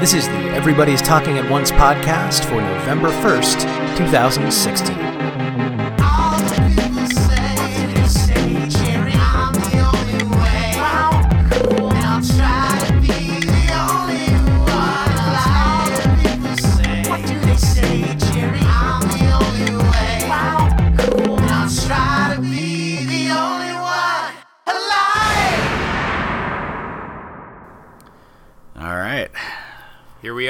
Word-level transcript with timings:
This 0.00 0.14
is 0.14 0.28
the 0.28 0.50
Everybody's 0.50 1.02
Talking 1.02 1.38
at 1.38 1.50
Once 1.50 1.72
podcast 1.72 2.44
for 2.44 2.60
November 2.60 3.08
1st, 3.08 3.96
2016. 3.96 5.57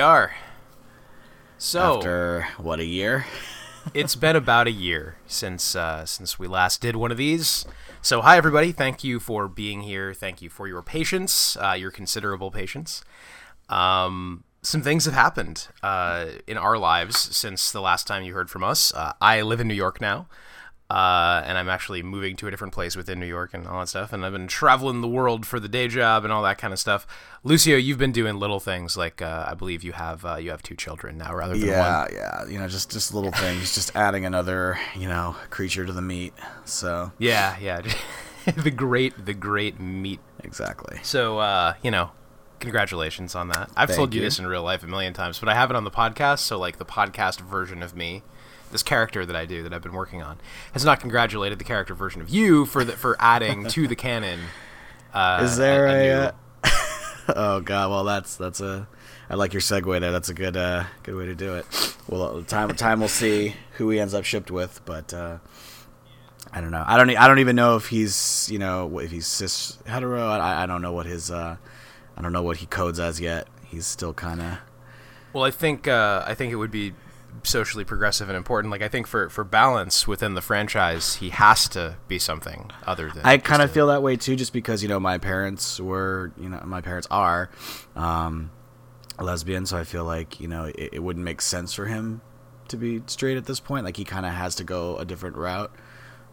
Are. 0.09 0.33
So, 1.59 1.99
After 1.99 2.49
what 2.57 2.81
a 2.81 2.85
year? 2.87 3.27
it's 3.95 4.17
been 4.17 4.37
about 4.37 4.67
a 4.67 4.71
year 4.71 5.17
since 5.27 5.77
uh, 5.77 6.07
since 6.07 6.39
we 6.39 6.47
last 6.47 6.81
did 6.81 6.97
one 6.97 7.11
of 7.11 7.19
these. 7.19 7.67
So, 8.01 8.23
hi 8.23 8.39
everybody. 8.39 8.73
Thank 8.73 9.05
you 9.05 9.21
for 9.21 9.49
being 9.49 9.83
here. 9.83 10.15
Thank 10.15 10.41
you 10.41 10.49
for 10.49 10.67
your 10.67 10.81
patience, 10.81 11.59
uh, 11.59 11.73
your 11.73 11.91
considerable 11.91 12.51
patience. 12.51 13.05
Um, 13.69 14.45
some 14.63 14.81
things 14.81 15.05
have 15.05 15.13
happened 15.13 15.69
uh, 15.83 16.27
in 16.47 16.57
our 16.57 16.79
lives 16.79 17.19
since 17.37 17.71
the 17.71 17.83
last 17.83 18.07
time 18.07 18.23
you 18.25 18.33
heard 18.33 18.49
from 18.49 18.65
us. 18.65 18.95
Uh, 18.95 19.13
I 19.21 19.43
live 19.43 19.61
in 19.61 19.69
New 19.69 19.75
York 19.75 20.01
now, 20.01 20.27
uh, 20.91 21.43
and 21.45 21.59
I'm 21.59 21.69
actually 21.69 22.03
moving 22.03 22.35
to 22.37 22.47
a 22.47 22.51
different 22.51 22.73
place 22.73 22.97
within 22.97 23.21
New 23.21 23.27
York 23.27 23.51
and 23.53 23.67
all 23.67 23.81
that 23.81 23.89
stuff. 23.89 24.13
And 24.13 24.25
I've 24.25 24.33
been 24.33 24.47
traveling 24.49 25.01
the 25.03 25.09
world 25.09 25.45
for 25.47 25.61
the 25.61 25.69
day 25.69 25.87
job 25.89 26.25
and 26.25 26.33
all 26.33 26.43
that 26.45 26.57
kind 26.59 26.73
of 26.73 26.79
stuff. 26.79 27.07
Lucio, 27.45 27.77
you've 27.77 27.99
been 27.99 28.13
doing 28.13 28.37
little 28.37 28.59
things 28.61 28.97
like 28.97 29.21
uh, 29.21 29.45
I 29.49 29.55
believe 29.55 29.85
you 29.85 29.93
have 29.93 30.25
uh, 30.25 30.37
you 30.37 30.51
have 30.51 30.63
two 30.63 30.75
children 30.75 31.19
now 31.19 31.35
rather 31.35 31.53
than 31.59 31.69
one. 31.69 31.77
Yeah, 31.77 32.07
yeah. 32.13 32.47
You 32.47 32.59
know, 32.59 32.69
just 32.69 32.91
just 32.91 33.13
little 33.13 33.33
things, 33.33 33.75
just 33.75 33.95
adding 33.95 34.25
another, 34.25 34.79
you 34.97 35.09
know, 35.09 35.37
creature 35.51 35.85
to 35.85 35.93
the 35.93 36.03
meat. 36.03 36.33
So 36.65 37.13
Yeah, 37.19 37.57
yeah. 37.61 37.83
the 38.57 38.71
great, 38.71 39.27
the 39.27 39.35
great 39.35 39.79
meat. 39.79 40.21
exactly. 40.43 40.99
So, 41.03 41.39
uh, 41.39 41.75
you 41.83 41.91
know, 41.91 42.13
congratulations 42.61 43.35
on 43.35 43.49
that. 43.49 43.71
I've 43.77 43.89
Thank 43.89 43.97
told 43.99 44.15
you, 44.15 44.21
you. 44.21 44.27
this 44.27 44.39
in 44.39 44.47
real 44.47 44.63
life 44.63 44.83
a 44.83 44.87
million 44.87 45.13
times, 45.13 45.39
but 45.39 45.49
I 45.49 45.55
have 45.55 45.71
it 45.71 45.77
on 45.77 45.85
the 45.85 45.91
podcast. 45.91 46.39
So, 46.41 46.59
like, 46.59 46.79
the 46.79 46.85
podcast 46.85 47.41
version 47.41 47.83
of 47.83 47.95
me, 47.95 48.23
this 48.71 48.83
character 48.83 49.25
that 49.27 49.37
I 49.37 49.47
do 49.47 49.63
that 49.63 49.73
I've 49.73 49.83
been 49.83 49.93
working 49.93 50.23
on, 50.23 50.39
has 50.73 50.85
not 50.85 51.01
congratulated 51.01 51.59
the 51.59 51.65
character 51.65 51.95
version 51.95 52.21
of 52.21 52.29
you 52.29 52.67
for 52.67 52.85
the, 52.85 52.93
for 52.93 53.17
adding 53.19 53.67
to 53.69 53.89
the 53.89 53.97
canon. 53.97 54.41
Uh, 55.13 55.41
Is 55.43 55.57
there 55.57 55.87
a, 55.87 55.93
a? 55.93 56.03
new- 56.03 56.13
uh, 56.13 56.33
oh 57.37 57.61
God. 57.61 57.91
Well, 57.91 58.05
that's 58.05 58.37
that's 58.37 58.61
a. 58.61 58.89
I 59.31 59.35
like 59.35 59.53
your 59.53 59.61
segue 59.61 60.01
there. 60.01 60.13
That's 60.13 60.29
a 60.31 60.35
good 60.35 60.57
uh, 60.57 60.85
good 61.03 61.15
way 61.15 61.27
to 61.27 61.35
do 61.35 61.55
it. 61.57 61.67
Well, 62.09 62.43
time 62.43 62.75
time 62.77 63.01
will 63.01 63.09
see 63.09 63.55
who 63.73 63.91
he 63.91 64.01
ends 64.01 64.15
up 64.15 64.25
shipped 64.25 64.51
with, 64.51 64.81
but 64.85 65.13
uh, 65.13 65.39
I 66.53 66.61
don't 66.61 66.71
know. 66.71 66.85
I 66.87 66.97
don't. 66.97 67.11
I 67.11 67.29
don't 67.29 67.39
even 67.39 67.57
know 67.57 67.77
if 67.77 67.89
he's 67.89 68.49
you 68.51 68.59
know 68.59 68.99
if 68.99 69.11
he's 69.11 69.27
cis 69.27 69.79
hetero. 69.87 70.29
I, 70.29 70.63
I 70.63 70.67
don't 70.67 70.83
know 70.83 70.93
what 70.93 71.07
his. 71.07 71.31
Uh, 71.31 71.57
I 72.17 72.23
don't 72.23 72.33
know 72.33 72.43
what 72.43 72.59
he 72.59 72.67
codes 72.67 72.99
as 72.99 73.21
yet. 73.21 73.49
He's 73.65 73.87
still 73.87 74.15
kind 74.15 74.41
of. 74.41 74.59
Well, 75.33 75.45
I 75.45 75.51
think 75.51 75.87
uh, 75.87 76.25
I 76.27 76.35
think 76.35 76.53
it 76.53 76.57
would 76.57 76.71
be 76.71 76.95
socially 77.49 77.85
progressive 77.85 78.29
and 78.29 78.37
important. 78.37 78.71
Like, 78.71 78.83
I 78.83 78.89
think 78.89 79.07
for 79.07 79.29
for 79.29 79.45
balance 79.45 80.07
within 80.07 80.35
the 80.35 80.43
franchise, 80.43 81.17
he 81.17 81.31
has 81.31 81.69
to 81.71 81.97
be 82.07 82.19
something 82.19 82.71
other 82.87 83.11
than. 83.11 83.25
I 83.25 83.39
kind 83.39 83.63
of 83.63 83.71
feel 83.71 83.87
that 83.89 84.03
way 84.03 84.17
too, 84.17 84.37
just 84.37 84.53
because 84.53 84.83
you 84.83 84.89
know 84.89 85.01
my 85.01 85.19
parents 85.19 85.81
were, 85.81 86.33
you 86.39 86.49
know, 86.49 86.61
my 86.65 86.81
parents 86.81 87.09
are 87.11 87.51
um, 87.97 88.51
lesbian, 89.19 89.67
so 89.67 89.77
I 89.77 89.85
feel 89.85 90.05
like 90.05 90.41
you 90.41 90.49
know 90.49 90.65
it, 90.65 90.91
it 90.95 91.03
wouldn't 91.03 91.25
make 91.25 91.41
sense 91.41 91.75
for 91.75 91.87
him 91.87 92.21
to 92.69 92.77
be 92.77 93.03
straight 93.07 93.37
at 93.37 93.47
this 93.47 93.61
point. 93.61 93.85
Like 93.85 93.97
he 93.97 94.05
kind 94.05 94.27
of 94.27 94.33
has 94.33 94.55
to 94.57 94.65
go 94.65 94.97
a 94.99 95.05
different 95.05 95.37
route. 95.37 95.73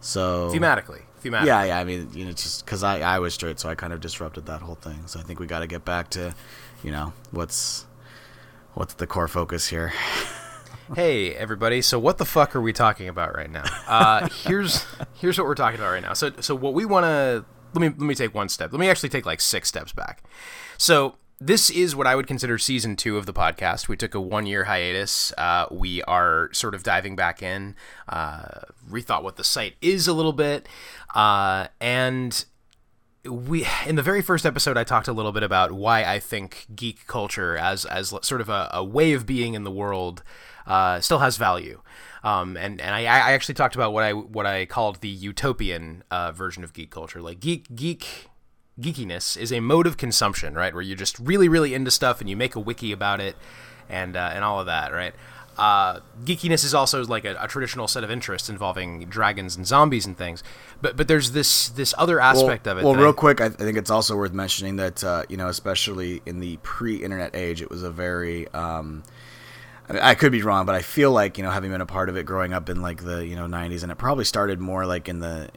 So 0.02 0.50
thematically. 0.53 1.01
Thematically. 1.23 1.45
yeah, 1.45 1.63
yeah. 1.63 1.79
I 1.79 1.84
mean, 1.84 2.09
you 2.13 2.25
know, 2.25 2.31
just 2.31 2.66
because 2.66 2.84
I 2.84 3.00
I 3.00 3.19
was 3.19 3.34
straight, 3.34 3.59
so 3.59 3.69
I 3.69 3.75
kind 3.75 3.94
of 3.94 4.01
disrupted 4.01 4.45
that 4.45 4.61
whole 4.61 4.75
thing. 4.75 5.07
So 5.07 5.19
I 5.19 5.23
think 5.23 5.40
we 5.40 5.47
got 5.47 5.59
to 5.59 5.67
get 5.67 5.84
back 5.84 6.09
to, 6.11 6.35
you 6.84 6.91
know, 6.91 7.13
what's 7.31 7.85
what's 8.73 8.94
the 8.95 9.07
core 9.07 9.28
focus 9.28 9.67
here. 9.69 9.94
Hey 10.94 11.34
everybody! 11.34 11.81
So 11.81 11.97
what 11.97 12.19
the 12.19 12.25
fuck 12.25 12.56
are 12.56 12.62
we 12.62 12.72
talking 12.72 13.07
about 13.07 13.35
right 13.35 13.50
now? 13.50 13.63
Uh, 13.88 14.29
here's 14.44 14.85
here's 15.16 15.35
what 15.35 15.47
we're 15.47 15.56
talking 15.56 15.79
about 15.79 15.90
right 15.90 16.03
now. 16.03 16.13
So 16.13 16.31
so 16.41 16.53
what 16.53 16.75
we 16.75 16.85
want 16.85 17.06
to 17.06 17.44
let 17.73 17.81
me 17.81 17.88
let 17.88 18.06
me 18.06 18.13
take 18.13 18.35
one 18.35 18.50
step. 18.50 18.72
Let 18.72 18.79
me 18.79 18.88
actually 18.88 19.09
take 19.09 19.25
like 19.25 19.41
six 19.41 19.68
steps 19.68 19.94
back. 19.94 20.23
So 20.78 21.16
this 21.40 21.72
is 21.72 21.96
what 21.96 22.06
I 22.06 22.16
would 22.16 22.28
consider 22.28 22.59
season 22.59 22.96
two 22.96 23.18
of 23.18 23.25
the 23.25 23.34
podcast. 23.34 23.88
We 23.88 23.97
took 23.97 24.13
a 24.13 24.22
one 24.22 24.46
year 24.46 24.66
hiatus. 24.66 25.34
Uh, 25.40 25.66
we 25.72 26.03
are 26.03 26.50
sort 26.53 26.75
of 26.75 26.84
diving 26.84 27.16
back 27.16 27.41
in, 27.41 27.75
uh, 28.07 28.59
rethought 28.88 29.23
what 29.23 29.38
the 29.38 29.44
site 29.44 29.73
is 29.81 30.07
a 30.07 30.13
little 30.13 30.34
bit, 30.34 30.69
uh, 31.16 31.67
and 31.81 32.46
we 33.25 33.66
in 33.88 33.96
the 33.96 34.03
very 34.03 34.22
first 34.22 34.46
episode 34.46 34.78
I 34.78 34.84
talked 34.84 35.07
a 35.07 35.13
little 35.13 35.31
bit 35.31 35.41
about 35.41 35.72
why 35.72 36.03
I 36.03 36.19
think 36.19 36.67
geek 36.75 37.07
culture 37.07 37.57
as 37.57 37.85
as 37.85 38.13
sort 38.22 38.40
of 38.40 38.50
a, 38.50 38.69
a 38.72 38.84
way 38.84 39.13
of 39.13 39.25
being 39.25 39.56
in 39.56 39.63
the 39.63 39.72
world 39.72 40.22
uh, 40.68 41.00
still 41.00 41.20
has 41.20 41.38
value. 41.38 41.81
Um, 42.24 42.58
and 42.58 42.81
and 42.81 42.96
I, 42.96 43.02
I 43.02 43.31
actually 43.34 43.53
talked 43.56 43.76
about 43.76 43.94
what 43.94 44.03
I 44.03 44.14
what 44.14 44.46
I 44.48 44.66
called 44.66 45.02
the 45.02 45.09
utopian 45.09 46.03
uh, 46.09 46.31
version 46.31 46.64
of 46.64 46.74
geek 46.74 46.90
culture. 46.90 47.22
Like 47.22 47.40
geek 47.40 47.68
geek 47.76 48.30
geekiness 48.80 49.38
is 49.38 49.53
a 49.53 49.59
mode 49.59 49.86
of 49.88 49.98
consumption, 49.98 50.56
right? 50.56 50.74
Where 50.74 50.81
you're 50.81 50.98
just 50.98 51.20
really 51.20 51.48
really 51.48 51.74
into 51.74 51.92
stuff 51.92 52.22
and 52.22 52.30
you 52.30 52.36
make 52.36 52.56
a 52.56 52.59
wiki 52.59 52.92
about 52.92 53.20
it 53.22 53.36
and 53.90 54.16
uh, 54.16 54.31
and 54.34 54.44
all 54.44 54.59
of 54.59 54.66
that, 54.66 54.92
right? 54.92 55.14
Uh, 55.58 56.02
geekiness 56.26 56.66
is 56.66 56.74
also 56.74 57.06
like 57.06 57.24
a, 57.24 57.38
a 57.40 57.47
traditional 57.47 57.88
set 57.88 58.03
of 58.03 58.12
interests 58.12 58.50
involving 58.50 59.06
dragons 59.06 59.56
and 59.56 59.66
zombies 59.66 60.06
and 60.06 60.18
things, 60.18 60.44
but 60.82 60.97
but 60.97 61.08
there's 61.08 61.32
this 61.32 61.70
this 61.70 61.94
other 61.97 62.20
aspect 62.20 62.68
of 62.68 62.78
it. 62.78 62.84
Well, 62.84 62.94
that 62.94 63.00
I- 63.00 63.03
real 63.03 63.14
quick, 63.14 63.40
I, 63.40 63.46
I 63.46 63.50
think 63.50 63.78
it's 63.78 63.92
also 63.92 64.18
worth 64.18 64.34
mentioning 64.34 64.78
that 64.78 65.03
uh, 65.03 65.24
you 65.30 65.38
know, 65.38 65.47
especially 65.47 66.22
in 66.26 66.40
the 66.40 66.58
pre-internet 66.64 67.36
age, 67.36 67.62
it 67.62 67.70
was 67.70 67.84
a 67.84 67.92
very. 67.92 68.47
Um, 68.50 69.03
I, 69.90 69.94
mean, 69.94 70.01
I 70.01 70.16
could 70.16 70.31
be 70.31 70.41
wrong, 70.41 70.66
but 70.66 70.75
I 70.75 70.81
feel 70.81 71.12
like 71.12 71.38
you 71.38 71.44
know, 71.44 71.51
having 71.51 71.72
been 71.72 71.81
a 71.81 71.85
part 71.85 72.09
of 72.09 72.18
it 72.18 72.25
growing 72.25 72.53
up 72.53 72.69
in 72.69 72.81
like 72.81 73.03
the 73.03 73.25
you 73.25 73.35
know 73.35 73.46
'90s, 73.46 73.84
and 73.84 73.91
it 73.91 73.97
probably 73.97 74.25
started 74.25 74.59
more 74.59 74.85
like 74.85 75.09
in 75.09 75.19
the 75.19 75.50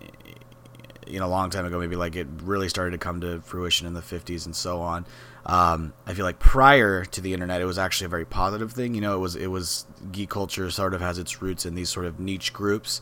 you 1.06 1.18
know 1.18 1.26
a 1.26 1.28
long 1.28 1.50
time 1.50 1.64
ago 1.64 1.78
maybe 1.78 1.96
like 1.96 2.16
it 2.16 2.26
really 2.42 2.68
started 2.68 2.90
to 2.90 2.98
come 2.98 3.20
to 3.22 3.40
fruition 3.40 3.86
in 3.86 3.94
the 3.94 4.00
50s 4.00 4.44
and 4.44 4.54
so 4.54 4.82
on. 4.82 5.06
Um, 5.46 5.94
i 6.06 6.12
feel 6.12 6.26
like 6.26 6.38
prior 6.38 7.06
to 7.06 7.20
the 7.22 7.32
internet 7.32 7.62
it 7.62 7.64
was 7.64 7.78
actually 7.78 8.06
a 8.06 8.08
very 8.10 8.26
positive 8.26 8.72
thing 8.72 8.94
you 8.94 9.00
know 9.00 9.14
it 9.14 9.18
was 9.18 9.34
it 9.34 9.46
was 9.46 9.86
geek 10.12 10.28
culture 10.28 10.70
sort 10.70 10.92
of 10.92 11.00
has 11.00 11.16
its 11.16 11.40
roots 11.40 11.64
in 11.64 11.74
these 11.74 11.88
sort 11.88 12.04
of 12.04 12.20
niche 12.20 12.52
groups 12.52 13.00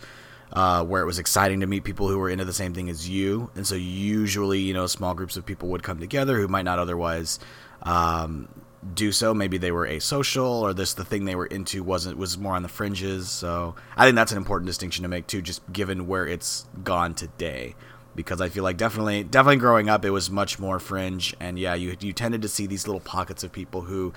uh, 0.53 0.84
where 0.84 1.03
it 1.03 1.06
was 1.06 1.19
exciting 1.19 1.60
to 1.60 1.66
meet 1.66 1.84
people 1.84 2.08
who 2.08 2.19
were 2.19 2.31
into 2.31 2.44
the 2.44 2.53
same 2.53 2.72
thing 2.72 2.88
as 2.88 3.08
you. 3.08 3.50
And 3.54 3.66
so 3.66 3.75
usually 3.75 4.60
you 4.60 4.75
know 4.75 4.87
small 4.87 5.14
groups 5.14 5.37
of 5.37 5.44
people 5.44 5.69
would 5.70 5.82
come 5.82 5.98
together 5.98 6.38
who 6.38 6.48
might 6.48 6.64
not 6.64 6.78
otherwise 6.78 7.38
um, 7.82 8.48
do 8.94 9.12
so. 9.12 9.34
Maybe 9.34 9.58
they 9.58 9.72
were 9.72 9.86
asocial 9.86 10.60
or 10.62 10.72
this 10.72 10.94
the 10.94 11.04
thing 11.04 11.24
they 11.24 11.34
were 11.34 11.47
into 11.47 11.82
wasn't 11.82 12.19
was 12.19 12.38
more 12.38 12.54
on 12.54 12.62
the 12.62 12.69
fringes. 12.69 13.28
So 13.28 13.74
i 13.97 14.04
think 14.04 14.16
that's 14.16 14.32
an 14.32 14.38
important 14.38 14.66
distinction 14.66 15.02
to 15.02 15.08
make 15.08 15.26
too 15.26 15.42
just 15.42 15.60
given 15.72 16.06
where 16.06 16.26
it's 16.26 16.66
gone 16.84 17.14
today. 17.14 17.75
Because 18.14 18.41
I 18.41 18.48
feel 18.48 18.64
like 18.64 18.76
definitely 18.78 19.25
definitely 19.25 19.58
growing 19.58 19.88
up 19.88 20.04
it 20.04 20.10
was 20.10 20.30
much 20.30 20.58
more 20.58 20.78
fringe. 20.78 21.34
And 21.41 21.58
yeah 21.58 21.75
you 21.75 21.96
you 22.00 22.12
tended 22.12 22.42
to 22.42 22.48
see 22.48 22.66
these 22.66 22.86
little 22.86 23.00
pockets 23.00 23.44
of 23.44 23.52
people 23.52 23.82
who 23.82 24.12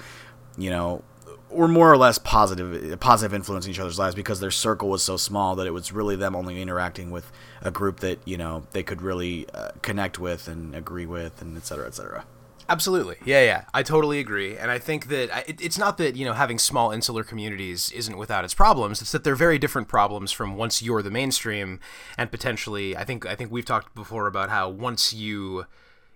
you 0.57 0.69
know 0.69 1.03
were 1.49 1.67
more 1.67 1.91
or 1.91 1.97
less 1.97 2.17
positive 2.17 2.99
positive 2.99 3.33
influence 3.33 3.65
in 3.65 3.71
each 3.71 3.79
other's 3.79 3.97
lives 3.97 4.15
because 4.15 4.39
their 4.39 4.51
circle 4.51 4.89
was 4.89 5.01
so 5.01 5.17
small 5.17 5.55
that 5.55 5.65
it 5.65 5.71
was 5.71 5.91
really 5.91 6.15
them 6.15 6.35
only 6.35 6.61
interacting 6.61 7.09
with 7.09 7.31
a 7.61 7.71
group 7.71 8.01
that 8.01 8.19
you 8.25 8.37
know 8.37 8.63
they 8.71 8.83
could 8.83 9.01
really 9.01 9.49
uh, 9.53 9.71
connect 9.81 10.19
with 10.19 10.47
and 10.47 10.75
agree 10.75 11.05
with 11.05 11.41
and 11.41 11.57
et 11.57 11.65
cetera 11.65 11.87
et 11.87 11.95
cetera 11.95 12.23
Absolutely. 12.69 13.17
Yeah, 13.25 13.41
yeah. 13.43 13.63
I 13.73 13.81
totally 13.83 14.19
agree. 14.19 14.55
And 14.57 14.69
I 14.71 14.77
think 14.79 15.07
that 15.07 15.33
I- 15.35 15.43
it, 15.47 15.59
it's 15.59 15.77
not 15.77 15.97
that, 15.97 16.15
you 16.15 16.23
know, 16.25 16.33
having 16.33 16.59
small 16.59 16.91
insular 16.91 17.23
communities 17.23 17.91
isn't 17.91 18.17
without 18.17 18.45
its 18.45 18.53
problems. 18.53 19.01
It's 19.01 19.11
that 19.11 19.23
they're 19.23 19.35
very 19.35 19.57
different 19.57 19.87
problems 19.87 20.31
from 20.31 20.55
once 20.55 20.81
you're 20.81 21.01
the 21.01 21.11
mainstream 21.11 21.79
and 22.17 22.29
potentially 22.31 22.95
I 22.95 23.03
think 23.03 23.25
I 23.25 23.35
think 23.35 23.51
we've 23.51 23.65
talked 23.65 23.95
before 23.95 24.27
about 24.27 24.49
how 24.49 24.69
once 24.69 25.13
you 25.13 25.65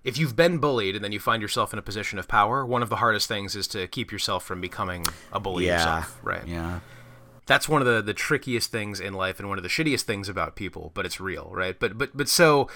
if 0.04 0.18
you've 0.18 0.36
been 0.36 0.58
bullied 0.60 0.96
and 0.96 1.04
then 1.04 1.12
you 1.12 1.20
find 1.20 1.42
yourself 1.42 1.74
in 1.74 1.80
a 1.80 1.82
position 1.82 2.20
of 2.20 2.28
power, 2.28 2.66
one 2.66 2.84
of 2.84 2.90
the 2.90 2.98
hardest 2.98 3.28
things 3.28 3.56
is 3.56 3.68
to 3.70 3.88
keep 3.88 4.12
yourself 4.12 4.44
from 4.46 4.62
becoming 4.62 5.06
a 5.32 5.40
bully 5.40 5.66
yeah 5.66 5.78
yourself, 5.78 6.20
right? 6.24 6.48
yeah 6.48 6.80
that's 7.46 7.68
one 7.68 7.82
of 7.82 7.88
the 7.88 8.02
the 8.02 8.14
trickiest 8.14 8.72
things 8.72 9.00
in 9.00 9.14
life 9.14 9.40
and 9.40 9.50
one 9.50 9.58
of 9.58 9.64
the 9.64 9.70
shittiest 9.70 10.04
things 10.04 10.30
about 10.30 10.56
people 10.56 10.92
but 10.94 11.06
it's 11.06 11.20
real 11.20 11.50
right 11.54 11.78
but 11.80 11.98
but 11.98 12.16
but 12.16 12.30
so 12.30 12.70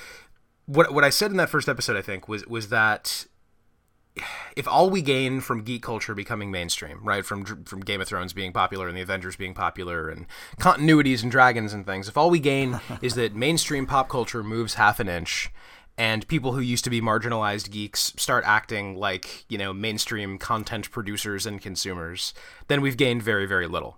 what 0.65 0.93
what 0.93 1.03
i 1.05 1.09
said 1.09 1.31
in 1.31 1.37
that 1.37 1.47
first 1.49 1.69
episode 1.69 1.95
i 1.95 2.01
think 2.01 2.27
was 2.27 2.45
was 2.47 2.67
that 2.69 3.25
if 4.55 4.67
all 4.67 4.89
we 4.89 5.01
gain 5.01 5.41
from 5.41 5.63
geek 5.63 5.83
culture 5.83 6.13
becoming 6.13 6.51
mainstream, 6.51 6.99
right, 7.03 7.25
from 7.25 7.65
from 7.65 7.81
Game 7.81 8.01
of 8.01 8.07
Thrones 8.07 8.33
being 8.33 8.53
popular 8.53 8.87
and 8.87 8.97
the 8.97 9.01
Avengers 9.01 9.35
being 9.35 9.53
popular 9.53 10.09
and 10.09 10.25
continuities 10.59 11.23
and 11.23 11.31
dragons 11.31 11.73
and 11.73 11.85
things, 11.85 12.07
if 12.07 12.17
all 12.17 12.29
we 12.29 12.39
gain 12.39 12.79
is 13.01 13.15
that 13.15 13.35
mainstream 13.35 13.85
pop 13.85 14.09
culture 14.09 14.43
moves 14.43 14.75
half 14.75 14.99
an 14.99 15.09
inch 15.09 15.49
and 15.97 16.27
people 16.27 16.53
who 16.53 16.59
used 16.59 16.83
to 16.83 16.89
be 16.89 17.01
marginalized 17.01 17.71
geeks 17.71 18.13
start 18.17 18.43
acting 18.45 18.95
like, 18.95 19.45
you 19.49 19.57
know, 19.57 19.73
mainstream 19.73 20.37
content 20.37 20.91
producers 20.91 21.45
and 21.45 21.59
consumers, 21.59 22.33
then 22.67 22.81
we've 22.81 22.97
gained 22.97 23.23
very, 23.23 23.47
very 23.47 23.67
little 23.67 23.97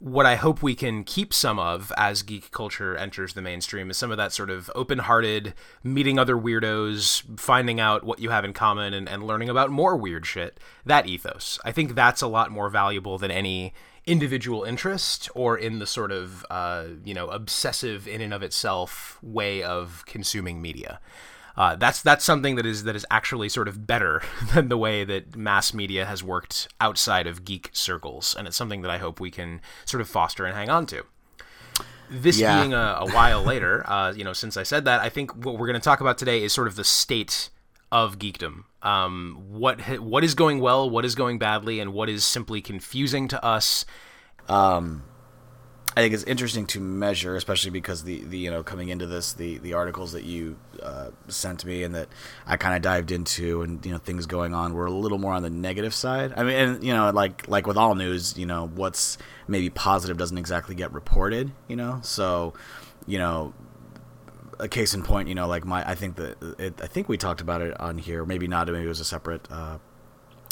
what 0.00 0.24
I 0.24 0.36
hope 0.36 0.62
we 0.62 0.74
can 0.74 1.04
keep 1.04 1.32
some 1.34 1.58
of 1.58 1.92
as 1.94 2.22
geek 2.22 2.50
culture 2.50 2.96
enters 2.96 3.34
the 3.34 3.42
mainstream 3.42 3.90
is 3.90 3.98
some 3.98 4.10
of 4.10 4.16
that 4.16 4.32
sort 4.32 4.48
of 4.48 4.70
open 4.74 5.00
hearted, 5.00 5.52
meeting 5.84 6.18
other 6.18 6.36
weirdos, 6.36 7.38
finding 7.38 7.78
out 7.78 8.02
what 8.02 8.18
you 8.18 8.30
have 8.30 8.44
in 8.44 8.54
common, 8.54 8.94
and, 8.94 9.08
and 9.10 9.26
learning 9.26 9.50
about 9.50 9.70
more 9.70 9.94
weird 9.98 10.24
shit. 10.24 10.58
That 10.86 11.06
ethos. 11.06 11.58
I 11.66 11.72
think 11.72 11.94
that's 11.94 12.22
a 12.22 12.28
lot 12.28 12.50
more 12.50 12.70
valuable 12.70 13.18
than 13.18 13.30
any 13.30 13.74
individual 14.06 14.64
interest 14.64 15.28
or 15.34 15.58
in 15.58 15.80
the 15.80 15.86
sort 15.86 16.12
of, 16.12 16.46
uh, 16.48 16.84
you 17.04 17.12
know, 17.12 17.28
obsessive 17.28 18.08
in 18.08 18.22
and 18.22 18.32
of 18.32 18.42
itself 18.42 19.18
way 19.22 19.62
of 19.62 20.02
consuming 20.06 20.62
media. 20.62 20.98
Uh, 21.60 21.76
that's 21.76 22.00
that's 22.00 22.24
something 22.24 22.54
that 22.54 22.64
is 22.64 22.84
that 22.84 22.96
is 22.96 23.04
actually 23.10 23.46
sort 23.46 23.68
of 23.68 23.86
better 23.86 24.22
than 24.54 24.70
the 24.70 24.78
way 24.78 25.04
that 25.04 25.36
mass 25.36 25.74
media 25.74 26.06
has 26.06 26.24
worked 26.24 26.68
outside 26.80 27.26
of 27.26 27.44
geek 27.44 27.68
circles, 27.74 28.34
and 28.34 28.48
it's 28.48 28.56
something 28.56 28.80
that 28.80 28.90
I 28.90 28.96
hope 28.96 29.20
we 29.20 29.30
can 29.30 29.60
sort 29.84 30.00
of 30.00 30.08
foster 30.08 30.46
and 30.46 30.56
hang 30.56 30.70
on 30.70 30.86
to. 30.86 31.04
This 32.08 32.40
yeah. 32.40 32.58
being 32.58 32.72
a, 32.72 32.96
a 33.00 33.10
while 33.10 33.42
later, 33.42 33.84
uh, 33.90 34.14
you 34.16 34.24
know, 34.24 34.32
since 34.32 34.56
I 34.56 34.62
said 34.62 34.86
that, 34.86 35.02
I 35.02 35.10
think 35.10 35.36
what 35.44 35.58
we're 35.58 35.66
going 35.66 35.78
to 35.78 35.84
talk 35.84 36.00
about 36.00 36.16
today 36.16 36.42
is 36.42 36.54
sort 36.54 36.66
of 36.66 36.76
the 36.76 36.84
state 36.84 37.50
of 37.92 38.18
geekdom. 38.18 38.64
Um, 38.80 39.44
what 39.50 39.82
what 40.00 40.24
is 40.24 40.34
going 40.34 40.60
well, 40.60 40.88
what 40.88 41.04
is 41.04 41.14
going 41.14 41.38
badly, 41.38 41.78
and 41.78 41.92
what 41.92 42.08
is 42.08 42.24
simply 42.24 42.62
confusing 42.62 43.28
to 43.28 43.44
us. 43.44 43.84
Um, 44.48 45.02
I 45.96 46.02
think 46.02 46.14
it's 46.14 46.22
interesting 46.22 46.66
to 46.66 46.80
measure, 46.80 47.34
especially 47.34 47.72
because 47.72 48.04
the, 48.04 48.22
the 48.24 48.38
you 48.38 48.50
know 48.50 48.62
coming 48.62 48.90
into 48.90 49.06
this 49.06 49.32
the 49.32 49.58
the 49.58 49.72
articles 49.74 50.12
that 50.12 50.22
you 50.22 50.56
uh, 50.80 51.10
sent 51.26 51.64
me 51.64 51.82
and 51.82 51.94
that 51.96 52.08
I 52.46 52.56
kind 52.56 52.76
of 52.76 52.82
dived 52.82 53.10
into 53.10 53.62
and 53.62 53.84
you 53.84 53.90
know 53.90 53.98
things 53.98 54.26
going 54.26 54.54
on 54.54 54.74
were 54.74 54.86
a 54.86 54.92
little 54.92 55.18
more 55.18 55.32
on 55.32 55.42
the 55.42 55.50
negative 55.50 55.92
side. 55.92 56.32
I 56.36 56.44
mean, 56.44 56.54
and 56.54 56.84
you 56.84 56.92
know 56.92 57.10
like 57.10 57.48
like 57.48 57.66
with 57.66 57.76
all 57.76 57.96
news, 57.96 58.38
you 58.38 58.46
know 58.46 58.68
what's 58.68 59.18
maybe 59.48 59.68
positive 59.68 60.16
doesn't 60.16 60.38
exactly 60.38 60.76
get 60.76 60.92
reported. 60.92 61.50
You 61.66 61.76
know, 61.76 61.98
so 62.02 62.54
you 63.06 63.18
know 63.18 63.52
a 64.60 64.68
case 64.68 64.94
in 64.94 65.02
point, 65.02 65.28
you 65.28 65.34
know, 65.34 65.48
like 65.48 65.64
my 65.64 65.88
I 65.88 65.96
think 65.96 66.16
that 66.16 66.74
I 66.80 66.86
think 66.86 67.08
we 67.08 67.16
talked 67.16 67.40
about 67.40 67.62
it 67.62 67.78
on 67.80 67.98
here. 67.98 68.24
Maybe 68.24 68.46
not. 68.46 68.68
Maybe 68.68 68.84
it 68.84 68.88
was 68.88 69.00
a 69.00 69.04
separate 69.04 69.48
uh, 69.50 69.78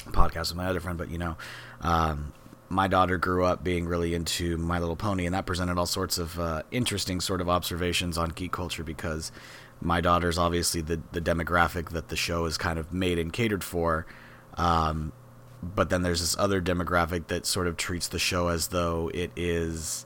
podcast 0.06 0.48
with 0.48 0.56
my 0.56 0.66
other 0.66 0.80
friend, 0.80 0.98
but 0.98 1.10
you 1.10 1.18
know. 1.18 1.36
Um, 1.80 2.32
my 2.68 2.86
daughter 2.86 3.16
grew 3.16 3.44
up 3.44 3.64
being 3.64 3.86
really 3.86 4.14
into 4.14 4.56
My 4.58 4.78
Little 4.78 4.96
Pony, 4.96 5.26
and 5.26 5.34
that 5.34 5.46
presented 5.46 5.78
all 5.78 5.86
sorts 5.86 6.18
of 6.18 6.38
uh, 6.38 6.62
interesting 6.70 7.20
sort 7.20 7.40
of 7.40 7.48
observations 7.48 8.18
on 8.18 8.30
geek 8.30 8.52
culture 8.52 8.84
because 8.84 9.32
my 9.80 10.00
daughter's 10.00 10.38
obviously 10.38 10.80
the 10.80 11.00
the 11.12 11.20
demographic 11.20 11.90
that 11.90 12.08
the 12.08 12.16
show 12.16 12.44
is 12.44 12.58
kind 12.58 12.78
of 12.78 12.92
made 12.92 13.18
and 13.18 13.32
catered 13.32 13.64
for. 13.64 14.06
Um, 14.54 15.12
but 15.62 15.90
then 15.90 16.02
there's 16.02 16.20
this 16.20 16.36
other 16.38 16.60
demographic 16.60 17.28
that 17.28 17.46
sort 17.46 17.66
of 17.66 17.76
treats 17.76 18.08
the 18.08 18.18
show 18.18 18.48
as 18.48 18.68
though 18.68 19.10
it 19.14 19.30
is. 19.34 20.04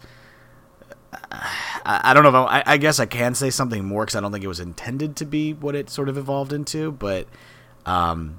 I, 1.30 2.00
I 2.04 2.14
don't 2.14 2.22
know 2.22 2.46
I, 2.46 2.62
I, 2.64 2.76
guess 2.78 2.98
I 2.98 3.04
can 3.04 3.34
say 3.34 3.50
something 3.50 3.84
more 3.84 4.06
because 4.06 4.16
I 4.16 4.20
don't 4.20 4.32
think 4.32 4.44
it 4.44 4.48
was 4.48 4.60
intended 4.60 5.14
to 5.16 5.26
be 5.26 5.52
what 5.52 5.74
it 5.74 5.90
sort 5.90 6.08
of 6.08 6.16
evolved 6.16 6.54
into, 6.54 6.90
but 6.90 7.26
um, 7.84 8.38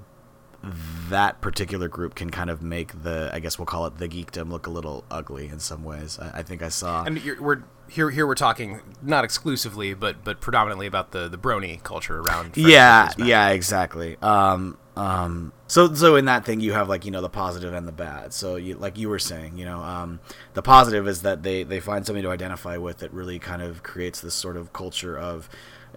that 1.09 1.41
particular 1.41 1.89
group 1.89 2.15
can 2.15 2.29
kind 2.29 2.49
of 2.49 2.61
make 2.61 3.03
the 3.03 3.29
I 3.33 3.39
guess 3.39 3.59
we'll 3.59 3.65
call 3.65 3.85
it 3.85 3.97
the 3.97 4.07
geekdom 4.07 4.49
look 4.49 4.65
a 4.65 4.69
little 4.69 5.03
ugly 5.11 5.47
in 5.47 5.59
some 5.59 5.83
ways. 5.83 6.17
I, 6.19 6.39
I 6.39 6.43
think 6.43 6.61
I 6.61 6.69
saw. 6.69 7.03
And 7.03 7.21
we're 7.39 7.63
here. 7.89 8.09
Here 8.09 8.25
we're 8.25 8.35
talking 8.35 8.79
not 9.01 9.25
exclusively, 9.25 9.93
but 9.93 10.23
but 10.23 10.39
predominantly 10.39 10.87
about 10.87 11.11
the 11.11 11.27
the 11.27 11.37
brony 11.37 11.83
culture 11.83 12.19
around. 12.19 12.55
yeah, 12.55 13.11
yeah, 13.17 13.49
exactly. 13.49 14.15
Um, 14.21 14.77
um, 14.95 15.51
so 15.67 15.93
so 15.93 16.15
in 16.15 16.25
that 16.25 16.45
thing 16.45 16.59
you 16.59 16.73
have 16.73 16.87
like 16.87 17.03
you 17.03 17.11
know 17.11 17.21
the 17.21 17.29
positive 17.29 17.73
and 17.73 17.87
the 17.87 17.91
bad. 17.91 18.31
So 18.33 18.55
you 18.55 18.75
like 18.75 18.97
you 18.97 19.09
were 19.09 19.19
saying, 19.19 19.57
you 19.57 19.65
know, 19.65 19.79
um, 19.81 20.19
the 20.53 20.61
positive 20.61 21.07
is 21.07 21.23
that 21.23 21.43
they 21.43 21.63
they 21.63 21.79
find 21.79 22.05
something 22.05 22.23
to 22.23 22.29
identify 22.29 22.77
with 22.77 22.99
that 22.99 23.11
really 23.11 23.39
kind 23.39 23.61
of 23.61 23.83
creates 23.83 24.21
this 24.21 24.33
sort 24.33 24.55
of 24.55 24.71
culture 24.71 25.17
of 25.17 25.49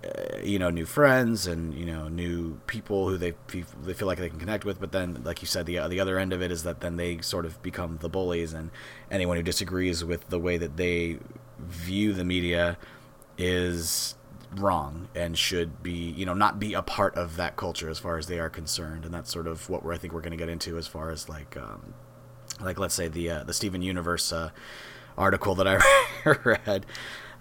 uh, 0.04 0.38
you 0.42 0.58
know 0.58 0.70
new 0.70 0.84
friends 0.84 1.46
and 1.46 1.74
you 1.74 1.86
know 1.86 2.08
new 2.08 2.58
people 2.66 3.08
who 3.08 3.16
they 3.16 3.34
they 3.82 3.94
feel 3.94 4.06
like 4.06 4.18
they 4.18 4.28
can 4.28 4.38
connect 4.38 4.64
with 4.64 4.78
but 4.78 4.92
then 4.92 5.22
like 5.24 5.40
you 5.40 5.46
said 5.46 5.66
the 5.66 5.78
the 5.88 6.00
other 6.00 6.18
end 6.18 6.32
of 6.32 6.42
it 6.42 6.50
is 6.50 6.62
that 6.62 6.80
then 6.80 6.96
they 6.96 7.20
sort 7.20 7.46
of 7.46 7.62
become 7.62 7.98
the 8.02 8.08
bullies 8.08 8.52
and 8.52 8.70
anyone 9.10 9.36
who 9.36 9.42
disagrees 9.42 10.04
with 10.04 10.28
the 10.28 10.38
way 10.38 10.56
that 10.56 10.76
they 10.76 11.18
view 11.58 12.12
the 12.12 12.24
media 12.24 12.76
is 13.38 14.14
wrong 14.54 15.08
and 15.14 15.36
should 15.36 15.82
be 15.82 15.92
you 15.92 16.24
know 16.24 16.34
not 16.34 16.58
be 16.58 16.74
a 16.74 16.82
part 16.82 17.14
of 17.14 17.36
that 17.36 17.56
culture 17.56 17.90
as 17.90 17.98
far 17.98 18.16
as 18.16 18.26
they 18.26 18.38
are 18.38 18.50
concerned. 18.50 19.04
And 19.04 19.12
that's 19.12 19.30
sort 19.30 19.46
of 19.46 19.68
what 19.68 19.84
we're 19.84 19.94
I 19.94 19.98
think 19.98 20.12
we're 20.12 20.20
going 20.20 20.32
to 20.32 20.36
get 20.36 20.48
into 20.48 20.78
as 20.78 20.86
far 20.86 21.10
as 21.10 21.28
like 21.28 21.56
um, 21.56 21.94
like 22.60 22.78
let's 22.78 22.94
say 22.94 23.08
the 23.08 23.30
uh, 23.30 23.44
the 23.44 23.54
Steven 23.54 23.82
Universe 23.82 24.32
uh, 24.32 24.50
article 25.16 25.54
that 25.56 25.66
I 25.66 25.80
read 26.44 26.86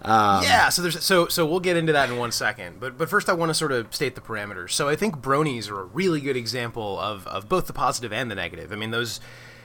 um, 0.02 0.42
yeah, 0.42 0.68
so 0.68 0.82
there's 0.82 1.02
so 1.02 1.26
so 1.28 1.46
we'll 1.46 1.60
get 1.60 1.76
into 1.76 1.92
that 1.92 2.10
in 2.10 2.16
one 2.16 2.32
second, 2.32 2.80
but 2.80 2.98
but 2.98 3.08
first 3.08 3.28
I 3.28 3.32
want 3.32 3.50
to 3.50 3.54
sort 3.54 3.72
of 3.72 3.94
state 3.94 4.14
the 4.14 4.20
parameters. 4.20 4.72
So 4.72 4.88
I 4.88 4.96
think 4.96 5.16
bronies 5.16 5.70
are 5.70 5.80
a 5.80 5.84
really 5.84 6.20
good 6.20 6.36
example 6.36 6.98
of 7.00 7.26
of 7.26 7.48
both 7.48 7.66
the 7.66 7.72
positive 7.72 8.12
and 8.12 8.30
the 8.30 8.34
negative. 8.34 8.72
I 8.72 8.76
mean, 8.76 8.90
those, 8.90 9.20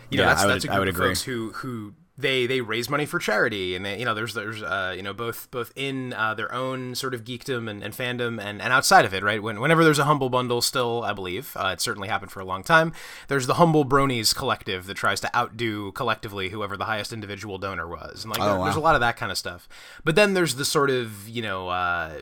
you 0.09 0.17
know, 0.17 0.23
yeah, 0.23 0.29
that's, 0.29 0.43
would, 0.43 0.53
that's 0.53 0.65
a 0.65 0.67
group 0.69 0.81
of 0.81 0.87
agree. 0.87 1.07
folks 1.09 1.23
who 1.23 1.51
who 1.51 1.93
they 2.17 2.45
they 2.45 2.61
raise 2.61 2.89
money 2.89 3.05
for 3.05 3.19
charity 3.19 3.75
and 3.75 3.85
they, 3.85 3.97
you 3.97 4.05
know 4.05 4.13
there's 4.13 4.33
there's 4.33 4.61
uh, 4.61 4.93
you 4.95 5.01
know 5.01 5.13
both 5.13 5.49
both 5.51 5.71
in 5.75 6.13
uh, 6.13 6.33
their 6.33 6.53
own 6.53 6.93
sort 6.95 7.13
of 7.13 7.23
geekdom 7.23 7.69
and, 7.69 7.83
and 7.83 7.93
fandom 7.93 8.41
and, 8.41 8.61
and 8.61 8.73
outside 8.73 9.05
of 9.05 9.13
it 9.13 9.23
right? 9.23 9.41
When, 9.41 9.59
whenever 9.59 9.83
there's 9.83 9.99
a 9.99 10.05
humble 10.05 10.29
bundle 10.29 10.61
still 10.61 11.03
I 11.03 11.13
believe 11.13 11.55
uh, 11.55 11.71
it 11.73 11.81
certainly 11.81 12.07
happened 12.07 12.31
for 12.31 12.39
a 12.39 12.45
long 12.45 12.63
time 12.63 12.93
there's 13.27 13.47
the 13.47 13.55
humble 13.55 13.85
bronies 13.85 14.35
collective 14.35 14.85
that 14.87 14.95
tries 14.95 15.19
to 15.21 15.35
outdo 15.35 15.91
collectively 15.93 16.49
whoever 16.49 16.77
the 16.77 16.85
highest 16.85 17.13
individual 17.13 17.57
donor 17.57 17.87
was. 17.87 18.23
And 18.23 18.31
like 18.31 18.41
oh, 18.41 18.45
there, 18.45 18.57
wow. 18.57 18.63
there's 18.65 18.75
a 18.75 18.81
lot 18.81 18.95
of 18.95 19.01
that 19.01 19.17
kind 19.17 19.31
of 19.31 19.37
stuff. 19.37 19.67
But 20.03 20.15
then 20.15 20.33
there's 20.33 20.55
the 20.55 20.65
sort 20.65 20.89
of 20.89 21.27
you 21.27 21.41
know 21.41 21.69
uh, 21.69 22.13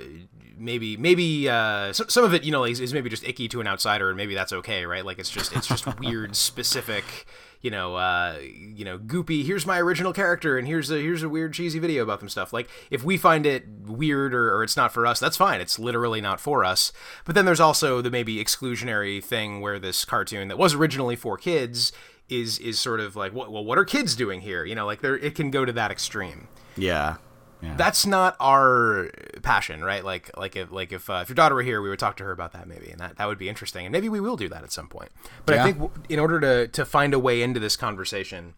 maybe 0.58 0.98
maybe 0.98 1.50
uh, 1.50 1.94
so, 1.94 2.06
some 2.08 2.24
of 2.24 2.34
it 2.34 2.44
you 2.44 2.52
know 2.52 2.64
is, 2.64 2.80
is 2.80 2.94
maybe 2.94 3.10
just 3.10 3.24
icky 3.28 3.48
to 3.50 3.62
an 3.62 3.68
outsider 3.68 4.10
and 4.10 4.18
maybe 4.18 4.36
that's 4.36 4.54
okay 4.54 4.86
right? 4.86 5.06
Like 5.06 5.20
it's 5.20 5.30
just 5.30 5.56
it's 5.56 5.68
just 5.68 6.00
weird 6.00 6.36
specific 6.36 7.26
you 7.62 7.72
know, 7.72 7.96
uh, 7.96 8.38
you 8.42 8.86
know, 8.86 8.98
goopy. 8.98 9.46
Here's 9.46 9.66
my 9.66 9.80
original 9.80 10.14
character, 10.14 10.58
and 10.58 10.68
here's 10.68 10.90
a 10.90 11.00
here's 11.00 11.24
a 11.24 11.30
weird 11.30 11.54
cheesy 11.54 11.80
video 11.80 12.04
about 12.04 12.20
them 12.20 12.30
stuff. 12.30 12.54
Like, 12.54 12.70
if 12.90 13.04
we 13.04 13.18
find 13.18 13.46
it 13.46 13.66
weird 13.86 14.34
or, 14.34 14.56
or 14.56 14.64
it's 14.64 14.78
not 14.78 14.94
for 14.94 15.06
us, 15.06 15.20
that's 15.20 15.38
fine. 15.38 15.60
It's 15.60 15.78
literally 15.78 16.22
not 16.22 16.40
for 16.40 16.64
us. 16.64 16.94
But 17.26 17.36
then 17.36 17.46
there's 17.46 17.60
also 17.60 18.02
the 18.02 18.12
maybe 18.12 18.44
exclusionary 18.44 19.24
thing 19.24 19.62
where 19.62 19.80
this 19.80 20.06
cartoon 20.06 20.48
that 20.48 20.58
was 20.58 20.74
originally 20.74 21.16
for 21.16 21.38
kids 21.38 21.92
is 22.30 22.60
is 22.60 22.80
sort 22.80 23.00
of 23.00 23.16
like, 23.16 23.34
well, 23.34 23.64
what 23.66 23.78
are 23.78 23.86
kids 23.86 24.16
doing 24.16 24.42
here? 24.42 24.64
You 24.64 24.76
know, 24.76 24.86
like 24.86 25.02
there 25.02 25.18
it 25.18 25.36
can 25.36 25.52
go 25.52 25.66
to 25.66 25.74
that 25.74 25.92
extreme. 25.92 26.48
Yeah. 26.78 27.18
Yeah. 27.62 27.76
That's 27.76 28.06
not 28.06 28.38
our 28.40 29.10
passion, 29.42 29.84
right? 29.84 30.04
Like, 30.04 30.36
like 30.38 30.56
if 30.56 30.72
like 30.72 30.94
if, 30.94 31.10
uh, 31.10 31.20
if 31.24 31.30
your 31.30 31.36
daughter 31.36 31.56
were 31.56 31.62
here, 31.62 31.82
we 31.82 31.90
would 31.90 32.00
talk 32.00 32.16
to 32.18 32.24
her 32.24 32.32
about 32.32 32.54
that 32.54 32.68
maybe, 32.68 32.90
and 32.90 33.00
that, 33.02 33.18
that 33.18 33.28
would 33.28 33.38
be 33.38 33.50
interesting, 33.50 33.86
and 33.86 33.92
maybe 33.92 34.08
we 34.08 34.22
will 34.22 34.38
do 34.38 34.48
that 34.48 34.64
at 34.64 34.72
some 34.72 34.88
point. 34.88 35.10
But 35.46 35.56
yeah. 35.56 35.62
I 35.62 35.66
think 35.66 35.78
w- 35.80 36.04
in 36.08 36.20
order 36.20 36.40
to 36.40 36.68
to 36.70 36.86
find 36.86 37.14
a 37.14 37.20
way 37.20 37.42
into 37.42 37.60
this 37.60 37.76
conversation, 37.76 38.54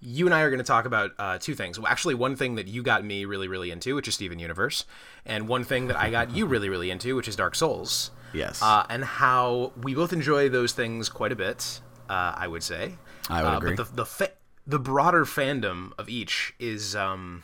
you 0.00 0.24
and 0.24 0.34
I 0.34 0.40
are 0.40 0.48
going 0.48 0.60
to 0.60 0.64
talk 0.64 0.86
about 0.86 1.10
uh, 1.18 1.36
two 1.38 1.54
things. 1.54 1.78
Well, 1.78 1.90
actually, 1.92 2.14
one 2.14 2.36
thing 2.36 2.54
that 2.54 2.66
you 2.68 2.82
got 2.82 3.04
me 3.04 3.26
really 3.26 3.48
really 3.48 3.70
into, 3.70 3.94
which 3.94 4.08
is 4.08 4.14
Steven 4.14 4.38
Universe, 4.38 4.86
and 5.26 5.46
one 5.46 5.62
thing 5.62 5.88
that 5.88 5.98
I 5.98 6.10
got 6.10 6.34
you 6.34 6.46
really 6.46 6.70
really 6.70 6.90
into, 6.90 7.16
which 7.16 7.28
is 7.28 7.36
Dark 7.36 7.54
Souls. 7.54 8.12
Yes. 8.32 8.62
Uh, 8.62 8.86
and 8.88 9.04
how 9.04 9.72
we 9.82 9.94
both 9.94 10.14
enjoy 10.14 10.48
those 10.48 10.72
things 10.72 11.10
quite 11.10 11.32
a 11.32 11.36
bit. 11.36 11.80
Uh, 12.08 12.32
I 12.34 12.48
would 12.48 12.62
say. 12.62 12.94
I 13.28 13.42
would 13.42 13.52
uh, 13.52 13.56
agree. 13.58 13.74
But 13.74 13.88
the 13.88 13.96
the, 13.96 14.06
fa- 14.06 14.32
the 14.66 14.78
broader 14.78 15.26
fandom 15.26 15.92
of 15.98 16.08
each 16.08 16.54
is. 16.58 16.96
Um, 16.96 17.42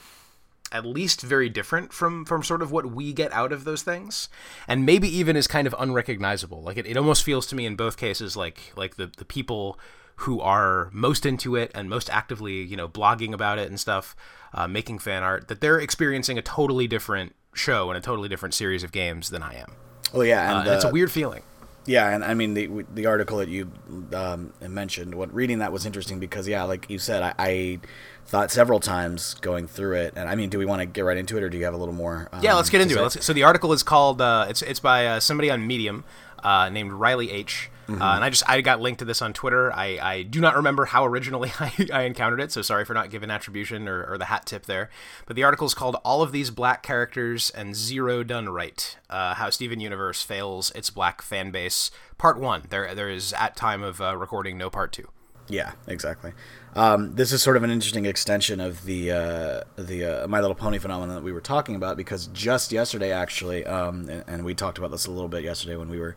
at 0.74 0.84
least 0.84 1.22
very 1.22 1.48
different 1.48 1.92
from 1.92 2.24
from 2.24 2.42
sort 2.42 2.60
of 2.60 2.72
what 2.72 2.86
we 2.86 3.12
get 3.12 3.32
out 3.32 3.52
of 3.52 3.64
those 3.64 3.82
things. 3.82 4.28
And 4.68 4.84
maybe 4.84 5.08
even 5.08 5.36
is 5.36 5.46
kind 5.46 5.66
of 5.66 5.74
unrecognizable. 5.78 6.60
Like 6.62 6.76
it, 6.76 6.86
it 6.86 6.96
almost 6.96 7.22
feels 7.22 7.46
to 7.46 7.56
me 7.56 7.64
in 7.64 7.76
both 7.76 7.96
cases 7.96 8.36
like 8.36 8.72
like 8.76 8.96
the 8.96 9.10
the 9.16 9.24
people 9.24 9.78
who 10.16 10.40
are 10.40 10.90
most 10.92 11.24
into 11.24 11.56
it 11.56 11.70
and 11.74 11.88
most 11.88 12.10
actively 12.10 12.62
you 12.62 12.76
know 12.76 12.88
blogging 12.88 13.32
about 13.32 13.58
it 13.58 13.68
and 13.68 13.80
stuff 13.80 14.14
uh, 14.52 14.68
making 14.68 14.98
fan 14.98 15.22
art 15.22 15.48
that 15.48 15.60
they're 15.60 15.80
experiencing 15.80 16.38
a 16.38 16.42
totally 16.42 16.86
different 16.86 17.34
show 17.52 17.90
and 17.90 17.98
a 17.98 18.00
totally 18.00 18.28
different 18.28 18.54
series 18.54 18.82
of 18.84 18.92
games 18.92 19.30
than 19.30 19.42
i 19.42 19.54
am. 19.54 19.72
Oh 20.12 20.22
yeah 20.22 20.50
and, 20.50 20.68
uh, 20.68 20.70
and 20.70 20.76
it's 20.76 20.84
a 20.84 20.90
weird 20.90 21.10
feeling. 21.10 21.42
Yeah, 21.86 22.08
and 22.08 22.24
I 22.24 22.34
mean 22.34 22.54
the 22.54 22.86
the 22.94 23.06
article 23.06 23.38
that 23.38 23.48
you 23.48 23.70
um, 24.14 24.52
mentioned, 24.66 25.14
what 25.14 25.32
reading 25.34 25.58
that 25.58 25.70
was 25.70 25.84
interesting 25.84 26.18
because 26.18 26.48
yeah, 26.48 26.62
like 26.62 26.88
you 26.88 26.98
said, 26.98 27.22
I, 27.22 27.34
I 27.38 27.80
thought 28.26 28.50
several 28.50 28.80
times 28.80 29.34
going 29.34 29.66
through 29.66 29.96
it. 29.96 30.14
And 30.16 30.28
I 30.28 30.34
mean, 30.34 30.50
do 30.50 30.58
we 30.58 30.64
want 30.64 30.80
to 30.80 30.86
get 30.86 31.02
right 31.02 31.16
into 31.16 31.36
it, 31.36 31.42
or 31.42 31.48
do 31.48 31.58
you 31.58 31.64
have 31.64 31.74
a 31.74 31.78
little 31.78 31.94
more? 31.94 32.28
Um, 32.32 32.42
yeah, 32.42 32.54
let's 32.54 32.70
get 32.70 32.80
into 32.80 32.98
it. 32.98 33.02
Let's, 33.02 33.24
so 33.24 33.32
the 33.32 33.42
article 33.44 33.72
is 33.72 33.82
called. 33.82 34.20
Uh, 34.20 34.46
it's 34.48 34.62
it's 34.62 34.80
by 34.80 35.06
uh, 35.06 35.20
somebody 35.20 35.50
on 35.50 35.66
Medium. 35.66 36.04
uh, 36.42 36.68
named 36.68 36.92
Riley 36.92 37.30
H. 37.30 37.70
Uh, 37.86 37.92
and 37.92 38.24
I 38.24 38.30
just 38.30 38.48
I 38.48 38.62
got 38.62 38.80
linked 38.80 39.00
to 39.00 39.04
this 39.04 39.20
on 39.20 39.34
Twitter. 39.34 39.70
I, 39.70 39.98
I 40.00 40.22
do 40.22 40.40
not 40.40 40.56
remember 40.56 40.86
how 40.86 41.04
originally 41.04 41.52
I, 41.60 41.70
I 41.92 42.02
encountered 42.04 42.40
it, 42.40 42.50
so 42.50 42.62
sorry 42.62 42.86
for 42.86 42.94
not 42.94 43.10
giving 43.10 43.30
attribution 43.30 43.88
or, 43.88 44.04
or 44.04 44.16
the 44.16 44.24
hat 44.24 44.46
tip 44.46 44.64
there. 44.64 44.88
But 45.26 45.36
the 45.36 45.42
article 45.44 45.66
is 45.66 45.74
called 45.74 45.96
"All 46.02 46.22
of 46.22 46.32
These 46.32 46.48
Black 46.48 46.82
Characters 46.82 47.50
and 47.50 47.76
Zero 47.76 48.22
Done 48.22 48.48
Right: 48.48 48.96
uh, 49.10 49.34
How 49.34 49.50
Steven 49.50 49.80
Universe 49.80 50.22
Fails 50.22 50.70
Its 50.70 50.88
Black 50.88 51.20
Fan 51.20 51.50
Base." 51.50 51.90
Part 52.16 52.40
one. 52.40 52.62
There 52.70 52.94
there 52.94 53.10
is 53.10 53.34
at 53.34 53.54
time 53.54 53.82
of 53.82 54.00
uh, 54.00 54.16
recording 54.16 54.56
no 54.56 54.70
part 54.70 54.90
two. 54.90 55.08
Yeah, 55.48 55.72
exactly. 55.86 56.32
Um, 56.74 57.14
this 57.14 57.32
is 57.32 57.42
sort 57.42 57.56
of 57.56 57.62
an 57.62 57.70
interesting 57.70 58.04
extension 58.04 58.60
of 58.60 58.84
the 58.84 59.12
uh, 59.12 59.60
the 59.76 60.24
uh, 60.24 60.28
My 60.28 60.40
Little 60.40 60.56
Pony 60.56 60.78
phenomenon 60.78 61.14
that 61.14 61.22
we 61.22 61.32
were 61.32 61.40
talking 61.40 61.76
about 61.76 61.96
because 61.96 62.26
just 62.28 62.72
yesterday, 62.72 63.12
actually, 63.12 63.64
um, 63.64 64.08
and, 64.08 64.24
and, 64.26 64.44
we 64.44 64.54
talked 64.54 64.78
about 64.78 64.90
this 64.90 65.06
a 65.06 65.10
little 65.10 65.28
bit 65.28 65.44
yesterday 65.44 65.76
when 65.76 65.88
we 65.88 66.00
were 66.00 66.16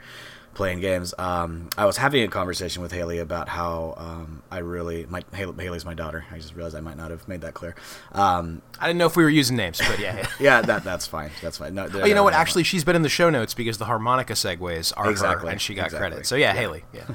playing 0.55 0.79
games. 0.79 1.13
Um, 1.19 1.69
I 1.77 1.85
was 1.85 1.97
having 1.97 2.23
a 2.23 2.27
conversation 2.27 2.81
with 2.81 2.91
Haley 2.91 3.19
about 3.19 3.47
how 3.47 3.93
um, 3.97 4.41
I 4.49 4.57
really 4.57 5.05
my 5.05 5.23
Haley's 5.31 5.85
my 5.85 5.93
daughter. 5.93 6.25
I 6.31 6.37
just 6.37 6.55
realized 6.55 6.75
I 6.75 6.81
might 6.81 6.97
not 6.97 7.11
have 7.11 7.27
made 7.27 7.41
that 7.41 7.53
clear. 7.53 7.75
Um, 8.11 8.63
I 8.79 8.87
didn't 8.87 8.97
know 8.97 9.05
if 9.05 9.15
we 9.15 9.23
were 9.23 9.29
using 9.29 9.55
names, 9.55 9.77
but 9.77 9.99
yeah, 9.99 10.27
yeah, 10.39 10.61
that 10.63 10.83
that's 10.83 11.05
fine. 11.05 11.29
That's 11.41 11.59
fine. 11.59 11.75
No, 11.75 11.87
oh, 11.93 12.05
you 12.05 12.15
know 12.15 12.23
what? 12.23 12.33
Actually, 12.33 12.63
she's 12.63 12.83
been 12.83 12.95
in 12.95 13.03
the 13.03 13.09
show 13.09 13.29
notes 13.29 13.53
because 13.53 13.77
the 13.77 13.85
harmonica 13.85 14.33
segues 14.33 14.91
are 14.97 15.11
exactly, 15.11 15.47
her, 15.47 15.51
and 15.51 15.61
she 15.61 15.75
got 15.75 15.85
exactly. 15.85 16.09
credit. 16.09 16.25
So 16.25 16.35
yeah, 16.35 16.53
yeah. 16.53 16.59
Haley. 16.59 16.83
Yeah. 16.93 17.05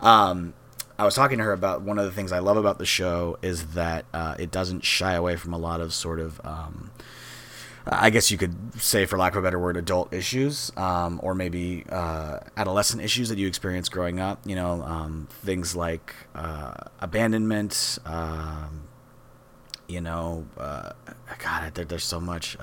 I 0.98 1.04
was 1.04 1.14
talking 1.14 1.38
to 1.38 1.44
her 1.44 1.52
about 1.52 1.82
one 1.82 1.98
of 1.98 2.06
the 2.06 2.12
things 2.12 2.32
I 2.32 2.38
love 2.38 2.56
about 2.56 2.78
the 2.78 2.86
show 2.86 3.38
is 3.42 3.68
that 3.68 4.06
uh, 4.14 4.34
it 4.38 4.50
doesn't 4.50 4.84
shy 4.84 5.14
away 5.14 5.36
from 5.36 5.52
a 5.52 5.58
lot 5.58 5.80
of 5.80 5.92
sort 5.92 6.20
of 6.20 6.40
um, 6.44 6.90
I 7.88 8.10
guess 8.10 8.32
you 8.32 8.38
could 8.38 8.80
say, 8.80 9.06
for 9.06 9.16
lack 9.16 9.34
of 9.34 9.38
a 9.38 9.42
better 9.42 9.60
word, 9.60 9.76
adult 9.76 10.12
issues, 10.12 10.72
um, 10.76 11.20
or 11.22 11.36
maybe 11.36 11.84
uh, 11.88 12.40
adolescent 12.56 13.00
issues 13.00 13.28
that 13.28 13.38
you 13.38 13.46
experience 13.46 13.88
growing 13.88 14.18
up. 14.18 14.40
You 14.44 14.56
know, 14.56 14.82
um, 14.82 15.28
things 15.30 15.76
like 15.76 16.12
uh, 16.34 16.74
abandonment. 16.98 17.98
Um, 18.04 18.88
you 19.86 20.00
know, 20.00 20.46
uh, 20.58 20.90
God, 21.38 21.74
there, 21.74 21.84
there's 21.84 22.02
so 22.02 22.18
much. 22.18 22.56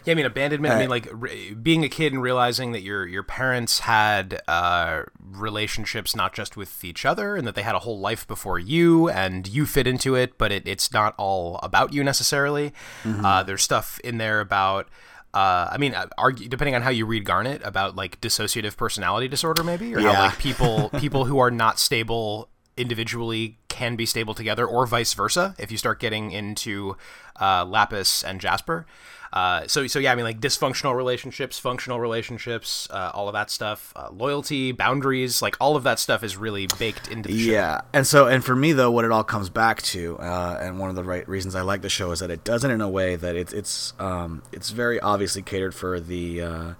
Uh, 0.00 0.02
yeah, 0.06 0.12
I 0.12 0.14
mean 0.14 0.26
abandonment. 0.26 0.74
I 0.74 0.78
mean 0.80 0.90
like 0.90 1.08
re- 1.12 1.54
being 1.54 1.84
a 1.84 1.88
kid 1.88 2.12
and 2.12 2.22
realizing 2.22 2.72
that 2.72 2.82
your 2.82 3.06
your 3.06 3.22
parents 3.22 3.80
had 3.80 4.40
uh, 4.48 5.02
relationships 5.20 6.16
not 6.16 6.32
just 6.32 6.56
with 6.56 6.84
each 6.84 7.04
other, 7.04 7.36
and 7.36 7.46
that 7.46 7.54
they 7.54 7.62
had 7.62 7.74
a 7.74 7.80
whole 7.80 7.98
life 7.98 8.26
before 8.26 8.58
you, 8.58 9.08
and 9.08 9.46
you 9.48 9.66
fit 9.66 9.86
into 9.86 10.14
it, 10.14 10.38
but 10.38 10.52
it, 10.52 10.66
it's 10.66 10.92
not 10.92 11.14
all 11.18 11.58
about 11.62 11.92
you 11.92 12.02
necessarily. 12.04 12.72
Mm-hmm. 13.04 13.24
Uh, 13.24 13.42
there's 13.42 13.62
stuff 13.62 14.00
in 14.00 14.18
there 14.18 14.40
about. 14.40 14.88
Uh, 15.32 15.68
I 15.70 15.78
mean, 15.78 15.94
uh, 15.94 16.08
argue, 16.18 16.48
depending 16.48 16.74
on 16.74 16.82
how 16.82 16.90
you 16.90 17.06
read 17.06 17.24
Garnet, 17.24 17.62
about 17.64 17.94
like 17.94 18.20
dissociative 18.20 18.76
personality 18.76 19.28
disorder, 19.28 19.62
maybe, 19.62 19.94
or 19.94 20.00
yeah. 20.00 20.12
how 20.12 20.22
like 20.24 20.38
people 20.38 20.88
people 20.98 21.26
who 21.26 21.38
are 21.38 21.52
not 21.52 21.78
stable 21.78 22.48
individually 22.76 23.58
can 23.68 23.94
be 23.94 24.06
stable 24.06 24.34
together, 24.34 24.66
or 24.66 24.86
vice 24.86 25.14
versa. 25.14 25.54
If 25.58 25.70
you 25.70 25.78
start 25.78 26.00
getting 26.00 26.32
into 26.32 26.96
uh, 27.40 27.64
Lapis 27.64 28.24
and 28.24 28.40
Jasper, 28.40 28.86
uh, 29.32 29.66
so 29.68 29.86
so 29.86 29.98
yeah, 29.98 30.12
I 30.12 30.14
mean 30.16 30.24
like 30.24 30.40
dysfunctional 30.40 30.96
relationships, 30.96 31.58
functional 31.58 32.00
relationships, 32.00 32.88
uh, 32.90 33.12
all 33.14 33.28
of 33.28 33.34
that 33.34 33.50
stuff, 33.50 33.92
uh, 33.94 34.08
loyalty, 34.10 34.72
boundaries, 34.72 35.40
like 35.40 35.56
all 35.60 35.76
of 35.76 35.84
that 35.84 35.98
stuff 35.98 36.24
is 36.24 36.36
really 36.36 36.66
baked 36.78 37.08
into 37.08 37.28
the 37.28 37.38
show. 37.38 37.52
Yeah, 37.52 37.80
and 37.92 38.06
so 38.06 38.26
and 38.26 38.44
for 38.44 38.56
me 38.56 38.72
though, 38.72 38.90
what 38.90 39.04
it 39.04 39.12
all 39.12 39.22
comes 39.22 39.48
back 39.48 39.82
to, 39.82 40.18
uh, 40.18 40.58
and 40.60 40.78
one 40.78 40.90
of 40.90 40.96
the 40.96 41.04
right 41.04 41.28
reasons 41.28 41.54
I 41.54 41.62
like 41.62 41.82
the 41.82 41.88
show 41.88 42.10
is 42.10 42.18
that 42.20 42.30
it 42.30 42.42
does 42.42 42.64
it 42.64 42.70
in 42.70 42.80
a 42.80 42.88
way 42.88 43.14
that 43.16 43.36
it's 43.36 43.52
it's 43.52 43.92
um, 44.00 44.42
it's 44.52 44.70
very 44.70 44.98
obviously 44.98 45.42
catered 45.42 45.74
for 45.74 46.00
the, 46.00 46.42
uh, 46.42 46.72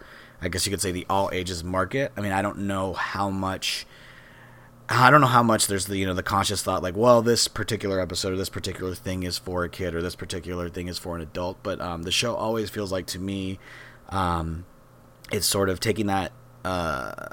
I 0.42 0.48
guess 0.48 0.66
you 0.66 0.70
could 0.70 0.80
say 0.80 0.90
the 0.90 1.06
all 1.08 1.30
ages 1.32 1.62
market. 1.62 2.10
I 2.16 2.20
mean, 2.20 2.32
I 2.32 2.42
don't 2.42 2.58
know 2.60 2.94
how 2.94 3.30
much 3.30 3.86
I 4.92 5.10
don't 5.10 5.20
know 5.20 5.28
how 5.28 5.44
much 5.44 5.68
there's 5.68 5.86
the 5.86 5.96
you 5.96 6.04
know 6.04 6.14
the 6.14 6.22
conscious 6.22 6.62
thought 6.62 6.82
like 6.82 6.96
well 6.96 7.22
this 7.22 7.46
particular 7.46 8.00
episode 8.00 8.32
or 8.32 8.36
this 8.36 8.48
particular 8.48 8.94
thing 8.94 9.22
is 9.22 9.38
for 9.38 9.62
a 9.62 9.68
kid 9.68 9.94
or 9.94 10.02
this 10.02 10.16
particular 10.16 10.68
thing 10.68 10.88
is 10.88 10.98
for 10.98 11.14
an 11.14 11.22
adult 11.22 11.58
but 11.62 11.80
um, 11.80 12.02
the 12.02 12.10
show 12.10 12.34
always 12.34 12.70
feels 12.70 12.90
like 12.90 13.06
to 13.06 13.20
me 13.20 13.60
um, 14.08 14.66
it's 15.30 15.46
sort 15.46 15.68
of 15.68 15.78
taking 15.78 16.06
that 16.06 16.32
uh, 16.64 17.28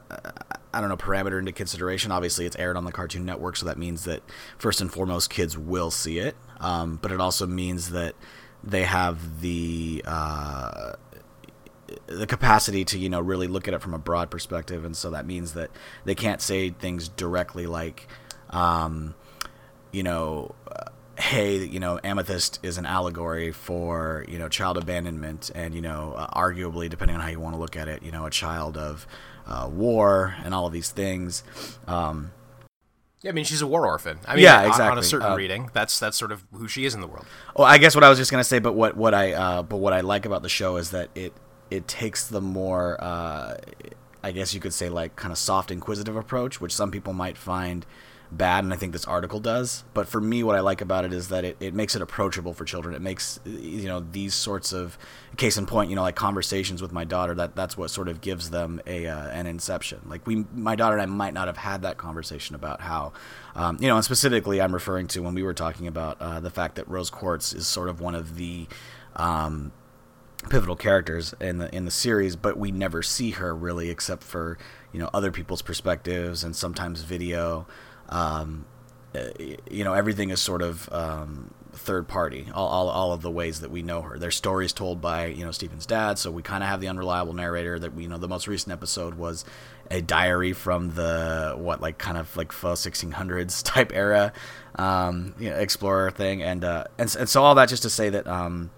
I 0.74 0.80
don't 0.80 0.90
know 0.90 0.98
parameter 0.98 1.40
into 1.40 1.52
consideration. 1.52 2.12
Obviously 2.12 2.46
it's 2.46 2.56
aired 2.58 2.78
on 2.78 2.86
the 2.86 2.92
Cartoon 2.92 3.26
Network 3.26 3.58
so 3.58 3.66
that 3.66 3.78
means 3.78 4.04
that 4.06 4.22
first 4.58 4.80
and 4.80 4.92
foremost 4.92 5.30
kids 5.30 5.58
will 5.58 5.92
see 5.92 6.20
it. 6.20 6.36
Um, 6.60 7.00
but 7.02 7.12
it 7.12 7.20
also 7.20 7.48
means 7.48 7.90
that 7.90 8.16
they 8.64 8.84
have 8.84 9.42
the 9.42 10.04
uh, 10.06 10.94
the 12.08 12.28
capacity 12.28 12.86
to 12.86 13.00
you 13.00 13.10
know 13.10 13.20
really 13.20 13.48
look 13.48 13.68
at 13.68 13.74
it 13.74 13.82
from 13.82 13.94
a 13.94 14.00
broad 14.00 14.30
perspective, 14.30 14.86
and 14.86 14.96
so 14.96 15.12
that 15.12 15.26
means 15.26 15.54
that 15.54 15.70
they 16.06 16.16
can't 16.16 16.42
say 16.42 16.70
things 16.70 17.08
directly 17.08 17.68
like, 17.68 18.08
um, 18.50 19.16
you 19.92 20.04
know. 20.04 20.56
Uh, 20.70 20.92
hey, 21.20 21.66
you 21.66 21.80
know, 21.80 22.00
Amethyst 22.04 22.60
is 22.62 22.78
an 22.78 22.86
allegory 22.86 23.52
for, 23.52 24.24
you 24.28 24.38
know, 24.38 24.48
child 24.48 24.78
abandonment 24.78 25.50
and, 25.56 25.74
you 25.74 25.82
know, 25.82 26.14
uh, 26.16 26.28
arguably, 26.40 26.88
depending 26.88 27.16
on 27.16 27.24
how 27.24 27.30
you 27.30 27.40
want 27.40 27.56
to 27.56 27.60
look 27.60 27.76
at 27.76 27.88
it, 27.88 28.04
you 28.04 28.12
know, 28.12 28.28
a 28.28 28.30
child 28.30 28.78
of 28.78 29.08
uh, 29.48 29.68
war 29.72 30.36
and 30.44 30.54
all 30.54 30.68
of 30.68 30.74
these 30.74 30.92
things. 30.92 31.44
Um, 31.88 32.32
yeah, 33.24 33.32
I 33.32 33.34
mean, 33.34 33.46
she's 33.46 33.62
a 33.64 33.68
war 33.68 33.86
orphan. 33.88 34.20
I 34.28 34.36
mean, 34.36 34.44
yeah, 34.44 34.68
exactly. 34.68 34.92
On, 34.92 34.98
a 34.98 35.04
certain 35.04 35.32
uh, 35.32 35.36
reading, 35.36 35.72
that's 35.74 36.00
that's 36.00 36.18
sort 36.18 36.32
of 36.32 36.46
who 36.54 36.68
she 36.68 36.86
is 36.86 36.94
in 36.94 37.02
the 37.02 37.08
world. 37.08 37.26
Well, 37.56 37.66
I 37.66 37.80
guess 37.80 37.96
what 37.96 38.04
I 38.04 38.10
was 38.10 38.20
just 38.20 38.30
gonna 38.30 38.44
say, 38.44 38.60
but 38.60 38.74
what 38.74 38.96
what 38.96 39.16
I 39.16 39.34
uh, 39.34 39.64
but 39.64 39.78
what 39.78 39.92
I 39.92 40.02
like 40.02 40.28
about 40.28 40.44
the 40.44 40.50
show 40.50 40.78
is 40.78 40.92
that 40.92 41.10
it 41.16 41.34
it 41.70 41.88
takes 41.88 42.28
the 42.28 42.42
more 42.42 42.98
uh, 43.04 43.58
I 44.24 44.32
guess 44.32 44.54
you 44.54 44.60
could 44.60 44.74
say 44.74 44.90
like 44.90 45.16
kind 45.16 45.32
of 45.32 45.38
soft 45.38 45.72
inquisitive 45.72 46.16
approach, 46.16 46.60
which 46.60 46.74
some 46.74 46.92
people 46.92 47.14
might 47.14 47.38
find 47.38 47.86
bad, 48.32 48.64
and 48.64 48.74
I 48.74 48.76
think 48.76 48.92
this 48.92 49.06
article 49.06 49.40
does. 49.40 49.84
But 49.94 50.08
for 50.08 50.20
me, 50.20 50.44
what 50.44 50.56
I 50.56 50.60
like 50.60 50.82
about 50.82 51.06
it 51.06 51.14
is 51.14 51.30
that 51.30 51.46
it, 51.46 51.58
it 51.60 51.74
makes 51.74 51.96
it 51.96 52.02
approachable 52.02 52.54
for 52.54 52.66
children. 52.66 52.94
It 52.96 53.02
makes 53.02 53.40
you 53.46 53.88
know 53.88 54.00
these 54.00 54.34
sorts 54.34 54.74
of 54.74 54.98
case 55.38 55.58
in 55.58 55.66
point, 55.66 55.90
you 55.90 55.96
know, 55.96 56.02
like 56.02 56.16
conversations 56.16 56.82
with 56.82 56.92
my 56.92 57.04
daughter. 57.04 57.34
That 57.36 57.56
that's 57.56 57.78
what 57.78 57.90
sort 57.90 58.10
of 58.10 58.22
gives 58.22 58.50
them 58.50 58.82
a 58.86 59.08
uh, 59.08 59.30
an 59.30 59.48
inception. 59.48 60.02
Like 60.06 60.26
we, 60.28 60.46
my 60.54 60.76
daughter 60.76 60.98
and 60.98 61.02
I 61.02 61.06
might 61.06 61.34
not 61.34 61.48
have 61.48 61.58
had 61.58 61.84
that 61.84 61.98
conversation 61.98 62.56
about 62.56 62.82
how, 62.82 63.14
um, 63.56 63.78
you 63.80 63.88
know, 63.88 63.96
and 63.96 64.04
specifically 64.04 64.62
I'm 64.62 64.74
referring 64.74 65.08
to 65.08 65.22
when 65.22 65.36
we 65.36 65.44
were 65.44 65.54
talking 65.54 65.88
about 65.88 66.18
uh, 66.20 66.40
the 66.40 66.52
fact 66.52 66.76
that 66.76 66.88
Rose 66.88 67.10
Quartz 67.10 67.54
is 67.54 67.68
sort 67.68 67.88
of 67.90 68.02
one 68.02 68.16
of 68.16 68.36
the 68.36 68.68
um, 69.16 69.72
pivotal 70.48 70.76
characters 70.76 71.34
in 71.40 71.58
the 71.58 71.74
in 71.76 71.86
the 71.86 71.92
series, 71.92 72.36
but 72.36 72.58
we 72.58 72.72
never 72.72 73.02
see 73.02 73.32
her 73.32 73.56
really, 73.56 73.90
except 73.90 74.24
for 74.24 74.58
you 74.92 75.00
know 75.00 75.10
other 75.14 75.32
people's 75.32 75.62
perspectives 75.62 76.44
and 76.44 76.56
sometimes 76.56 77.02
video. 77.02 77.68
Um, 78.10 78.66
uh, 79.16 79.30
you 79.70 79.84
know, 79.84 79.94
everything 79.94 80.30
is 80.30 80.42
sort 80.42 80.62
of 80.62 80.92
um, 80.92 81.54
third 81.72 82.08
party. 82.08 82.48
All, 82.54 82.68
all, 82.68 82.90
all 82.90 83.14
of 83.14 83.22
the 83.22 83.32
ways 83.32 83.62
that 83.62 83.72
we 83.72 83.82
know 83.82 84.02
her. 84.02 84.20
There's 84.20 84.36
stories 84.36 84.74
told 84.74 85.02
by 85.02 85.28
you 85.28 85.46
know 85.46 85.52
Steven's 85.52 85.86
dad, 85.86 86.20
so 86.20 86.32
we 86.32 86.42
kind 86.42 86.64
of 86.64 86.70
have 86.70 86.82
the 86.82 86.88
unreliable 86.88 87.34
narrator. 87.34 87.80
That 87.80 87.94
we 87.94 88.04
you 88.04 88.10
know 88.10 88.18
the 88.18 88.28
most 88.28 88.48
recent 88.48 88.74
episode 88.74 89.16
was 89.16 89.46
a 89.90 90.02
diary 90.02 90.54
from 90.54 90.96
the 90.96 91.56
what 91.58 91.82
like 91.82 91.98
kind 91.98 92.18
of 92.18 92.36
like 92.36 92.52
faux 92.52 92.86
1600s 92.86 93.64
type 93.64 93.92
era, 93.94 94.34
um, 94.76 95.34
you 95.40 95.50
know, 95.50 95.56
explorer 95.56 96.12
thing, 96.12 96.44
and 96.44 96.64
uh, 96.64 96.86
and 96.98 97.16
and 97.16 97.30
so 97.30 97.44
all 97.44 97.56
that 97.56 97.70
just 97.70 97.84
to 97.84 97.90
say 97.90 98.10
that. 98.10 98.28
Um, 98.28 98.72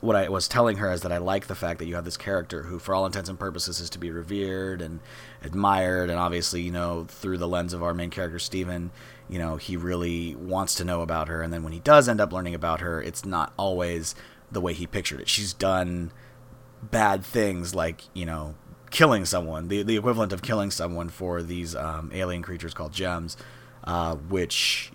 what 0.00 0.16
I 0.16 0.28
was 0.28 0.48
telling 0.48 0.78
her 0.78 0.90
is 0.92 1.02
that 1.02 1.12
I 1.12 1.18
like 1.18 1.46
the 1.46 1.54
fact 1.54 1.78
that 1.78 1.86
you 1.86 1.94
have 1.94 2.04
this 2.04 2.16
character 2.16 2.62
who, 2.62 2.78
for 2.78 2.94
all 2.94 3.06
intents 3.06 3.28
and 3.28 3.38
purposes, 3.38 3.80
is 3.80 3.90
to 3.90 3.98
be 3.98 4.10
revered 4.10 4.80
and 4.80 5.00
admired, 5.42 6.10
and 6.10 6.18
obviously, 6.18 6.62
you 6.62 6.70
know, 6.70 7.04
through 7.08 7.38
the 7.38 7.48
lens 7.48 7.72
of 7.72 7.82
our 7.82 7.94
main 7.94 8.10
character 8.10 8.38
Steven, 8.38 8.90
you 9.28 9.38
know, 9.38 9.56
he 9.56 9.76
really 9.76 10.34
wants 10.34 10.74
to 10.76 10.84
know 10.84 11.02
about 11.02 11.28
her, 11.28 11.42
and 11.42 11.52
then 11.52 11.62
when 11.62 11.72
he 11.72 11.80
does 11.80 12.08
end 12.08 12.20
up 12.20 12.32
learning 12.32 12.54
about 12.54 12.80
her, 12.80 13.02
it's 13.02 13.24
not 13.24 13.52
always 13.56 14.14
the 14.50 14.60
way 14.60 14.72
he 14.72 14.86
pictured 14.86 15.20
it. 15.20 15.28
She's 15.28 15.52
done 15.52 16.12
bad 16.82 17.24
things 17.24 17.74
like, 17.74 18.02
you 18.14 18.24
know, 18.26 18.54
killing 18.90 19.24
someone, 19.24 19.68
the 19.68 19.82
the 19.82 19.96
equivalent 19.96 20.32
of 20.32 20.42
killing 20.42 20.70
someone 20.70 21.08
for 21.08 21.42
these 21.42 21.76
um, 21.76 22.10
alien 22.12 22.42
creatures 22.42 22.74
called 22.74 22.92
gems, 22.92 23.36
uh, 23.84 24.16
which 24.16 24.90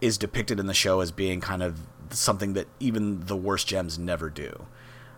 is 0.00 0.18
depicted 0.18 0.58
in 0.60 0.66
the 0.66 0.74
show 0.74 1.00
as 1.00 1.12
being 1.12 1.40
kind 1.40 1.62
of 1.62 1.80
something 2.12 2.54
that 2.54 2.66
even 2.80 3.20
the 3.26 3.36
worst 3.36 3.66
gems 3.66 3.98
never 3.98 4.30
do. 4.30 4.66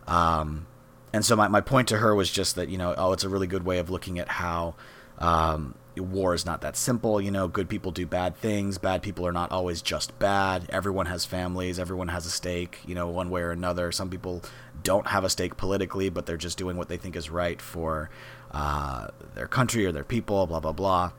Um, 0.07 0.67
and 1.13 1.25
so 1.25 1.37
my, 1.37 1.49
my 1.49 1.61
point 1.61 1.89
to 1.89 1.99
her 1.99 2.15
was 2.15 2.31
just 2.31 2.57
that, 2.57 2.69
you 2.69 2.79
know, 2.79 2.95
oh, 2.97 3.13
it's 3.13 3.25
a 3.25 3.29
really 3.29 3.47
good 3.47 3.65
way 3.65 3.79
of 3.79 3.91
looking 3.91 4.19
at 4.19 4.29
how 4.29 4.75
um, 5.19 5.75
war 5.97 6.35
is 6.35 6.47
not 6.47 6.61
that 6.63 6.77
simple. 6.77 7.21
You 7.21 7.31
know, 7.31 7.49
good 7.49 7.69
people 7.69 7.91
do 7.93 8.07
bad 8.07 8.37
things. 8.37 8.79
Bad 8.79 9.03
people 9.03 9.27
are 9.27 9.33
not 9.33 9.51
always 9.51 9.83
just 9.83 10.19
bad. 10.19 10.67
Everyone 10.71 11.07
has 11.07 11.25
families. 11.25 11.79
Everyone 11.79 12.09
has 12.09 12.27
a 12.27 12.31
stake, 12.31 12.79
you 12.87 12.95
know, 12.95 13.09
one 13.09 13.31
way 13.31 13.43
or 13.43 13.51
another. 13.51 13.93
Some 13.93 14.09
people 14.09 14.43
don't 14.83 15.09
have 15.09 15.25
a 15.25 15.29
stake 15.31 15.57
politically, 15.57 16.09
but 16.09 16.27
they're 16.27 16.37
just 16.37 16.59
doing 16.59 16.77
what 16.77 16.89
they 16.89 16.97
think 16.97 17.17
is 17.17 17.29
right 17.29 17.61
for 17.61 18.09
uh, 18.53 19.09
their 19.35 19.47
country 19.47 19.85
or 19.85 19.93
their 19.93 20.05
people, 20.05 20.47
blah, 20.47 20.61
blah, 20.61 20.73
blah 20.73 21.13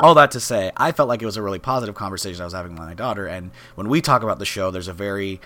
all 0.00 0.14
that 0.14 0.30
to 0.32 0.40
say, 0.40 0.72
I 0.76 0.92
felt 0.92 1.08
like 1.08 1.22
it 1.22 1.26
was 1.26 1.36
a 1.36 1.42
really 1.42 1.58
positive 1.58 1.94
conversation 1.94 2.40
I 2.40 2.44
was 2.44 2.54
having 2.54 2.72
with 2.72 2.80
my 2.80 2.94
daughter. 2.94 3.26
And 3.26 3.50
when 3.74 3.88
we 3.88 4.00
talk 4.00 4.22
about 4.22 4.38
the 4.38 4.44
show, 4.44 4.70
there's 4.70 4.88
a 4.88 4.92
very 4.92 5.40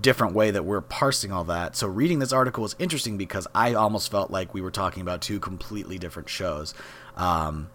different 0.00 0.34
way 0.34 0.50
that 0.50 0.64
we're 0.64 0.80
parsing 0.80 1.32
all 1.32 1.44
that. 1.44 1.76
So 1.76 1.86
reading 1.86 2.18
this 2.18 2.32
article 2.32 2.62
was 2.62 2.76
interesting 2.78 3.16
because 3.16 3.46
I 3.54 3.74
almost 3.74 4.10
felt 4.10 4.30
like 4.30 4.52
we 4.52 4.60
were 4.60 4.70
talking 4.70 5.00
about 5.00 5.20
two 5.20 5.40
completely 5.40 5.98
different 5.98 6.28
shows. 6.28 6.74
Um, 7.16 7.70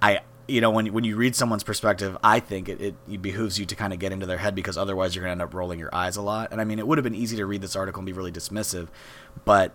I 0.00 0.20
you 0.46 0.60
know 0.60 0.70
when 0.70 0.92
when 0.92 1.04
you 1.04 1.16
read 1.16 1.36
someone's 1.36 1.64
perspective, 1.64 2.16
I 2.22 2.40
think 2.40 2.68
it, 2.68 2.80
it, 2.80 2.94
it 3.10 3.22
behooves 3.22 3.58
you 3.58 3.66
to 3.66 3.74
kind 3.74 3.92
of 3.92 3.98
get 3.98 4.12
into 4.12 4.26
their 4.26 4.38
head 4.38 4.54
because 4.54 4.78
otherwise 4.78 5.14
you're 5.14 5.22
going 5.22 5.36
to 5.36 5.42
end 5.42 5.42
up 5.42 5.54
rolling 5.54 5.78
your 5.78 5.94
eyes 5.94 6.16
a 6.16 6.22
lot. 6.22 6.52
And 6.52 6.60
I 6.60 6.64
mean, 6.64 6.78
it 6.78 6.86
would 6.86 6.98
have 6.98 7.04
been 7.04 7.14
easy 7.14 7.36
to 7.36 7.46
read 7.46 7.60
this 7.60 7.76
article 7.76 8.00
and 8.00 8.06
be 8.06 8.12
really 8.12 8.32
dismissive, 8.32 8.88
but 9.44 9.72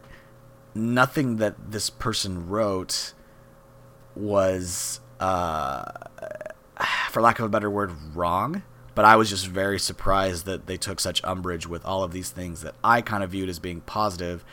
nothing 0.75 1.38
that 1.38 1.71
this 1.71 1.89
person 1.89 2.50
wrote 2.50 3.13
was, 4.15 5.00
uh, 5.20 5.84
for 7.10 7.22
lack 7.22 7.39
of 7.39 7.46
a 7.46 7.50
better 7.50 7.70
word, 7.70 7.91
wrong. 8.13 8.63
But 8.96 9.05
I 9.05 9.15
was 9.15 9.29
just 9.29 9.48
very 9.48 9.79
surprised 9.79 10.46
that 10.46 10.67
they 10.67 10.77
took 10.77 11.00
such 11.00 11.24
umbrage 11.24 11.65
with 11.65 11.84
all 11.84 12.03
of 12.03 12.12
these 12.12 12.29
things 12.29 12.62
that 12.62 12.75
I 12.84 13.01
kind 13.01 13.24
of 13.24 13.32
viewed 13.32 13.50
as 13.50 13.58
being 13.58 13.82
positive, 13.82 14.46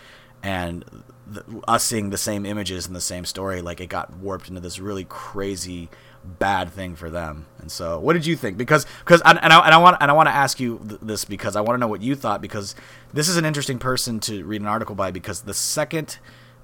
and 0.43 0.85
the, 1.27 1.45
us 1.69 1.85
seeing 1.85 2.09
the 2.09 2.17
same 2.17 2.47
images 2.47 2.87
and 2.87 2.97
the 2.97 3.03
same 3.03 3.27
story, 3.27 3.61
like 3.61 3.81
it 3.81 3.89
got 3.89 4.17
warped 4.17 4.49
into 4.49 4.61
this 4.61 4.79
really 4.79 5.05
crazy 5.05 5.91
bad 6.25 6.71
thing 6.71 6.97
for 6.97 7.11
them. 7.11 7.47
And 7.59 7.71
so, 7.71 7.99
what 7.99 8.15
did 8.15 8.27
you 8.27 8.37
think? 8.37 8.57
Because 8.57 8.87
because 9.01 9.21
and, 9.25 9.39
and 9.43 9.53
I, 9.53 9.61
and 9.61 9.75
I 9.75 9.79
want 9.79 9.99
and 10.01 10.11
I 10.11 10.15
want 10.15 10.29
to 10.29 10.35
ask 10.35 10.59
you 10.59 10.81
th- 10.87 11.01
this 11.03 11.25
because 11.25 11.57
I 11.57 11.61
want 11.61 11.77
to 11.77 11.79
know 11.79 11.89
what 11.89 12.03
you 12.03 12.15
thought 12.15 12.41
because 12.41 12.75
this 13.13 13.29
is 13.29 13.37
an 13.37 13.45
interesting 13.45 13.79
person 13.79 14.21
to 14.21 14.45
read 14.45 14.61
an 14.61 14.67
article 14.67 14.95
by 14.95 15.11
because 15.11 15.43
the 15.43 15.55
second 15.55 16.19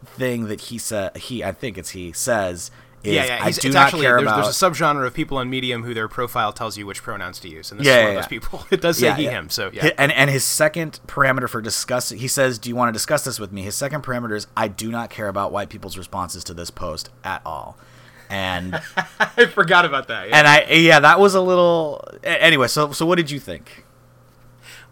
thing 0.05 0.47
that 0.47 0.63
he 0.63 0.79
said 0.79 1.17
he 1.17 1.43
I 1.45 1.53
think 1.53 1.79
it's 1.79 1.91
he 1.91 2.13
says 2.13 2.71
yeah, 3.03 3.25
yeah. 3.25 3.39
I 3.41 3.51
do 3.51 3.69
it's 3.69 3.75
not 3.75 3.77
actually 3.87 4.03
care 4.03 4.17
there's, 4.17 4.23
about 4.23 4.43
there's 4.45 4.63
a 4.63 4.67
subgenre 4.71 5.07
of 5.07 5.15
people 5.15 5.39
on 5.39 5.49
Medium 5.49 5.85
who 5.85 5.95
their 5.95 6.09
profile 6.09 6.53
tells 6.53 6.77
you 6.77 6.87
which 6.87 7.03
pronouns 7.03 7.39
to 7.41 7.49
use, 7.49 7.71
and 7.71 7.81
this 7.81 7.87
Yeah, 7.87 7.93
is 7.93 7.97
one 7.99 8.05
yeah, 8.05 8.19
of 8.19 8.23
those 8.25 8.29
people. 8.29 8.67
It 8.71 8.81
does 8.81 8.99
say 8.99 9.07
Yeah, 9.07 9.17
he, 9.17 9.27
him. 9.27 9.51
So 9.51 9.71
yeah. 9.73 9.91
And 9.99 10.13
and 10.13 10.31
his 10.31 10.45
second 10.45 11.01
parameter 11.07 11.49
for 11.49 11.61
discuss 11.61 12.11
he 12.11 12.29
says, 12.29 12.59
"Do 12.59 12.69
you 12.69 12.77
want 12.77 12.89
to 12.89 12.93
discuss 12.93 13.25
this 13.25 13.39
with 13.39 13.53
me?" 13.53 13.63
His 13.63 13.75
second 13.75 14.03
parameter 14.03 14.35
is, 14.35 14.47
"I 14.57 14.69
do 14.69 14.91
not 14.91 15.11
care 15.11 15.29
about 15.29 15.53
white 15.53 15.69
people's 15.69 15.97
responses 15.97 16.43
to 16.45 16.55
this 16.55 16.71
post 16.71 17.11
at 17.23 17.43
all." 17.47 17.77
And 18.29 18.75
I 19.21 19.47
forgot 19.47 19.85
about 19.85 20.09
that. 20.09 20.29
Yeah. 20.29 20.39
and 20.39 20.49
I 20.49 20.65
yeah, 20.73 21.01
that 21.01 21.21
was 21.21 21.35
a 21.35 21.41
little 21.41 22.07
anyway. 22.25 22.67
So 22.69 22.93
so 22.93 23.07
what 23.07 23.17
did 23.17 23.31
you 23.31 23.39
think? 23.39 23.85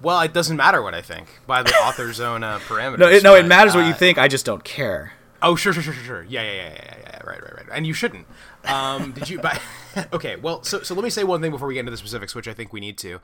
well, 0.02 0.20
it 0.20 0.32
doesn't 0.34 0.56
matter 0.56 0.82
what 0.82 0.94
I 0.94 1.00
think 1.02 1.26
by 1.46 1.62
the 1.62 1.70
author's 1.84 2.20
own 2.20 2.44
uh, 2.44 2.58
parameters. 2.60 2.98
No, 2.98 3.08
it, 3.08 3.22
no, 3.22 3.34
it 3.34 3.42
but, 3.42 3.48
matters 3.48 3.74
what 3.74 3.86
you 3.86 3.92
uh, 3.92 3.96
think. 3.96 4.18
I 4.18 4.28
just 4.28 4.44
don't 4.44 4.62
care. 4.62 5.14
Oh, 5.44 5.56
sure, 5.56 5.74
sure, 5.74 5.82
sure, 5.82 5.92
sure. 5.92 6.22
Yeah, 6.26 6.42
yeah, 6.42 6.52
yeah, 6.54 6.72
yeah, 6.74 6.96
yeah. 7.00 7.22
Right, 7.22 7.42
right, 7.42 7.54
right. 7.54 7.66
And 7.70 7.86
you 7.86 7.92
shouldn't. 7.92 8.26
Um, 8.64 9.12
did 9.16 9.28
you? 9.28 9.40
But 9.40 9.60
okay. 10.12 10.36
Well, 10.36 10.62
so 10.62 10.82
so 10.82 10.94
let 10.94 11.04
me 11.04 11.10
say 11.10 11.22
one 11.22 11.42
thing 11.42 11.50
before 11.50 11.68
we 11.68 11.74
get 11.74 11.80
into 11.80 11.90
the 11.90 11.98
specifics, 11.98 12.34
which 12.34 12.48
I 12.48 12.54
think 12.54 12.72
we 12.72 12.80
need 12.80 12.96
to. 12.98 13.20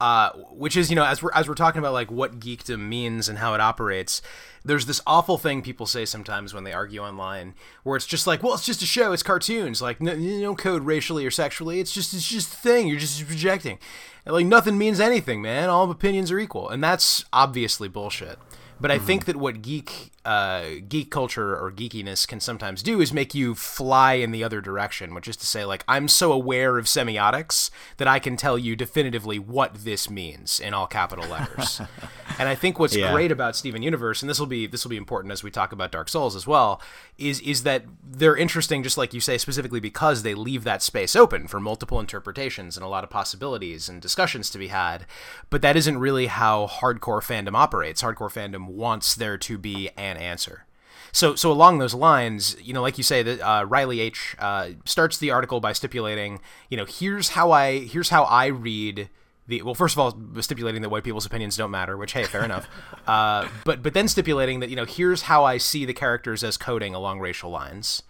Uh, 0.00 0.30
which 0.50 0.76
is, 0.76 0.90
you 0.90 0.96
know, 0.96 1.04
as 1.04 1.22
we're 1.22 1.32
as 1.34 1.48
we're 1.48 1.54
talking 1.54 1.80
about 1.80 1.92
like 1.92 2.10
what 2.10 2.38
geekdom 2.38 2.86
means 2.86 3.28
and 3.28 3.38
how 3.38 3.54
it 3.54 3.60
operates, 3.60 4.22
there's 4.64 4.86
this 4.86 5.00
awful 5.06 5.38
thing 5.38 5.60
people 5.60 5.86
say 5.86 6.04
sometimes 6.04 6.54
when 6.54 6.62
they 6.64 6.72
argue 6.72 7.00
online, 7.00 7.54
where 7.82 7.96
it's 7.96 8.06
just 8.06 8.26
like, 8.26 8.42
well, 8.42 8.54
it's 8.54 8.66
just 8.66 8.82
a 8.82 8.86
show, 8.86 9.12
it's 9.12 9.22
cartoons, 9.22 9.82
like 9.82 10.00
no, 10.00 10.12
you 10.12 10.42
don't 10.42 10.58
code 10.58 10.84
racially 10.84 11.26
or 11.26 11.30
sexually, 11.30 11.80
it's 11.80 11.92
just 11.92 12.14
it's 12.14 12.28
just 12.28 12.52
a 12.52 12.56
thing, 12.58 12.86
you're 12.86 12.98
just 12.98 13.26
projecting, 13.26 13.78
and 14.24 14.34
like 14.34 14.46
nothing 14.46 14.78
means 14.78 15.00
anything, 15.00 15.42
man. 15.42 15.68
All 15.68 15.90
opinions 15.90 16.30
are 16.30 16.38
equal, 16.38 16.68
and 16.68 16.84
that's 16.84 17.24
obviously 17.32 17.88
bullshit. 17.88 18.38
But 18.78 18.90
I 18.90 18.98
think 18.98 19.24
that 19.24 19.36
what 19.36 19.62
geek 19.62 20.12
uh, 20.26 20.80
geek 20.88 21.10
culture 21.10 21.56
or 21.56 21.70
geekiness 21.70 22.26
can 22.26 22.40
sometimes 22.40 22.82
do 22.82 23.00
is 23.00 23.12
make 23.12 23.34
you 23.34 23.54
fly 23.54 24.14
in 24.14 24.32
the 24.32 24.42
other 24.42 24.60
direction, 24.60 25.14
which 25.14 25.28
is 25.28 25.36
to 25.36 25.46
say, 25.46 25.64
like 25.64 25.84
I'm 25.86 26.08
so 26.08 26.32
aware 26.32 26.78
of 26.78 26.86
semiotics 26.86 27.70
that 27.98 28.08
I 28.08 28.18
can 28.18 28.36
tell 28.36 28.58
you 28.58 28.74
definitively 28.76 29.38
what 29.38 29.74
this 29.84 30.10
means 30.10 30.58
in 30.58 30.74
all 30.74 30.86
capital 30.86 31.26
letters. 31.28 31.80
and 32.38 32.48
I 32.48 32.54
think 32.54 32.78
what's 32.78 32.96
Yeah. 32.96 33.12
great 33.12 33.30
about 33.30 33.56
Steven 33.56 33.82
Universe, 33.82 34.22
and 34.22 34.28
this 34.28 34.40
will 34.40 34.46
be 34.46 34.66
this 34.66 34.84
will 34.84 34.90
be 34.90 34.96
important 34.96 35.32
as 35.32 35.42
we 35.42 35.50
talk 35.50 35.72
about 35.72 35.92
Dark 35.92 36.08
Souls 36.08 36.34
as 36.34 36.46
well, 36.46 36.82
is 37.18 37.40
is 37.40 37.62
that 37.62 37.84
they're 38.04 38.36
interesting, 38.36 38.82
just 38.82 38.98
like 38.98 39.14
you 39.14 39.20
say, 39.20 39.38
specifically 39.38 39.80
because 39.80 40.22
they 40.22 40.34
leave 40.34 40.64
that 40.64 40.82
space 40.82 41.14
open 41.14 41.46
for 41.46 41.60
multiple 41.60 42.00
interpretations 42.00 42.76
and 42.76 42.84
a 42.84 42.88
lot 42.88 43.04
of 43.04 43.10
possibilities 43.10 43.88
and 43.88 44.02
discussions 44.02 44.50
to 44.50 44.58
be 44.58 44.68
had. 44.68 45.06
But 45.50 45.62
that 45.62 45.76
isn't 45.76 45.98
really 45.98 46.26
how 46.26 46.66
hardcore 46.66 47.22
fandom 47.22 47.54
operates. 47.54 48.02
Hardcore 48.02 48.32
fandom 48.32 48.66
wants 48.66 49.14
there 49.14 49.38
to 49.38 49.56
be 49.58 49.90
an 49.96 50.15
answer. 50.16 50.66
So, 51.12 51.34
so 51.34 51.50
along 51.50 51.78
those 51.78 51.94
lines, 51.94 52.56
you 52.60 52.74
know, 52.74 52.82
like 52.82 52.98
you 52.98 53.04
say, 53.04 53.22
that 53.22 53.40
uh, 53.40 53.64
Riley 53.64 54.00
H 54.00 54.36
uh, 54.38 54.70
starts 54.84 55.16
the 55.16 55.30
article 55.30 55.60
by 55.60 55.72
stipulating, 55.72 56.40
you 56.68 56.76
know, 56.76 56.84
here's 56.84 57.30
how 57.30 57.52
I 57.52 57.78
here's 57.78 58.10
how 58.10 58.24
I 58.24 58.46
read 58.46 59.08
the 59.46 59.62
well. 59.62 59.74
First 59.74 59.96
of 59.96 59.98
all, 59.98 60.42
stipulating 60.42 60.82
that 60.82 60.90
white 60.90 61.04
people's 61.04 61.24
opinions 61.24 61.56
don't 61.56 61.70
matter, 61.70 61.96
which 61.96 62.12
hey, 62.12 62.24
fair 62.24 62.44
enough. 62.44 62.68
Uh, 63.06 63.48
but 63.64 63.84
but 63.84 63.94
then 63.94 64.08
stipulating 64.08 64.58
that 64.58 64.68
you 64.68 64.74
know, 64.74 64.84
here's 64.84 65.22
how 65.22 65.44
I 65.44 65.58
see 65.58 65.84
the 65.84 65.94
characters 65.94 66.42
as 66.42 66.56
coding 66.56 66.92
along 66.92 67.20
racial 67.20 67.50
lines. 67.50 68.02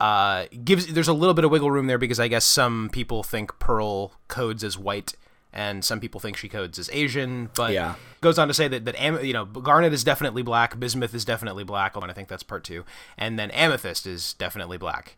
Uh, 0.00 0.46
gives 0.64 0.92
there's 0.92 1.06
a 1.06 1.12
little 1.12 1.32
bit 1.32 1.44
of 1.44 1.50
wiggle 1.52 1.70
room 1.70 1.86
there 1.86 1.96
because 1.96 2.18
I 2.18 2.26
guess 2.26 2.44
some 2.44 2.90
people 2.92 3.22
think 3.22 3.56
Pearl 3.60 4.14
codes 4.26 4.64
as 4.64 4.76
white 4.76 5.14
and 5.52 5.84
some 5.84 6.00
people 6.00 6.20
think 6.20 6.36
she 6.36 6.48
codes 6.48 6.78
as 6.78 6.88
Asian, 6.92 7.50
but 7.54 7.72
Yeah. 7.72 7.94
goes 8.20 8.38
on 8.38 8.48
to 8.48 8.54
say 8.54 8.68
that 8.68 8.84
that 8.84 8.94
Am- 8.96 9.24
you 9.24 9.32
know 9.32 9.44
Garnet 9.44 9.92
is 9.92 10.02
definitely 10.04 10.42
black, 10.42 10.78
Bismuth 10.80 11.14
is 11.14 11.24
definitely 11.24 11.64
black, 11.64 11.94
and 11.96 12.10
I 12.10 12.14
think 12.14 12.28
that's 12.28 12.42
part 12.42 12.64
two, 12.64 12.84
and 13.18 13.38
then 13.38 13.50
Amethyst 13.50 14.06
is 14.06 14.34
definitely 14.34 14.78
black, 14.78 15.16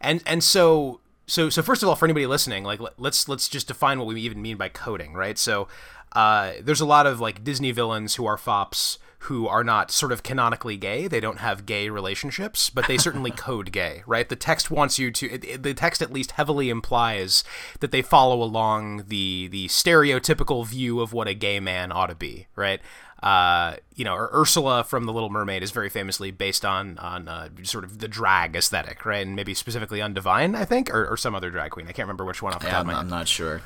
and 0.00 0.22
and 0.26 0.42
so 0.44 1.00
so 1.26 1.48
so 1.50 1.60
first 1.62 1.82
of 1.82 1.88
all, 1.88 1.96
for 1.96 2.06
anybody 2.06 2.26
listening, 2.26 2.64
like 2.64 2.80
let- 2.80 2.98
let's 2.98 3.28
let's 3.28 3.48
just 3.48 3.68
define 3.68 3.98
what 3.98 4.06
we 4.06 4.20
even 4.20 4.40
mean 4.40 4.56
by 4.56 4.68
coding, 4.68 5.12
right? 5.14 5.36
So 5.38 5.68
uh, 6.12 6.52
there's 6.62 6.80
a 6.80 6.86
lot 6.86 7.06
of 7.06 7.20
like 7.20 7.44
Disney 7.44 7.72
villains 7.72 8.14
who 8.14 8.24
are 8.26 8.36
fops 8.38 8.98
who 9.26 9.46
are 9.48 9.62
not 9.64 9.90
sort 9.90 10.12
of 10.12 10.22
canonically 10.22 10.76
gay. 10.76 11.06
They 11.08 11.20
don't 11.20 11.38
have 11.38 11.66
gay 11.66 11.88
relationships, 11.88 12.70
but 12.70 12.86
they 12.88 12.98
certainly 12.98 13.30
code 13.46 13.70
gay, 13.72 14.02
right? 14.06 14.28
The 14.28 14.36
text 14.36 14.70
wants 14.70 14.98
you 14.98 15.10
to. 15.12 15.26
It, 15.32 15.44
it- 15.44 15.62
the 15.62 15.74
text 15.74 16.02
at 16.02 16.12
least 16.12 16.32
heavily 16.32 16.68
implies 16.70 17.44
that 17.80 17.90
they 17.92 18.02
follow 18.02 18.42
along 18.42 19.04
the 19.08 19.48
the 19.48 19.68
stereotypical 19.68 20.66
view 20.66 21.00
of 21.00 21.12
what 21.12 21.28
a 21.28 21.34
gay 21.34 21.60
man 21.60 21.92
ought 21.92 22.06
to 22.08 22.14
be, 22.14 22.46
right? 22.56 22.80
Uh, 23.22 23.76
you 23.94 24.04
know, 24.04 24.14
Ursula 24.14 24.84
from 24.84 25.04
The 25.06 25.12
Little 25.12 25.30
Mermaid 25.30 25.62
is 25.62 25.70
very 25.70 25.88
famously 25.88 26.30
based 26.30 26.64
on 26.64 26.98
on 26.98 27.26
uh, 27.28 27.48
sort 27.62 27.84
of 27.84 27.98
the 27.98 28.08
drag 28.08 28.54
aesthetic, 28.54 29.04
right? 29.06 29.26
And 29.26 29.34
maybe 29.34 29.54
specifically 29.54 30.02
on 30.02 30.12
Divine, 30.14 30.54
I 30.54 30.64
think, 30.64 30.90
or, 30.94 31.06
or 31.06 31.16
some 31.16 31.34
other 31.34 31.50
drag 31.50 31.70
queen. 31.70 31.86
I 31.88 31.92
can't 31.92 32.06
remember 32.06 32.24
which 32.24 32.42
one 32.42 32.52
off 32.52 32.60
the 32.60 32.66
Yeah, 32.66 32.72
top 32.72 32.80
I'm, 32.80 32.82
of 32.82 32.86
my 32.88 32.92
head 32.94 33.00
I'm 33.00 33.08
not 33.08 33.26
sure. 33.28 33.62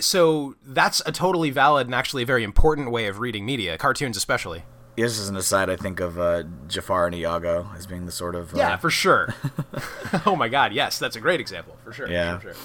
So 0.00 0.56
that's 0.64 1.02
a 1.06 1.12
totally 1.12 1.50
valid 1.50 1.86
and 1.86 1.94
actually 1.94 2.22
a 2.22 2.26
very 2.26 2.44
important 2.44 2.90
way 2.90 3.06
of 3.06 3.18
reading 3.20 3.44
media, 3.44 3.78
cartoons 3.78 4.16
especially. 4.16 4.64
Just 4.98 5.20
as 5.20 5.28
an 5.28 5.36
aside, 5.36 5.70
I 5.70 5.76
think 5.76 6.00
of 6.00 6.18
uh, 6.18 6.42
Jafar 6.66 7.06
and 7.06 7.14
Iago 7.14 7.70
as 7.76 7.86
being 7.86 8.06
the 8.06 8.12
sort 8.12 8.34
of 8.34 8.54
uh, 8.54 8.58
Yeah, 8.58 8.76
for 8.76 8.90
sure. 8.90 9.34
oh 10.26 10.36
my 10.36 10.48
god, 10.48 10.72
yes, 10.72 10.98
that's 10.98 11.16
a 11.16 11.20
great 11.20 11.40
example 11.40 11.76
for 11.84 11.92
sure. 11.92 12.08
Yeah. 12.08 12.38
For 12.38 12.52
sure. 12.52 12.62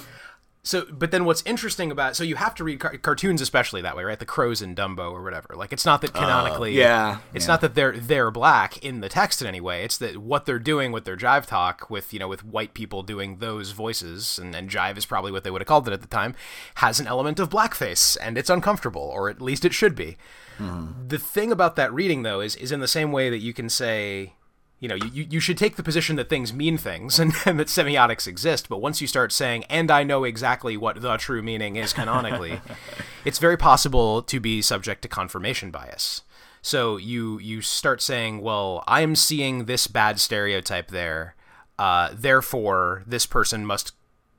So, 0.66 0.84
but 0.90 1.12
then 1.12 1.24
what's 1.24 1.44
interesting 1.46 1.92
about 1.92 2.16
so 2.16 2.24
you 2.24 2.34
have 2.34 2.52
to 2.56 2.64
read 2.64 2.80
car- 2.80 2.96
cartoons 2.98 3.40
especially 3.40 3.82
that 3.82 3.96
way, 3.96 4.02
right? 4.02 4.18
The 4.18 4.26
crows 4.26 4.60
in 4.60 4.74
Dumbo 4.74 5.12
or 5.12 5.22
whatever. 5.22 5.54
Like 5.54 5.72
it's 5.72 5.86
not 5.86 6.00
that 6.00 6.12
canonically, 6.12 6.70
Uh, 6.82 6.84
yeah, 6.88 7.18
it's 7.32 7.44
yeah. 7.44 7.52
not 7.52 7.60
that 7.60 7.76
they're 7.76 7.96
they're 7.96 8.32
black 8.32 8.76
in 8.84 9.00
the 9.00 9.08
text 9.08 9.40
in 9.40 9.46
any 9.46 9.60
way. 9.60 9.84
It's 9.84 9.96
that 9.98 10.16
what 10.16 10.44
they're 10.44 10.58
doing 10.58 10.90
with 10.90 11.04
their 11.04 11.16
jive 11.16 11.46
talk, 11.46 11.88
with 11.88 12.12
you 12.12 12.18
know, 12.18 12.26
with 12.26 12.44
white 12.44 12.74
people 12.74 13.04
doing 13.04 13.36
those 13.38 13.70
voices, 13.70 14.40
and, 14.40 14.56
and 14.56 14.68
jive 14.68 14.98
is 14.98 15.06
probably 15.06 15.30
what 15.30 15.44
they 15.44 15.52
would 15.52 15.60
have 15.62 15.68
called 15.68 15.86
it 15.86 15.92
at 15.92 16.00
the 16.00 16.08
time, 16.08 16.34
has 16.76 16.98
an 16.98 17.06
element 17.06 17.38
of 17.38 17.48
blackface, 17.48 18.16
and 18.20 18.36
it's 18.36 18.50
uncomfortable, 18.50 19.02
or 19.14 19.30
at 19.30 19.40
least 19.40 19.64
it 19.64 19.72
should 19.72 19.94
be. 19.94 20.16
The 20.58 21.18
thing 21.18 21.52
about 21.52 21.76
that 21.76 21.92
reading 21.92 22.22
though 22.24 22.40
is 22.40 22.56
is 22.56 22.72
in 22.72 22.80
the 22.80 22.88
same 22.88 23.12
way 23.12 23.30
that 23.30 23.38
you 23.38 23.52
can 23.52 23.68
say 23.68 24.32
you 24.78 24.88
know, 24.88 24.94
you, 24.94 25.26
you 25.28 25.40
should 25.40 25.56
take 25.56 25.76
the 25.76 25.82
position 25.82 26.16
that 26.16 26.28
things 26.28 26.52
mean 26.52 26.76
things 26.76 27.18
and, 27.20 27.32
and 27.44 27.58
that 27.58 27.68
semiotics 27.68 28.26
exist, 28.26 28.68
but 28.68 28.80
once 28.80 29.00
you 29.00 29.06
start 29.06 29.32
saying, 29.32 29.64
and 29.64 29.90
I 29.90 30.02
know 30.02 30.24
exactly 30.24 30.76
what 30.76 31.00
the 31.00 31.16
true 31.16 31.42
meaning 31.42 31.76
is 31.76 31.92
canonically, 31.92 32.60
it's 33.24 33.38
very 33.38 33.56
possible 33.56 34.22
to 34.22 34.40
be 34.40 34.62
subject 34.62 35.02
to 35.02 35.08
confirmation 35.08 35.70
bias. 35.70 36.22
So 36.62 36.96
you 36.96 37.38
you 37.38 37.60
start 37.62 38.02
saying, 38.02 38.40
well, 38.40 38.82
I'm 38.88 39.14
seeing 39.14 39.66
this 39.66 39.86
bad 39.86 40.18
stereotype 40.18 40.88
there, 40.88 41.36
uh, 41.78 42.10
therefore 42.12 43.04
this 43.06 43.24
person 43.24 43.64
must 43.64 43.92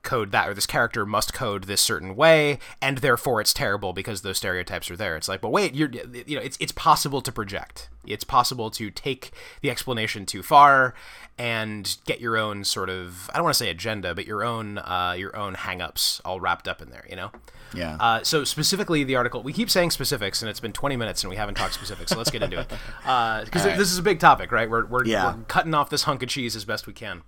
code 0.08 0.32
that 0.32 0.48
or 0.48 0.54
this 0.54 0.66
character 0.66 1.06
must 1.06 1.34
code 1.34 1.66
this 1.66 1.82
certain 1.82 2.16
way 2.16 2.58
and 2.82 3.00
therefore 3.00 3.42
it's 3.42 3.54
terrible 3.54 3.92
because 3.92 4.22
those 4.22 4.38
stereotypes 4.38 4.90
are 4.90 4.96
there 4.96 5.16
it's 5.18 5.28
like 5.28 5.42
but 5.42 5.50
wait 5.50 5.76
you're 5.76 5.92
you 5.92 6.36
know 6.38 6.42
it's 6.42 6.58
it's 6.62 6.72
possible 6.72 7.22
to 7.22 7.32
project 7.32 7.90
it's 8.08 8.24
possible 8.24 8.72
to 8.72 8.90
take 8.90 9.32
the 9.62 9.70
explanation 9.70 10.26
too 10.26 10.42
far 10.42 10.94
and 11.38 11.98
get 12.06 12.22
your 12.22 12.38
own 12.38 12.64
sort 12.64 12.90
of 12.90 13.30
I 13.34 13.38
don't 13.38 13.44
want 13.44 13.54
to 13.56 13.58
say 13.60 13.70
agenda 13.70 14.16
but 14.16 14.26
your 14.26 14.44
own 14.46 14.78
uh, 14.78 15.14
your 15.18 15.36
own 15.36 15.56
hangups 15.56 16.22
all 16.26 16.40
wrapped 16.40 16.68
up 16.70 16.82
in 16.82 16.90
there 16.90 17.06
you 17.10 17.16
know 17.18 17.32
Yeah. 17.74 17.98
uh, 18.00 18.24
so 18.24 18.46
specifically 18.46 19.04
the 19.04 19.18
article 19.18 19.44
we 19.44 19.52
keep 19.54 19.70
saying 19.70 19.92
specifics 19.92 20.42
and 20.42 20.50
it's 20.50 20.62
been 20.62 20.72
20 20.74 20.96
minutes 20.96 21.24
and 21.24 21.30
we 21.30 21.36
haven't 21.36 21.56
talked 21.56 21.74
specifics 21.74 22.12
so 22.12 22.18
let's 22.18 22.32
get 22.32 22.42
into 22.44 22.60
it 22.60 22.68
because 23.02 23.62
All 23.62 23.68
right. 23.68 23.78
this 23.78 23.92
is 23.92 23.98
a 23.98 24.04
big 24.04 24.20
topic 24.22 24.52
right 24.54 24.70
we're, 24.70 24.86
we're, 24.86 25.06
Yeah. 25.06 25.36
we're 25.36 25.44
cutting 25.44 25.74
off 25.74 25.90
this 25.90 26.04
hunk 26.04 26.24
of 26.24 26.30
cheese 26.30 26.56
as 26.56 26.64
best 26.66 26.88
we 26.88 26.94
can 26.94 27.24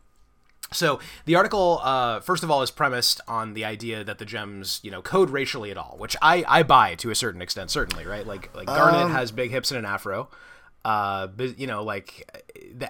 So 0.72 1.00
the 1.26 1.36
article, 1.36 1.80
uh, 1.84 2.20
first 2.20 2.44
of 2.44 2.52
all, 2.52 2.62
is 2.62 2.72
premised 2.72 3.22
on 3.28 3.54
the 3.54 3.66
idea 3.66 4.04
that 4.04 4.18
the 4.20 4.26
gems, 4.26 4.80
you 4.84 4.92
know, 4.92 5.02
code 5.02 5.30
racially 5.30 5.72
at 5.72 5.78
all, 5.78 5.96
which 5.98 6.16
I, 6.22 6.44
I 6.48 6.64
buy 6.64 6.96
to 6.96 7.10
a 7.10 7.16
certain 7.16 7.42
extent, 7.42 7.72
certainly, 7.72 8.06
right? 8.06 8.26
Like 8.26 8.56
like 8.56 8.68
Garnet 8.68 9.02
Um, 9.06 9.12
has 9.12 9.32
big 9.32 9.52
hips 9.52 9.72
and 9.72 9.80
an 9.80 9.86
afro, 9.86 10.30
uh, 10.86 11.28
but 11.28 11.60
you 11.60 11.66
know, 11.68 11.84
like 11.84 12.30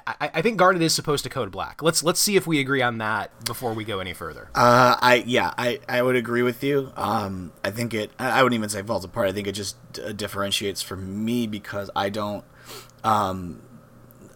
I, 0.05 0.29
I 0.35 0.41
think 0.41 0.57
Garnet 0.57 0.81
is 0.81 0.93
supposed 0.93 1.23
to 1.23 1.29
code 1.29 1.51
black. 1.51 1.81
Let's 1.81 2.03
let's 2.03 2.19
see 2.19 2.35
if 2.35 2.45
we 2.45 2.59
agree 2.59 2.81
on 2.81 2.97
that 2.97 3.45
before 3.45 3.73
we 3.73 3.85
go 3.85 3.99
any 3.99 4.13
further. 4.13 4.49
Uh, 4.53 4.97
I 5.01 5.23
yeah, 5.25 5.53
I, 5.57 5.79
I 5.87 6.01
would 6.01 6.15
agree 6.17 6.41
with 6.43 6.63
you. 6.63 6.91
Um, 6.97 7.53
I 7.63 7.71
think 7.71 7.93
it. 7.93 8.11
I 8.19 8.43
wouldn't 8.43 8.57
even 8.59 8.69
say 8.69 8.81
falls 8.83 9.05
apart. 9.05 9.29
I 9.29 9.31
think 9.31 9.47
it 9.47 9.53
just 9.53 9.77
differentiates 10.17 10.81
for 10.81 10.97
me 10.97 11.47
because 11.47 11.89
I 11.95 12.09
don't. 12.09 12.43
Um, 13.03 13.61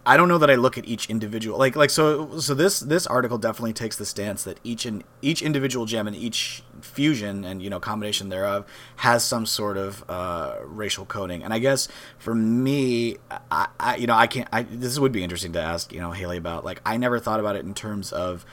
I 0.06 0.16
don't 0.16 0.28
know 0.28 0.38
that 0.38 0.50
I 0.50 0.56
look 0.56 0.76
at 0.76 0.84
each 0.86 1.08
individual 1.08 1.58
like 1.58 1.76
like 1.76 1.90
so 1.90 2.38
so 2.38 2.54
this 2.54 2.80
this 2.80 3.06
article 3.06 3.38
definitely 3.38 3.72
takes 3.72 3.96
the 3.96 4.04
stance 4.04 4.44
that 4.44 4.60
each 4.62 4.84
and 4.84 5.02
each 5.22 5.40
individual 5.40 5.86
gem 5.86 6.06
and 6.06 6.14
each 6.14 6.62
fusion 6.82 7.44
and 7.44 7.62
you 7.62 7.70
know 7.70 7.80
combination 7.80 8.28
thereof 8.28 8.66
has 8.96 9.24
some 9.24 9.46
sort 9.46 9.76
of 9.78 10.04
uh, 10.08 10.56
racial 10.62 11.06
coding. 11.06 11.42
And 11.42 11.54
I 11.54 11.58
guess 11.58 11.88
for 12.18 12.34
me 12.34 13.16
I, 13.50 13.68
I 13.80 13.96
you 13.96 14.06
know 14.06 14.14
I 14.14 14.26
can't 14.26 14.48
I 14.52 14.64
this 14.64 14.98
would 14.98 15.12
be 15.12 15.24
interesting 15.24 15.52
to 15.52 15.60
ask 15.60 15.92
you 15.92 16.00
know 16.00 16.10
Haley 16.10 16.36
about 16.36 16.64
like 16.64 16.82
I 16.84 16.96
never 16.98 17.18
thought 17.18 17.40
about 17.40 17.56
it 17.56 17.64
in 17.64 17.72
terms 17.72 18.12
of 18.12 18.44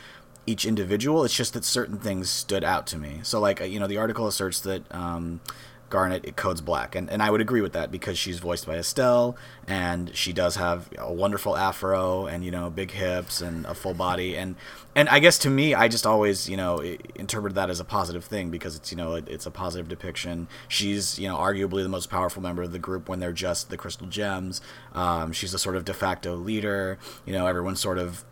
each 0.48 0.66
individual. 0.66 1.24
It's 1.24 1.36
just 1.36 1.54
that 1.54 1.66
certain 1.66 1.98
things 1.98 2.30
stood 2.30 2.64
out 2.64 2.88
to 2.88 2.98
me. 2.98 3.20
So 3.24 3.40
like 3.40 3.60
you 3.60 3.80
know 3.80 3.88
the 3.88 3.98
article 3.98 4.26
asserts 4.28 4.62
that 4.62 4.84
um, 4.94 5.42
Garnet 5.91 6.25
it 6.25 6.36
codes 6.36 6.62
black, 6.62 6.95
and 6.95 7.08
and 7.12 7.21
I 7.21 7.30
would 7.30 7.41
agree 7.41 7.62
with 7.62 7.73
that 7.73 7.91
because 7.91 8.17
she's 8.17 8.39
voiced 8.39 8.65
by 8.65 8.77
Estelle, 8.77 9.36
and 9.67 10.15
she 10.15 10.34
does 10.34 10.56
have 10.56 10.89
a 10.97 11.13
wonderful 11.13 11.56
afro, 11.56 12.25
and 12.25 12.43
you 12.43 12.49
know 12.49 12.71
big 12.71 12.89
hips 12.91 13.41
and 13.41 13.65
a 13.67 13.75
full 13.75 13.93
body, 13.93 14.36
and 14.36 14.56
and 14.95 15.08
I 15.10 15.19
guess 15.19 15.38
to 15.39 15.49
me, 15.49 15.75
I 15.75 15.88
just 15.88 16.08
always 16.08 16.49
you 16.49 16.58
know 16.58 16.82
i- 16.82 16.97
interpreted 17.15 17.56
that 17.56 17.69
as 17.69 17.80
a 17.80 17.86
positive 17.86 18.25
thing 18.25 18.49
because 18.49 18.75
it's 18.75 18.91
you 18.91 18.97
know 18.97 19.13
it, 19.13 19.27
it's 19.27 19.45
a 19.45 19.51
positive 19.51 19.88
depiction. 19.88 20.47
She's 20.67 21.19
you 21.19 21.27
know 21.27 21.38
arguably 21.38 21.84
the 21.84 21.89
most 21.89 22.10
powerful 22.10 22.41
member 22.41 22.63
of 22.63 22.71
the 22.71 22.80
group 22.80 23.08
when 23.08 23.19
they're 23.19 23.32
just 23.34 23.69
the 23.69 23.77
Crystal 23.77 24.08
Gems. 24.08 24.62
Um, 24.93 25.32
she's 25.34 25.54
a 25.54 25.60
sort 25.60 25.75
of 25.75 25.86
de 25.86 25.93
facto 25.93 26.36
leader. 26.36 26.97
You 27.25 27.34
know 27.34 27.45
everyone 27.45 27.75
sort 27.75 27.97
of 27.99 28.23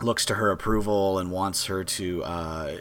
looks 0.00 0.24
to 0.24 0.34
her 0.34 0.50
approval 0.50 1.18
and 1.18 1.30
wants 1.30 1.66
her 1.66 1.84
to 1.84 2.24
uh, 2.24 2.76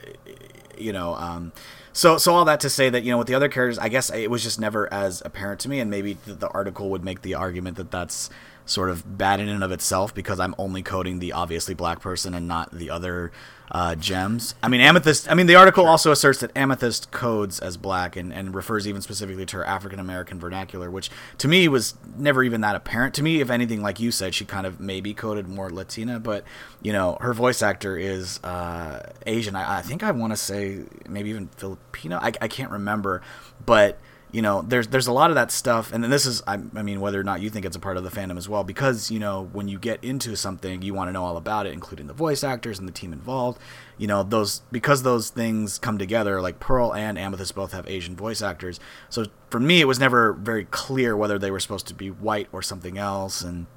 you 0.78 0.94
know 0.94 1.14
um, 1.16 1.52
so 1.94 2.18
so 2.18 2.34
all 2.34 2.46
that 2.46 2.60
to 2.60 2.70
say 2.70 2.90
that 2.90 3.04
you 3.04 3.12
know 3.12 3.18
with 3.18 3.28
the 3.28 3.36
other 3.36 3.50
characters 3.50 3.78
i 3.80 3.90
guess 3.90 4.10
it 4.12 4.30
was 4.30 4.44
just 4.44 4.60
never 4.60 4.92
as 4.94 5.22
apparent 5.26 5.60
to 5.60 5.70
me 5.70 5.80
and 5.80 5.90
maybe 5.90 6.14
the, 6.26 6.34
the 6.34 6.48
article 6.50 6.90
would 6.90 7.04
make 7.04 7.22
the 7.22 7.34
argument 7.34 7.78
that 7.78 7.92
that's 7.92 8.30
sort 8.66 8.90
of 8.90 9.18
bad 9.18 9.40
in 9.40 9.50
and 9.50 9.64
of 9.64 9.72
itself 9.72 10.14
because 10.14 10.40
i'm 10.40 10.56
only 10.58 10.82
coding 10.82 11.20
the 11.20 11.32
obviously 11.32 11.74
black 11.74 12.00
person 12.00 12.34
and 12.34 12.48
not 12.48 12.72
the 12.72 12.90
other 12.90 13.32
uh, 13.74 13.96
gems. 13.96 14.54
I 14.62 14.68
mean 14.68 14.82
amethyst 14.82 15.32
i 15.32 15.34
mean 15.34 15.48
the 15.48 15.56
article 15.56 15.86
also 15.86 16.12
asserts 16.12 16.40
that 16.42 16.52
amethyst 16.58 17.12
codes 17.12 17.58
as 17.60 17.78
black 17.78 18.18
and, 18.18 18.34
and 18.34 18.54
refers 18.54 18.86
even 18.86 19.02
specifically 19.02 19.46
to 19.46 19.58
her 19.58 19.66
african 19.66 19.98
american 19.98 20.42
vernacular 20.42 20.92
which 20.92 21.10
to 21.38 21.48
me 21.48 21.70
was 21.70 21.96
never 22.18 22.44
even 22.44 22.60
that 22.62 22.76
apparent 22.76 23.14
to 23.16 23.24
me. 23.24 23.40
If 23.40 23.50
anything 23.50 23.82
like 23.82 24.00
you 24.00 24.12
said 24.12 24.36
she 24.36 24.44
kind 24.44 24.68
of 24.68 24.82
maybe 24.82 25.14
coded 25.14 25.48
more 25.48 25.70
latina 25.70 26.20
but 26.20 26.44
you 26.82 26.92
know 26.92 27.18
her 27.22 27.34
voice 27.34 27.62
actor 27.62 27.98
is 27.98 28.44
uh, 28.44 29.10
asian. 29.26 29.56
I, 29.56 29.78
I 29.78 29.82
think 29.82 30.04
i 30.04 30.12
want 30.12 30.34
to 30.34 30.38
say 30.38 30.82
maybe 31.08 31.30
even 31.30 31.48
filipino. 31.56 32.18
I, 32.18 32.34
I 32.42 32.50
can't 32.50 32.72
remember 32.72 33.22
but 33.66 34.00
you 34.32 34.42
know 34.42 34.62
there's 34.62 34.88
there's 34.88 35.08
a 35.08 35.12
lot 35.12 35.30
of 35.30 35.36
that 35.36 35.52
stuff. 35.52 35.92
And 35.92 36.04
then 36.04 36.10
this 36.10 36.26
is 36.26 36.42
I, 36.48 36.54
I 36.76 36.82
mean 36.82 37.02
whether 37.02 37.20
or 37.20 37.24
not 37.24 37.42
you 37.42 37.50
think 37.50 37.66
it's 37.66 37.76
a 37.76 37.80
part 37.80 37.98
of 37.98 38.04
the 38.04 38.10
fandom 38.10 38.38
as 38.38 38.48
well 38.48 38.64
because 38.64 39.12
you 39.12 39.20
know 39.20 39.50
when 39.52 39.68
you 39.68 39.78
get 39.78 40.04
into 40.04 40.36
something 40.36 40.82
you 40.82 40.94
want 40.94 41.10
to 41.10 41.12
know 41.12 41.24
all 41.24 41.38
about 41.38 41.66
it 41.66 41.74
including 41.74 42.08
the 42.08 42.14
voice 42.14 42.44
actors 42.44 42.80
and 42.80 42.88
the 42.88 42.94
team 42.94 43.12
involved. 43.12 43.60
You 43.98 44.08
know 44.08 44.24
those 44.24 44.62
because 44.72 45.04
those 45.04 45.30
things 45.30 45.78
come 45.78 45.98
together 45.98 46.42
like 46.42 46.60
pearl 46.60 46.94
and 46.94 47.18
amethyst 47.18 47.56
both 47.56 47.74
have 47.74 47.88
asian 47.88 48.16
voice 48.16 48.42
actors. 48.42 48.80
So 49.10 49.26
for 49.50 49.60
me 49.60 49.82
it 49.82 49.86
was 49.86 50.00
never 50.00 50.34
very 50.34 50.66
clear 50.66 51.16
whether 51.18 51.38
they 51.38 51.52
were 51.52 51.60
supposed 51.60 51.88
to 51.88 51.94
be 51.94 52.10
white 52.10 52.48
or 52.52 52.62
something 52.62 52.98
else. 52.98 53.42
And 53.42 53.68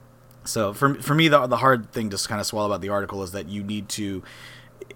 so 0.44 0.72
for, 0.72 0.94
for 0.94 1.14
me 1.14 1.28
the, 1.28 1.46
the 1.46 1.58
hard 1.58 1.90
thing 1.90 2.10
to 2.10 2.28
kind 2.28 2.40
of 2.40 2.46
swallow 2.46 2.66
about 2.66 2.80
the 2.80 2.90
article 2.90 3.22
is 3.22 3.32
that 3.32 3.48
you 3.48 3.64
need 3.64 3.88
to 3.90 4.22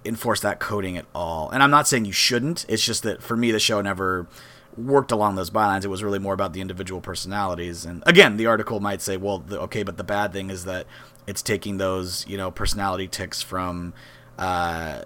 enforce 0.04 0.40
that 0.40 0.60
coding 0.60 0.96
at 0.96 1.06
all. 1.14 1.50
And 1.50 1.64
i'm 1.64 1.70
not 1.70 1.88
saying 1.88 2.04
you 2.04 2.12
shouldn't. 2.12 2.64
It's 2.68 2.84
just 2.84 3.02
that 3.02 3.22
for 3.22 3.36
me 3.36 3.50
the 3.50 3.58
show 3.58 3.80
never 3.80 4.28
worked 4.76 5.10
along 5.10 5.34
those 5.34 5.50
bylines. 5.50 5.84
It 5.84 5.88
was 5.88 6.02
really 6.02 6.18
more 6.18 6.34
about 6.34 6.52
the 6.52 6.60
individual 6.60 7.00
personalities. 7.00 7.84
And 7.84 8.02
again 8.06 8.36
the 8.36 8.46
article 8.46 8.80
might 8.80 9.02
say 9.02 9.16
well 9.16 9.38
the, 9.38 9.60
okay 9.62 9.82
but 9.82 9.96
the 9.96 10.04
bad 10.04 10.32
thing 10.32 10.50
is 10.50 10.64
that 10.64 10.86
it's 11.26 11.42
taking 11.42 11.78
those 11.78 12.26
you 12.26 12.36
know 12.36 12.50
personality 12.50 13.08
ticks 13.08 13.42
from 13.42 13.92
uh, 14.38 15.02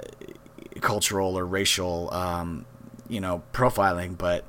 cultural 0.80 1.38
or 1.38 1.46
racial 1.46 2.12
um, 2.12 2.66
you 3.08 3.20
know 3.20 3.42
profiling. 3.52 4.16
But 4.16 4.44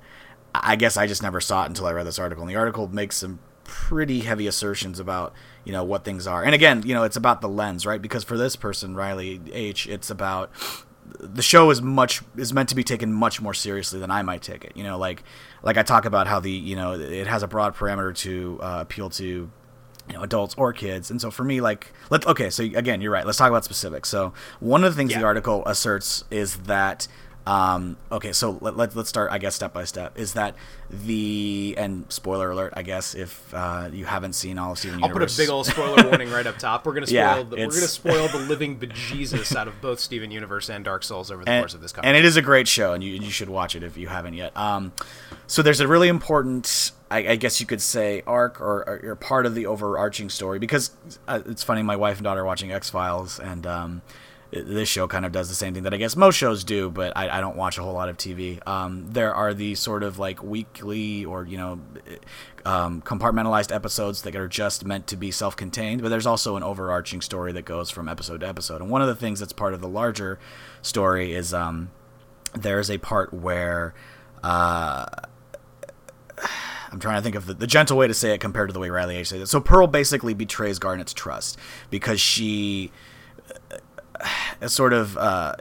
i 0.56 0.76
guess 0.76 0.97
i 0.97 1.08
just 1.08 1.23
never 1.23 1.41
saw 1.41 1.63
it 1.63 1.67
until 1.67 1.88
i 1.88 1.91
read 1.91 2.06
this 2.06 2.19
article. 2.19 2.43
And 2.43 2.52
the 2.52 2.58
article 2.58 2.88
makes 2.88 3.17
some 3.17 3.39
pretty 3.63 4.19
heavy 4.19 4.45
assertions 4.45 4.99
about 4.99 5.34
you 5.63 5.71
know 5.71 5.84
what 5.84 6.04
things 6.04 6.28
are. 6.28 6.43
And 6.43 6.54
again 6.54 6.84
you 6.86 6.93
know 6.93 7.04
it's 7.04 7.17
about 7.17 7.41
the 7.41 7.49
lens 7.49 7.86
right? 7.86 8.02
Because 8.02 8.23
for 8.23 8.38
this 8.38 8.56
person 8.56 8.95
riley 8.95 9.41
h 9.52 9.88
it's 9.88 10.10
about 10.10 10.52
the 11.19 11.41
show 11.41 11.69
is 11.69 11.82
much 11.82 12.21
is 12.36 12.54
meant 12.54 12.69
to 12.69 12.76
be 12.76 12.84
taken 12.84 13.12
much 13.13 13.41
more 13.41 13.54
seriously 13.54 13.99
than 13.99 14.12
I 14.12 14.21
might 14.23 14.41
take 14.41 14.63
it. 14.65 14.73
You 14.76 14.84
know, 14.84 14.97
like 14.97 15.23
like 15.63 15.78
I 15.78 15.84
talk 15.84 16.06
about 16.06 16.28
how 16.28 16.39
the 16.39 16.52
you 16.52 16.76
know 16.76 16.93
it 16.93 17.28
has 17.28 17.43
a 17.43 17.47
broad 17.47 17.76
parameter 17.76 18.15
to 18.17 18.60
uh, 18.62 18.78
appeal 18.82 19.10
to 19.12 19.23
you 20.10 20.13
know 20.13 20.21
adults 20.21 20.54
or 20.58 20.73
kids 20.73 21.10
and 21.10 21.21
so 21.21 21.32
for 21.32 21.45
me 21.45 21.62
like 21.62 21.93
let's 22.10 22.28
okay 22.28 22.49
so 22.49 22.62
again 22.62 22.99
you're 22.99 23.10
right 23.10 23.26
let's 23.26 23.38
talk 23.38 23.47
about 23.47 23.63
specifics 23.63 24.10
so 24.10 24.34
one 24.60 24.84
of 24.84 24.91
the 24.91 24.97
things 24.97 25.12
Yeah. 25.12 25.19
the 25.19 25.26
article 25.26 25.63
asserts 25.65 26.26
is 26.30 26.58
that 26.63 27.08
um, 27.45 27.97
okay 28.12 28.32
so 28.32 28.58
let, 28.62 28.77
let, 28.77 28.95
let's 28.95 29.10
start 29.10 29.32
i 29.32 29.38
guess 29.38 29.56
step 29.56 29.73
by 29.73 29.84
step 29.84 30.17
is 30.17 30.34
that 30.34 30.56
the 30.89 31.75
and 31.77 32.06
spoiler 32.10 32.51
alert 32.51 32.73
i 32.75 32.82
guess 32.82 33.15
if 33.15 33.53
uh, 33.53 33.89
you 33.91 34.06
haven't 34.06 34.34
seen 34.34 34.58
all 34.58 34.73
of 34.73 34.77
steven 34.77 34.99
Universe. 34.99 35.10
I'll 35.10 35.27
put 35.27 35.34
a 35.34 35.38
big 35.38 35.49
old 35.49 35.65
spoiler 35.65 36.03
warning 36.10 36.32
right 36.32 36.45
up 36.45 36.58
top. 36.58 36.86
We're 36.86 36.93
gonna 36.93 37.08
spoil 37.08 37.17
Yeah, 37.17 37.43
the, 37.43 37.56
we're 37.56 37.67
gonna 37.67 37.88
spoil 37.88 38.27
the 38.27 38.39
living 38.49 38.79
bejesus 38.79 39.56
out 39.56 39.67
of 39.67 39.79
both 39.82 39.99
Steven 39.99 40.32
Universe 40.32 40.69
and 40.69 40.84
Dark 40.84 41.03
Souls 41.03 41.32
over 41.32 41.43
the 41.43 41.51
and, 41.51 41.62
course 41.62 41.73
of 41.73 41.82
this 41.82 41.93
and 42.01 42.17
it 42.17 42.25
is 42.25 42.38
a 42.38 42.41
great 42.41 42.67
show, 42.67 42.93
and 42.93 43.03
you, 43.03 43.13
you 43.13 43.29
should 43.29 43.49
watch 43.49 43.75
it 43.75 43.84
if 43.84 43.97
you 43.97 44.08
haven't 44.08 44.34
yet. 44.34 44.56
Um, 44.58 44.93
so 45.47 45.62
there's 45.62 45.79
a 45.79 45.88
really 45.88 46.08
important, 46.08 46.91
I, 47.10 47.36
guess 47.36 47.60
you 47.60 47.65
could 47.65 47.82
say, 47.82 48.23
arc 48.25 48.60
or, 48.60 49.17
part 49.19 49.45
of 49.45 49.56
the 49.56 49.65
overarching 49.67 50.29
story 50.29 50.60
because 50.60 50.91
uh, 51.27 51.41
it's 51.45 51.63
funny. 51.63 51.84
My 51.84 51.95
wife 51.95 52.17
and 52.17 52.23
daughter 52.23 52.41
are 52.41 52.45
watching 52.45 52.71
X 52.71 52.89
Files, 52.89 53.39
and 53.39 53.65
um, 53.67 54.01
this 54.54 54.88
show 54.88 55.08
kind 55.08 55.26
of 55.26 55.32
does 55.32 55.50
the 55.50 55.56
same 55.56 55.74
thing 55.74 55.84
that 55.84 55.94
I 55.94 55.98
guess 55.98 56.16
most 56.16 56.36
shows 56.36 56.63
do, 56.63 56.89
but 56.89 57.12
I, 57.16 57.38
I 57.38 57.42
don't 57.42 57.56
watch 57.56 57.78
a 57.78 57.82
whole 57.82 57.94
lot 57.94 58.10
of 58.10 58.18
TV. 58.18 58.66
Um, 58.68 59.08
there 59.10 59.34
are 59.34 59.54
the 59.54 59.74
sort 59.76 60.04
of 60.04 60.20
like 60.20 60.44
weekly 60.44 61.26
or 61.26 61.46
you 61.46 61.58
know 61.58 61.80
um, 62.66 63.02
compartmentalized 63.02 63.74
episodes 63.74 64.22
that 64.22 64.36
are 64.36 64.48
just 64.48 64.86
meant 64.86 65.08
to 65.08 65.16
be 65.16 65.32
self-contained, 65.32 66.02
but 66.02 66.10
there's 66.10 66.28
also 66.28 66.56
an 66.56 66.63
overarching 66.63 67.22
story 67.22 67.52
that 67.54 67.66
goes 67.66 67.89
from 67.89 68.08
episode 68.08 68.42
to 68.42 68.48
episode. 68.48 68.82
And 68.82 68.92
one 68.92 69.02
of 69.02 69.08
the 69.08 69.16
things 69.16 69.39
that's 69.39 69.54
part 69.54 69.74
of 69.74 69.82
the 69.82 69.89
larger 69.89 70.39
story 70.82 71.34
is 71.34 71.54
um, 71.54 71.89
there's 72.54 72.92
a 72.92 73.00
part 73.00 73.34
where 73.34 73.96
uh, 74.44 75.06
I'm 76.92 77.00
trying 77.00 77.18
to 77.18 77.24
think 77.24 77.36
of 77.36 77.48
the, 77.48 77.56
the 77.56 77.68
gentle 77.68 77.98
way 77.98 78.08
to 78.08 78.13
say 78.13 78.34
it 78.36 78.39
compared 78.39 78.70
to 78.70 78.74
the 78.74 78.80
way 78.80 78.92
Riley 78.92 79.18
H 79.18 79.30
says 79.30 79.42
it. 79.42 79.48
So 79.48 79.60
Pearl 79.60 79.88
basically 79.88 80.36
betrays 80.36 80.78
Garnet's 80.78 81.13
trust 81.13 81.58
because 81.89 82.22
she 82.22 82.92
sort 84.68 84.94
of 84.94 85.18
uh, 85.18 85.56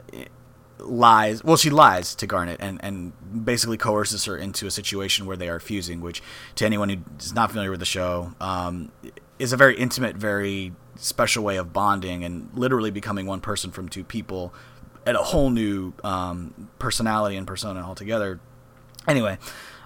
lies. 0.79 1.43
Well, 1.43 1.57
she 1.57 1.69
lies 1.69 2.15
to 2.15 2.27
Garnet 2.27 2.57
and, 2.59 2.79
and 2.83 3.45
basically 3.45 3.77
coerces 3.77 4.25
her 4.25 4.37
into 4.37 4.67
a 4.67 4.71
situation 4.71 5.25
where 5.25 5.37
they 5.37 5.49
are 5.49 5.59
fusing, 5.59 6.01
which 6.01 6.21
to 6.55 6.65
anyone 6.65 6.89
who 6.89 6.97
is 7.19 7.33
not 7.33 7.49
familiar 7.49 7.71
with 7.71 7.79
the 7.79 7.85
show 7.85 8.33
um, 8.39 8.91
is 9.39 9.53
a 9.53 9.57
very 9.57 9.77
intimate, 9.77 10.15
very 10.15 10.73
special 10.95 11.43
way 11.43 11.57
of 11.57 11.73
bonding 11.73 12.23
and 12.23 12.49
literally 12.53 12.91
becoming 12.91 13.25
one 13.25 13.41
person 13.41 13.71
from 13.71 13.89
two 13.89 14.03
people 14.03 14.53
at 15.05 15.15
a 15.15 15.19
whole 15.19 15.49
new 15.49 15.93
um, 16.03 16.69
personality 16.79 17.35
and 17.35 17.47
persona 17.47 17.81
altogether. 17.81 18.39
Anyway, 19.07 19.37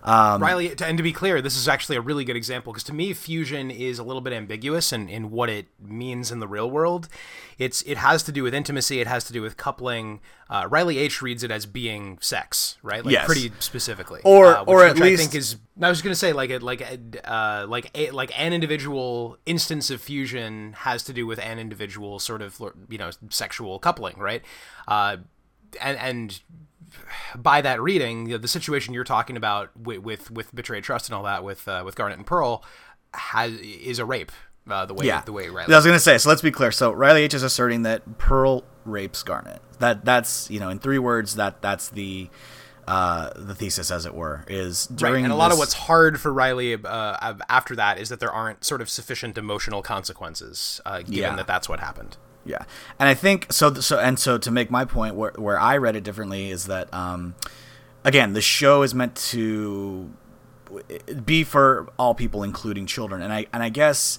um, 0.07 0.41
Riley, 0.41 0.69
to- 0.75 0.85
and 0.85 0.97
to 0.97 1.03
be 1.03 1.11
clear, 1.11 1.41
this 1.41 1.57
is 1.57 1.67
actually 1.67 1.97
a 1.97 2.01
really 2.01 2.23
good 2.23 2.35
example 2.37 2.71
because 2.71 2.83
to 2.85 2.93
me, 2.93 3.13
fusion 3.13 3.69
is 3.69 3.99
a 3.99 4.03
little 4.03 4.21
bit 4.21 4.31
ambiguous 4.33 4.93
in, 4.93 5.09
in 5.09 5.31
what 5.31 5.49
it 5.49 5.67
means 5.79 6.31
in 6.31 6.39
the 6.39 6.47
real 6.47 6.69
world. 6.71 7.09
It's 7.57 7.81
it 7.83 7.97
has 7.97 8.23
to 8.23 8.31
do 8.31 8.43
with 8.43 8.53
intimacy. 8.53 8.99
It 9.01 9.07
has 9.07 9.23
to 9.25 9.33
do 9.33 9.41
with 9.41 9.57
coupling. 9.57 10.19
Uh, 10.49 10.67
Riley 10.69 10.97
H 10.99 11.21
reads 11.21 11.43
it 11.43 11.51
as 11.51 11.65
being 11.65 12.19
sex, 12.21 12.77
right? 12.83 13.03
Like 13.03 13.11
Yes. 13.13 13.25
pretty 13.25 13.51
specifically, 13.59 14.21
Or- 14.23 14.55
uh, 14.55 14.59
which- 14.61 14.67
or 14.69 14.83
at 14.85 14.93
which 14.95 15.01
I 15.01 15.05
least- 15.05 15.21
think 15.23 15.35
is. 15.35 15.57
I 15.81 15.89
was 15.89 16.01
going 16.01 16.11
to 16.11 16.15
say 16.19 16.31
like 16.33 16.49
it 16.49 16.63
like 16.63 16.81
uh, 17.25 17.65
like 17.67 17.91
a, 17.93 18.11
like 18.11 18.31
an 18.39 18.53
individual 18.53 19.37
instance 19.45 19.89
of 19.91 20.01
fusion 20.01 20.73
has 20.77 21.03
to 21.03 21.13
do 21.13 21.27
with 21.27 21.37
an 21.39 21.59
individual 21.59 22.19
sort 22.19 22.41
of 22.41 22.59
you 22.89 22.97
know 22.97 23.09
sexual 23.29 23.77
coupling, 23.79 24.17
right? 24.17 24.41
Uh, 24.87 25.17
and 25.81 25.97
and 25.97 26.39
by 27.35 27.61
that 27.61 27.81
reading, 27.81 28.25
you 28.27 28.31
know, 28.33 28.37
the 28.37 28.47
situation 28.47 28.93
you're 28.93 29.03
talking 29.03 29.37
about 29.37 29.75
with 29.77 29.99
with, 29.99 30.31
with 30.31 30.53
betrayed 30.55 30.83
trust 30.83 31.07
and 31.09 31.15
all 31.15 31.23
that 31.23 31.43
with 31.43 31.67
uh, 31.67 31.83
with 31.85 31.95
Garnet 31.95 32.17
and 32.17 32.25
Pearl 32.27 32.63
has 33.13 33.53
is 33.53 33.99
a 33.99 34.05
rape. 34.05 34.31
Uh, 34.69 34.85
the 34.85 34.93
way 34.93 35.05
Yeah, 35.05 35.21
the 35.21 35.31
way 35.31 35.47
Riley. 35.47 35.73
I 35.73 35.77
was 35.77 35.85
gonna 35.85 35.97
say. 35.99 36.17
So 36.17 36.27
let's 36.29 36.41
be 36.41 36.51
clear. 36.51 36.71
So 36.71 36.91
Riley 36.91 37.23
H 37.23 37.33
is 37.33 37.43
asserting 37.43 37.83
that 37.83 38.17
Pearl 38.17 38.63
rapes 38.83 39.23
Garnet. 39.23 39.61
That 39.79 40.03
that's 40.03 40.49
you 40.51 40.59
know 40.59 40.69
in 40.69 40.79
three 40.79 40.99
words 40.99 41.35
that 41.35 41.61
that's 41.61 41.87
the 41.89 42.29
uh, 42.85 43.31
the 43.35 43.53
thesis, 43.55 43.91
as 43.91 44.05
it 44.05 44.13
were, 44.13 44.45
is 44.47 44.87
Right, 44.91 44.97
during 44.97 45.23
and 45.25 45.33
a 45.33 45.35
lot 45.35 45.51
of 45.51 45.57
what's 45.57 45.73
hard 45.73 46.19
for 46.21 46.31
Riley 46.33 46.73
uh, 46.73 47.33
after 47.49 47.75
that 47.75 47.97
is 47.99 48.07
that 48.09 48.19
there 48.21 48.31
aren't 48.31 48.63
sort 48.63 48.81
of 48.81 48.89
sufficient 48.89 49.37
emotional 49.37 49.81
consequences, 49.81 50.79
uh, 50.85 50.99
given 50.99 51.13
Yeah. 51.15 51.35
that 51.35 51.47
that's 51.47 51.67
what 51.67 51.79
happened. 51.81 52.15
Yeah, 52.47 52.63
and 52.97 53.09
I 53.09 53.13
think 53.13 53.51
so. 53.51 53.73
So 53.73 53.99
and 53.99 54.17
so 54.17 54.37
to 54.37 54.49
make 54.49 54.71
my 54.71 54.85
point, 54.85 55.15
where 55.15 55.33
where 55.35 55.59
I 55.59 55.77
read 55.77 55.95
it 55.97 56.03
differently 56.03 56.49
is 56.49 56.65
that 56.67 56.91
um, 56.93 57.35
again, 58.05 58.31
the 58.33 58.41
show 58.41 58.83
is 58.83 58.95
meant 58.95 59.15
to 59.15 60.09
be 61.25 61.43
for 61.43 61.89
all 61.99 62.15
people, 62.15 62.43
including 62.43 62.85
children, 62.85 63.21
and 63.21 63.33
I 63.33 63.47
and 63.51 63.61
I 63.61 63.69
guess 63.69 64.17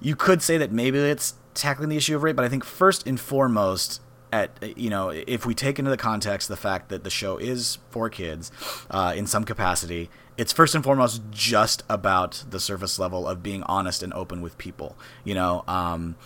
you 0.00 0.16
could 0.16 0.42
say 0.42 0.56
that 0.56 0.72
maybe 0.72 0.98
it's 0.98 1.34
tackling 1.52 1.90
the 1.90 1.96
issue 1.96 2.16
of 2.16 2.22
rape, 2.22 2.36
but 2.36 2.44
I 2.44 2.48
think 2.48 2.64
first 2.64 3.06
and 3.06 3.20
foremost. 3.20 4.00
At 4.32 4.76
you 4.76 4.90
know, 4.90 5.10
if 5.10 5.46
we 5.46 5.54
take 5.54 5.78
into 5.78 5.90
the 5.90 5.96
context 5.96 6.48
the 6.48 6.56
fact 6.56 6.88
that 6.88 7.04
the 7.04 7.10
show 7.10 7.36
is 7.36 7.78
for 7.90 8.10
kids, 8.10 8.50
uh, 8.90 9.14
in 9.16 9.24
some 9.28 9.44
capacity, 9.44 10.10
it's 10.36 10.52
first 10.52 10.74
and 10.74 10.82
foremost 10.82 11.22
just 11.30 11.84
about 11.88 12.42
the 12.50 12.58
surface 12.58 12.98
level 12.98 13.26
of 13.26 13.40
being 13.40 13.62
honest 13.62 14.02
and 14.02 14.12
open 14.14 14.42
with 14.42 14.58
people. 14.58 14.96
You 15.22 15.34
know, 15.34 15.64
um, 15.68 16.16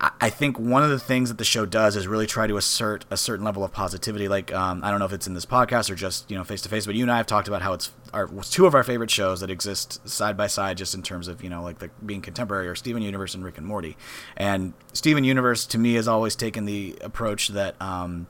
I- 0.00 0.30
think 0.30 0.58
one 0.58 0.82
of 0.82 0.90
the 0.90 0.98
things 0.98 1.28
that 1.28 1.38
the 1.38 1.44
show 1.44 1.64
does 1.64 1.96
is 1.96 2.06
really 2.06 2.26
try 2.26 2.46
to 2.46 2.56
assert 2.56 3.04
a 3.10 3.16
certain 3.16 3.44
level 3.44 3.64
of 3.64 3.72
positivity. 3.72 4.28
Like 4.28 4.52
um, 4.52 4.82
I 4.84 4.90
don't 4.90 4.98
know 4.98 5.04
if 5.06 5.12
it's 5.12 5.26
in 5.26 5.34
this 5.34 5.46
podcast 5.46 5.90
or 5.90 5.94
just 5.94 6.30
you 6.30 6.36
know 6.36 6.44
face 6.44 6.60
to 6.62 6.68
face, 6.68 6.86
but 6.86 6.94
you 6.94 7.02
and 7.04 7.10
I 7.10 7.16
have 7.16 7.26
talked 7.26 7.48
about 7.48 7.62
how 7.62 7.72
it's 7.72 7.92
our 8.12 8.28
two 8.42 8.66
of 8.66 8.74
our 8.74 8.82
favorite 8.84 9.10
shows 9.10 9.40
that 9.40 9.50
exist 9.50 10.06
side 10.08 10.36
by 10.36 10.46
side, 10.46 10.76
just 10.76 10.94
in 10.94 11.02
terms 11.02 11.28
of 11.28 11.42
you 11.42 11.48
know 11.50 11.62
like 11.62 11.78
the 11.78 11.90
being 12.04 12.20
contemporary 12.20 12.68
or 12.68 12.74
Steven 12.74 13.02
Universe 13.02 13.34
and 13.34 13.44
Rick 13.44 13.58
and 13.58 13.66
Morty. 13.66 13.96
And 14.36 14.74
Steven 14.92 15.24
Universe 15.24 15.66
to 15.66 15.78
me 15.78 15.94
has 15.94 16.08
always 16.08 16.36
taken 16.36 16.64
the 16.64 16.96
approach 17.00 17.48
that 17.48 17.80
um, 17.80 18.26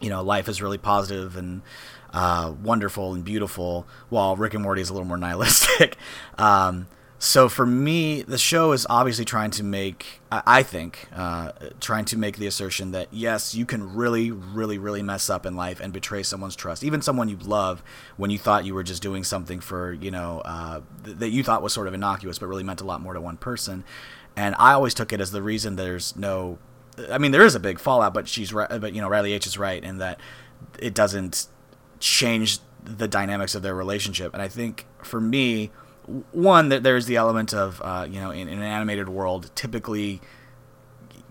you 0.00 0.08
know 0.10 0.22
life 0.22 0.48
is 0.48 0.62
really 0.62 0.78
positive 0.78 1.36
and 1.36 1.62
uh, 2.12 2.52
wonderful 2.62 3.14
and 3.14 3.24
beautiful, 3.24 3.86
while 4.08 4.36
Rick 4.36 4.54
and 4.54 4.62
Morty 4.62 4.82
is 4.82 4.90
a 4.90 4.92
little 4.92 5.08
more 5.08 5.16
nihilistic. 5.16 5.96
um, 6.38 6.86
so 7.24 7.48
for 7.48 7.64
me, 7.64 8.22
the 8.22 8.36
show 8.36 8.72
is 8.72 8.84
obviously 8.90 9.24
trying 9.24 9.52
to 9.52 9.62
make, 9.62 10.20
I 10.32 10.64
think, 10.64 11.06
uh, 11.14 11.52
trying 11.78 12.04
to 12.06 12.18
make 12.18 12.36
the 12.36 12.48
assertion 12.48 12.90
that 12.90 13.06
yes, 13.12 13.54
you 13.54 13.64
can 13.64 13.94
really, 13.94 14.32
really, 14.32 14.76
really 14.76 15.02
mess 15.02 15.30
up 15.30 15.46
in 15.46 15.54
life 15.54 15.78
and 15.78 15.92
betray 15.92 16.24
someone's 16.24 16.56
trust, 16.56 16.82
even 16.82 17.00
someone 17.00 17.28
you 17.28 17.36
love, 17.36 17.80
when 18.16 18.32
you 18.32 18.38
thought 18.38 18.64
you 18.64 18.74
were 18.74 18.82
just 18.82 19.02
doing 19.02 19.22
something 19.22 19.60
for, 19.60 19.92
you 19.92 20.10
know, 20.10 20.42
uh, 20.44 20.80
th- 21.04 21.18
that 21.18 21.28
you 21.28 21.44
thought 21.44 21.62
was 21.62 21.72
sort 21.72 21.86
of 21.86 21.94
innocuous, 21.94 22.40
but 22.40 22.48
really 22.48 22.64
meant 22.64 22.80
a 22.80 22.84
lot 22.84 23.00
more 23.00 23.14
to 23.14 23.20
one 23.20 23.36
person. 23.36 23.84
And 24.34 24.56
I 24.58 24.72
always 24.72 24.92
took 24.92 25.12
it 25.12 25.20
as 25.20 25.30
the 25.30 25.42
reason 25.42 25.76
there's 25.76 26.16
no, 26.16 26.58
I 27.08 27.18
mean, 27.18 27.30
there 27.30 27.46
is 27.46 27.54
a 27.54 27.60
big 27.60 27.78
fallout, 27.78 28.14
but 28.14 28.26
she's 28.26 28.52
right, 28.52 28.80
but 28.80 28.94
you 28.94 29.00
know, 29.00 29.08
Riley 29.08 29.32
H 29.32 29.46
is 29.46 29.56
right 29.56 29.84
in 29.84 29.98
that 29.98 30.18
it 30.76 30.92
doesn't 30.92 31.46
change 32.00 32.58
the 32.82 33.06
dynamics 33.06 33.54
of 33.54 33.62
their 33.62 33.76
relationship. 33.76 34.32
And 34.34 34.42
I 34.42 34.48
think 34.48 34.86
for 35.04 35.20
me, 35.20 35.70
one 36.32 36.68
that 36.70 36.82
there's 36.82 37.06
the 37.06 37.16
element 37.16 37.54
of 37.54 37.80
uh, 37.82 38.06
you 38.08 38.20
know 38.20 38.30
in, 38.30 38.48
in 38.48 38.58
an 38.58 38.64
animated 38.64 39.08
world, 39.08 39.50
typically 39.54 40.20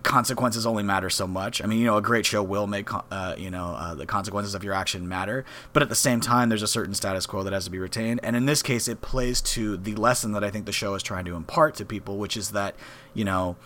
consequences 0.02 0.66
only 0.66 0.82
matter 0.82 1.08
so 1.08 1.28
much. 1.28 1.62
I 1.62 1.66
mean, 1.66 1.78
you 1.78 1.86
know, 1.86 1.96
a 1.96 2.02
great 2.02 2.26
show 2.26 2.42
will 2.42 2.66
make 2.66 2.88
uh, 2.92 3.34
you 3.38 3.50
know 3.50 3.74
uh, 3.76 3.94
the 3.94 4.06
consequences 4.06 4.54
of 4.54 4.64
your 4.64 4.74
action 4.74 5.08
matter, 5.08 5.44
but 5.72 5.82
at 5.82 5.88
the 5.88 5.94
same 5.94 6.20
time, 6.20 6.48
there's 6.48 6.62
a 6.62 6.68
certain 6.68 6.94
status 6.94 7.26
quo 7.26 7.42
that 7.42 7.52
has 7.52 7.64
to 7.64 7.70
be 7.70 7.78
retained. 7.78 8.20
And 8.22 8.36
in 8.36 8.46
this 8.46 8.62
case, 8.62 8.88
it 8.88 9.00
plays 9.00 9.40
to 9.42 9.76
the 9.76 9.94
lesson 9.94 10.32
that 10.32 10.44
I 10.44 10.50
think 10.50 10.66
the 10.66 10.72
show 10.72 10.94
is 10.94 11.02
trying 11.02 11.24
to 11.26 11.36
impart 11.36 11.74
to 11.76 11.84
people, 11.84 12.18
which 12.18 12.36
is 12.36 12.50
that 12.50 12.74
you 13.14 13.24
know 13.24 13.56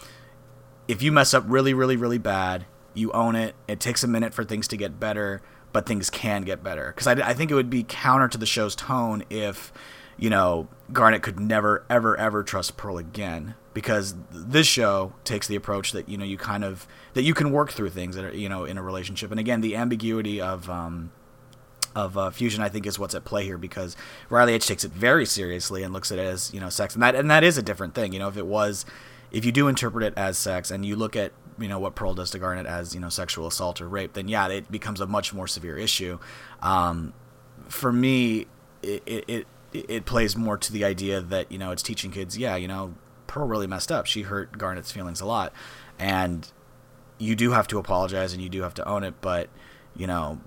if 0.89 1.03
you 1.03 1.13
mess 1.13 1.35
up 1.35 1.45
really, 1.47 1.75
really, 1.75 1.97
really 1.97 2.19
bad, 2.19 2.67
you 2.95 3.13
own 3.13 3.35
it. 3.35 3.55
It 3.69 3.81
takes 3.81 4.05
a 4.05 4.09
minute 4.09 4.33
for 4.33 4.45
things 4.45 4.69
to 4.69 4.77
get 4.77 5.01
better, 5.01 5.43
but 5.73 5.87
things 5.87 6.11
can 6.11 6.43
get 6.43 6.63
better. 6.63 6.89
Because 6.89 7.07
I, 7.07 7.13
I 7.29 7.35
think 7.35 7.51
it 7.51 7.55
would 7.55 7.71
be 7.71 7.85
counter 7.87 8.29
to 8.29 8.39
the 8.39 8.47
show's 8.47 8.75
tone 8.75 9.25
if, 9.29 9.73
you 10.19 10.31
know, 10.31 10.69
Garnet 10.93 11.23
could 11.23 11.39
never, 11.39 11.85
ever, 11.91 12.17
ever 12.17 12.43
trust 12.43 12.77
Pearl 12.77 12.99
again. 12.99 13.55
Because 13.75 14.15
this 14.31 14.67
show 14.67 15.13
takes 15.25 15.47
the 15.47 15.55
approach 15.55 15.93
that 15.93 16.09
you 16.09 16.17
know 16.17 16.25
you 16.25 16.39
kind 16.39 16.65
of 16.65 16.89
that 17.13 17.25
you 17.25 17.35
can 17.35 17.53
work 17.53 17.73
through 17.73 17.91
things 17.91 18.17
that 18.17 18.25
are 18.25 18.35
you 18.35 18.49
know 18.49 18.65
in 18.65 18.79
a 18.79 18.83
relationship. 18.83 19.31
And 19.31 19.39
again, 19.39 19.61
the 19.61 19.77
ambiguity 19.77 20.41
of 20.41 20.71
um, 20.71 21.13
of 21.97 22.17
uh, 22.17 22.31
fusion, 22.31 22.63
I 22.63 22.69
think, 22.69 22.87
is 22.87 22.99
what's 22.99 23.15
at 23.15 23.25
play 23.25 23.45
here 23.45 23.59
because 23.59 23.97
Riley 24.29 24.53
H 24.53 24.67
takes 24.67 24.85
it 24.85 24.93
very 24.93 25.25
seriously 25.27 25.83
and 25.83 25.93
looks 25.93 26.13
at 26.13 26.19
it 26.19 26.27
as 26.27 26.53
you 26.55 26.61
know 26.61 26.69
sex, 26.69 26.95
and 26.95 27.03
that 27.03 27.15
and 27.15 27.31
that 27.31 27.43
is 27.43 27.59
a 27.59 27.63
different 27.63 27.95
thing. 27.95 28.13
You 28.13 28.19
know, 28.19 28.29
if 28.29 28.37
it 28.37 28.47
was, 28.47 28.85
if 29.33 29.45
you 29.45 29.53
do 29.53 29.67
interpret 29.67 30.05
it 30.05 30.15
as 30.17 30.39
sex, 30.39 30.71
and 30.71 30.85
you 30.85 30.95
look 30.95 31.17
at 31.17 31.33
you 31.59 31.69
know 31.69 31.79
what 31.79 31.95
Pearl 31.95 32.15
does 32.15 32.31
to 32.31 32.39
Garnet 32.39 32.67
as 32.67 32.95
you 32.95 33.01
know 33.01 33.09
sexual 33.09 33.47
assault 33.47 33.81
or 33.81 33.89
rape, 33.89 34.13
then 34.13 34.29
yeah, 34.29 34.47
it 34.49 34.71
becomes 34.71 35.01
a 35.01 35.07
much 35.07 35.33
more 35.33 35.47
severe 35.47 35.79
issue. 35.79 36.19
Um, 36.63 37.15
for 37.69 37.93
me, 37.93 38.47
it, 38.83 39.03
it 39.07 39.25
it 39.27 39.47
it 39.89 40.05
plays 40.07 40.37
more 40.37 40.57
to 40.57 40.73
the 40.73 40.85
idea 40.85 41.21
that 41.21 41.51
you 41.51 41.59
know 41.59 41.71
it's 41.71 41.83
teaching 41.83 42.11
kids, 42.11 42.37
yeah, 42.37 42.57
you 42.57 42.69
know, 42.69 42.95
Pearl 43.27 43.47
really 43.47 43.67
messed 43.67 43.91
up. 43.93 44.07
She 44.07 44.23
hurt 44.23 44.57
Garnet's 44.59 44.93
feelings 44.93 45.21
a 45.21 45.27
lot, 45.27 45.53
and 45.99 46.51
you 47.19 47.35
do 47.35 47.53
have 47.53 47.67
to 47.69 47.79
apologize 47.79 48.33
and 48.33 48.43
you 48.43 48.49
do 48.49 48.63
have 48.63 48.75
to 48.75 48.87
own 48.89 49.03
it, 49.05 49.15
but 49.21 49.49
you 49.97 50.07
know, 50.07 50.41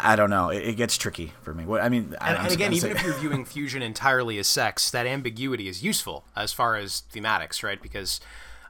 I- 0.00 0.16
don't 0.16 0.30
know. 0.30 0.50
It, 0.50 0.62
it 0.68 0.76
gets 0.76 0.96
tricky 0.96 1.32
for 1.42 1.52
me. 1.52 1.64
What 1.64 1.80
I 1.80 1.88
mean, 1.88 2.14
And, 2.20 2.38
and 2.38 2.52
again, 2.52 2.72
even 2.72 2.92
if 2.92 3.02
you're 3.02 3.14
viewing 3.14 3.44
fusion 3.44 3.82
entirely 3.82 4.38
as 4.38 4.46
sex, 4.46 4.90
that 4.90 5.06
ambiguity 5.06 5.68
is 5.68 5.82
useful 5.82 6.24
as 6.36 6.52
far 6.52 6.76
as 6.76 7.02
thematics, 7.12 7.62
right? 7.62 7.80
Because 7.82 8.20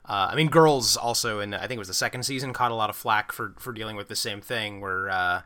uh, 0.06 0.28
I 0.30 0.34
mean, 0.34 0.48
girls 0.48 0.96
also 0.96 1.40
in 1.40 1.54
I 1.54 1.60
think 1.66 1.72
it 1.72 1.78
was 1.78 1.88
the 1.88 1.94
second 1.94 2.24
season 2.24 2.52
caught 2.52 2.70
a 2.72 2.74
lot 2.74 2.90
of 2.90 2.96
flack 2.96 3.32
for 3.32 3.54
for 3.58 3.72
dealing 3.72 3.96
with 3.96 4.08
the 4.08 4.16
same 4.16 4.40
thing, 4.40 4.80
where 4.80 5.08
uh, 5.10 5.42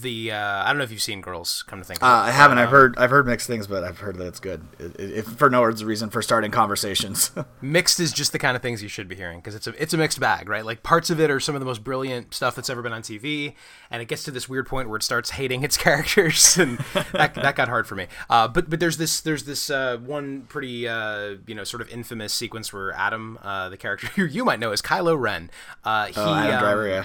the 0.00 0.32
uh, 0.32 0.64
I 0.64 0.68
don't 0.68 0.78
know 0.78 0.84
if 0.84 0.90
you've 0.90 1.02
seen 1.02 1.20
girls. 1.20 1.62
Come 1.66 1.80
to 1.80 1.84
think, 1.84 2.02
Uh, 2.02 2.06
of 2.06 2.26
it. 2.26 2.28
I 2.28 2.30
haven't. 2.30 2.58
I've 2.58 2.70
heard. 2.70 2.96
I've 2.96 3.10
heard 3.10 3.26
mixed 3.26 3.46
things, 3.46 3.66
but 3.66 3.84
I've 3.84 3.98
heard 3.98 4.16
that 4.16 4.26
it's 4.26 4.40
good. 4.40 4.66
If 4.78 5.26
for 5.26 5.50
no 5.50 5.64
other 5.64 5.84
reason 5.84 6.08
for 6.08 6.22
starting 6.22 6.50
conversations. 6.50 7.30
mixed 7.60 8.00
is 8.00 8.12
just 8.12 8.32
the 8.32 8.38
kind 8.38 8.56
of 8.56 8.62
things 8.62 8.82
you 8.82 8.88
should 8.88 9.08
be 9.08 9.14
hearing 9.14 9.40
because 9.40 9.54
it's 9.54 9.66
a 9.66 9.82
it's 9.82 9.92
a 9.92 9.98
mixed 9.98 10.20
bag, 10.20 10.48
right? 10.48 10.64
Like 10.64 10.82
parts 10.82 11.10
of 11.10 11.20
it 11.20 11.30
are 11.30 11.38
some 11.40 11.54
of 11.54 11.60
the 11.60 11.66
most 11.66 11.84
brilliant 11.84 12.32
stuff 12.32 12.54
that's 12.54 12.70
ever 12.70 12.80
been 12.80 12.92
on 12.94 13.02
TV, 13.02 13.54
and 13.90 14.00
it 14.00 14.08
gets 14.08 14.22
to 14.24 14.30
this 14.30 14.48
weird 14.48 14.66
point 14.66 14.88
where 14.88 14.96
it 14.96 15.02
starts 15.02 15.30
hating 15.30 15.62
its 15.62 15.76
characters, 15.88 16.56
and 16.56 16.78
that, 17.12 17.34
that 17.34 17.54
got 17.54 17.68
hard 17.68 17.86
for 17.86 17.94
me. 17.94 18.06
Uh, 18.30 18.48
but 18.48 18.70
but 18.70 18.80
there's 18.80 18.96
this 18.96 19.20
there's 19.20 19.44
this 19.44 19.68
uh, 19.68 19.98
one 19.98 20.42
pretty 20.48 20.88
uh, 20.88 21.36
you 21.46 21.54
know 21.54 21.64
sort 21.64 21.82
of 21.82 21.90
infamous 21.90 22.32
sequence 22.32 22.72
where 22.72 22.92
Adam, 22.92 23.38
uh, 23.42 23.68
the 23.68 23.76
character 23.76 24.06
who 24.16 24.24
you 24.24 24.44
might 24.44 24.60
know 24.60 24.72
as 24.72 24.80
Kylo 24.80 25.18
Ren, 25.18 25.50
uh, 25.84 26.06
he 26.06 26.14
oh, 26.16 26.34
Adam 26.34 26.54
um, 26.54 26.60
Driver. 26.60 26.88
Yeah, 26.88 27.04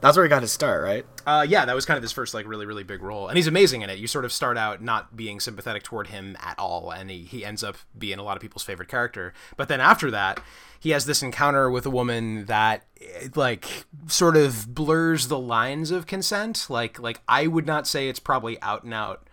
that's 0.00 0.16
where 0.16 0.24
he 0.24 0.28
got 0.28 0.42
his 0.42 0.52
start, 0.52 0.82
right? 0.82 1.06
uh, 1.28 1.42
yeah, 1.46 1.66
that 1.66 1.74
was 1.74 1.84
kind 1.84 1.98
of 1.98 2.02
his 2.02 2.10
first 2.10 2.32
like 2.32 2.46
really 2.46 2.64
really 2.64 2.84
big 2.84 3.02
role, 3.02 3.28
and 3.28 3.36
he's 3.36 3.46
amazing 3.46 3.82
in 3.82 3.90
it. 3.90 3.98
You 3.98 4.06
sort 4.06 4.24
of 4.24 4.32
start 4.32 4.56
out 4.56 4.80
not 4.80 5.14
being 5.14 5.40
sympathetic 5.40 5.82
toward 5.82 6.06
him 6.06 6.38
at 6.40 6.58
all, 6.58 6.90
and 6.90 7.10
he, 7.10 7.24
he 7.24 7.44
ends 7.44 7.62
up 7.62 7.76
being 7.98 8.18
a 8.18 8.22
lot 8.22 8.34
of 8.34 8.40
people's 8.40 8.62
favorite 8.62 8.88
character. 8.88 9.34
But 9.58 9.68
then 9.68 9.78
after 9.78 10.10
that, 10.10 10.40
he 10.80 10.90
has 10.90 11.04
this 11.04 11.22
encounter 11.22 11.70
with 11.70 11.84
a 11.84 11.90
woman 11.90 12.46
that 12.46 12.86
like 13.34 13.84
sort 14.06 14.38
of 14.38 14.74
blurs 14.74 15.28
the 15.28 15.38
lines 15.38 15.90
of 15.90 16.06
consent. 16.06 16.66
Like 16.70 16.98
like 16.98 17.20
I 17.28 17.46
would 17.46 17.66
not 17.66 17.86
say 17.86 18.08
it's 18.08 18.20
probably 18.20 18.58
out 18.62 18.84
and 18.84 18.94
out 18.94 19.28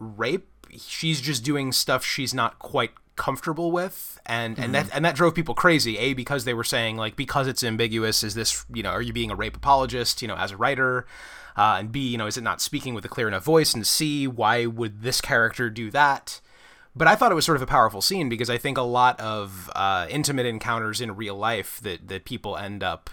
rape. 0.00 0.48
She's 0.76 1.20
just 1.20 1.44
doing 1.44 1.70
stuff 1.70 2.04
she's 2.04 2.34
not 2.34 2.58
quite 2.58 2.90
comfortable 3.16 3.70
with 3.70 4.18
and 4.24 4.58
and 4.58 4.74
that 4.74 4.88
and 4.94 5.04
that 5.04 5.14
drove 5.14 5.34
people 5.34 5.54
crazy 5.54 5.98
a 5.98 6.14
because 6.14 6.44
they 6.44 6.54
were 6.54 6.64
saying 6.64 6.96
like 6.96 7.14
because 7.14 7.46
it's 7.46 7.62
ambiguous 7.62 8.24
is 8.24 8.34
this 8.34 8.64
you 8.72 8.82
know 8.82 8.90
are 8.90 9.02
you 9.02 9.12
being 9.12 9.30
a 9.30 9.34
rape 9.34 9.56
apologist 9.56 10.22
you 10.22 10.28
know 10.28 10.36
as 10.36 10.52
a 10.52 10.56
writer? 10.56 11.06
Uh, 11.54 11.76
and 11.78 11.92
b 11.92 12.00
you 12.00 12.16
know 12.16 12.26
is 12.26 12.38
it 12.38 12.42
not 12.42 12.62
speaking 12.62 12.94
with 12.94 13.04
a 13.04 13.08
clear 13.08 13.28
enough 13.28 13.44
voice? 13.44 13.74
And 13.74 13.86
c 13.86 14.26
why 14.26 14.66
would 14.66 15.02
this 15.02 15.20
character 15.20 15.68
do 15.68 15.90
that? 15.90 16.40
But 16.94 17.08
I 17.08 17.14
thought 17.14 17.32
it 17.32 17.34
was 17.34 17.46
sort 17.46 17.56
of 17.56 17.62
a 17.62 17.66
powerful 17.66 18.02
scene 18.02 18.28
because 18.28 18.50
I 18.50 18.58
think 18.58 18.76
a 18.76 18.82
lot 18.82 19.18
of 19.18 19.70
uh, 19.74 20.06
intimate 20.10 20.44
encounters 20.44 21.00
in 21.00 21.16
real 21.16 21.34
life 21.34 21.80
that, 21.82 22.08
that 22.08 22.26
people 22.26 22.56
end 22.56 22.82
up, 22.82 23.08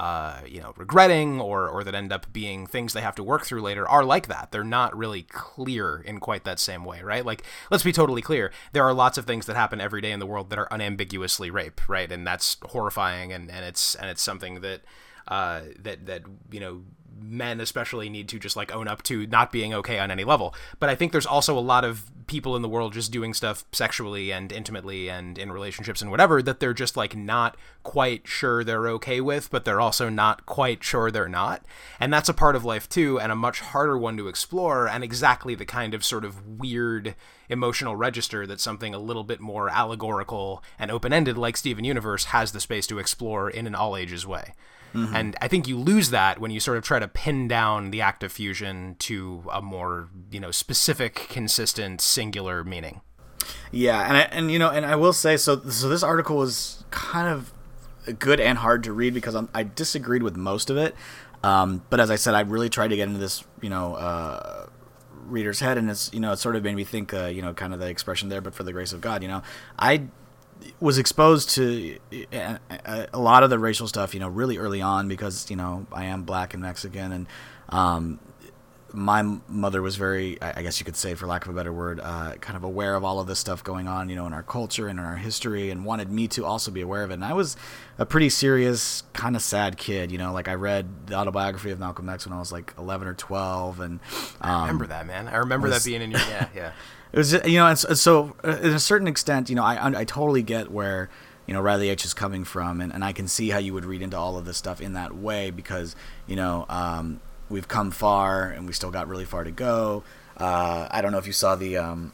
uh, 0.00 0.40
you 0.48 0.62
know, 0.62 0.72
regretting 0.78 1.42
or, 1.42 1.68
or 1.68 1.84
that 1.84 1.94
end 1.94 2.10
up 2.10 2.32
being 2.32 2.66
things 2.66 2.94
they 2.94 3.02
have 3.02 3.14
to 3.14 3.22
work 3.22 3.44
through 3.44 3.60
later 3.60 3.86
are 3.86 4.02
like 4.02 4.28
that. 4.28 4.50
They're 4.50 4.64
not 4.64 4.96
really 4.96 5.24
clear 5.24 6.00
in 6.00 6.20
quite 6.20 6.44
that 6.44 6.58
same 6.58 6.86
way, 6.86 7.02
right? 7.02 7.22
Like, 7.22 7.44
let's 7.70 7.84
be 7.84 7.92
totally 7.92 8.22
clear. 8.22 8.50
There 8.72 8.82
are 8.82 8.94
lots 8.94 9.18
of 9.18 9.26
things 9.26 9.44
that 9.44 9.56
happen 9.56 9.78
every 9.78 10.00
day 10.00 10.10
in 10.10 10.18
the 10.18 10.24
world 10.24 10.48
that 10.48 10.58
are 10.58 10.68
unambiguously 10.70 11.50
rape, 11.50 11.86
right? 11.86 12.10
And 12.10 12.26
that's 12.26 12.56
horrifying, 12.62 13.30
and, 13.30 13.50
and 13.50 13.62
it's 13.62 13.94
and 13.94 14.08
it's 14.08 14.22
something 14.22 14.62
that 14.62 14.80
uh, 15.30 15.62
that 15.78 16.06
that 16.06 16.22
you 16.50 16.60
know 16.60 16.82
men 17.22 17.60
especially 17.60 18.08
need 18.08 18.28
to 18.28 18.38
just 18.38 18.56
like 18.56 18.74
own 18.74 18.88
up 18.88 19.02
to 19.04 19.26
not 19.26 19.52
being 19.52 19.74
okay 19.74 19.98
on 19.98 20.10
any 20.10 20.24
level. 20.24 20.54
But 20.78 20.88
I 20.88 20.94
think 20.94 21.12
there's 21.12 21.26
also 21.26 21.58
a 21.58 21.60
lot 21.60 21.84
of 21.84 22.10
people 22.26 22.54
in 22.54 22.62
the 22.62 22.68
world 22.68 22.92
just 22.92 23.10
doing 23.10 23.34
stuff 23.34 23.64
sexually 23.72 24.32
and 24.32 24.52
intimately 24.52 25.10
and 25.10 25.36
in 25.36 25.50
relationships 25.50 26.00
and 26.00 26.12
whatever 26.12 26.40
that 26.40 26.60
they're 26.60 26.72
just 26.72 26.96
like 26.96 27.16
not 27.16 27.56
quite 27.82 28.26
sure 28.26 28.62
they're 28.62 28.88
okay 28.88 29.20
with, 29.20 29.50
but 29.50 29.64
they're 29.64 29.80
also 29.80 30.08
not 30.08 30.46
quite 30.46 30.84
sure 30.84 31.10
they're 31.10 31.28
not. 31.28 31.64
And 31.98 32.12
that's 32.12 32.28
a 32.28 32.34
part 32.34 32.54
of 32.54 32.64
life 32.64 32.88
too, 32.88 33.18
and 33.18 33.32
a 33.32 33.36
much 33.36 33.60
harder 33.60 33.98
one 33.98 34.16
to 34.16 34.28
explore, 34.28 34.86
and 34.86 35.02
exactly 35.02 35.56
the 35.56 35.66
kind 35.66 35.92
of 35.92 36.04
sort 36.04 36.24
of 36.24 36.60
weird 36.60 37.16
emotional 37.48 37.96
register 37.96 38.46
that 38.46 38.60
something 38.60 38.94
a 38.94 38.98
little 38.98 39.24
bit 39.24 39.40
more 39.40 39.68
allegorical 39.68 40.62
and 40.78 40.92
open 40.92 41.12
ended 41.12 41.36
like 41.36 41.56
Steven 41.56 41.84
Universe 41.84 42.26
has 42.26 42.52
the 42.52 42.60
space 42.60 42.86
to 42.86 43.00
explore 43.00 43.50
in 43.50 43.66
an 43.66 43.74
all 43.74 43.96
ages 43.96 44.24
way. 44.24 44.54
Mm-hmm. 44.94 45.14
And 45.14 45.36
I 45.40 45.48
think 45.48 45.68
you 45.68 45.76
lose 45.76 46.10
that 46.10 46.40
when 46.40 46.50
you 46.50 46.60
sort 46.60 46.78
of 46.78 46.84
try 46.84 46.98
to 46.98 47.08
pin 47.08 47.48
down 47.48 47.90
the 47.90 48.00
act 48.00 48.22
of 48.22 48.32
fusion 48.32 48.96
to 49.00 49.44
a 49.52 49.62
more, 49.62 50.08
you 50.30 50.40
know, 50.40 50.50
specific, 50.50 51.26
consistent, 51.28 52.00
singular 52.00 52.64
meaning. 52.64 53.00
Yeah, 53.70 54.06
and 54.06 54.16
I, 54.16 54.20
and 54.22 54.50
you 54.50 54.58
know, 54.58 54.70
and 54.70 54.84
I 54.84 54.96
will 54.96 55.12
say 55.12 55.36
so. 55.36 55.60
So 55.70 55.88
this 55.88 56.02
article 56.02 56.36
was 56.36 56.84
kind 56.90 57.28
of 57.28 57.52
good 58.18 58.40
and 58.40 58.58
hard 58.58 58.84
to 58.84 58.92
read 58.92 59.14
because 59.14 59.34
I'm, 59.34 59.48
i 59.54 59.62
disagreed 59.62 60.22
with 60.22 60.36
most 60.36 60.70
of 60.70 60.76
it. 60.76 60.94
Um, 61.42 61.82
but 61.88 62.00
as 62.00 62.10
I 62.10 62.16
said, 62.16 62.34
I 62.34 62.40
really 62.40 62.68
tried 62.68 62.88
to 62.88 62.96
get 62.96 63.08
into 63.08 63.20
this, 63.20 63.44
you 63.62 63.70
know, 63.70 63.94
uh, 63.94 64.66
reader's 65.24 65.60
head, 65.60 65.78
and 65.78 65.90
it's 65.90 66.12
you 66.12 66.20
know, 66.20 66.32
it 66.32 66.38
sort 66.38 66.56
of 66.56 66.64
made 66.64 66.76
me 66.76 66.84
think, 66.84 67.14
uh, 67.14 67.26
you 67.26 67.42
know, 67.42 67.54
kind 67.54 67.72
of 67.72 67.80
the 67.80 67.86
expression 67.86 68.28
there, 68.28 68.40
but 68.40 68.54
for 68.54 68.62
the 68.62 68.72
grace 68.72 68.92
of 68.92 69.00
God, 69.00 69.22
you 69.22 69.28
know, 69.28 69.42
I 69.78 70.08
was 70.80 70.98
exposed 70.98 71.50
to 71.50 71.98
a 72.32 73.08
lot 73.14 73.42
of 73.42 73.50
the 73.50 73.58
racial 73.58 73.88
stuff, 73.88 74.14
you 74.14 74.20
know, 74.20 74.28
really 74.28 74.58
early 74.58 74.80
on 74.80 75.08
because 75.08 75.50
you 75.50 75.56
know 75.56 75.86
I 75.92 76.04
am 76.06 76.22
black 76.22 76.54
and 76.54 76.62
Mexican, 76.62 77.12
and 77.12 77.26
um, 77.68 78.18
my 78.92 79.22
mother 79.48 79.82
was 79.82 79.96
very, 79.96 80.40
I 80.42 80.62
guess 80.62 80.80
you 80.80 80.84
could 80.84 80.96
say, 80.96 81.14
for 81.14 81.26
lack 81.26 81.44
of 81.44 81.52
a 81.52 81.54
better 81.54 81.72
word, 81.72 82.00
uh, 82.00 82.34
kind 82.40 82.56
of 82.56 82.64
aware 82.64 82.94
of 82.94 83.04
all 83.04 83.20
of 83.20 83.26
this 83.26 83.38
stuff 83.38 83.62
going 83.62 83.86
on, 83.86 84.08
you 84.08 84.16
know, 84.16 84.26
in 84.26 84.32
our 84.32 84.42
culture 84.42 84.88
and 84.88 84.98
in 84.98 85.04
our 85.04 85.16
history, 85.16 85.70
and 85.70 85.84
wanted 85.84 86.10
me 86.10 86.28
to 86.28 86.44
also 86.44 86.70
be 86.70 86.80
aware 86.80 87.02
of 87.02 87.10
it. 87.10 87.14
And 87.14 87.24
I 87.24 87.32
was 87.32 87.56
a 87.98 88.06
pretty 88.06 88.28
serious, 88.28 89.02
kind 89.12 89.36
of 89.36 89.42
sad 89.42 89.76
kid, 89.76 90.10
you 90.10 90.18
know. 90.18 90.32
Like 90.32 90.48
I 90.48 90.54
read 90.54 91.06
the 91.06 91.14
autobiography 91.14 91.70
of 91.70 91.78
Malcolm 91.78 92.08
X 92.08 92.26
when 92.26 92.34
I 92.34 92.38
was 92.38 92.52
like 92.52 92.74
eleven 92.78 93.06
or 93.06 93.14
twelve, 93.14 93.80
and 93.80 94.00
um, 94.40 94.50
I 94.50 94.60
remember 94.62 94.86
that 94.88 95.06
man. 95.06 95.28
I 95.28 95.36
remember 95.36 95.68
was, 95.68 95.82
that 95.82 95.88
being 95.88 96.02
in 96.02 96.10
your 96.10 96.20
yeah, 96.20 96.48
yeah. 96.54 96.72
It 97.12 97.18
was 97.18 97.32
you 97.32 97.58
know, 97.58 97.66
and 97.66 97.78
so 97.78 98.36
uh, 98.44 98.58
in 98.58 98.72
a 98.72 98.78
certain 98.78 99.08
extent, 99.08 99.50
you 99.50 99.56
know, 99.56 99.64
I 99.64 100.00
I 100.00 100.04
totally 100.04 100.42
get 100.42 100.70
where 100.70 101.10
you 101.46 101.54
know 101.54 101.60
Riley 101.60 101.88
H 101.88 102.04
is 102.04 102.14
coming 102.14 102.44
from, 102.44 102.80
and, 102.80 102.92
and 102.92 103.04
I 103.04 103.12
can 103.12 103.26
see 103.26 103.50
how 103.50 103.58
you 103.58 103.74
would 103.74 103.84
read 103.84 104.02
into 104.02 104.16
all 104.16 104.38
of 104.38 104.44
this 104.44 104.56
stuff 104.56 104.80
in 104.80 104.92
that 104.92 105.16
way 105.16 105.50
because 105.50 105.96
you 106.26 106.36
know 106.36 106.66
um, 106.68 107.20
we've 107.48 107.68
come 107.68 107.90
far 107.90 108.44
and 108.44 108.66
we 108.66 108.72
still 108.72 108.90
got 108.90 109.08
really 109.08 109.24
far 109.24 109.44
to 109.44 109.50
go. 109.50 110.04
Uh, 110.36 110.88
I 110.90 111.02
don't 111.02 111.12
know 111.12 111.18
if 111.18 111.26
you 111.26 111.32
saw 111.32 111.56
the 111.56 111.76
um, 111.76 112.12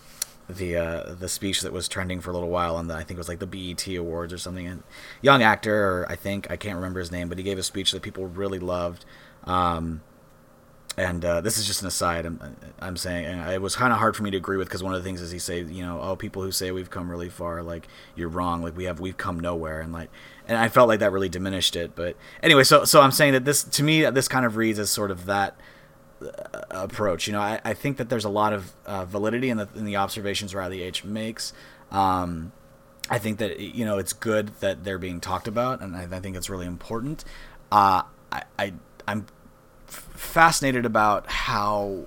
the 0.49 0.77
uh, 0.77 1.15
the 1.15 1.29
speech 1.29 1.61
that 1.61 1.73
was 1.73 1.89
trending 1.89 2.21
for 2.21 2.31
a 2.31 2.33
little 2.33 2.49
while 2.49 2.77
on 2.77 2.89
the 2.89 2.95
I 2.95 2.99
think 2.99 3.13
it 3.13 3.19
was 3.19 3.29
like 3.29 3.39
the 3.41 3.47
BET 3.47 3.87
Awards 3.89 4.33
or 4.33 4.39
something. 4.39 4.67
And 4.67 4.83
young 5.21 5.43
actor, 5.43 5.75
or 5.75 6.07
I 6.09 6.17
think 6.17 6.51
I 6.51 6.57
can't 6.57 6.77
remember 6.77 7.01
his 7.01 7.13
name, 7.13 7.29
but 7.29 7.39
he 7.39 7.45
gave 7.45 7.59
a 7.59 7.63
speech 7.63 7.93
that 7.93 8.03
people 8.03 8.27
really 8.27 8.59
loved. 8.59 9.05
Um, 9.45 10.03
and 10.97 11.25
uh, 11.25 11.41
this 11.43 11.59
is 11.59 11.67
just 11.67 11.83
an 11.83 11.89
aside. 11.89 12.25
I'm, 12.25 12.57
I'm 12.81 12.97
saying 12.97 13.27
it 13.27 13.61
was 13.61 13.77
kind 13.77 13.93
of 13.93 13.99
hard 13.99 14.17
for 14.17 14.23
me 14.23 14.31
to 14.31 14.37
agree 14.37 14.57
with 14.57 14.69
because 14.69 14.83
one 14.83 14.95
of 14.95 15.03
the 15.03 15.07
things 15.07 15.21
is 15.21 15.31
he 15.31 15.39
say, 15.39 15.63
you 15.63 15.85
know, 15.85 16.01
oh, 16.01 16.17
people 16.17 16.43
who 16.43 16.51
say 16.51 16.71
we've 16.71 16.89
come 16.89 17.11
really 17.11 17.29
far, 17.29 17.63
like 17.63 17.87
you're 18.15 18.31
wrong, 18.31 18.63
like 18.63 18.77
we 18.77 18.85
have 18.85 18.99
we've 18.99 19.17
come 19.17 19.39
nowhere, 19.39 19.81
and 19.81 19.93
like, 19.93 20.09
and 20.49 20.57
I 20.57 20.69
felt 20.69 20.89
like 20.89 21.01
that 21.01 21.13
really 21.13 21.29
diminished 21.29 21.77
it. 21.77 21.95
But 21.95 22.17
anyway, 22.43 22.65
so 22.65 22.85
so 22.85 23.03
I'm 23.03 23.13
saying 23.13 23.35
that 23.35 23.45
this 23.45 23.63
to 23.63 23.83
me 23.83 24.09
this 24.11 24.27
kind 24.27 24.47
of 24.47 24.57
reads 24.57 24.79
as 24.79 24.89
sort 24.91 25.11
of 25.11 25.27
that 25.27 25.57
uh, 26.23 26.63
approach. 26.71 27.27
You 27.27 27.35
know, 27.35 27.41
I, 27.41 27.61
I 27.63 27.75
think 27.75 27.99
that 27.99 28.09
there's 28.09 28.25
a 28.25 28.31
lot 28.31 28.55
of 28.55 28.73
uh, 28.87 29.05
validity 29.05 29.51
in 29.51 29.59
the 29.59 29.69
in 29.75 29.85
the 29.85 29.97
observations 29.97 30.55
Riley 30.55 30.83
H 30.83 31.05
makes. 31.05 31.53
Um, 31.91 32.53
I 33.11 33.19
think 33.19 33.39
that 33.39 33.61
you 33.61 33.85
know 33.85 33.99
it's 33.99 34.15
good 34.15 34.49
that 34.61 34.83
they're 34.83 34.99
being 34.99 35.21
talked 35.21 35.47
about, 35.47 35.83
and 35.83 35.95
I, 35.95 36.09
I 36.11 36.21
think 36.21 36.37
it's 36.37 36.49
really 36.49 36.67
important. 36.67 37.23
Uh, 37.71 38.03
I, 38.33 38.45
I 38.59 38.73
I'm 39.07 39.27
fascinated 40.19 40.87
about 40.87 41.31
how 41.31 42.05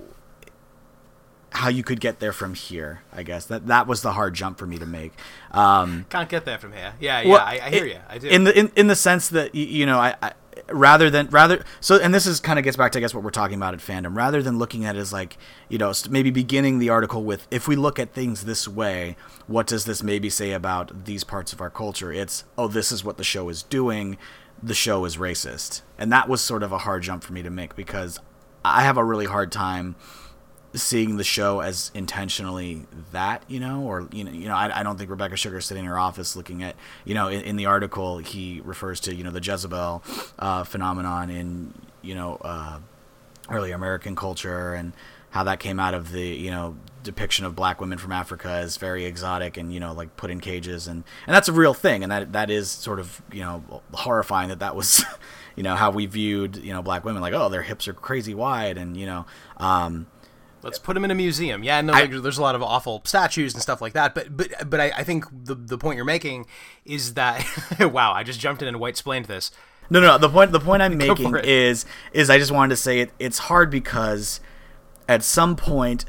how 1.52 1.68
you 1.68 1.82
could 1.82 2.00
get 2.00 2.20
there 2.20 2.32
from 2.32 2.54
here. 2.54 3.02
I 3.12 3.22
guess 3.22 3.46
that 3.46 3.66
that 3.66 3.86
was 3.86 4.02
the 4.02 4.12
hard 4.12 4.34
jump 4.34 4.58
for 4.58 4.66
me 4.66 4.78
to 4.78 4.86
make. 4.86 5.12
Um, 5.50 6.06
Can't 6.08 6.28
get 6.28 6.44
there 6.44 6.58
from 6.58 6.72
here. 6.72 6.94
Yeah, 7.00 7.20
yeah, 7.20 7.28
well, 7.28 7.40
I, 7.40 7.60
I, 7.62 7.70
hear 7.70 7.86
it, 7.86 7.92
you. 7.92 7.98
I 8.08 8.18
do. 8.18 8.28
In 8.28 8.44
the 8.44 8.58
in, 8.58 8.72
in 8.76 8.86
the 8.86 8.96
sense 8.96 9.28
that 9.30 9.54
you 9.54 9.86
know, 9.86 9.98
I, 9.98 10.14
I 10.22 10.32
rather 10.68 11.10
than 11.10 11.28
rather 11.30 11.64
so 11.80 11.96
and 11.96 12.14
this 12.14 12.26
is 12.26 12.40
kind 12.40 12.58
of 12.58 12.64
gets 12.64 12.76
back 12.76 12.92
to 12.92 12.98
I 12.98 13.00
guess 13.00 13.14
what 13.14 13.24
we're 13.24 13.30
talking 13.30 13.56
about 13.56 13.74
at 13.74 13.80
fandom 13.80 14.16
rather 14.16 14.42
than 14.42 14.58
looking 14.58 14.84
at 14.84 14.96
it 14.96 14.98
as 14.98 15.12
like 15.12 15.36
you 15.68 15.78
know 15.78 15.92
maybe 16.08 16.30
beginning 16.30 16.78
the 16.78 16.88
article 16.88 17.24
with 17.24 17.46
if 17.50 17.66
we 17.66 17.76
look 17.76 17.98
at 17.98 18.12
things 18.12 18.44
this 18.44 18.68
way 18.68 19.16
what 19.46 19.66
does 19.66 19.84
this 19.84 20.02
maybe 20.02 20.30
say 20.30 20.52
about 20.52 21.06
these 21.06 21.24
parts 21.24 21.52
of 21.52 21.60
our 21.60 21.70
culture 21.70 22.12
it's 22.12 22.44
oh 22.58 22.68
this 22.68 22.92
is 22.92 23.04
what 23.04 23.16
the 23.16 23.24
show 23.24 23.48
is 23.48 23.62
doing 23.64 24.16
the 24.62 24.74
show 24.74 25.04
is 25.04 25.16
racist. 25.16 25.82
And 25.98 26.12
that 26.12 26.28
was 26.28 26.40
sort 26.40 26.62
of 26.62 26.72
a 26.72 26.78
hard 26.78 27.02
jump 27.02 27.22
for 27.22 27.32
me 27.32 27.42
to 27.42 27.50
make 27.50 27.76
because 27.76 28.18
I 28.64 28.82
have 28.82 28.96
a 28.96 29.04
really 29.04 29.26
hard 29.26 29.52
time 29.52 29.96
seeing 30.72 31.16
the 31.16 31.24
show 31.24 31.60
as 31.60 31.90
intentionally 31.94 32.86
that, 33.10 33.42
you 33.48 33.58
know, 33.58 33.82
or 33.82 34.08
you 34.12 34.22
know, 34.22 34.30
you 34.30 34.46
know, 34.46 34.54
I, 34.54 34.80
I 34.80 34.82
don't 34.82 34.96
think 34.96 35.10
Rebecca 35.10 35.36
Sugar 35.36 35.60
sitting 35.60 35.84
in 35.84 35.90
her 35.90 35.98
office 35.98 36.36
looking 36.36 36.62
at, 36.62 36.76
you 37.04 37.14
know, 37.14 37.28
in, 37.28 37.40
in 37.42 37.56
the 37.56 37.66
article 37.66 38.18
he 38.18 38.60
refers 38.64 39.00
to, 39.00 39.14
you 39.14 39.24
know, 39.24 39.30
the 39.30 39.40
Jezebel 39.40 40.02
uh, 40.38 40.64
phenomenon 40.64 41.30
in, 41.30 41.74
you 42.02 42.14
know, 42.14 42.38
uh, 42.42 42.78
early 43.50 43.72
American 43.72 44.14
culture 44.14 44.74
and 44.74 44.92
how 45.30 45.44
that 45.44 45.60
came 45.60 45.80
out 45.80 45.94
of 45.94 46.12
the 46.12 46.26
you 46.26 46.50
know 46.50 46.76
depiction 47.02 47.44
of 47.44 47.54
black 47.54 47.80
women 47.80 47.98
from 47.98 48.12
Africa 48.12 48.48
as 48.48 48.76
very 48.76 49.04
exotic 49.04 49.56
and 49.56 49.72
you 49.72 49.80
know 49.80 49.92
like 49.92 50.16
put 50.16 50.30
in 50.30 50.40
cages 50.40 50.86
and 50.86 51.04
and 51.26 51.34
that's 51.34 51.48
a 51.48 51.52
real 51.52 51.74
thing 51.74 52.02
and 52.02 52.12
that 52.12 52.32
that 52.32 52.50
is 52.50 52.70
sort 52.70 52.98
of 52.98 53.22
you 53.32 53.40
know 53.40 53.82
horrifying 53.92 54.48
that 54.48 54.58
that 54.58 54.76
was 54.76 55.04
you 55.56 55.62
know 55.62 55.76
how 55.76 55.90
we 55.90 56.06
viewed 56.06 56.56
you 56.56 56.72
know 56.72 56.82
black 56.82 57.04
women 57.04 57.22
like 57.22 57.34
oh 57.34 57.48
their 57.48 57.62
hips 57.62 57.88
are 57.88 57.92
crazy 57.92 58.34
wide 58.34 58.78
and 58.78 58.96
you 58.96 59.06
know 59.06 59.26
um, 59.56 60.06
Let's 60.62 60.78
put 60.78 60.94
them 60.94 61.04
in 61.04 61.10
a 61.10 61.14
museum. 61.14 61.64
Yeah, 61.64 61.80
no, 61.80 61.94
I, 61.94 62.02
like, 62.02 62.22
there's 62.22 62.36
a 62.36 62.42
lot 62.42 62.54
of 62.54 62.62
awful 62.62 63.00
statues 63.04 63.54
and 63.54 63.62
stuff 63.62 63.80
like 63.80 63.94
that. 63.94 64.14
But 64.14 64.36
but 64.36 64.68
but 64.68 64.78
I, 64.78 64.90
I 64.90 65.04
think 65.04 65.24
the 65.32 65.54
the 65.54 65.78
point 65.78 65.96
you're 65.96 66.04
making 66.04 66.46
is 66.84 67.14
that 67.14 67.44
wow, 67.80 68.12
I 68.12 68.22
just 68.24 68.40
jumped 68.40 68.60
in 68.60 68.68
and 68.68 68.78
white 68.78 68.90
explained 68.90 69.24
this. 69.26 69.50
No, 69.88 70.00
no, 70.00 70.18
the 70.18 70.28
point 70.28 70.52
the 70.52 70.60
point 70.60 70.82
I'm 70.82 70.98
making 70.98 71.34
is 71.44 71.86
is 72.12 72.28
I 72.28 72.38
just 72.38 72.52
wanted 72.52 72.70
to 72.70 72.76
say 72.76 73.00
it. 73.00 73.10
It's 73.18 73.38
hard 73.38 73.70
because 73.70 74.40
at 75.08 75.22
some 75.22 75.56
point 75.56 76.04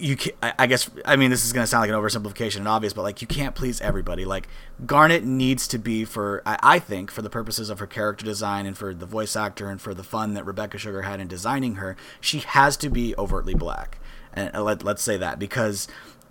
you 0.00 0.16
can, 0.16 0.32
I 0.42 0.66
guess 0.66 0.90
I 1.04 1.16
mean 1.16 1.30
this 1.30 1.44
is 1.44 1.52
going 1.52 1.62
to 1.62 1.66
sound 1.66 1.82
like 1.82 1.90
an 1.90 1.96
oversimplification 1.96 2.56
and 2.56 2.68
obvious, 2.68 2.92
but 2.92 3.02
like 3.02 3.20
you 3.20 3.28
can't 3.28 3.54
please 3.54 3.80
everybody. 3.80 4.24
Like 4.24 4.48
Garnet 4.86 5.24
needs 5.24 5.68
to 5.68 5.78
be 5.78 6.04
for 6.04 6.42
I, 6.46 6.58
I, 6.62 6.78
think 6.78 7.10
for 7.10 7.22
the 7.22 7.30
purposes 7.30 7.70
of 7.70 7.78
her 7.78 7.86
character 7.86 8.24
design 8.24 8.66
and 8.66 8.76
for 8.76 8.94
the 8.94 9.06
voice 9.06 9.36
actor 9.36 9.68
and 9.68 9.80
for 9.80 9.94
the 9.94 10.02
fun 10.02 10.34
that 10.34 10.44
Rebecca 10.44 10.78
Sugar 10.78 11.02
had 11.02 11.20
in 11.20 11.28
designing 11.28 11.76
her, 11.76 11.96
she 12.20 12.38
has 12.38 12.76
to 12.78 12.88
be 12.88 13.14
overtly 13.16 13.54
black. 13.54 13.98
And 14.32 14.54
uh, 14.54 14.62
let, 14.62 14.82
let's 14.82 15.02
say 15.02 15.16
that 15.18 15.38
because 15.38 15.86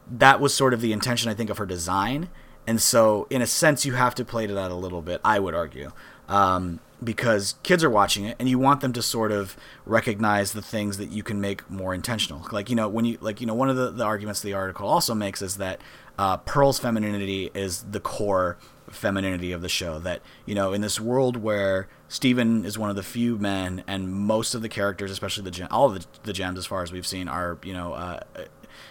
that 0.09 0.39
was 0.39 0.53
sort 0.53 0.73
of 0.73 0.81
the 0.81 0.91
intention 0.91 1.29
I 1.29 1.33
think 1.33 1.49
of 1.49 1.57
her 1.57 1.65
design. 1.65 2.29
And 2.65 2.81
so 2.81 3.27
in 3.29 3.41
a 3.41 3.47
sense 3.47 3.85
you 3.85 3.93
have 3.93 4.15
to 4.15 4.25
play 4.25 4.47
to 4.47 4.53
that 4.53 4.71
a 4.71 4.75
little 4.75 5.01
bit, 5.01 5.21
I 5.23 5.39
would 5.39 5.53
argue. 5.53 5.91
Um, 6.27 6.79
because 7.03 7.55
kids 7.63 7.83
are 7.83 7.89
watching 7.89 8.25
it 8.25 8.35
and 8.39 8.49
you 8.49 8.59
want 8.59 8.81
them 8.81 8.93
to 8.93 9.01
sort 9.01 9.31
of 9.31 9.55
recognize 9.85 10.51
the 10.53 10.61
things 10.61 10.97
that 10.97 11.11
you 11.11 11.23
can 11.23 11.39
make 11.39 11.69
more 11.69 11.93
intentional. 11.93 12.45
Like 12.51 12.69
you 12.69 12.75
know 12.75 12.89
when 12.89 13.05
you 13.05 13.17
like 13.21 13.41
you 13.41 13.47
know 13.47 13.53
one 13.53 13.69
of 13.69 13.75
the, 13.75 13.91
the 13.91 14.03
arguments 14.03 14.41
the 14.41 14.53
article 14.53 14.87
also 14.87 15.15
makes 15.15 15.41
is 15.41 15.57
that 15.57 15.79
uh, 16.17 16.37
pearl's 16.37 16.79
femininity 16.79 17.51
is 17.53 17.83
the 17.83 17.99
core 17.99 18.57
femininity 18.89 19.51
of 19.51 19.61
the 19.61 19.69
show 19.69 19.99
that 19.99 20.21
you 20.45 20.55
know 20.55 20.73
in 20.73 20.81
this 20.81 20.99
world 20.99 21.37
where 21.37 21.87
Steven 22.07 22.65
is 22.65 22.77
one 22.77 22.89
of 22.89 22.95
the 22.95 23.03
few 23.03 23.37
men 23.37 23.83
and 23.87 24.11
most 24.11 24.55
of 24.55 24.61
the 24.61 24.69
characters 24.69 25.11
especially 25.11 25.43
the 25.43 25.51
gem, 25.51 25.67
all 25.69 25.85
of 25.85 25.93
the, 25.93 26.05
the 26.23 26.33
gems 26.33 26.57
as 26.57 26.65
far 26.65 26.81
as 26.81 26.91
we've 26.91 27.07
seen 27.07 27.27
are 27.27 27.59
you 27.63 27.73
know 27.73 27.93
uh, 27.93 28.19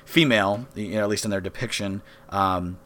female 0.04 0.66
you 0.74 0.92
know 0.92 1.02
at 1.02 1.08
least 1.08 1.24
in 1.24 1.30
their 1.30 1.40
depiction 1.40 2.00
um, 2.30 2.78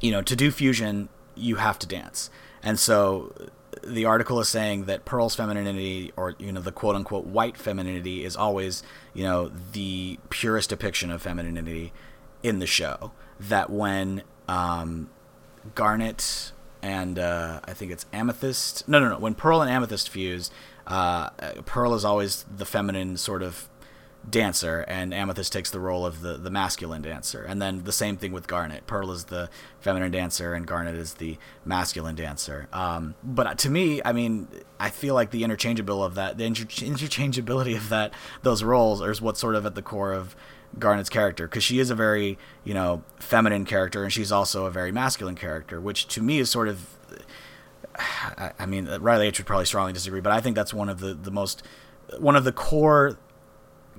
you 0.00 0.10
know 0.10 0.22
to 0.22 0.36
do 0.36 0.50
fusion 0.50 1.08
you 1.40 1.56
have 1.56 1.78
to 1.80 1.86
dance. 1.86 2.30
And 2.62 2.78
so 2.78 3.32
the 3.82 4.04
article 4.04 4.40
is 4.40 4.48
saying 4.48 4.84
that 4.84 5.04
Pearl's 5.04 5.34
femininity, 5.34 6.12
or 6.16 6.34
you 6.38 6.52
know, 6.52 6.60
the 6.60 6.72
quote 6.72 6.96
unquote 6.96 7.26
white 7.26 7.56
femininity, 7.56 8.24
is 8.24 8.36
always 8.36 8.82
you 9.14 9.24
know 9.24 9.50
the 9.72 10.18
purest 10.28 10.70
depiction 10.70 11.10
of 11.10 11.22
femininity 11.22 11.92
in 12.42 12.58
the 12.58 12.66
show. 12.66 13.12
That 13.38 13.70
when 13.70 14.22
um, 14.48 15.08
Garnet 15.74 16.52
and 16.82 17.18
uh, 17.18 17.60
I 17.64 17.72
think 17.72 17.90
it's 17.92 18.04
Amethyst, 18.12 18.86
no, 18.88 19.00
no, 19.00 19.08
no, 19.08 19.18
when 19.18 19.34
Pearl 19.34 19.62
and 19.62 19.70
Amethyst 19.70 20.08
fuse, 20.08 20.50
uh, 20.86 21.30
Pearl 21.64 21.94
is 21.94 22.04
always 22.04 22.44
the 22.44 22.66
feminine 22.66 23.16
sort 23.16 23.42
of 23.42 23.68
dancer, 24.28 24.84
and 24.86 25.14
Amethyst 25.14 25.52
takes 25.52 25.70
the 25.70 25.80
role 25.80 26.04
of 26.04 26.20
the, 26.20 26.36
the 26.36 26.50
masculine 26.50 27.02
dancer. 27.02 27.42
And 27.42 27.60
then 27.60 27.84
the 27.84 27.92
same 27.92 28.16
thing 28.16 28.32
with 28.32 28.46
Garnet. 28.46 28.86
Pearl 28.86 29.10
is 29.10 29.24
the 29.24 29.48
feminine 29.80 30.10
dancer, 30.10 30.54
and 30.54 30.66
Garnet 30.66 30.94
is 30.94 31.14
the 31.14 31.38
masculine 31.64 32.16
dancer. 32.16 32.68
Um, 32.72 33.14
but 33.22 33.58
to 33.58 33.70
me, 33.70 34.02
I 34.04 34.12
mean, 34.12 34.48
I 34.78 34.90
feel 34.90 35.14
like 35.14 35.30
the 35.30 35.44
interchangeable 35.44 36.04
of 36.04 36.14
that, 36.16 36.36
the 36.38 36.44
inter- 36.44 36.64
interchangeability 36.64 37.76
of 37.76 37.88
that, 37.88 38.12
those 38.42 38.62
roles, 38.62 39.00
is 39.00 39.22
what's 39.22 39.40
sort 39.40 39.54
of 39.54 39.64
at 39.64 39.74
the 39.74 39.82
core 39.82 40.12
of 40.12 40.36
Garnet's 40.78 41.08
character 41.08 41.48
because 41.48 41.64
she 41.64 41.80
is 41.80 41.90
a 41.90 41.96
very 41.96 42.38
you 42.62 42.72
know 42.74 43.02
feminine 43.18 43.64
character 43.64 44.04
and 44.04 44.12
she's 44.12 44.30
also 44.30 44.66
a 44.66 44.70
very 44.70 44.92
masculine 44.92 45.34
character, 45.34 45.80
which 45.80 46.06
to 46.08 46.22
me 46.22 46.38
is 46.38 46.50
sort 46.50 46.68
of. 46.68 46.96
I 48.58 48.66
mean, 48.66 48.86
Riley 48.86 49.26
H 49.26 49.38
would 49.38 49.46
probably 49.46 49.66
strongly 49.66 49.92
disagree, 49.92 50.20
but 50.20 50.32
I 50.32 50.40
think 50.40 50.54
that's 50.54 50.72
one 50.72 50.88
of 50.88 51.00
the, 51.00 51.12
the 51.12 51.30
most 51.30 51.62
one 52.18 52.36
of 52.36 52.44
the 52.44 52.52
core 52.52 53.18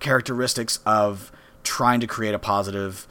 characteristics 0.02 0.80
of 0.86 1.32
trying 1.64 2.02
to 2.02 2.08
create 2.08 2.34
a 2.34 2.40
positive 2.40 3.08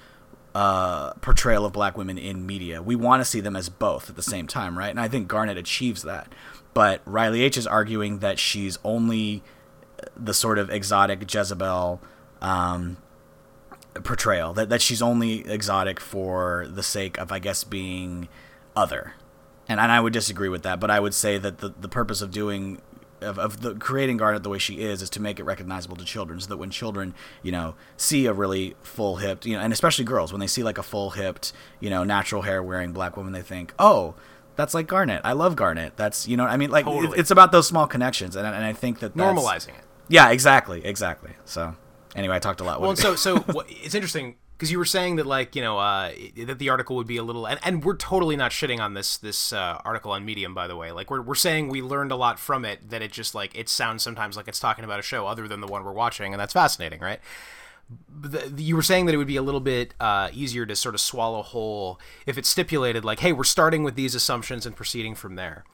uh, 0.55 1.13
portrayal 1.15 1.65
of 1.65 1.73
black 1.73 1.97
women 1.97 2.19
in 2.19 2.45
media. 2.45 2.83
We 2.83 2.97
want 2.97 3.21
to 3.21 3.25
see 3.25 3.41
them 3.41 3.57
as 3.57 3.71
both 3.71 4.11
at 4.11 4.17
the 4.17 4.23
same 4.23 4.47
time, 4.47 4.77
right? 4.77 4.91
And 4.91 5.01
I 5.01 5.09
think 5.09 5.29
Garnet 5.29 5.57
achieves 5.57 6.03
that. 6.03 6.29
But 6.75 7.01
Riley 7.05 7.43
H 7.43 7.57
is 7.57 7.67
arguing 7.67 8.19
that 8.19 8.39
she's 8.39 8.79
only 8.85 9.43
the 10.17 10.35
sort 10.35 10.59
of 10.59 10.71
exotic 10.71 11.33
Jezebel 11.33 12.01
um, 12.41 12.97
portrayal, 14.03 14.53
that, 14.55 14.69
that 14.69 14.83
she's 14.83 15.03
only 15.03 15.49
exotic 15.49 16.01
for 16.01 16.67
the 16.69 16.83
sake 16.83 17.19
of, 17.19 17.33
I 17.33 17.39
guess, 17.39 17.65
being 17.65 18.29
other. 18.75 19.15
And, 19.69 19.79
and 19.79 19.93
I 19.93 20.01
would 20.01 20.13
disagree 20.13 20.49
with 20.49 20.63
that, 20.63 20.81
but 20.81 20.91
I 20.91 21.01
would 21.01 21.15
say 21.15 21.39
that 21.39 21.59
the, 21.59 21.69
the 21.69 21.89
purpose 21.89 22.23
of 22.23 22.31
doing 22.31 22.81
of, 23.23 23.39
of 23.39 23.61
the 23.61 23.75
creating 23.75 24.17
Garnet 24.17 24.43
the 24.43 24.49
way 24.49 24.59
she 24.59 24.81
is 24.81 25.03
is 25.03 25.11
to 25.11 25.21
make 25.21 25.39
it 25.39 25.45
recognizable 25.45 25.97
to 25.97 26.05
children, 26.05 26.41
so 26.41 26.49
that 26.49 26.57
when 26.57 26.71
children, 26.71 27.15
you 27.43 27.53
know, 27.53 27.75
see 27.97 28.27
a 28.27 28.33
really 28.33 28.75
full 28.83 29.17
hipped, 29.17 29.47
you 29.47 29.57
know, 29.57 29.63
and 29.63 29.73
especially 29.73 30.05
girls, 30.05 30.33
when 30.33 30.41
they 30.41 30.47
see 30.47 30.63
like 30.63 30.79
a 30.79 30.83
full 30.83 31.11
hipped, 31.11 31.53
you 31.81 31.91
know, 31.91 32.05
natural 32.05 32.43
hair 32.43 32.63
wearing 32.63 32.93
black 32.93 33.17
woman, 33.17 33.33
they 33.33 33.43
think, 33.43 33.73
oh, 33.79 34.15
that's 34.57 34.75
like 34.75 34.87
Garnet. 34.87 35.21
I 35.25 35.33
love 35.33 35.57
Garnet. 35.57 35.97
That's 35.97 36.29
you 36.29 36.37
know, 36.37 36.45
I 36.45 36.57
mean, 36.57 36.71
like 36.71 36.85
totally. 36.85 37.19
it's 37.19 37.31
about 37.31 37.53
those 37.53 37.67
small 37.67 37.87
connections, 37.87 38.37
and 38.37 38.47
and 38.47 38.65
I 38.65 38.73
think 38.73 39.01
that 39.01 39.17
normalizing 39.17 39.71
it. 39.71 39.85
Yeah, 40.09 40.31
exactly, 40.31 40.85
exactly. 40.85 41.33
So 41.45 41.77
anyway, 42.15 42.37
I 42.37 42.39
talked 42.39 42.61
a 42.61 42.65
lot. 42.65 42.81
Well, 42.81 42.97
so 42.97 43.15
so 43.17 43.45
it's 43.69 43.95
interesting 43.95 44.37
because 44.61 44.71
you 44.71 44.77
were 44.77 44.85
saying 44.85 45.17
that 45.17 45.25
like 45.25 45.57
you 45.57 45.63
know 45.63 45.79
uh, 45.79 46.13
that 46.45 46.59
the 46.59 46.69
article 46.69 46.95
would 46.97 47.07
be 47.07 47.17
a 47.17 47.23
little 47.23 47.47
and, 47.47 47.59
and 47.63 47.83
we're 47.83 47.97
totally 47.97 48.37
not 48.37 48.51
shitting 48.51 48.79
on 48.79 48.93
this 48.93 49.17
this 49.17 49.55
uh, 49.55 49.81
article 49.87 50.13
on 50.13 50.23
medium 50.23 50.53
by 50.53 50.67
the 50.67 50.77
way. 50.77 50.93
Like 50.93 51.11
we're, 51.11 51.23
we're 51.23 51.35
saying 51.35 51.69
we 51.69 51.81
learned 51.81 52.13
a 52.13 52.17
lot 52.17 52.39
from 52.39 52.67
it 52.67 52.91
that 52.91 53.01
it 53.01 53.11
just 53.11 53.35
like 53.35 53.55
it 53.55 53.71
sounds 53.71 54.03
sometimes 54.03 54.37
like 54.37 54.49
it's 54.49 54.61
talking 54.61 54.85
about 54.85 54.99
a 54.99 55.03
show 55.03 55.27
other 55.27 55.49
than 55.49 55.63
the 55.63 55.67
one 55.67 55.83
we're 55.83 55.93
watching 55.93 56.35
and 56.35 56.41
that's 56.41 56.53
fascinating 56.53 57.01
right? 57.01 57.21
You 58.57 58.77
were 58.77 58.83
saying 58.83 59.07
that 59.07 59.15
it 59.15 59.17
would 59.17 59.27
be 59.27 59.37
a 59.37 59.43
little 59.43 59.61
bit 59.61 59.95
uh, 59.99 60.29
easier 60.33 60.67
to 60.67 60.77
sort 60.77 60.95
of 60.95 61.01
swallow 61.01 61.43
whole 61.43 61.99
if 62.27 62.37
it 62.37 62.45
stipulated 62.45 63.03
like 63.03 63.21
hey 63.21 63.33
we're 63.33 63.45
starting 63.45 63.83
with 63.83 63.95
these 63.95 64.15
assumptions 64.15 64.67
and 64.67 64.77
proceeding 64.77 65.15
from 65.15 65.37
there 65.37 65.65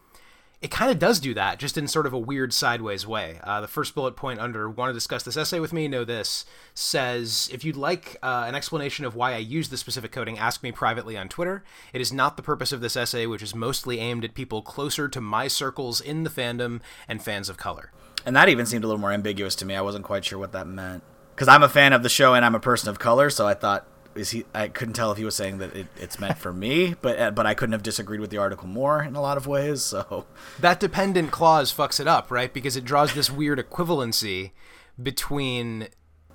it 0.63 0.71
kind 0.71 0.91
of 0.91 0.99
does 0.99 1.21
do 1.21 1.35
that, 1.35 1.59
just 1.59 1.77
in 1.77 1.87
sort 1.87 2.07
of 2.07 2.13
a 2.13 2.19
weird 2.19 2.53
sideways 2.53 3.07
way. 3.07 3.41
Uh, 3.45 3.61
the 3.61 3.69
first 3.69 3.95
bullet 3.95 4.17
point 4.17 4.41
under 4.41 4.71
"Want 4.71 4.89
to 4.89 4.95
discuss 4.95 5.23
this 5.23 5.37
essay 5.37 5.61
with 5.61 5.73
me?" 5.73 5.87
Know 5.87 6.05
this 6.05 6.47
says, 6.75 7.51
"If 7.53 7.65
you'd 7.65 7.77
like 7.77 8.17
uh, 8.23 8.45
an 8.47 8.55
explanation 8.55 9.05
of 9.05 9.15
why 9.15 9.35
I 9.35 9.39
use 9.39 9.69
the 9.69 9.77
specific 9.77 10.13
coding, 10.13 10.39
ask 10.39 10.63
me 10.63 10.73
privately 10.73 11.17
on 11.17 11.29
Twitter. 11.29 11.63
It 11.93 12.01
is 12.01 12.13
not 12.13 12.37
the 12.37 12.43
purpose 12.43 12.73
of 12.73 12.81
this 12.81 12.97
essay, 12.97 13.27
which 13.27 13.43
is 13.43 13.55
mostly 13.55 13.99
aimed 13.99 14.25
at 14.25 14.35
people 14.35 14.63
closer 14.63 15.09
to 15.09 15.21
my 15.21 15.47
circles 15.47 16.01
in 16.01 16.25
the 16.25 16.31
fandom 16.31 16.81
and 17.07 17.23
fans 17.23 17.49
of 17.49 17.57
color." 17.59 17.93
And 18.25 18.35
that 18.35 18.49
even 18.49 18.67
seemed 18.67 18.83
a 18.83 18.87
little 18.87 19.01
more 19.01 19.13
ambiguous 19.13 19.55
to 19.57 19.67
me. 19.67 19.77
I 19.77 19.83
wasn't 19.83 20.05
quite 20.05 20.25
sure 20.25 20.39
what 20.39 20.53
that 20.53 20.67
meant 20.67 21.03
because 21.35 21.49
I'm 21.49 21.63
a 21.63 21.69
fan 21.69 21.93
of 21.93 22.03
the 22.03 22.09
show 22.09 22.35
and 22.35 22.45
I'm 22.45 22.55
a 22.55 22.61
person 22.61 22.89
of 22.89 22.99
color, 22.99 23.29
so 23.29 23.47
I 23.47 23.55
thought 23.55 23.87
is 24.17 24.31
he 24.31 24.45
I 24.55 24.69
couldn't 24.69 24.95
tell 24.95 25.13
if 25.13 25.19
he 25.19 25.25
was 25.25 25.35
saying 25.35 25.59
that 25.59 25.75
it, 25.75 25.87
it's 25.99 26.19
meant 26.19 26.39
for 26.39 26.53
me, 26.53 26.95
but 27.01 27.19
uh, 27.19 27.31
but 27.31 27.47
I 27.47 27.55
couldn't 27.55 27.73
have 27.73 27.83
disagreed 27.83 28.21
with 28.21 28.31
the 28.31 28.39
article 28.39 28.69
more 28.69 29.03
in 29.03 29.17
a 29.17 29.21
lot 29.21 29.37
of 29.37 29.47
ways. 29.47 29.83
So 29.83 30.27
that 30.61 30.81
dependent 30.81 31.31
clause 31.31 31.73
fucks 31.73 32.01
it 32.01 32.09
up, 32.09 32.31
right? 32.31 32.53
Because 32.53 32.77
it 32.77 32.85
draws 32.85 33.15
this 33.15 33.31
weird 33.31 33.59
equivalency 33.59 34.53
between 35.01 35.89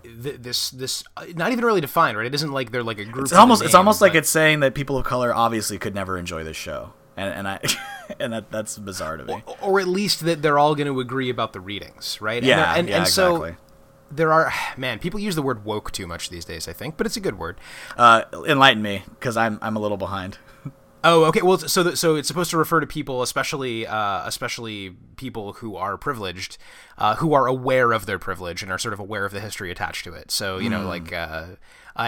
this 0.04 0.70
this 0.72 1.04
uh, 1.18 1.26
not 1.36 1.52
even 1.52 1.66
really 1.66 1.82
defined, 1.82 2.18
right? 2.18 2.28
It 2.28 2.36
isn't 2.36 2.52
like 2.52 2.72
they're 2.72 2.84
like 2.84 3.00
a 3.00 3.06
group. 3.06 3.26
It's 3.26 3.34
almost 3.34 3.62
name, 3.62 3.68
it's 3.68 3.76
almost 3.76 4.00
but... 4.00 4.08
like 4.08 4.16
it's 4.16 4.30
saying 4.30 4.62
that 4.62 4.74
people 4.74 4.98
of 4.98 5.06
color 5.06 5.34
obviously 5.34 5.78
could 5.78 5.96
never 5.96 6.18
enjoy 6.18 6.44
this 6.44 6.58
show, 6.58 6.94
and 7.18 7.34
and 7.34 7.48
I 7.48 7.60
and 8.20 8.34
that 8.34 8.52
that's 8.52 8.78
bizarre 8.78 9.18
to 9.18 9.26
me. 9.26 9.44
Or, 9.46 9.58
or 9.62 9.80
at 9.80 9.88
least 9.88 10.26
that 10.26 10.42
they're 10.42 10.60
all 10.60 10.76
going 10.76 10.88
to 10.88 11.00
agree 11.00 11.30
about 11.30 11.54
the 11.54 11.60
readings, 11.60 12.20
right? 12.22 12.42
Yeah, 12.42 12.72
and, 12.72 12.80
and, 12.80 12.90
yeah, 12.90 12.98
and 12.98 13.08
so 13.08 13.36
exactly 13.36 13.66
there 14.12 14.32
are 14.34 14.52
man 14.78 15.00
people 15.00 15.20
use 15.20 15.36
the 15.36 15.42
word 15.42 15.66
woke 15.66 15.92
too 15.92 16.08
much 16.08 16.30
these 16.30 16.46
days 16.46 16.68
i 16.68 16.74
think 16.74 16.98
but 16.98 17.06
it's 17.06 17.18
a 17.18 17.22
good 17.22 17.38
word. 17.38 17.60
Uh, 17.98 18.24
enlighten 18.48 18.82
me 18.82 19.04
because 19.10 19.38
i'm 19.38 19.58
i'm 19.62 19.76
a 19.76 19.80
little 19.80 19.98
behind. 19.98 20.38
Oh 21.04 21.24
okay 21.26 21.42
well 21.42 21.58
so 21.58 21.82
th- 21.82 21.98
so 21.98 22.16
it's 22.16 22.28
supposed 22.28 22.52
to 22.52 22.58
refer 22.58 22.80
to 22.80 22.86
people 22.86 23.24
especially 23.24 23.88
uh, 23.88 24.22
especially 24.28 24.92
people 25.16 25.54
who 25.54 25.76
are 25.76 25.98
privileged 25.98 26.60
uh, 27.00 27.16
who 27.16 27.34
are 27.34 27.48
aware 27.48 27.92
of 27.92 28.06
their 28.06 28.20
privilege 28.20 28.62
and 28.62 28.72
are 28.72 28.78
sort 28.78 28.94
of 28.94 29.00
aware 29.00 29.26
of 29.26 29.32
the 29.32 29.40
history 29.40 29.72
attached 29.72 30.04
to 30.04 30.14
it. 30.14 30.30
So 30.30 30.60
you 30.60 30.70
know 30.70 30.82
hmm. 30.82 30.88
like 30.88 31.12
uh, 31.12 31.46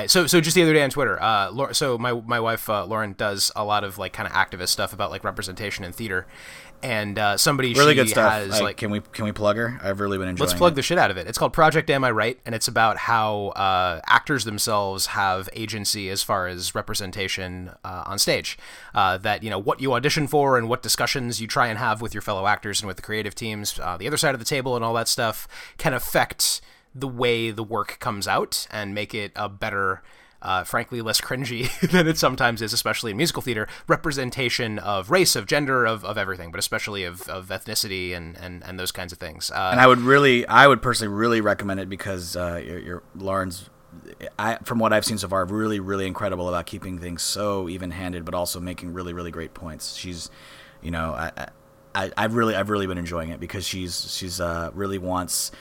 so 0.07 0.27
so 0.27 0.39
just 0.39 0.55
the 0.55 0.63
other 0.63 0.73
day 0.73 0.83
on 0.83 0.89
Twitter, 0.89 1.21
uh, 1.21 1.51
Laura, 1.51 1.73
so 1.73 1.97
my 1.97 2.13
my 2.13 2.39
wife 2.39 2.69
uh, 2.69 2.85
Lauren 2.85 3.13
does 3.13 3.51
a 3.55 3.63
lot 3.63 3.83
of 3.83 3.97
like 3.97 4.13
kind 4.13 4.27
of 4.27 4.33
activist 4.33 4.69
stuff 4.69 4.93
about 4.93 5.11
like 5.11 5.23
representation 5.23 5.83
in 5.83 5.91
theater, 5.91 6.25
and 6.83 7.17
uh, 7.17 7.37
somebody 7.37 7.73
really 7.73 7.95
good 7.95 8.09
stuff. 8.09 8.31
Has, 8.31 8.61
like, 8.61 8.77
can 8.77 8.91
we 8.91 8.99
can 8.99 9.25
we 9.25 9.31
plug 9.31 9.55
her? 9.55 9.79
I've 9.81 9.99
really 10.01 10.17
been 10.17 10.27
enjoying. 10.27 10.47
Let's 10.47 10.57
plug 10.57 10.73
it. 10.73 10.75
the 10.75 10.81
shit 10.81 10.97
out 10.97 11.09
of 11.09 11.17
it. 11.17 11.27
It's 11.27 11.37
called 11.37 11.53
Project 11.53 11.89
Am 11.89 12.03
I 12.03 12.11
Right, 12.11 12.39
and 12.45 12.53
it's 12.53 12.67
about 12.67 12.97
how 12.97 13.47
uh, 13.47 14.01
actors 14.05 14.43
themselves 14.43 15.07
have 15.07 15.49
agency 15.53 16.09
as 16.09 16.21
far 16.21 16.47
as 16.47 16.75
representation 16.75 17.71
uh, 17.83 18.03
on 18.05 18.19
stage. 18.19 18.57
Uh, 18.93 19.17
that 19.17 19.41
you 19.41 19.49
know 19.49 19.59
what 19.59 19.81
you 19.81 19.93
audition 19.93 20.27
for 20.27 20.57
and 20.57 20.67
what 20.67 20.83
discussions 20.83 21.41
you 21.41 21.47
try 21.47 21.67
and 21.67 21.79
have 21.79 22.01
with 22.01 22.13
your 22.13 22.21
fellow 22.21 22.45
actors 22.45 22.81
and 22.81 22.87
with 22.87 22.97
the 22.97 23.03
creative 23.03 23.33
teams, 23.33 23.79
uh, 23.79 23.95
the 23.97 24.05
other 24.05 24.17
side 24.17 24.35
of 24.35 24.39
the 24.39 24.45
table, 24.45 24.75
and 24.75 24.83
all 24.83 24.93
that 24.93 25.07
stuff 25.07 25.47
can 25.77 25.93
affect 25.93 26.59
the 26.93 27.07
way 27.07 27.49
the 27.49 27.63
work 27.63 27.97
comes 27.99 28.27
out 28.27 28.67
and 28.69 28.93
make 28.93 29.15
it 29.15 29.31
a 29.35 29.47
better 29.49 30.03
uh, 30.43 30.63
frankly 30.63 31.01
less 31.01 31.21
cringy 31.21 31.69
than 31.91 32.07
it 32.07 32.17
sometimes 32.17 32.61
is, 32.61 32.73
especially 32.73 33.11
in 33.11 33.17
musical 33.17 33.41
theater, 33.41 33.67
representation 33.87 34.77
of 34.79 35.09
race, 35.09 35.35
of 35.35 35.47
gender, 35.47 35.85
of, 35.85 36.03
of 36.05 36.17
everything, 36.17 36.51
but 36.51 36.59
especially 36.59 37.03
of, 37.03 37.27
of 37.29 37.47
ethnicity 37.47 38.15
and, 38.15 38.37
and, 38.37 38.63
and 38.63 38.79
those 38.79 38.91
kinds 38.91 39.11
of 39.11 39.17
things. 39.17 39.49
Uh, 39.49 39.69
and 39.71 39.79
I 39.79 39.87
would 39.87 39.99
really, 39.99 40.45
I 40.47 40.67
would 40.67 40.81
personally 40.81 41.13
really 41.13 41.41
recommend 41.41 41.79
it 41.79 41.89
because 41.89 42.35
uh, 42.35 42.61
your, 42.63 43.01
Lauren's 43.15 43.69
I, 44.37 44.57
from 44.63 44.79
what 44.79 44.91
I've 44.91 45.05
seen 45.05 45.17
so 45.17 45.27
far, 45.27 45.45
really, 45.45 45.79
really 45.79 46.07
incredible 46.07 46.49
about 46.49 46.65
keeping 46.65 46.99
things 46.99 47.21
so 47.21 47.69
even-handed, 47.69 48.25
but 48.25 48.33
also 48.33 48.59
making 48.59 48.93
really, 48.93 49.13
really 49.13 49.31
great 49.31 49.53
points. 49.53 49.95
She's, 49.95 50.29
you 50.81 50.91
know, 50.91 51.13
I, 51.13 51.49
I, 51.95 52.11
I've 52.17 52.35
really, 52.35 52.55
I've 52.55 52.69
really 52.69 52.87
been 52.87 52.97
enjoying 52.97 53.29
it 53.29 53.39
because 53.39 53.65
she's, 53.65 54.11
she's 54.13 54.41
uh, 54.41 54.71
really 54.73 54.97
wants 54.97 55.51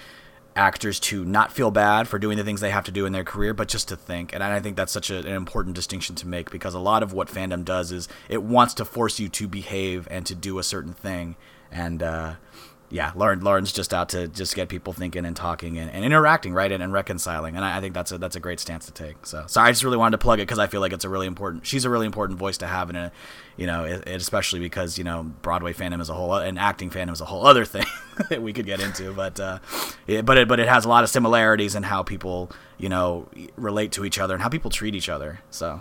actors 0.54 1.00
to 1.00 1.24
not 1.24 1.52
feel 1.52 1.70
bad 1.70 2.08
for 2.08 2.18
doing 2.18 2.36
the 2.36 2.44
things 2.44 2.60
they 2.60 2.70
have 2.70 2.84
to 2.84 2.92
do 2.92 3.06
in 3.06 3.12
their 3.12 3.24
career, 3.24 3.54
but 3.54 3.68
just 3.68 3.88
to 3.88 3.96
think. 3.96 4.32
And 4.32 4.42
I 4.42 4.60
think 4.60 4.76
that's 4.76 4.92
such 4.92 5.10
a, 5.10 5.18
an 5.18 5.26
important 5.26 5.74
distinction 5.74 6.14
to 6.16 6.26
make 6.26 6.50
because 6.50 6.74
a 6.74 6.78
lot 6.78 7.02
of 7.02 7.12
what 7.12 7.28
fandom 7.28 7.64
does 7.64 7.92
is 7.92 8.08
it 8.28 8.42
wants 8.42 8.74
to 8.74 8.84
force 8.84 9.18
you 9.18 9.28
to 9.30 9.48
behave 9.48 10.06
and 10.10 10.26
to 10.26 10.34
do 10.34 10.58
a 10.58 10.62
certain 10.62 10.92
thing. 10.92 11.36
And 11.70 12.02
uh, 12.02 12.34
yeah, 12.92 13.10
Lauren 13.14 13.40
Lauren's 13.40 13.72
just 13.72 13.94
out 13.94 14.10
to 14.10 14.28
just 14.28 14.54
get 14.54 14.68
people 14.68 14.92
thinking 14.92 15.24
and 15.24 15.34
talking 15.34 15.78
and, 15.78 15.90
and 15.90 16.04
interacting, 16.04 16.52
right, 16.52 16.70
and, 16.70 16.82
and 16.82 16.92
reconciling. 16.92 17.56
And 17.56 17.64
I, 17.64 17.78
I, 17.78 17.80
think 17.80 17.94
that's 17.94 18.12
a 18.12 18.18
that's 18.18 18.36
a 18.36 18.40
great 18.40 18.60
stance 18.60 18.84
to 18.84 18.92
take. 18.92 19.24
So, 19.24 19.44
so 19.46 19.62
I 19.62 19.70
just 19.70 19.82
really 19.82 19.96
wanted 19.96 20.18
to 20.18 20.22
plug 20.22 20.40
it 20.40 20.42
because 20.42 20.58
I 20.58 20.66
feel 20.66 20.82
like 20.82 20.92
it's 20.92 21.06
a 21.06 21.08
really 21.08 21.26
important. 21.26 21.66
She's 21.66 21.86
a 21.86 21.90
really 21.90 22.04
important 22.04 22.38
voice 22.38 22.58
to 22.58 22.66
have 22.66 22.90
in 22.90 22.96
a, 22.96 23.10
you 23.56 23.66
know, 23.66 23.84
it, 23.84 24.06
it, 24.06 24.20
especially 24.20 24.60
because 24.60 24.98
you 24.98 25.04
know 25.04 25.22
Broadway 25.40 25.72
fandom 25.72 26.02
is 26.02 26.10
a 26.10 26.14
whole 26.14 26.34
and 26.34 26.58
acting 26.58 26.90
fandom 26.90 27.12
is 27.12 27.22
a 27.22 27.24
whole 27.24 27.46
other 27.46 27.64
thing 27.64 27.86
that 28.28 28.42
we 28.42 28.52
could 28.52 28.66
get 28.66 28.78
into. 28.78 29.14
But 29.14 29.40
uh, 29.40 29.60
it, 30.06 30.26
but 30.26 30.36
it 30.36 30.46
but 30.46 30.60
it 30.60 30.68
has 30.68 30.84
a 30.84 30.90
lot 30.90 31.02
of 31.02 31.08
similarities 31.08 31.74
in 31.74 31.84
how 31.84 32.02
people 32.02 32.50
you 32.76 32.90
know 32.90 33.26
relate 33.56 33.92
to 33.92 34.04
each 34.04 34.18
other 34.18 34.34
and 34.34 34.42
how 34.42 34.50
people 34.50 34.70
treat 34.70 34.94
each 34.94 35.08
other. 35.08 35.40
So. 35.50 35.80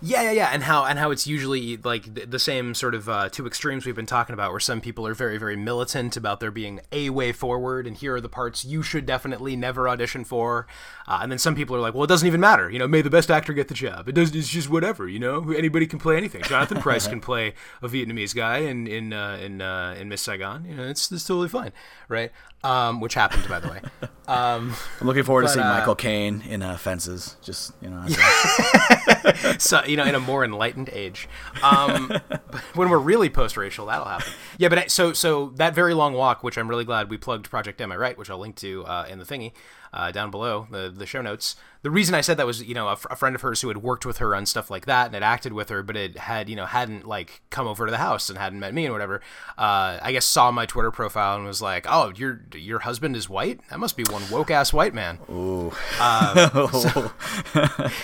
Yeah, 0.00 0.22
yeah, 0.22 0.30
yeah, 0.32 0.50
and 0.52 0.62
how 0.62 0.84
and 0.84 0.98
how 0.98 1.10
it's 1.10 1.26
usually 1.26 1.76
like 1.76 2.30
the 2.30 2.38
same 2.38 2.74
sort 2.74 2.94
of 2.94 3.08
uh, 3.08 3.28
two 3.28 3.46
extremes 3.46 3.86
we've 3.86 3.96
been 3.96 4.06
talking 4.06 4.34
about, 4.34 4.50
where 4.50 4.60
some 4.60 4.80
people 4.80 5.06
are 5.06 5.14
very, 5.14 5.38
very 5.38 5.56
militant 5.56 6.16
about 6.16 6.40
there 6.40 6.50
being 6.50 6.80
a 6.92 7.10
way 7.10 7.32
forward, 7.32 7.86
and 7.86 7.96
here 7.96 8.14
are 8.14 8.20
the 8.20 8.28
parts 8.28 8.64
you 8.64 8.82
should 8.82 9.06
definitely 9.06 9.56
never 9.56 9.88
audition 9.88 10.24
for, 10.24 10.66
uh, 11.06 11.18
and 11.22 11.32
then 11.32 11.38
some 11.38 11.54
people 11.54 11.74
are 11.76 11.80
like, 11.80 11.94
well, 11.94 12.04
it 12.04 12.08
doesn't 12.08 12.26
even 12.26 12.40
matter, 12.40 12.70
you 12.70 12.78
know, 12.78 12.88
may 12.88 13.02
the 13.02 13.10
best 13.10 13.30
actor 13.30 13.52
get 13.52 13.68
the 13.68 13.74
job. 13.74 14.08
It 14.08 14.12
does, 14.12 14.34
it's 14.34 14.48
just 14.48 14.70
whatever, 14.70 15.08
you 15.08 15.18
know, 15.18 15.50
anybody 15.52 15.86
can 15.86 15.98
play 15.98 16.16
anything. 16.16 16.42
Jonathan 16.42 16.80
Pryce 16.80 17.06
can 17.06 17.20
play 17.20 17.54
a 17.82 17.88
Vietnamese 17.88 18.34
guy 18.34 18.58
in 18.58 18.86
in 18.86 19.12
uh, 19.12 19.38
in 19.42 19.60
uh, 19.60 19.96
in 19.98 20.08
Miss 20.08 20.22
Saigon, 20.22 20.64
you 20.64 20.74
know, 20.74 20.84
it's, 20.84 21.10
it's 21.10 21.24
totally 21.24 21.48
fine, 21.48 21.72
right? 22.08 22.30
Um, 22.64 23.00
which 23.00 23.14
happened, 23.14 23.48
by 23.48 23.60
the 23.60 23.68
way. 23.68 23.80
Um, 24.28 24.74
I'm 25.00 25.06
looking 25.06 25.22
forward 25.22 25.42
but, 25.42 25.48
to 25.48 25.54
seeing 25.54 25.66
uh, 25.66 25.78
Michael 25.78 25.94
Caine 25.94 26.42
in 26.42 26.60
uh, 26.62 26.76
Fences. 26.76 27.36
Just 27.42 27.72
you 27.80 27.88
know, 27.88 28.04
so 29.58 29.77
you 29.86 29.96
know, 29.96 30.04
in 30.04 30.14
a 30.14 30.20
more 30.20 30.44
enlightened 30.44 30.90
age. 30.92 31.28
Um, 31.62 32.12
when 32.74 32.90
we're 32.90 32.98
really 32.98 33.28
post-racial, 33.28 33.86
that'll 33.86 34.06
happen. 34.06 34.32
Yeah, 34.56 34.68
but 34.68 34.78
I, 34.78 34.86
so 34.86 35.12
so 35.12 35.52
that 35.56 35.74
very 35.74 35.94
long 35.94 36.14
walk, 36.14 36.42
which 36.42 36.58
I'm 36.58 36.68
really 36.68 36.84
glad 36.84 37.10
we 37.10 37.16
plugged 37.16 37.50
Project 37.50 37.80
Am 37.80 37.92
I 37.92 37.96
Right, 37.96 38.16
which 38.16 38.30
I'll 38.30 38.38
link 38.38 38.56
to 38.56 38.84
uh, 38.84 39.06
in 39.08 39.18
the 39.18 39.24
thingy 39.24 39.52
uh, 39.92 40.10
down 40.10 40.30
below 40.30 40.66
the 40.70 40.92
the 40.94 41.06
show 41.06 41.22
notes. 41.22 41.56
The 41.82 41.90
reason 41.90 42.14
I 42.14 42.22
said 42.22 42.36
that 42.38 42.46
was 42.46 42.62
you 42.62 42.74
know 42.74 42.88
a, 42.88 42.92
f- 42.92 43.06
a 43.10 43.16
friend 43.16 43.36
of 43.36 43.42
hers 43.42 43.60
who 43.60 43.68
had 43.68 43.78
worked 43.78 44.04
with 44.04 44.18
her 44.18 44.34
on 44.34 44.46
stuff 44.46 44.70
like 44.70 44.86
that 44.86 45.06
and 45.06 45.14
had 45.14 45.22
acted 45.22 45.52
with 45.52 45.68
her, 45.68 45.82
but 45.82 45.96
it 45.96 46.18
had 46.18 46.48
you 46.48 46.56
know 46.56 46.66
hadn't 46.66 47.06
like 47.06 47.40
come 47.50 47.66
over 47.66 47.86
to 47.86 47.90
the 47.90 47.98
house 47.98 48.28
and 48.28 48.38
hadn't 48.38 48.58
met 48.58 48.74
me 48.74 48.84
and 48.84 48.92
whatever. 48.92 49.20
Uh, 49.56 49.98
I 50.02 50.12
guess 50.12 50.26
saw 50.26 50.50
my 50.50 50.66
Twitter 50.66 50.90
profile 50.90 51.36
and 51.36 51.46
was 51.46 51.62
like, 51.62 51.86
oh, 51.88 52.12
your 52.16 52.40
your 52.54 52.80
husband 52.80 53.14
is 53.16 53.28
white. 53.28 53.60
That 53.70 53.78
must 53.78 53.96
be 53.96 54.04
one 54.10 54.22
woke 54.30 54.50
ass 54.50 54.72
white 54.72 54.94
man. 54.94 55.18
Ooh. 55.30 55.72
so, 55.98 57.12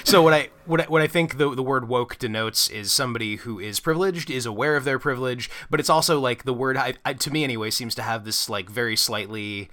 so 0.04 0.22
what 0.22 0.34
I 0.34 0.50
what 0.66 0.80
I, 0.82 0.84
what 0.84 1.02
I 1.02 1.06
think 1.06 1.38
the 1.38 1.54
the 1.54 1.62
word 1.62 1.88
woke 1.88 2.18
denotes 2.18 2.68
is 2.68 2.92
somebody 2.92 3.36
who 3.36 3.58
is 3.58 3.80
privileged, 3.80 4.30
is 4.30 4.46
aware 4.46 4.76
of 4.76 4.84
their 4.84 4.98
privilege, 4.98 5.50
but 5.68 5.80
it's 5.80 5.90
also 5.90 6.20
like 6.20 6.44
the 6.44 6.54
word 6.54 6.76
I, 6.76 6.94
I, 7.04 7.14
to 7.14 7.30
me 7.30 7.44
anyway 7.44 7.70
seems 7.70 7.94
to 7.96 8.02
have 8.02 8.24
this 8.24 8.48
like 8.48 8.70
very 8.70 8.96
slightly 8.96 9.68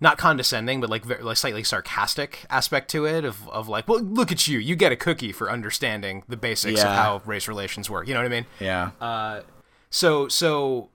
not 0.00 0.18
condescending, 0.18 0.80
but 0.80 0.90
like, 0.90 1.04
very, 1.04 1.22
like 1.22 1.36
slightly 1.36 1.64
sarcastic 1.64 2.44
aspect 2.50 2.90
to 2.90 3.06
it 3.06 3.24
of, 3.24 3.48
of 3.48 3.68
like, 3.68 3.88
well, 3.88 4.00
look 4.00 4.30
at 4.30 4.46
you, 4.46 4.58
you 4.58 4.76
get 4.76 4.92
a 4.92 4.96
cookie 4.96 5.32
for 5.32 5.50
understanding 5.50 6.22
the 6.28 6.36
basics 6.36 6.82
of 6.82 6.88
how 6.88 7.22
race 7.24 7.48
relations 7.48 7.88
work. 7.88 8.06
You 8.06 8.14
know 8.14 8.20
what 8.20 8.26
I 8.26 8.30
mean? 8.30 8.46
Yeah. 8.60 8.90
Uh, 9.00 9.42
so 9.90 10.28
so 10.28 10.90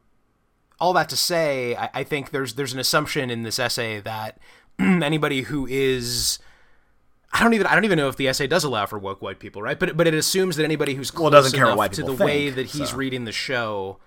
all 0.80 0.94
that 0.94 1.10
to 1.10 1.18
say, 1.18 1.76
I, 1.76 1.90
I 1.94 2.04
think 2.04 2.32
there's 2.32 2.54
there's 2.56 2.74
an 2.74 2.80
assumption 2.80 3.30
in 3.30 3.44
this 3.44 3.58
essay 3.58 4.00
that 4.02 4.38
anybody 4.80 5.42
who 5.44 5.66
is 5.68 6.38
I 7.34 7.42
don't 7.44 7.54
even 7.54 7.68
I 7.68 7.74
don't 7.76 7.86
even 7.86 7.98
know 7.98 8.10
if 8.10 8.18
the 8.18 8.28
essay 8.28 8.48
does 8.48 8.64
allow 8.64 8.86
for 8.86 9.00
woke 9.00 9.22
white 9.22 9.40
people, 9.40 9.62
right? 9.62 9.80
But 9.80 9.98
but 9.98 10.08
it 10.08 10.14
assumes 10.14 10.58
that 10.58 10.64
anybody 10.64 10.94
who's 10.96 11.10
close 11.10 11.32
Well, 11.32 11.42
doesn't 11.42 11.58
care 11.58 11.68
what 11.68 11.78
white 11.78 11.94
to 11.94 12.02
the 12.02 12.12
people 12.12 12.26
way 12.26 12.50
that 12.50 12.68
he's 12.68 12.90
so. 12.90 12.98
reading 12.98 13.26
the 13.26 13.32
show 13.32 14.00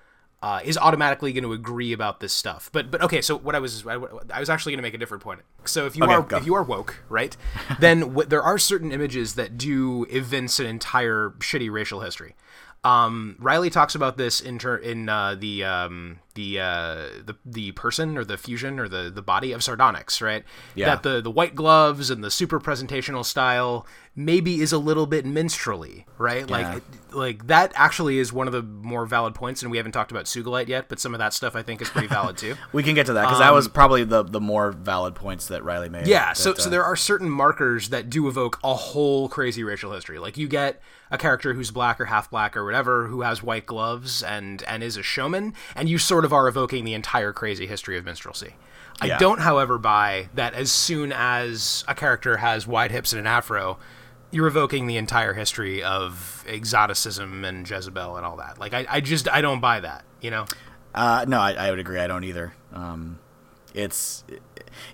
uh, 0.45 0.61
is 0.63 0.77
automatically 0.77 1.33
going 1.33 1.43
to 1.43 1.55
agree 1.55 1.95
about 1.95 2.21
this 2.21 2.35
stuff. 2.35 2.69
But 2.71 2.91
but 2.91 3.01
okay, 3.01 3.23
so 3.23 3.39
what 3.39 3.55
I 3.55 3.61
was 3.61 3.87
I, 3.87 3.95
I 4.31 4.41
was 4.41 4.51
actually 4.51 4.73
going 4.73 4.79
to 4.79 4.83
make 4.83 4.93
a 4.93 4.99
different 4.99 5.23
point. 5.23 5.41
So 5.65 5.87
if 5.87 5.97
you 5.97 6.05
Okay, 6.05 6.13
are 6.13 6.21
go. 6.23 6.37
if 6.37 6.45
you 6.45 6.55
are 6.55 6.63
woke, 6.63 7.03
right, 7.09 7.35
then 7.81 8.01
w- 8.01 8.29
there 8.29 8.43
are 8.43 8.59
certain 8.59 8.93
images 8.93 9.37
that 9.37 9.57
do 9.57 10.05
evince 10.11 10.61
an 10.61 10.67
entire 10.67 11.31
shitty 11.39 11.73
racial 11.73 12.01
history. 12.01 12.35
Um, 12.85 13.37
Riley 13.39 13.71
talks 13.71 13.95
about 13.95 14.19
this 14.19 14.43
in 14.43 14.59
ter- 14.59 14.77
in 14.77 15.09
uh, 15.09 15.35
the 15.35 15.65
um, 15.65 16.19
the 16.35 16.61
uh, 16.61 16.97
the 17.25 17.37
the 17.45 17.73
person 17.73 18.19
or 18.19 18.25
the 18.25 18.37
fusion 18.37 18.79
or 18.79 18.89
the 18.89 19.11
the 19.11 19.23
body 19.23 19.53
of 19.53 19.63
sardonyx, 19.63 20.21
right? 20.21 20.45
Yeah. 20.75 20.87
That 20.87 21.03
the 21.03 21.21
the 21.21 21.31
white 21.31 21.55
gloves 21.55 22.11
and 22.11 22.23
the 22.23 22.31
super 22.31 22.61
presentational 22.61 23.25
style 23.25 23.87
maybe 24.17 24.61
is 24.61 24.73
a 24.73 24.79
little 24.79 25.07
bit 25.07 25.25
minstrelly, 25.27 26.07
right? 26.19 26.49
Yeah. 26.49 26.75
Like 26.75 26.83
like 27.13 27.47
that 27.47 27.73
actually 27.75 28.19
is 28.19 28.33
one 28.33 28.47
of 28.47 28.53
the 28.53 28.63
more 28.63 29.07
valid 29.07 29.35
points, 29.35 29.63
and 29.63 29.71
we 29.71 29.77
haven't 29.77 29.93
talked 29.93 30.11
about 30.11 30.25
Sugilite 30.25 30.69
yet, 30.69 30.89
but 30.89 30.99
some 31.01 31.15
of 31.15 31.19
that 31.19 31.33
stuff 31.33 31.55
I 31.57 31.63
think 31.63 31.81
is 31.81 31.89
pretty 31.89 32.09
valid 32.09 32.37
too. 32.37 32.57
We 32.73 32.83
can 32.83 32.95
get 32.95 33.07
to 33.07 33.13
that 33.13 33.23
because 33.23 33.39
that 33.39 33.53
was 33.53 33.69
probably 33.69 34.05
the 34.05 34.23
the 34.25 34.41
more 34.41 34.73
valid 34.73 35.15
points 35.15 35.47
that 35.49 35.63
Riley 35.63 35.89
made. 35.89 36.05
Um, 36.05 36.09
Yeah, 36.09 36.29
that, 36.29 36.37
so 36.37 36.53
uh, 36.53 36.57
so 36.57 36.71
there 36.71 36.85
are 36.85 36.97
certain 36.97 37.31
markers 37.31 37.91
that 37.91 38.11
do 38.11 38.27
evoke 38.27 38.59
a 38.65 38.75
whole 38.75 39.29
crazy 39.29 39.63
racial 39.63 39.93
history. 39.93 40.19
Like 40.19 40.37
you 40.37 40.49
get 40.49 40.81
a 41.11 41.19
character 41.19 41.55
who's 41.55 41.71
black 41.71 42.01
or 42.01 42.07
half 42.07 42.31
black 42.31 42.57
or 42.57 42.65
whatever 42.65 43.07
who 43.07 43.21
has 43.21 43.43
white 43.43 43.67
gloves 43.67 44.23
and 44.23 44.63
and 44.65 44.83
is 44.83 44.97
a 44.97 45.03
showman, 45.03 45.55
and 45.77 45.89
you 45.89 45.99
sort 45.99 46.24
of 46.25 46.33
are 46.33 46.49
evoking 46.49 46.85
the 46.85 46.95
entire 46.95 47.33
crazy 47.33 47.67
history 47.67 47.97
of 47.99 48.05
minstrelsy. 48.05 48.55
I 49.01 49.07
Yeah. 49.07 49.19
don't, 49.19 49.41
however, 49.41 49.79
buy 49.79 50.29
that 50.35 50.55
as 50.55 50.71
soon 50.71 51.13
as 51.13 51.85
a 51.89 51.95
character 51.95 52.37
has 52.39 52.67
wide 52.67 52.91
hips 52.93 53.13
and 53.13 53.21
an 53.21 53.27
afro, 53.27 53.79
you're 54.31 54.47
evoking 54.47 54.87
the 54.87 54.97
entire 54.97 55.33
history 55.35 55.83
of 55.83 56.45
exoticism 56.49 57.45
and 57.45 57.69
Jezebel 57.69 58.17
and 58.17 58.25
all 58.27 58.37
that. 58.37 58.59
Like 58.59 58.75
I, 58.75 58.87
I 58.89 59.01
just 59.01 59.29
I 59.29 59.41
don't 59.41 59.61
buy 59.61 59.81
that. 59.81 60.05
You 60.21 60.31
know. 60.31 60.47
Uh, 60.95 61.25
no, 61.29 61.41
I, 61.41 61.53
I 61.55 61.71
would 61.71 61.79
agree. 61.81 61.99
I 61.99 62.07
don't 62.07 62.25
either. 62.25 62.53
Um, 62.73 63.19
it's 63.75 64.25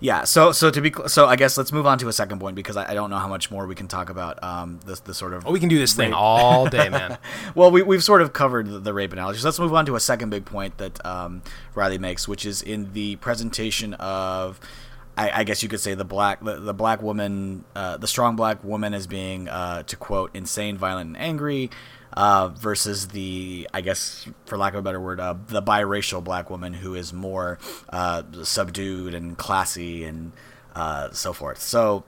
yeah. 0.01 0.25
So 0.25 0.53
so 0.53 0.71
to 0.71 0.81
be 0.81 0.93
so 1.07 1.27
I 1.27 1.37
guess 1.37 1.57
let's 1.59 1.71
move 1.73 1.87
on 1.87 1.99
to 1.99 2.09
a 2.09 2.13
second 2.13 2.41
point 2.41 2.57
because 2.57 2.77
I, 2.77 2.91
I 2.91 2.95
don't 2.95 3.11
know 3.11 3.19
how 3.19 3.29
much 3.29 3.51
more 3.51 3.67
we 3.67 3.75
can 3.75 3.87
talk 3.89 4.09
about 4.11 4.43
um 4.43 4.81
the 4.87 5.01
the 5.05 5.15
sort 5.15 5.35
of 5.35 5.47
Oh, 5.47 5.53
we 5.53 5.61
can 5.61 5.69
do 5.69 5.79
this 5.79 5.93
thing 5.93 6.13
all 6.13 6.67
day, 6.67 6.89
man. 6.91 7.19
well, 7.55 7.71
we, 7.71 7.83
we've 7.83 8.03
sort 8.03 8.23
of 8.23 8.33
covered 8.33 8.67
the, 8.67 8.79
the 8.79 8.93
rape 8.95 9.13
analogy. 9.13 9.39
So 9.39 9.49
let's 9.49 9.59
move 9.59 9.75
on 9.75 9.87
to 9.87 9.97
a 9.97 10.01
second 10.01 10.31
big 10.31 10.45
point 10.45 10.79
that 10.79 11.05
um, 11.05 11.43
Riley 11.75 11.99
makes, 11.99 12.27
which 12.27 12.45
is 12.47 12.63
in 12.63 12.93
the 12.93 13.17
presentation 13.17 13.95
of, 13.95 14.59
I, 15.17 15.41
I 15.41 15.45
guess 15.45 15.63
you 15.63 15.69
could 15.69 15.81
say 15.81 15.95
the 15.95 16.05
black 16.05 16.43
the, 16.43 16.57
the 16.57 16.75
black 16.75 17.03
woman, 17.03 17.65
uh, 17.75 17.97
the 17.99 18.07
strong 18.09 18.37
black 18.37 18.65
woman 18.65 18.95
as 18.95 19.07
being, 19.07 19.49
uh, 19.49 19.83
to 19.85 19.97
quote, 19.97 20.31
insane, 20.35 20.79
violent, 20.79 21.09
and 21.09 21.17
angry. 21.19 21.71
Uh, 22.13 22.49
versus 22.49 23.09
the, 23.09 23.69
I 23.73 23.83
guess, 23.83 24.27
for 24.45 24.59
lack 24.59 24.73
of 24.73 24.81
a 24.81 24.83
better 24.83 25.01
word, 25.01 25.21
uh, 25.21 25.37
the 25.47 25.63
biracial 25.63 26.23
black 26.25 26.51
woman 26.51 26.75
who 26.75 26.97
is 26.97 27.13
more 27.13 27.61
uh, 27.91 28.25
subdued 28.43 29.15
and 29.15 29.39
classy 29.39 30.03
and 30.03 30.33
uh, 30.75 31.13
so 31.13 31.33
forth. 31.33 31.63
So, 31.63 32.03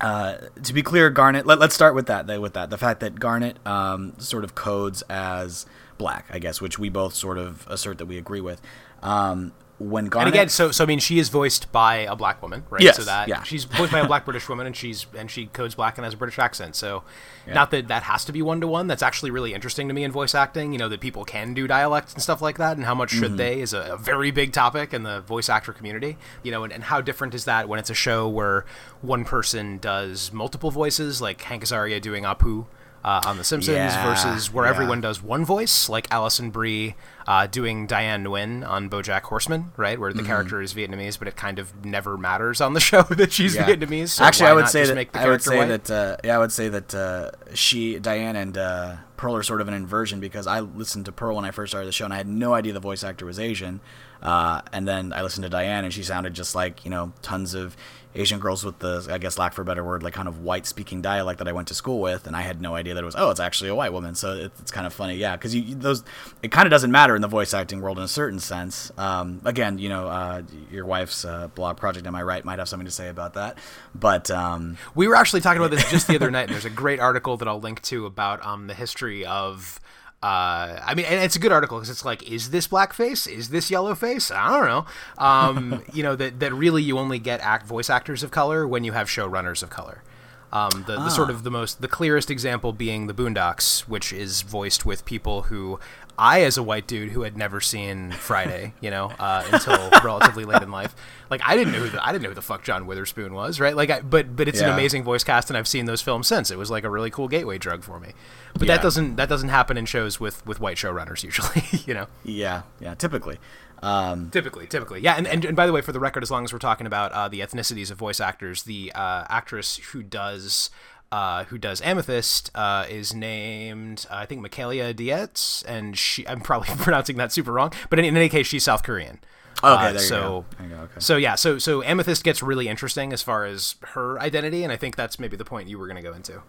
uh, 0.00 0.36
to 0.62 0.72
be 0.72 0.82
clear, 0.82 1.10
Garnet. 1.10 1.46
Let, 1.46 1.60
us 1.60 1.74
start 1.74 1.94
with 1.94 2.06
that. 2.06 2.26
With 2.40 2.54
that, 2.54 2.70
the 2.70 2.78
fact 2.78 3.00
that 3.00 3.18
Garnet 3.18 3.58
um, 3.66 4.14
sort 4.18 4.44
of 4.44 4.54
codes 4.54 5.02
as 5.08 5.66
black, 5.98 6.26
I 6.30 6.38
guess, 6.38 6.60
which 6.60 6.78
we 6.78 6.88
both 6.88 7.14
sort 7.14 7.38
of 7.38 7.66
assert 7.68 7.98
that 7.98 8.06
we 8.06 8.18
agree 8.18 8.40
with. 8.40 8.60
Um, 9.02 9.52
when 9.78 10.06
And 10.12 10.28
again, 10.28 10.48
so 10.48 10.72
so 10.72 10.84
I 10.84 10.86
mean, 10.86 10.98
she 10.98 11.18
is 11.18 11.28
voiced 11.28 11.70
by 11.70 11.96
a 11.98 12.16
black 12.16 12.42
woman, 12.42 12.64
right? 12.68 12.82
Yes, 12.82 12.96
So 12.96 13.04
that 13.04 13.28
yeah. 13.28 13.42
she's 13.44 13.64
voiced 13.64 13.92
by 13.92 14.00
a 14.00 14.06
black 14.06 14.24
British 14.24 14.48
woman, 14.48 14.66
and 14.66 14.74
she's 14.74 15.06
and 15.16 15.30
she 15.30 15.46
codes 15.46 15.74
black 15.76 15.98
and 15.98 16.04
has 16.04 16.14
a 16.14 16.16
British 16.16 16.38
accent. 16.38 16.74
So, 16.74 17.04
not 17.46 17.70
that 17.70 17.86
that 17.88 18.02
has 18.04 18.24
to 18.24 18.32
be 18.32 18.42
one 18.42 18.60
to 18.60 18.66
one. 18.66 18.88
That's 18.88 19.02
actually 19.02 19.30
really 19.30 19.54
interesting 19.54 19.86
to 19.88 19.94
me 19.94 20.02
in 20.02 20.10
voice 20.10 20.34
acting. 20.34 20.72
You 20.72 20.78
know 20.78 20.88
that 20.88 21.00
people 21.00 21.24
can 21.24 21.54
do 21.54 21.66
dialects 21.68 22.12
and 22.12 22.22
stuff 22.22 22.42
like 22.42 22.58
that, 22.58 22.76
and 22.76 22.86
how 22.86 22.94
much 22.94 23.08
Mm-hmm. 23.12 23.22
should 23.22 23.36
they 23.36 23.60
is 23.60 23.72
a, 23.72 23.92
a 23.92 23.96
very 23.96 24.30
big 24.32 24.52
topic 24.52 24.92
in 24.92 25.02
the 25.04 25.20
voice 25.20 25.48
actor 25.48 25.72
community. 25.72 26.18
You 26.42 26.50
know, 26.50 26.64
and, 26.64 26.72
and 26.72 26.84
how 26.84 27.00
different 27.00 27.34
is 27.34 27.44
that 27.44 27.68
when 27.68 27.78
it's 27.78 27.90
a 27.90 27.94
show 27.94 28.28
where 28.28 28.64
one 29.00 29.24
person 29.24 29.78
does 29.78 30.32
multiple 30.32 30.70
voices, 30.70 31.20
like 31.22 31.40
Hank 31.42 31.62
Azaria 31.64 32.00
doing 32.00 32.24
Apu. 32.24 32.66
Uh, 33.08 33.22
on 33.24 33.38
The 33.38 33.44
Simpsons 33.44 33.74
Yeah, 33.74 34.04
versus 34.06 34.52
where 34.52 34.66
yeah. 34.66 34.70
everyone 34.70 35.00
does 35.00 35.22
one 35.22 35.42
voice, 35.42 35.88
like 35.88 36.06
Alison 36.10 36.50
Brie 36.50 36.94
uh, 37.26 37.46
doing 37.46 37.86
Diane 37.86 38.22
Nguyen 38.22 38.68
on 38.68 38.90
BoJack 38.90 39.22
Horseman, 39.22 39.72
right, 39.78 39.98
where 39.98 40.12
the 40.12 40.18
Mm-hmm. 40.18 40.26
character 40.26 40.60
is 40.60 40.74
Vietnamese, 40.74 41.18
but 41.18 41.26
it 41.26 41.34
kind 41.34 41.58
of 41.58 41.84
never 41.86 42.18
matters 42.18 42.60
on 42.60 42.74
the 42.74 42.80
show 42.90 43.02
that 43.04 43.32
she's 43.32 43.54
Yeah. 43.54 43.64
Vietnamese. 43.66 44.10
So 44.10 44.24
Actually, 44.24 44.50
I 44.50 44.52
would 44.52 44.68
say 44.68 44.84
that 44.84 45.08
I 45.14 45.26
would 45.26 45.42
say 45.42 45.56
white? 45.56 45.84
that 45.84 45.90
uh, 45.90 46.16
yeah, 46.22 46.36
I 46.36 46.38
would 46.38 46.52
say 46.52 46.68
that 46.68 46.94
uh, 46.94 47.30
she, 47.54 47.98
Diane, 47.98 48.36
and 48.36 48.58
uh, 48.58 48.96
Pearl 49.16 49.34
are 49.36 49.42
sort 49.42 49.62
of 49.62 49.68
an 49.68 49.74
inversion 49.74 50.20
because 50.20 50.46
I 50.46 50.60
listened 50.60 51.06
to 51.06 51.12
Pearl 51.12 51.36
when 51.36 51.46
I 51.46 51.50
first 51.50 51.70
started 51.70 51.86
the 51.88 51.92
show, 51.92 52.04
and 52.04 52.12
I 52.12 52.18
had 52.18 52.28
no 52.28 52.52
idea 52.52 52.74
the 52.74 52.80
voice 52.80 53.02
actor 53.04 53.24
was 53.24 53.38
Asian. 53.40 53.80
Uh, 54.22 54.60
and 54.72 54.86
then 54.86 55.12
I 55.14 55.22
listened 55.22 55.44
to 55.44 55.48
Diane, 55.48 55.84
and 55.84 55.94
she 55.94 56.02
sounded 56.02 56.34
just 56.34 56.54
like 56.54 56.84
you 56.84 56.90
know 56.90 57.12
tons 57.22 57.54
of 57.54 57.74
Asian 58.18 58.38
girls 58.40 58.64
with 58.64 58.78
the, 58.80 59.06
I 59.10 59.18
guess, 59.18 59.38
lack 59.38 59.52
for 59.54 59.62
a 59.62 59.64
better 59.64 59.84
word, 59.84 60.02
like 60.02 60.12
kind 60.14 60.28
of 60.28 60.40
white 60.40 60.66
speaking 60.66 61.00
dialect 61.00 61.38
that 61.38 61.48
I 61.48 61.52
went 61.52 61.68
to 61.68 61.74
school 61.74 62.00
with, 62.00 62.26
and 62.26 62.34
I 62.36 62.42
had 62.42 62.60
no 62.60 62.74
idea 62.74 62.94
that 62.94 63.02
it 63.02 63.06
was 63.06 63.14
oh, 63.16 63.30
it's 63.30 63.40
actually 63.40 63.70
a 63.70 63.74
white 63.74 63.92
woman. 63.92 64.14
So 64.14 64.32
it, 64.34 64.52
it's 64.58 64.70
kind 64.70 64.86
of 64.86 64.92
funny, 64.92 65.14
yeah, 65.16 65.36
because 65.36 65.54
you, 65.54 65.62
you- 65.62 65.74
those 65.76 66.02
it 66.42 66.50
kind 66.50 66.66
of 66.66 66.70
doesn't 66.70 66.90
matter 66.90 67.14
in 67.16 67.22
the 67.22 67.28
voice 67.28 67.54
acting 67.54 67.80
world 67.80 67.98
in 67.98 68.04
a 68.04 68.08
certain 68.08 68.40
sense. 68.40 68.90
Um, 68.98 69.40
again, 69.44 69.78
you 69.78 69.88
know, 69.88 70.08
uh, 70.08 70.42
your 70.70 70.84
wife's 70.84 71.24
uh, 71.24 71.48
blog 71.48 71.76
project, 71.76 72.06
am 72.06 72.14
I 72.14 72.22
right, 72.22 72.44
might 72.44 72.58
have 72.58 72.68
something 72.68 72.86
to 72.86 72.90
say 72.92 73.08
about 73.08 73.34
that, 73.34 73.58
but. 73.94 74.30
Um, 74.30 74.76
We 74.94 75.06
were 75.08 75.14
actually 75.16 75.40
talking 75.42 75.62
about 75.62 75.70
this 75.70 75.88
just 75.90 76.08
the 76.08 76.16
other 76.16 76.30
night, 76.36 76.44
and 76.48 76.52
there's 76.52 76.64
a 76.64 76.70
great 76.70 76.98
article 77.00 77.36
that 77.36 77.46
I'll 77.48 77.60
link 77.60 77.80
to 77.82 78.04
about 78.06 78.44
um, 78.44 78.66
the 78.66 78.74
history 78.74 79.24
of. 79.24 79.80
Uh, 80.20 80.80
I 80.84 80.94
mean, 80.96 81.06
and 81.06 81.22
it's 81.22 81.36
a 81.36 81.38
good 81.38 81.52
article 81.52 81.78
because 81.78 81.90
it's 81.90 82.04
like, 82.04 82.28
is 82.28 82.50
this 82.50 82.66
blackface? 82.66 83.30
Is 83.30 83.50
this 83.50 83.70
yellowface? 83.70 84.34
I 84.34 84.58
don't 84.58 84.66
know. 84.66 84.86
Um, 85.24 85.84
you 85.92 86.02
know 86.02 86.16
that 86.16 86.40
that 86.40 86.52
really 86.52 86.82
you 86.82 86.98
only 86.98 87.20
get 87.20 87.40
act 87.40 87.66
voice 87.66 87.88
actors 87.88 88.24
of 88.24 88.32
color 88.32 88.66
when 88.66 88.82
you 88.82 88.92
have 88.92 89.06
showrunners 89.06 89.62
of 89.62 89.70
color. 89.70 90.02
Um, 90.50 90.84
the, 90.86 90.94
the 90.94 91.10
sort 91.10 91.28
of 91.28 91.44
the 91.44 91.50
most 91.50 91.82
the 91.82 91.88
clearest 91.88 92.30
example 92.30 92.72
being 92.72 93.06
the 93.06 93.14
Boondocks, 93.14 93.82
which 93.82 94.12
is 94.12 94.42
voiced 94.42 94.84
with 94.86 95.04
people 95.04 95.42
who 95.42 95.78
I, 96.18 96.42
as 96.42 96.58
a 96.58 96.62
white 96.62 96.86
dude 96.86 97.10
who 97.12 97.22
had 97.22 97.36
never 97.36 97.60
seen 97.60 98.10
Friday, 98.10 98.74
you 98.80 98.90
know, 98.90 99.12
uh, 99.18 99.48
until 99.52 99.88
relatively 100.04 100.44
late 100.44 100.62
in 100.62 100.70
life, 100.70 100.94
like 101.30 101.40
I 101.46 101.56
didn't 101.56 101.72
know 101.72 101.78
who 101.78 101.88
the, 101.88 102.04
I 102.04 102.10
didn't 102.12 102.22
know 102.24 102.30
who 102.30 102.34
the 102.34 102.42
fuck 102.42 102.64
John 102.64 102.86
Witherspoon 102.86 103.32
was, 103.34 103.60
right? 103.60 103.76
Like, 103.76 103.90
I, 103.90 104.00
but 104.00 104.34
but 104.34 104.48
it's 104.48 104.60
an 104.60 104.68
amazing 104.70 105.04
voice 105.04 105.22
cast, 105.24 105.48
and 105.50 105.56
I've 105.56 105.68
seen 105.68 105.84
those 105.86 106.02
films 106.02 106.26
since. 106.26 106.50
It 106.50 106.58
was 106.58 106.70
like 106.70 106.84
a 106.84 106.90
really 106.90 107.10
cool 107.10 107.28
gateway 107.28 107.56
drug 107.58 107.82
for 107.84 108.00
me. 108.00 108.12
But 108.54 108.62
Yeah. 108.62 108.76
that 108.76 108.82
doesn't 108.82 109.16
that 109.16 109.28
doesn't 109.28 109.48
happen 109.50 109.76
in 109.78 109.86
shows 109.86 110.18
with 110.18 110.44
with 110.44 110.58
white 110.60 110.76
showrunners 110.76 111.22
usually, 111.22 111.62
you 111.86 111.94
know. 111.94 112.06
Yeah, 112.24 112.62
yeah, 112.80 112.94
typically. 112.94 113.38
Um, 113.80 114.30
Typically, 114.30 114.66
typically, 114.66 115.00
yeah. 115.00 115.14
And, 115.14 115.26
and 115.28 115.44
and 115.44 115.56
by 115.56 115.64
the 115.66 115.72
way, 115.72 115.82
for 115.82 115.92
the 115.92 116.00
record, 116.00 116.24
as 116.24 116.32
long 116.32 116.42
as 116.42 116.52
we're 116.52 116.58
talking 116.58 116.86
about 116.88 117.12
uh, 117.12 117.28
the 117.28 117.38
ethnicities 117.40 117.92
of 117.92 117.96
voice 117.98 118.18
actors, 118.18 118.64
the 118.64 118.90
uh, 118.92 119.24
actress 119.28 119.76
who 119.92 120.02
does 120.02 120.70
uh, 121.10 121.44
who 121.44 121.58
does 121.58 121.80
Amethyst 121.80 122.50
uh, 122.54 122.86
is 122.88 123.14
named 123.14 124.06
uh, 124.10 124.16
I 124.16 124.26
think 124.26 124.40
Michaela 124.40 124.92
Dietz, 124.92 125.62
and 125.64 125.96
she 125.96 126.26
I'm 126.28 126.40
probably 126.40 126.68
pronouncing 126.76 127.16
that 127.16 127.32
super 127.32 127.52
wrong, 127.52 127.72
but 127.90 127.98
in, 127.98 128.04
in 128.04 128.16
any 128.16 128.28
case, 128.28 128.46
she's 128.46 128.64
South 128.64 128.82
Korean. 128.82 129.20
Okay, 129.62 129.66
Uh, 129.66 129.82
there 129.92 129.92
you 129.94 129.98
so, 129.98 130.20
go. 130.20 130.44
There 130.58 130.68
you 130.68 130.74
go, 130.76 130.82
okay. 130.82 130.92
So 131.00 131.16
yeah, 131.16 131.34
so 131.34 131.58
so 131.58 131.82
Amethyst 131.82 132.22
gets 132.22 132.42
really 132.42 132.68
interesting 132.68 133.12
as 133.12 133.22
far 133.22 133.44
as 133.44 133.74
her 133.88 134.18
identity, 134.20 134.62
and 134.62 134.72
I 134.72 134.76
think 134.76 134.94
that's 134.94 135.18
maybe 135.18 135.36
the 135.36 135.44
point 135.44 135.68
you 135.68 135.78
were 135.78 135.86
going 135.86 135.96
to 135.96 136.02
go 136.02 136.14
into. 136.14 136.42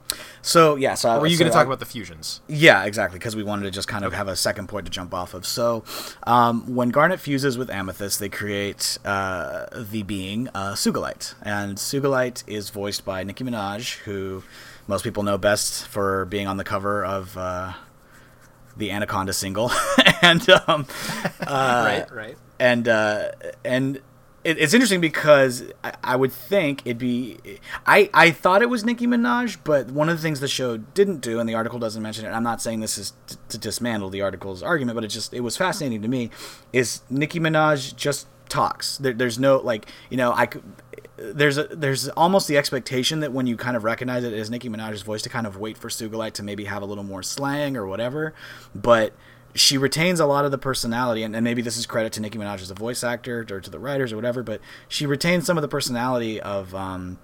So 0.43 0.75
yeah, 0.75 0.93
so 0.93 1.15
Or 1.15 1.21
were 1.21 1.27
you 1.27 1.35
so 1.35 1.39
going 1.39 1.51
to 1.51 1.53
talk 1.53 1.63
I- 1.63 1.67
about 1.67 1.79
the 1.79 1.85
fusions? 1.85 2.41
Yeah, 2.47 2.83
exactly, 2.83 3.17
because 3.17 3.35
we 3.35 3.41
wanted 3.43 3.63
to 3.63 3.71
just 3.71 3.87
kind 3.87 4.05
of 4.05 4.13
have 4.13 4.27
a 4.27 4.35
second 4.35 4.67
point 4.69 4.85
to 4.85 4.91
jump 4.91 5.13
off 5.13 5.33
of. 5.33 5.45
So, 5.45 5.83
um, 6.27 6.75
when 6.75 6.89
Garnet 6.89 7.19
fuses 7.19 7.57
with 7.57 7.69
Amethyst, 7.71 8.19
they 8.19 8.29
create 8.29 8.97
uh, 9.05 9.65
the 9.75 10.03
being 10.03 10.47
uh, 10.53 10.73
Sugilite, 10.73 11.33
and 11.41 11.77
Sugilite 11.77 12.43
is 12.47 12.69
voiced 12.69 13.05
by 13.05 13.23
Nicki 13.23 13.43
Minaj, 13.43 13.97
who 13.99 14.43
most 14.87 15.03
people 15.03 15.23
know 15.23 15.37
best 15.37 15.87
for 15.87 16.25
being 16.25 16.47
on 16.47 16.57
the 16.57 16.63
cover 16.63 17.03
of 17.03 17.35
uh, 17.37 17.73
the 18.79 18.91
Anaconda 18.91 19.33
single, 19.33 19.71
and 20.21 20.49
um, 20.49 20.87
right, 21.47 22.07
right. 22.11 22.37
and 22.59 22.87
uh, 22.87 23.31
and 23.63 24.01
it, 24.43 24.57
it's 24.57 24.73
interesting 24.73 25.01
because 25.01 25.63
I, 25.83 25.93
I 26.03 26.15
would 26.15 26.31
think 26.31 26.81
it'd 26.85 26.97
be 26.97 27.37
I 27.85 28.09
I 28.13 28.31
thought 28.31 28.61
it 28.61 28.69
was 28.69 28.83
Nicki 28.83 29.05
Minaj, 29.05 29.57
but 29.63 29.91
one 29.91 30.09
of 30.09 30.17
the 30.17 30.21
things 30.21 30.39
the 30.39 30.47
show 30.47 30.77
didn't 30.77 31.21
do, 31.21 31.39
and 31.39 31.47
the 31.47 31.55
article 31.55 31.79
doesn't 31.79 32.01
mention 32.01 32.25
it. 32.25 32.29
I'm 32.29 32.43
not 32.43 32.61
saying 32.61 32.79
this 32.79 32.97
is 32.97 33.13
t- 33.27 33.35
to 33.49 33.57
dismantle 33.57 34.09
the 34.09 34.21
article's 34.21 34.63
argument, 34.63 34.95
but 34.95 35.03
it 35.03 35.09
just 35.09 35.33
it 35.33 35.41
was 35.41 35.57
fascinating 35.57 36.01
to 36.01 36.07
me. 36.07 36.29
Is 36.73 37.01
Nicki 37.09 37.39
Minaj 37.39 37.95
just 37.95 38.27
talks? 38.47 38.97
There, 38.97 39.13
there's 39.13 39.37
no 39.37 39.57
like 39.57 39.87
you 40.09 40.17
know 40.17 40.33
I 40.33 40.45
could. 40.45 40.63
There's 41.21 41.57
a, 41.57 41.63
there's 41.63 42.09
almost 42.09 42.47
the 42.47 42.57
expectation 42.57 43.19
that 43.21 43.31
when 43.31 43.47
you 43.47 43.57
kind 43.57 43.75
of 43.75 43.83
recognize 43.83 44.23
it 44.23 44.33
as 44.33 44.49
Nicki 44.49 44.69
Minaj's 44.69 45.01
voice 45.01 45.21
to 45.23 45.29
kind 45.29 45.45
of 45.45 45.57
wait 45.57 45.77
for 45.77 45.89
Sugilite 45.89 46.33
to 46.33 46.43
maybe 46.43 46.65
have 46.65 46.81
a 46.81 46.85
little 46.85 47.03
more 47.03 47.23
slang 47.23 47.75
or 47.77 47.85
whatever, 47.85 48.33
but 48.73 49.13
she 49.55 49.77
retains 49.77 50.19
a 50.19 50.25
lot 50.25 50.45
of 50.45 50.51
the 50.51 50.57
personality, 50.57 51.23
and, 51.23 51.35
and 51.35 51.43
maybe 51.43 51.61
this 51.61 51.77
is 51.77 51.85
credit 51.85 52.13
to 52.13 52.21
Nicki 52.21 52.37
Minaj 52.37 52.61
as 52.61 52.71
a 52.71 52.75
voice 52.75 53.03
actor 53.03 53.45
or 53.49 53.59
to 53.59 53.69
the 53.69 53.79
writers 53.79 54.13
or 54.13 54.15
whatever, 54.15 54.43
but 54.43 54.61
she 54.87 55.05
retains 55.05 55.45
some 55.45 55.57
of 55.57 55.61
the 55.61 55.67
personality 55.67 56.39
of 56.39 56.73
um, 56.75 57.17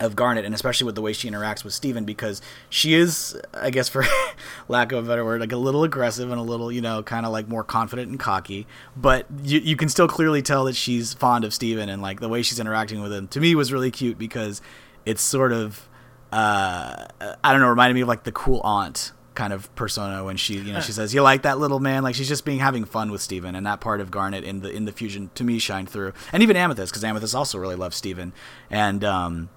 of 0.00 0.16
Garnet, 0.16 0.44
and 0.44 0.54
especially 0.54 0.86
with 0.86 0.94
the 0.94 1.02
way 1.02 1.12
she 1.12 1.30
interacts 1.30 1.62
with 1.62 1.74
Steven, 1.74 2.04
because 2.04 2.40
she 2.68 2.94
is, 2.94 3.40
I 3.54 3.70
guess, 3.70 3.88
for 3.88 4.04
lack 4.68 4.92
of 4.92 5.04
a 5.04 5.08
better 5.08 5.24
word, 5.24 5.40
like 5.40 5.52
a 5.52 5.56
little 5.56 5.84
aggressive 5.84 6.30
and 6.30 6.40
a 6.40 6.42
little, 6.42 6.72
you 6.72 6.80
know, 6.80 7.02
kind 7.02 7.26
of 7.26 7.32
like 7.32 7.48
more 7.48 7.62
confident 7.62 8.10
and 8.10 8.18
cocky. 8.18 8.66
But 8.96 9.26
you, 9.42 9.60
you 9.60 9.76
can 9.76 9.88
still 9.88 10.08
clearly 10.08 10.42
tell 10.42 10.64
that 10.64 10.76
she's 10.76 11.14
fond 11.14 11.44
of 11.44 11.54
Steven, 11.54 11.88
and 11.88 12.02
like 12.02 12.20
the 12.20 12.28
way 12.28 12.42
she's 12.42 12.58
interacting 12.58 13.02
with 13.02 13.12
him 13.12 13.28
to 13.28 13.40
me 13.40 13.54
was 13.54 13.72
really 13.72 13.90
cute 13.90 14.18
because 14.18 14.60
it's 15.04 15.22
sort 15.22 15.52
of, 15.52 15.88
uh, 16.32 17.06
I 17.44 17.52
don't 17.52 17.60
know, 17.60 17.68
reminded 17.68 17.94
me 17.94 18.00
of 18.00 18.08
like 18.08 18.24
the 18.24 18.32
cool 18.32 18.60
aunt 18.64 19.12
kind 19.34 19.52
of 19.52 19.74
persona 19.74 20.24
when 20.24 20.36
she 20.36 20.54
you 20.58 20.72
know 20.72 20.80
she 20.80 20.92
says 20.92 21.14
you 21.14 21.22
like 21.22 21.42
that 21.42 21.58
little 21.58 21.80
man? 21.80 22.02
Like 22.02 22.14
she's 22.14 22.28
just 22.28 22.44
being 22.44 22.58
having 22.58 22.84
fun 22.84 23.10
with 23.10 23.22
Steven 23.22 23.54
and 23.54 23.64
that 23.66 23.80
part 23.80 24.00
of 24.00 24.10
Garnet 24.10 24.44
in 24.44 24.60
the 24.60 24.70
in 24.70 24.84
the 24.84 24.92
fusion 24.92 25.30
to 25.36 25.44
me 25.44 25.58
shined 25.58 25.88
through. 25.88 26.12
And 26.32 26.42
even 26.42 26.56
Amethyst 26.56 26.92
because 26.92 27.04
Amethyst 27.04 27.34
also 27.34 27.58
really 27.58 27.76
loves 27.76 27.96
Steven. 27.96 28.32
And 28.70 29.04
um 29.04 29.48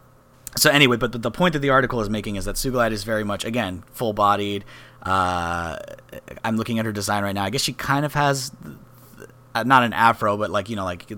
so 0.56 0.70
anyway, 0.70 0.98
but 0.98 1.12
the, 1.12 1.18
the 1.18 1.32
point 1.32 1.54
that 1.54 1.60
the 1.60 1.70
article 1.70 2.02
is 2.02 2.10
making 2.10 2.36
is 2.36 2.46
that 2.46 2.56
Sugilite 2.56 2.92
is 2.92 3.04
very 3.04 3.24
much 3.24 3.46
again 3.46 3.84
full 3.92 4.14
bodied. 4.14 4.66
Uh, 5.02 5.78
I'm 6.44 6.58
looking 6.58 6.80
at 6.80 6.86
her 6.86 6.92
design 6.92 7.24
right 7.24 7.36
now. 7.36 7.44
I 7.44 7.50
guess 7.50 7.62
she 7.62 7.74
kind 7.74 8.06
of 8.06 8.14
has 8.14 8.52
uh, 9.56 9.64
not 9.64 9.84
an 9.84 9.94
afro, 9.94 10.38
but 10.38 10.50
like 10.50 10.70
you 10.70 10.76
know, 10.76 10.86
like 10.86 11.10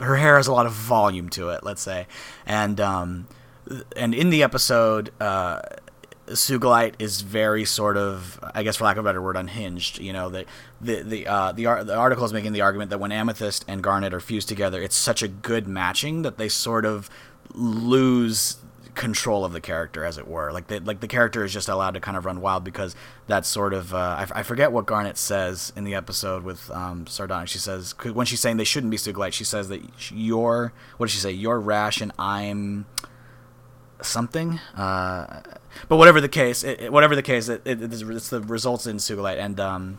her 0.00 0.16
hair 0.16 0.36
has 0.36 0.46
a 0.46 0.52
lot 0.52 0.66
of 0.66 0.72
volume 0.72 1.28
to 1.30 1.50
it. 1.50 1.64
Let's 1.64 1.82
say, 1.82 2.06
and 2.44 2.80
um, 2.80 3.26
and 3.96 4.14
in 4.14 4.30
the 4.30 4.42
episode, 4.42 5.10
uh, 5.20 5.62
Sugilite 6.28 6.94
is 6.98 7.20
very 7.20 7.64
sort 7.64 7.96
of, 7.96 8.38
I 8.54 8.62
guess, 8.62 8.76
for 8.76 8.84
lack 8.84 8.96
of 8.96 9.04
a 9.04 9.08
better 9.08 9.22
word, 9.22 9.36
unhinged. 9.36 9.98
You 9.98 10.12
know, 10.12 10.28
the 10.28 10.44
the 10.80 11.02
the 11.02 11.26
uh, 11.26 11.52
the, 11.52 11.66
ar- 11.66 11.84
the 11.84 11.96
article 11.96 12.24
is 12.24 12.32
making 12.32 12.52
the 12.52 12.60
argument 12.60 12.90
that 12.90 12.98
when 12.98 13.12
Amethyst 13.12 13.64
and 13.68 13.82
Garnet 13.82 14.12
are 14.12 14.20
fused 14.20 14.48
together, 14.48 14.82
it's 14.82 14.96
such 14.96 15.22
a 15.22 15.28
good 15.28 15.66
matching 15.66 16.22
that 16.22 16.38
they 16.38 16.48
sort 16.48 16.84
of 16.84 17.08
lose 17.56 18.58
control 18.94 19.44
of 19.44 19.52
the 19.52 19.60
character, 19.60 20.04
as 20.04 20.16
it 20.16 20.26
were. 20.26 20.52
Like, 20.52 20.68
they, 20.68 20.78
like 20.78 21.00
the 21.00 21.08
character 21.08 21.44
is 21.44 21.52
just 21.52 21.68
allowed 21.68 21.94
to 21.94 22.00
kind 22.00 22.16
of 22.16 22.24
run 22.24 22.40
wild 22.40 22.64
because 22.64 22.94
that's 23.26 23.48
sort 23.48 23.74
of. 23.74 23.92
Uh, 23.92 24.16
I, 24.18 24.22
f- 24.22 24.32
I 24.34 24.42
forget 24.42 24.72
what 24.72 24.86
Garnet 24.86 25.18
says 25.18 25.72
in 25.76 25.84
the 25.84 25.94
episode 25.94 26.44
with 26.44 26.70
um, 26.70 27.06
Sardonyx. 27.06 27.50
She 27.50 27.58
says 27.58 27.94
when 28.12 28.24
she's 28.26 28.40
saying 28.40 28.56
they 28.56 28.64
shouldn't 28.64 28.90
be 28.90 28.96
Sugilite, 28.96 29.32
she 29.32 29.44
says 29.44 29.68
that 29.68 29.82
you're. 30.12 30.72
What 30.96 31.06
does 31.06 31.12
she 31.14 31.20
say? 31.20 31.32
You're 31.32 31.60
rash 31.60 32.00
and 32.00 32.12
I'm 32.18 32.86
something. 34.02 34.60
Uh, 34.76 35.40
but 35.88 35.96
whatever 35.96 36.20
the 36.20 36.28
case, 36.28 36.64
it, 36.64 36.80
it- 36.82 36.92
whatever 36.92 37.14
the 37.16 37.22
case, 37.22 37.48
it, 37.48 37.62
it, 37.64 37.82
it's, 37.82 38.02
it's 38.02 38.30
the 38.30 38.40
results 38.40 38.86
in 38.86 38.96
Sugilite, 38.96 39.38
and 39.38 39.58
um, 39.60 39.98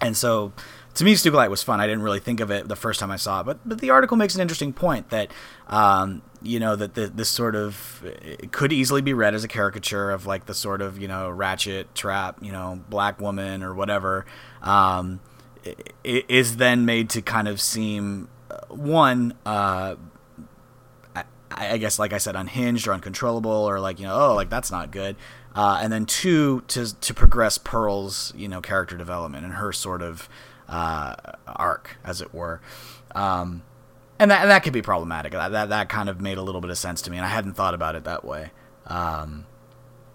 and 0.00 0.16
so 0.16 0.52
to 0.98 1.04
me, 1.04 1.14
Sugilite 1.14 1.48
was 1.48 1.62
fun. 1.62 1.80
I 1.80 1.86
didn't 1.86 2.02
really 2.02 2.18
think 2.18 2.40
of 2.40 2.50
it 2.50 2.66
the 2.66 2.74
first 2.74 2.98
time 2.98 3.10
I 3.10 3.16
saw 3.16 3.40
it, 3.40 3.44
but 3.44 3.58
but 3.64 3.80
the 3.80 3.90
article 3.90 4.16
makes 4.16 4.34
an 4.34 4.40
interesting 4.40 4.72
point 4.72 5.10
that 5.10 5.30
um, 5.68 6.22
you 6.42 6.58
know 6.58 6.74
that 6.74 6.94
the, 6.94 7.06
this 7.06 7.28
sort 7.28 7.54
of 7.54 8.04
could 8.50 8.72
easily 8.72 9.00
be 9.00 9.12
read 9.12 9.32
as 9.32 9.44
a 9.44 9.48
caricature 9.48 10.10
of 10.10 10.26
like 10.26 10.46
the 10.46 10.54
sort 10.54 10.82
of 10.82 10.98
you 10.98 11.06
know 11.06 11.30
ratchet 11.30 11.94
trap, 11.94 12.38
you 12.42 12.50
know, 12.50 12.80
black 12.90 13.20
woman 13.20 13.62
or 13.62 13.74
whatever. 13.74 14.26
Um, 14.60 15.20
is 16.02 16.56
then 16.56 16.84
made 16.84 17.10
to 17.10 17.22
kind 17.22 17.46
of 17.46 17.60
seem 17.60 18.28
uh, 18.50 18.56
one 18.68 19.34
uh, 19.46 19.94
I, 21.14 21.24
I 21.74 21.78
guess, 21.78 21.98
like 21.98 22.12
I 22.12 22.18
said, 22.18 22.36
unhinged 22.36 22.88
or 22.88 22.92
uncontrollable, 22.92 23.50
or 23.50 23.78
like 23.78 24.00
you 24.00 24.06
know, 24.06 24.30
oh, 24.30 24.34
like 24.34 24.50
that's 24.50 24.70
not 24.70 24.90
good. 24.90 25.16
Uh, 25.54 25.78
and 25.80 25.92
then 25.92 26.06
two 26.06 26.62
to 26.68 26.92
to 27.00 27.14
progress 27.14 27.56
Pearl's 27.56 28.32
you 28.36 28.48
know 28.48 28.60
character 28.60 28.96
development 28.96 29.44
and 29.44 29.54
her 29.54 29.72
sort 29.72 30.02
of 30.02 30.28
uh, 30.68 31.14
arc, 31.46 31.96
as 32.04 32.20
it 32.20 32.32
were. 32.34 32.60
Um, 33.14 33.62
and 34.18 34.30
that 34.30 34.42
and 34.42 34.50
that 34.50 34.62
could 34.62 34.72
be 34.72 34.82
problematic. 34.82 35.32
That, 35.32 35.52
that 35.52 35.68
that 35.68 35.88
kind 35.88 36.08
of 36.08 36.20
made 36.20 36.38
a 36.38 36.42
little 36.42 36.60
bit 36.60 36.70
of 36.70 36.78
sense 36.78 37.02
to 37.02 37.10
me, 37.10 37.16
and 37.16 37.26
I 37.26 37.28
hadn't 37.28 37.54
thought 37.54 37.74
about 37.74 37.94
it 37.94 38.04
that 38.04 38.24
way. 38.24 38.50
Um, 38.86 39.46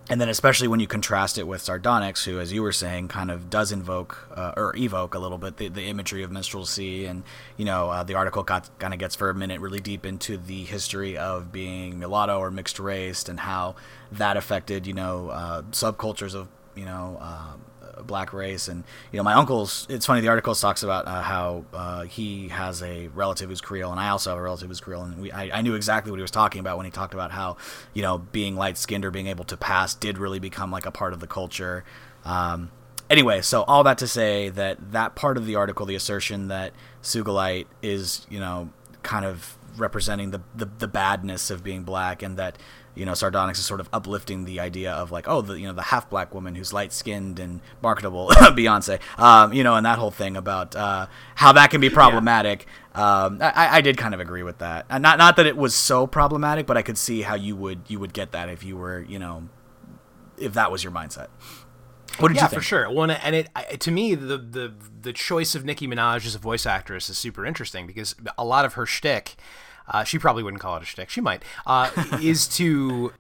and 0.09 0.19
then 0.19 0.27
especially 0.27 0.67
when 0.67 0.81
you 0.81 0.87
contrast 0.87 1.37
it 1.37 1.47
with 1.47 1.61
Sardonyx, 1.61 2.25
who, 2.25 2.37
as 2.37 2.51
you 2.51 2.61
were 2.61 2.73
saying, 2.73 3.07
kind 3.07 3.31
of 3.31 3.49
does 3.49 3.71
invoke 3.71 4.27
uh, 4.35 4.51
or 4.57 4.75
evoke 4.75 5.15
a 5.15 5.19
little 5.19 5.37
bit 5.37 5.55
the, 5.55 5.69
the 5.69 5.83
imagery 5.83 6.23
of 6.23 6.31
minstrelsy, 6.31 7.05
and 7.05 7.23
you 7.55 7.63
know 7.63 7.89
uh, 7.89 8.03
the 8.03 8.15
article 8.15 8.43
got 8.43 8.69
kind 8.79 8.93
of 8.93 8.99
gets 8.99 9.15
for 9.15 9.29
a 9.29 9.33
minute 9.33 9.61
really 9.61 9.79
deep 9.79 10.05
into 10.05 10.35
the 10.37 10.65
history 10.65 11.17
of 11.17 11.53
being 11.53 11.99
mulatto 11.99 12.37
or 12.37 12.51
mixed 12.51 12.79
race 12.79 13.29
and 13.29 13.39
how 13.39 13.75
that 14.11 14.35
affected 14.35 14.85
you 14.85 14.93
know 14.93 15.29
uh, 15.29 15.61
subcultures 15.71 16.35
of 16.35 16.49
you 16.75 16.85
know. 16.85 17.17
Black 18.01 18.33
race. 18.33 18.67
And 18.67 18.83
you 19.11 19.17
know 19.17 19.23
my 19.23 19.33
uncle's 19.33 19.85
it's 19.89 20.05
funny 20.05 20.21
the 20.21 20.27
article 20.27 20.55
talks 20.55 20.83
about 20.83 21.07
uh, 21.07 21.21
how 21.21 21.65
uh, 21.73 22.03
he 22.03 22.49
has 22.49 22.81
a 22.81 23.07
relative 23.09 23.49
who's 23.49 23.61
creole 23.61 23.91
and 23.91 23.99
i 23.99 24.09
also 24.09 24.31
have 24.31 24.39
a 24.39 24.41
relative 24.41 24.69
who's 24.69 24.79
creole. 24.79 25.03
And 25.03 25.21
we, 25.21 25.31
I, 25.31 25.59
I 25.59 25.61
knew 25.61 25.75
exactly 25.75 26.11
what 26.11 26.17
he 26.17 26.21
was 26.21 26.31
talking 26.31 26.59
about 26.59 26.77
when 26.77 26.85
he 26.85 26.91
talked 26.91 27.13
about 27.13 27.31
how 27.31 27.57
you 27.93 28.01
know 28.01 28.17
being 28.17 28.55
light 28.55 28.77
skinned 28.77 29.05
or 29.05 29.11
being 29.11 29.27
able 29.27 29.45
to 29.45 29.57
pass 29.57 29.93
did 29.93 30.17
really 30.17 30.39
become 30.39 30.71
like 30.71 30.85
a 30.85 30.91
part 30.91 31.13
of 31.13 31.19
the 31.19 31.27
culture. 31.27 31.83
Um, 32.25 32.71
anyway 33.09 33.41
so 33.41 33.63
all 33.63 33.83
that 33.83 33.97
to 33.97 34.07
say 34.07 34.49
that 34.49 34.91
that 34.91 35.13
part 35.15 35.37
of 35.37 35.45
the 35.45 35.55
article 35.55 35.85
the 35.85 35.95
assertion 35.95 36.47
that 36.47 36.71
sugilite 37.01 37.65
is 37.81 38.25
you 38.29 38.39
know 38.39 38.69
kind 39.03 39.25
of 39.25 39.57
representing 39.77 40.31
the, 40.31 40.41
the, 40.55 40.65
the 40.65 40.87
badness 40.87 41.49
of 41.49 41.63
being 41.63 41.83
black 41.83 42.21
and 42.21 42.37
that 42.37 42.57
you 42.95 43.05
know 43.05 43.13
sardonyx 43.13 43.59
is 43.59 43.65
sort 43.65 43.79
of 43.79 43.89
uplifting 43.91 44.45
the 44.45 44.59
idea 44.59 44.91
of 44.91 45.11
like 45.11 45.27
oh 45.27 45.41
the 45.41 45.59
you 45.59 45.67
know 45.67 45.73
the 45.73 45.83
half 45.83 46.09
black 46.09 46.33
woman 46.33 46.55
who's 46.55 46.73
light 46.73 46.93
skinned 46.93 47.39
and 47.39 47.61
marketable 47.81 48.27
beyonce. 48.31 48.99
Um, 49.17 49.53
you 49.53 49.63
know 49.63 49.75
and 49.75 49.85
that 49.85 49.99
whole 49.99 50.11
thing 50.11 50.37
about 50.37 50.75
uh, 50.75 51.07
how 51.35 51.51
that 51.53 51.71
can 51.71 51.81
be 51.81 51.89
problematic. 51.89 52.67
Um, 52.95 53.39
I, 53.41 53.77
I 53.77 53.81
did 53.81 53.97
kind 53.97 54.13
of 54.13 54.19
agree 54.19 54.43
with 54.43 54.59
that. 54.59 54.87
Not 55.01 55.17
not 55.17 55.35
that 55.37 55.45
it 55.47 55.57
was 55.57 55.73
so 55.73 56.05
problematic 56.05 56.65
but 56.65 56.77
i 56.77 56.81
could 56.81 56.97
see 56.97 57.23
how 57.23 57.35
you 57.35 57.55
would 57.55 57.81
you 57.87 57.99
would 57.99 58.13
get 58.13 58.31
that 58.31 58.49
if 58.49 58.63
you 58.63 58.77
were 58.77 59.01
you 59.01 59.19
know 59.19 59.49
if 60.37 60.53
that 60.53 60.71
was 60.71 60.83
your 60.83 60.93
mindset. 60.93 61.27
What 62.19 62.27
did 62.27 62.37
yeah, 62.37 62.43
you 62.43 62.49
think? 62.49 62.61
for 62.61 62.65
sure. 62.65 62.91
Well, 62.91 63.09
and 63.09 63.35
it 63.35 63.49
I, 63.55 63.63
to 63.63 63.91
me 63.91 64.13
the 64.13 64.37
the 64.37 64.73
the 65.01 65.13
choice 65.13 65.55
of 65.55 65.65
Nicki 65.65 65.87
Minaj 65.87 66.25
as 66.25 66.35
a 66.35 66.39
voice 66.39 66.65
actress 66.65 67.09
is 67.09 67.17
super 67.17 67.45
interesting 67.45 67.87
because 67.87 68.15
a 68.37 68.45
lot 68.45 68.65
of 68.65 68.73
her 68.73 68.85
shtick, 68.85 69.35
uh, 69.87 70.03
she 70.03 70.17
probably 70.19 70.43
wouldn't 70.43 70.61
call 70.61 70.75
it 70.77 70.83
a 70.83 70.85
shtick. 70.85 71.09
She 71.09 71.21
might 71.21 71.43
uh, 71.65 71.89
is 72.21 72.47
to 72.57 73.13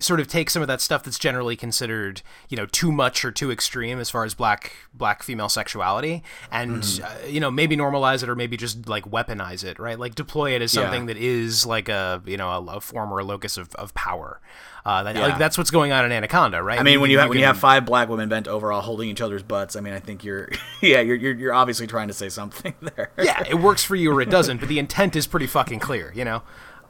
sort 0.00 0.18
of 0.20 0.26
take 0.26 0.50
some 0.50 0.60
of 0.60 0.68
that 0.68 0.80
stuff 0.80 1.02
that's 1.04 1.18
generally 1.18 1.56
considered 1.56 2.20
you 2.50 2.56
know 2.56 2.66
too 2.66 2.90
much 2.92 3.24
or 3.24 3.30
too 3.30 3.50
extreme 3.50 3.98
as 4.00 4.10
far 4.10 4.24
as 4.24 4.34
black 4.34 4.72
black 4.92 5.22
female 5.22 5.48
sexuality 5.48 6.22
and 6.50 6.82
Mm-hmm. 6.82 7.04
uh, 7.04 7.26
you 7.28 7.40
know 7.40 7.50
maybe 7.50 7.74
normalize 7.76 8.22
it 8.22 8.28
or 8.28 8.34
maybe 8.34 8.56
just 8.56 8.86
like 8.88 9.04
weaponize 9.04 9.64
it 9.64 9.78
right 9.78 9.98
like 9.98 10.14
deploy 10.14 10.50
it 10.54 10.60
as 10.60 10.74
Yeah. 10.74 10.82
something 10.82 11.06
that 11.06 11.16
is 11.16 11.64
like 11.64 11.88
a 11.88 12.20
you 12.26 12.36
know 12.36 12.50
a, 12.50 12.60
a 12.76 12.80
form 12.80 13.12
or 13.12 13.20
a 13.20 13.24
locus 13.24 13.56
of, 13.56 13.74
of 13.76 13.94
power 13.94 14.40
uh, 14.86 15.02
that, 15.02 15.16
Yeah. 15.16 15.22
like 15.22 15.38
that's 15.38 15.56
what's 15.56 15.70
going 15.70 15.92
on 15.92 16.04
in 16.04 16.12
anaconda 16.12 16.62
right 16.62 16.78
I 16.78 16.82
mean, 16.82 17.00
when 17.00 17.10
you 17.10 17.18
have 17.18 17.28
when 17.30 17.38
you 17.38 17.44
have 17.46 17.58
five 17.58 17.84
black 17.86 18.08
women 18.08 18.28
bent 18.28 18.46
over 18.48 18.70
all 18.72 18.80
holding 18.82 19.08
each 19.08 19.20
other's 19.20 19.42
butts, 19.42 19.76
I 19.76 19.80
mean, 19.80 19.94
I 19.94 20.00
think 20.00 20.24
you're, 20.24 20.48
yeah, 20.82 21.00
you're 21.00 21.16
you're, 21.16 21.34
you're 21.34 21.54
obviously 21.54 21.86
trying 21.86 22.08
to 22.08 22.14
say 22.14 22.28
something 22.28 22.74
there. 22.94 23.10
yeah, 23.22 23.42
it 23.48 23.54
works 23.56 23.82
for 23.82 23.96
you 23.96 24.12
or 24.12 24.20
it 24.20 24.30
doesn't, 24.30 24.58
but 24.58 24.68
the 24.68 24.78
intent 24.78 25.16
is 25.16 25.26
pretty 25.26 25.46
fucking 25.46 25.80
clear, 25.80 26.12
you 26.14 26.24
know. 26.24 26.42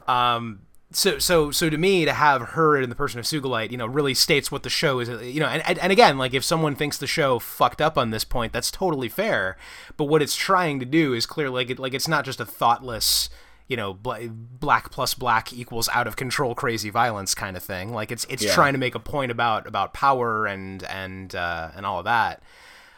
Um, 0.07 0.61
so 0.91 1.17
so 1.19 1.51
so 1.51 1.69
to 1.69 1.77
me 1.77 2.05
to 2.05 2.13
have 2.13 2.41
her 2.49 2.77
in 2.79 2.89
the 2.89 2.95
person 2.95 3.19
of 3.19 3.25
Sugilite, 3.25 3.71
you 3.71 3.77
know, 3.77 3.85
really 3.87 4.13
states 4.13 4.51
what 4.51 4.63
the 4.63 4.69
show 4.69 4.99
is. 4.99 5.09
You 5.09 5.39
know, 5.41 5.47
and 5.47 5.77
and 5.79 5.91
again, 5.91 6.17
like 6.17 6.33
if 6.33 6.43
someone 6.43 6.75
thinks 6.75 6.97
the 6.97 7.07
show 7.07 7.39
fucked 7.39 7.81
up 7.81 7.97
on 7.97 8.11
this 8.11 8.23
point, 8.23 8.53
that's 8.53 8.71
totally 8.71 9.09
fair. 9.09 9.57
But 9.97 10.05
what 10.05 10.21
it's 10.21 10.35
trying 10.35 10.79
to 10.79 10.85
do 10.85 11.13
is 11.13 11.25
clear, 11.25 11.49
like 11.49 11.69
it, 11.69 11.79
like 11.79 11.93
it's 11.93 12.07
not 12.07 12.23
just 12.23 12.39
a 12.39 12.45
thoughtless, 12.45 13.29
you 13.67 13.75
know, 13.75 13.93
black 13.93 14.91
plus 14.91 15.13
black 15.13 15.51
equals 15.51 15.89
out 15.93 16.07
of 16.07 16.15
control 16.15 16.53
crazy 16.53 16.89
violence 16.89 17.33
kind 17.33 17.57
of 17.57 17.63
thing. 17.63 17.93
Like 17.93 18.11
it's 18.11 18.25
it's 18.25 18.43
yeah. 18.43 18.53
trying 18.53 18.73
to 18.73 18.79
make 18.79 18.95
a 18.95 18.99
point 18.99 19.31
about 19.31 19.65
about 19.67 19.93
power 19.93 20.45
and 20.45 20.83
and 20.83 21.33
uh, 21.33 21.71
and 21.75 21.85
all 21.85 21.99
of 21.99 22.05
that. 22.05 22.43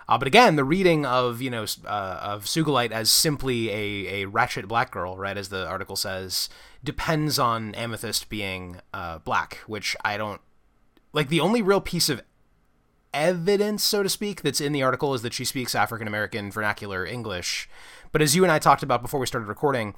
Uh, 0.09 0.18
but 0.18 0.28
again, 0.28 0.55
the 0.55 0.63
reading 0.63 1.05
of 1.05 1.41
you 1.41 1.49
know 1.49 1.65
uh, 1.86 2.20
of 2.22 2.45
Sugilite 2.45 2.91
as 2.91 3.09
simply 3.09 3.70
a, 3.70 4.24
a 4.24 4.26
ratchet 4.26 4.68
black 4.68 4.91
girl, 4.91 5.18
right, 5.18 5.38
as 5.38 5.49
the 5.49 5.65
article 5.68 5.95
says, 5.95 6.49
depends 6.84 7.39
on 7.39 7.74
Amethyst 7.76 8.30
being 8.30 8.80
uh, 8.93 9.20
black, 9.20 9.57
which 9.68 9.95
I 10.03 10.18
don't 10.18 10.41
like. 11.13 11.30
The 11.30 11.41
only 11.41 11.61
real 11.61 11.82
piece 11.82 12.09
of 12.09 12.22
evidence, 13.13 13.84
so 13.84 14.03
to 14.03 14.09
speak, 14.09 14.41
that's 14.41 14.61
in 14.61 14.72
the 14.74 14.84
article 14.84 15.13
is 15.13 15.22
that 15.24 15.34
she 15.34 15.43
speaks 15.43 15.76
African 15.76 16.07
American 16.07 16.51
vernacular 16.51 17.05
English. 17.05 17.70
But 18.11 18.22
as 18.22 18.36
you 18.36 18.43
and 18.43 18.51
I 18.51 18.59
talked 18.59 18.84
about 18.84 19.01
before 19.01 19.20
we 19.20 19.26
started 19.26 19.47
recording, 19.47 19.93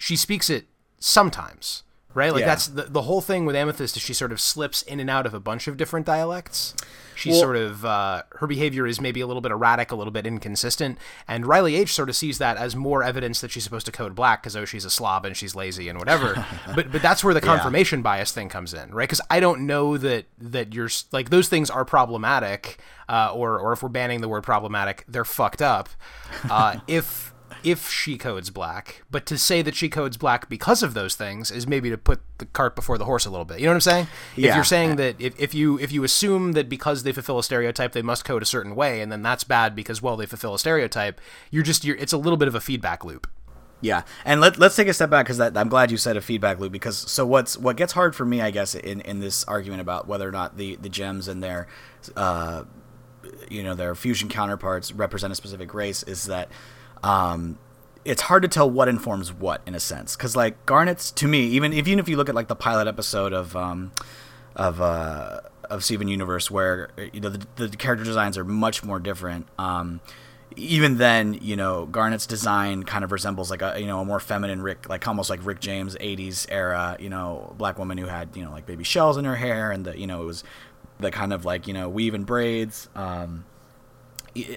she 0.00 0.16
speaks 0.16 0.48
it 0.48 0.66
sometimes 0.98 1.84
right? 2.14 2.32
Like 2.32 2.40
yeah. 2.40 2.46
that's 2.46 2.66
the, 2.68 2.82
the 2.84 3.02
whole 3.02 3.20
thing 3.20 3.44
with 3.44 3.56
Amethyst 3.56 3.96
is 3.96 4.02
she 4.02 4.14
sort 4.14 4.32
of 4.32 4.40
slips 4.40 4.82
in 4.82 5.00
and 5.00 5.08
out 5.08 5.26
of 5.26 5.34
a 5.34 5.40
bunch 5.40 5.68
of 5.68 5.76
different 5.76 6.06
dialects. 6.06 6.74
She 7.14 7.30
well, 7.30 7.40
sort 7.40 7.56
of 7.56 7.84
uh, 7.84 8.22
her 8.36 8.46
behavior 8.46 8.86
is 8.86 8.98
maybe 8.98 9.20
a 9.20 9.26
little 9.26 9.42
bit 9.42 9.52
erratic, 9.52 9.92
a 9.92 9.94
little 9.94 10.10
bit 10.10 10.26
inconsistent, 10.26 10.96
and 11.28 11.44
Riley 11.44 11.76
H 11.76 11.92
sort 11.92 12.08
of 12.08 12.16
sees 12.16 12.38
that 12.38 12.56
as 12.56 12.74
more 12.74 13.02
evidence 13.02 13.42
that 13.42 13.50
she's 13.50 13.62
supposed 13.62 13.84
to 13.86 13.92
code 13.92 14.14
black 14.14 14.42
because 14.42 14.56
oh 14.56 14.64
she's 14.64 14.86
a 14.86 14.90
slob 14.90 15.26
and 15.26 15.36
she's 15.36 15.54
lazy 15.54 15.88
and 15.90 15.98
whatever. 15.98 16.46
but 16.74 16.90
but 16.90 17.02
that's 17.02 17.22
where 17.22 17.34
the 17.34 17.40
confirmation 17.42 17.98
yeah. 17.98 18.04
bias 18.04 18.32
thing 18.32 18.48
comes 18.48 18.72
in, 18.72 18.90
right? 18.94 19.06
Because 19.06 19.20
I 19.28 19.38
don't 19.38 19.66
know 19.66 19.98
that 19.98 20.26
that 20.38 20.74
you're 20.74 20.88
like 21.12 21.28
those 21.28 21.48
things 21.48 21.68
are 21.68 21.84
problematic, 21.84 22.78
uh, 23.06 23.32
or 23.34 23.58
or 23.58 23.74
if 23.74 23.82
we're 23.82 23.90
banning 23.90 24.22
the 24.22 24.28
word 24.28 24.42
problematic, 24.42 25.04
they're 25.06 25.26
fucked 25.26 25.60
up. 25.60 25.90
Uh, 26.48 26.80
if 26.86 27.29
if 27.64 27.90
she 27.90 28.16
codes 28.16 28.50
black, 28.50 29.02
but 29.10 29.26
to 29.26 29.38
say 29.38 29.62
that 29.62 29.74
she 29.74 29.88
codes 29.88 30.16
black 30.16 30.48
because 30.48 30.82
of 30.82 30.94
those 30.94 31.14
things 31.14 31.50
is 31.50 31.66
maybe 31.66 31.90
to 31.90 31.98
put 31.98 32.20
the 32.38 32.46
cart 32.46 32.74
before 32.74 32.98
the 32.98 33.04
horse 33.04 33.26
a 33.26 33.30
little 33.30 33.44
bit. 33.44 33.60
You 33.60 33.66
know 33.66 33.72
what 33.72 33.76
I'm 33.76 33.80
saying? 33.80 34.06
Yeah. 34.36 34.50
If 34.50 34.54
you're 34.56 34.64
saying 34.64 34.96
that 34.96 35.20
if, 35.20 35.38
if 35.38 35.54
you 35.54 35.78
if 35.78 35.92
you 35.92 36.04
assume 36.04 36.52
that 36.52 36.68
because 36.68 37.02
they 37.02 37.12
fulfill 37.12 37.38
a 37.38 37.44
stereotype 37.44 37.92
they 37.92 38.02
must 38.02 38.24
code 38.24 38.42
a 38.42 38.46
certain 38.46 38.74
way 38.74 39.00
and 39.00 39.10
then 39.10 39.22
that's 39.22 39.44
bad 39.44 39.74
because 39.74 40.02
well 40.02 40.16
they 40.16 40.26
fulfill 40.26 40.54
a 40.54 40.58
stereotype, 40.58 41.20
you're 41.50 41.62
just 41.62 41.84
you're 41.84 41.96
it's 41.96 42.12
a 42.12 42.18
little 42.18 42.36
bit 42.36 42.48
of 42.48 42.54
a 42.54 42.60
feedback 42.60 43.04
loop. 43.04 43.26
Yeah, 43.82 44.02
and 44.24 44.40
let, 44.40 44.58
let's 44.58 44.76
take 44.76 44.88
a 44.88 44.92
step 44.92 45.08
back 45.08 45.26
because 45.26 45.40
I'm 45.40 45.68
glad 45.68 45.90
you 45.90 45.96
said 45.96 46.16
a 46.16 46.20
feedback 46.20 46.58
loop 46.58 46.70
because 46.70 46.98
so 46.98 47.24
what's 47.24 47.56
what 47.56 47.76
gets 47.76 47.94
hard 47.94 48.14
for 48.14 48.26
me, 48.26 48.40
I 48.42 48.50
guess, 48.50 48.74
in, 48.74 49.00
in 49.00 49.20
this 49.20 49.44
argument 49.44 49.80
about 49.80 50.06
whether 50.06 50.28
or 50.28 50.32
not 50.32 50.58
the 50.58 50.76
the 50.76 50.90
gems 50.90 51.28
and 51.28 51.42
their, 51.42 51.66
uh, 52.14 52.64
you 53.48 53.62
know, 53.62 53.74
their 53.74 53.94
fusion 53.94 54.28
counterparts 54.28 54.92
represent 54.92 55.32
a 55.32 55.36
specific 55.36 55.72
race 55.72 56.02
is 56.02 56.24
that 56.24 56.50
um, 57.02 57.58
it's 58.04 58.22
hard 58.22 58.42
to 58.42 58.48
tell 58.48 58.70
what 58.70 58.88
informs 58.88 59.32
what 59.32 59.60
in 59.66 59.74
a 59.74 59.80
sense 59.80 60.16
because 60.16 60.34
like 60.34 60.64
Garnet's 60.66 61.10
to 61.12 61.28
me 61.28 61.40
even 61.40 61.72
even 61.72 61.98
if 61.98 62.08
you 62.08 62.16
look 62.16 62.28
at 62.28 62.34
like 62.34 62.48
the 62.48 62.56
pilot 62.56 62.86
episode 62.86 63.32
of 63.32 63.54
um, 63.56 63.92
of 64.56 64.80
uh, 64.80 65.40
of 65.64 65.84
Steven 65.84 66.08
Universe 66.08 66.50
where 66.50 66.90
you 67.12 67.20
know 67.20 67.28
the, 67.28 67.46
the 67.56 67.76
character 67.76 68.04
designs 68.04 68.36
are 68.36 68.44
much 68.44 68.82
more 68.82 68.98
different. 68.98 69.46
Um, 69.58 70.00
even 70.56 70.98
then, 70.98 71.34
you 71.40 71.56
know, 71.56 71.86
Garnet's 71.86 72.26
design 72.26 72.82
kind 72.82 73.04
of 73.04 73.12
resembles 73.12 73.50
like 73.50 73.62
a 73.62 73.78
you 73.78 73.86
know 73.86 74.00
a 74.00 74.04
more 74.04 74.20
feminine 74.20 74.62
Rick, 74.62 74.88
like 74.88 75.06
almost 75.06 75.30
like 75.30 75.44
Rick 75.44 75.60
James 75.60 75.94
'80s 75.96 76.46
era, 76.50 76.96
you 76.98 77.08
know, 77.08 77.54
black 77.56 77.78
woman 77.78 77.98
who 77.98 78.06
had 78.06 78.36
you 78.36 78.44
know 78.44 78.50
like 78.50 78.66
baby 78.66 78.84
shells 78.84 79.16
in 79.16 79.24
her 79.24 79.36
hair, 79.36 79.70
and 79.70 79.84
the 79.84 79.98
you 79.98 80.06
know 80.06 80.22
it 80.22 80.26
was 80.26 80.44
the 80.98 81.10
kind 81.10 81.32
of 81.32 81.44
like 81.44 81.66
you 81.66 81.74
know 81.74 81.88
weave 81.88 82.14
and 82.14 82.26
braids. 82.26 82.88
Um, 82.94 83.44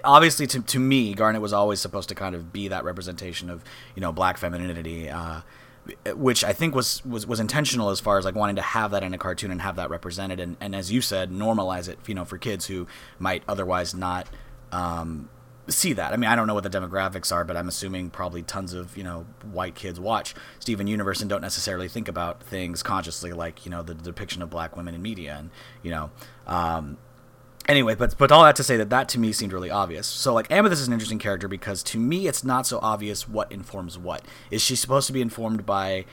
obviously 0.04 0.48
to, 0.48 0.62
to 0.62 0.80
me 0.80 1.14
garnet 1.14 1.42
was 1.42 1.54
always 1.54 1.80
supposed 1.80 2.10
to 2.10 2.16
kind 2.16 2.36
of 2.36 2.54
be 2.54 2.68
that 2.68 2.84
representation 2.84 3.50
of 3.50 3.64
you 3.96 4.02
know 4.02 4.12
black 4.12 4.38
femininity 4.38 5.10
uh, 5.10 5.42
which 6.16 6.44
i 6.44 6.54
think 6.54 6.74
was, 6.76 7.04
was 7.06 7.28
was 7.28 7.40
intentional 7.40 7.90
as 7.90 8.00
far 8.00 8.18
as 8.18 8.26
like 8.26 8.36
wanting 8.36 8.56
to 8.56 8.62
have 8.62 8.92
that 8.92 9.04
in 9.04 9.14
a 9.14 9.18
cartoon 9.18 9.52
and 9.52 9.62
have 9.62 9.76
that 9.76 9.90
represented. 9.90 10.40
And, 10.40 10.56
and 10.60 10.76
as 10.76 10.92
you 10.92 11.02
said 11.02 11.32
normalize 11.32 11.90
it 11.90 12.00
you 12.08 12.16
know 12.16 12.26
for 12.26 12.38
kids 12.38 12.68
who 12.68 12.88
might 13.20 13.44
otherwise 13.48 13.94
not 13.94 14.28
um, 14.72 15.30
see 15.68 15.94
that. 15.94 16.14
I 16.14 16.18
mean 16.18 16.30
i 16.30 16.36
don't 16.36 16.48
know 16.48 16.54
what 16.54 16.64
the 16.64 16.70
demographics 16.70 17.32
are 17.32 17.44
but 17.44 17.58
i'm 17.58 17.68
assuming 17.68 18.10
probably 18.10 18.44
tons 18.44 18.74
of 18.74 18.96
you 18.98 19.04
know 19.04 19.26
white 19.52 19.76
kids 19.76 20.00
watch 20.00 20.36
steven 20.60 20.88
universe 20.88 21.22
and 21.22 21.30
don't 21.30 21.42
necessarily 21.42 21.88
think 21.88 22.08
about 22.08 22.44
things 22.44 22.84
consciously 22.84 23.34
like 23.34 23.66
you 23.66 23.72
know 23.72 23.82
the, 23.82 23.94
the 23.94 24.04
depiction 24.04 24.42
of 24.42 24.50
black 24.50 24.78
women 24.78 24.94
in 24.94 25.02
media 25.02 25.36
and 25.38 25.50
you 25.82 25.92
know 25.92 26.12
um, 26.48 26.98
anyway, 27.68 27.96
but 27.96 28.18
but 28.18 28.32
all 28.32 28.44
that 28.44 28.56
to 28.58 28.64
say 28.64 28.78
that 28.78 28.90
that 28.90 29.10
to 29.10 29.20
me 29.20 29.32
seemed 29.32 29.54
really 29.54 29.70
obvious. 29.70 30.08
So 30.08 30.34
like 30.34 30.52
Amethyst 30.52 30.82
is 30.82 30.88
an 30.88 30.94
interesting 30.94 31.20
character 31.20 31.48
because 31.48 31.84
to 31.84 31.98
me 31.98 32.28
it's 32.28 32.44
not 32.44 32.68
so 32.68 32.80
obvious 32.82 33.28
what 33.28 33.52
informs 33.52 33.98
what. 33.98 34.24
Is 34.52 34.62
she 34.62 34.76
supposed 34.76 35.08
to 35.08 35.14
be 35.14 35.22
informed 35.22 35.66
by? 35.66 36.06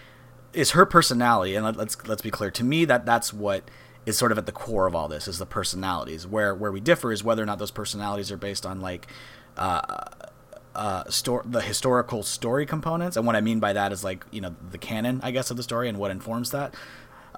Is 0.52 0.72
her 0.72 0.84
personality? 0.86 1.54
And 1.54 1.64
let, 1.64 1.76
let's 1.76 1.96
let's 2.06 2.22
be 2.22 2.30
clear. 2.30 2.50
To 2.50 2.64
me, 2.64 2.84
that 2.84 3.06
that's 3.06 3.32
what 3.32 3.70
is 4.06 4.16
sort 4.16 4.32
of 4.32 4.38
at 4.38 4.46
the 4.46 4.52
core 4.52 4.86
of 4.86 4.94
all 4.94 5.08
this 5.08 5.28
is 5.28 5.38
the 5.38 5.46
personalities. 5.46 6.26
Where 6.26 6.54
where 6.54 6.72
we 6.72 6.80
differ 6.80 7.12
is 7.12 7.22
whether 7.22 7.42
or 7.42 7.46
not 7.46 7.58
those 7.58 7.70
personalities 7.70 8.30
are 8.30 8.36
based 8.36 8.66
on 8.66 8.80
like. 8.80 9.06
Uh, 9.56 9.80
uh, 10.72 11.02
sto- 11.10 11.42
the 11.44 11.60
historical 11.60 12.22
story 12.22 12.64
components, 12.64 13.16
and 13.16 13.26
what 13.26 13.34
I 13.34 13.40
mean 13.40 13.58
by 13.58 13.72
that 13.72 13.92
is 13.92 14.04
like 14.04 14.24
you 14.30 14.40
know 14.40 14.54
the 14.70 14.78
canon, 14.78 15.20
I 15.24 15.32
guess, 15.32 15.50
of 15.50 15.56
the 15.56 15.64
story 15.64 15.88
and 15.88 15.98
what 15.98 16.12
informs 16.12 16.52
that, 16.52 16.74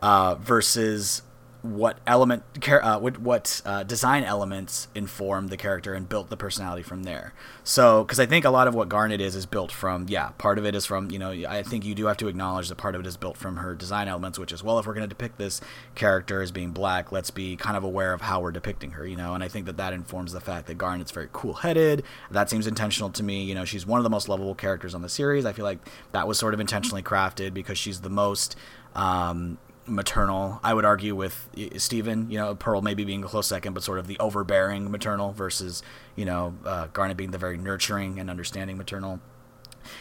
uh, 0.03 0.35
versus 0.35 1.23
what 1.63 1.99
element 2.09 2.43
uh, 2.69 2.99
what, 2.99 3.19
what 3.19 3.63
uh, 3.65 3.85
design 3.85 4.25
elements 4.25 4.89
informed 4.95 5.49
the 5.49 5.57
character 5.57 5.95
and 5.95 6.09
built 6.09 6.29
the 6.29 6.37
personality 6.37 6.83
from 6.83 7.05
there. 7.05 7.33
So 7.63 8.03
because 8.03 8.19
i 8.19 8.27
think 8.27 8.45
a 8.45 8.51
lot 8.51 8.67
of 8.67 8.75
what 8.75 8.89
garnet 8.89 9.21
is 9.21 9.37
is 9.37 9.47
built 9.47 9.71
from 9.71 10.07
yeah 10.09 10.31
part 10.39 10.59
of 10.59 10.67
it 10.67 10.75
is 10.75 10.85
from 10.85 11.11
you 11.11 11.19
know 11.19 11.31
i 11.49 11.63
think 11.63 11.85
you 11.85 11.95
do 11.95 12.07
have 12.07 12.17
to 12.17 12.27
acknowledge 12.27 12.69
that 12.69 12.77
part 12.77 12.95
of 12.95 13.01
it 13.01 13.07
is 13.07 13.17
built 13.17 13.37
from 13.37 13.59
her 13.59 13.75
design 13.75 14.09
elements 14.09 14.39
which 14.39 14.53
is 14.53 14.63
well 14.63 14.79
if 14.79 14.87
we're 14.87 14.95
going 14.95 15.09
to 15.09 15.09
depict 15.09 15.39
this 15.39 15.61
character 15.95 16.43
as 16.43 16.51
being 16.51 16.73
black 16.73 17.13
let's 17.13 17.31
be 17.31 17.57
kind 17.57 17.77
of 17.77 17.85
aware 17.85 18.13
of 18.13 18.23
how 18.23 18.41
we're 18.41 18.51
depicting 18.51 18.93
her 18.93 19.07
you 19.07 19.17
know? 19.17 19.35
And 19.35 19.45
i 19.45 19.49
think 19.49 19.67
that 19.67 19.77
that 19.77 19.93
informs 19.93 20.33
the 20.33 20.41
fact 20.41 20.67
that 20.67 20.79
garnet's 20.79 21.13
very 21.13 21.29
cool-headed. 21.33 22.03
That 22.31 22.51
seems 22.51 22.67
intentional 22.67 23.11
to 23.11 23.23
me 23.23 23.45
you 23.45 23.55
know? 23.55 23.65
She's 23.65 23.87
one 23.87 23.99
of 23.99 24.05
the 24.05 24.11
most 24.11 24.29
lovable 24.29 24.55
characters 24.55 24.95
on 24.95 25.03
the 25.03 25.09
series. 25.09 25.47
I 25.47 25.53
feel 25.53 25.65
like 25.65 25.79
that 26.13 26.27
was 26.27 26.39
sort 26.39 26.55
of 26.55 26.61
intentionally 26.61 27.03
crafted 27.03 27.55
because 27.55 27.79
she's 27.79 28.01
the 28.01 28.11
most 28.11 28.57
um, 28.95 29.59
maternal. 29.87 30.61
I 30.63 30.75
would 30.75 30.85
argue 30.85 31.15
with 31.15 31.49
Steven, 31.77 32.31
you 32.31 32.39
know, 32.39 32.55
Pearl 32.55 32.83
maybe 32.83 33.05
being 33.05 33.25
a 33.25 33.27
close 33.27 33.47
second, 33.47 33.75
but 33.75 33.83
sort 33.83 33.99
of 33.99 34.07
the 34.07 34.19
overbearing 34.19 34.91
maternal 34.91 35.33
versus, 35.33 35.83
you 36.17 36.25
know, 36.25 36.55
uh, 36.65 36.87
Garnet 36.93 37.17
being 37.17 37.31
the 37.31 37.39
very 37.39 37.57
nurturing 37.57 38.19
and 38.19 38.31
understanding 38.31 38.77
maternal. 38.77 39.21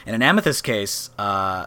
And 0.06 0.16
in 0.16 0.22
Amethyst's 0.22 0.62
case, 0.62 1.10
uh, 1.18 1.66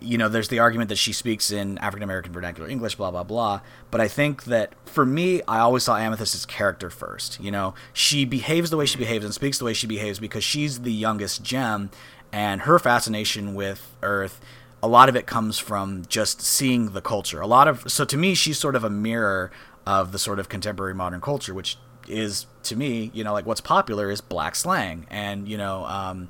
you 0.00 0.16
know, 0.16 0.28
there's 0.28 0.48
the 0.48 0.58
argument 0.58 0.88
that 0.88 0.96
she 0.96 1.12
speaks 1.12 1.50
in 1.50 1.76
African 1.78 2.02
American 2.02 2.32
vernacular 2.32 2.68
English, 2.68 2.94
blah, 2.94 3.10
blah, 3.10 3.22
blah. 3.22 3.60
But 3.90 4.00
I 4.00 4.08
think 4.08 4.44
that 4.44 4.72
for 4.86 5.04
me, 5.04 5.42
I 5.46 5.58
always 5.58 5.82
saw 5.82 5.96
Amethyst 5.96 6.34
as 6.34 6.46
character 6.46 6.88
first. 6.88 7.38
You 7.40 7.50
know, 7.50 7.74
she 7.92 8.24
behaves 8.24 8.70
the 8.70 8.76
way 8.78 8.86
she 8.86 8.96
behaves 8.96 9.24
and 9.24 9.34
speaks 9.34 9.58
the 9.58 9.66
way 9.66 9.74
she 9.74 9.86
behaves 9.86 10.18
because 10.18 10.42
she's 10.42 10.80
the 10.80 10.92
youngest 10.92 11.42
gem, 11.42 11.90
and 12.32 12.62
her 12.62 12.78
fascination 12.78 13.54
with 13.54 13.94
Earth 14.02 14.40
a 14.82 14.88
lot 14.88 15.08
of 15.08 15.16
it 15.16 15.26
comes 15.26 15.58
from 15.58 16.04
just 16.08 16.40
seeing 16.40 16.90
the 16.90 17.00
culture. 17.00 17.40
A 17.40 17.46
lot 17.46 17.68
of 17.68 17.90
so 17.90 18.04
to 18.04 18.16
me, 18.16 18.34
she's 18.34 18.58
sort 18.58 18.74
of 18.74 18.84
a 18.84 18.90
mirror 18.90 19.50
of 19.86 20.12
the 20.12 20.18
sort 20.18 20.38
of 20.38 20.48
contemporary 20.48 20.94
modern 20.94 21.20
culture, 21.20 21.54
which 21.54 21.76
is 22.08 22.46
to 22.64 22.76
me, 22.76 23.10
you 23.14 23.24
know, 23.24 23.32
like 23.32 23.46
what's 23.46 23.60
popular 23.60 24.10
is 24.10 24.20
black 24.20 24.54
slang, 24.56 25.06
and 25.10 25.48
you 25.48 25.58
know, 25.58 25.84
um, 25.84 26.28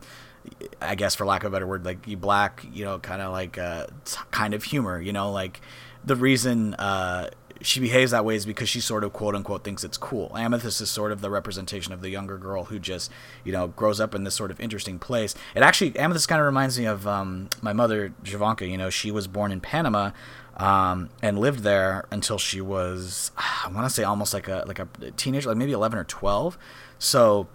I 0.80 0.94
guess 0.94 1.14
for 1.14 1.24
lack 1.24 1.44
of 1.44 1.52
a 1.52 1.54
better 1.54 1.66
word, 1.66 1.84
like 1.84 2.06
you 2.06 2.16
black, 2.16 2.64
you 2.72 2.84
know, 2.84 2.98
kind 2.98 3.22
of 3.22 3.32
like 3.32 3.58
uh, 3.58 3.86
kind 4.30 4.54
of 4.54 4.64
humor, 4.64 5.00
you 5.00 5.12
know, 5.12 5.30
like 5.30 5.60
the 6.04 6.16
reason 6.16 6.74
uh, 6.74 7.30
she 7.62 7.80
behaves 7.80 8.10
that 8.10 8.24
way 8.24 8.36
is 8.36 8.46
because 8.46 8.68
she 8.68 8.80
sort 8.80 9.04
of 9.04 9.12
quote 9.12 9.34
unquote 9.34 9.64
thinks 9.64 9.84
it's 9.84 9.98
cool. 9.98 10.34
Amethyst 10.36 10.80
is 10.80 10.90
sort 10.90 11.12
of 11.12 11.20
the 11.20 11.30
representation 11.30 11.92
of 11.92 12.00
the 12.00 12.08
younger 12.08 12.38
girl 12.38 12.64
who 12.64 12.78
just, 12.78 13.10
you 13.44 13.52
know, 13.52 13.68
grows 13.68 14.00
up 14.00 14.14
in 14.14 14.24
this 14.24 14.34
sort 14.34 14.50
of 14.50 14.58
interesting 14.60 14.98
place. 14.98 15.34
It 15.54 15.62
actually, 15.62 15.96
Amethyst 15.98 16.28
kind 16.28 16.40
of 16.40 16.46
reminds 16.46 16.78
me 16.78 16.86
of 16.86 17.06
um, 17.06 17.50
my 17.60 17.72
mother, 17.72 18.14
Javanka. 18.24 18.68
You 18.68 18.78
know, 18.78 18.90
she 18.90 19.10
was 19.10 19.26
born 19.26 19.52
in 19.52 19.60
Panama 19.60 20.10
um, 20.56 21.10
and 21.22 21.38
lived 21.38 21.60
there 21.60 22.06
until 22.10 22.38
she 22.38 22.60
was, 22.60 23.30
I 23.36 23.70
want 23.72 23.86
to 23.86 23.90
say 23.90 24.04
almost 24.04 24.32
like 24.32 24.48
a, 24.48 24.64
like 24.66 24.78
a 24.78 24.88
teenager, 25.16 25.48
like 25.48 25.58
maybe 25.58 25.72
11 25.72 25.98
or 25.98 26.04
12. 26.04 26.56
So 26.98 27.48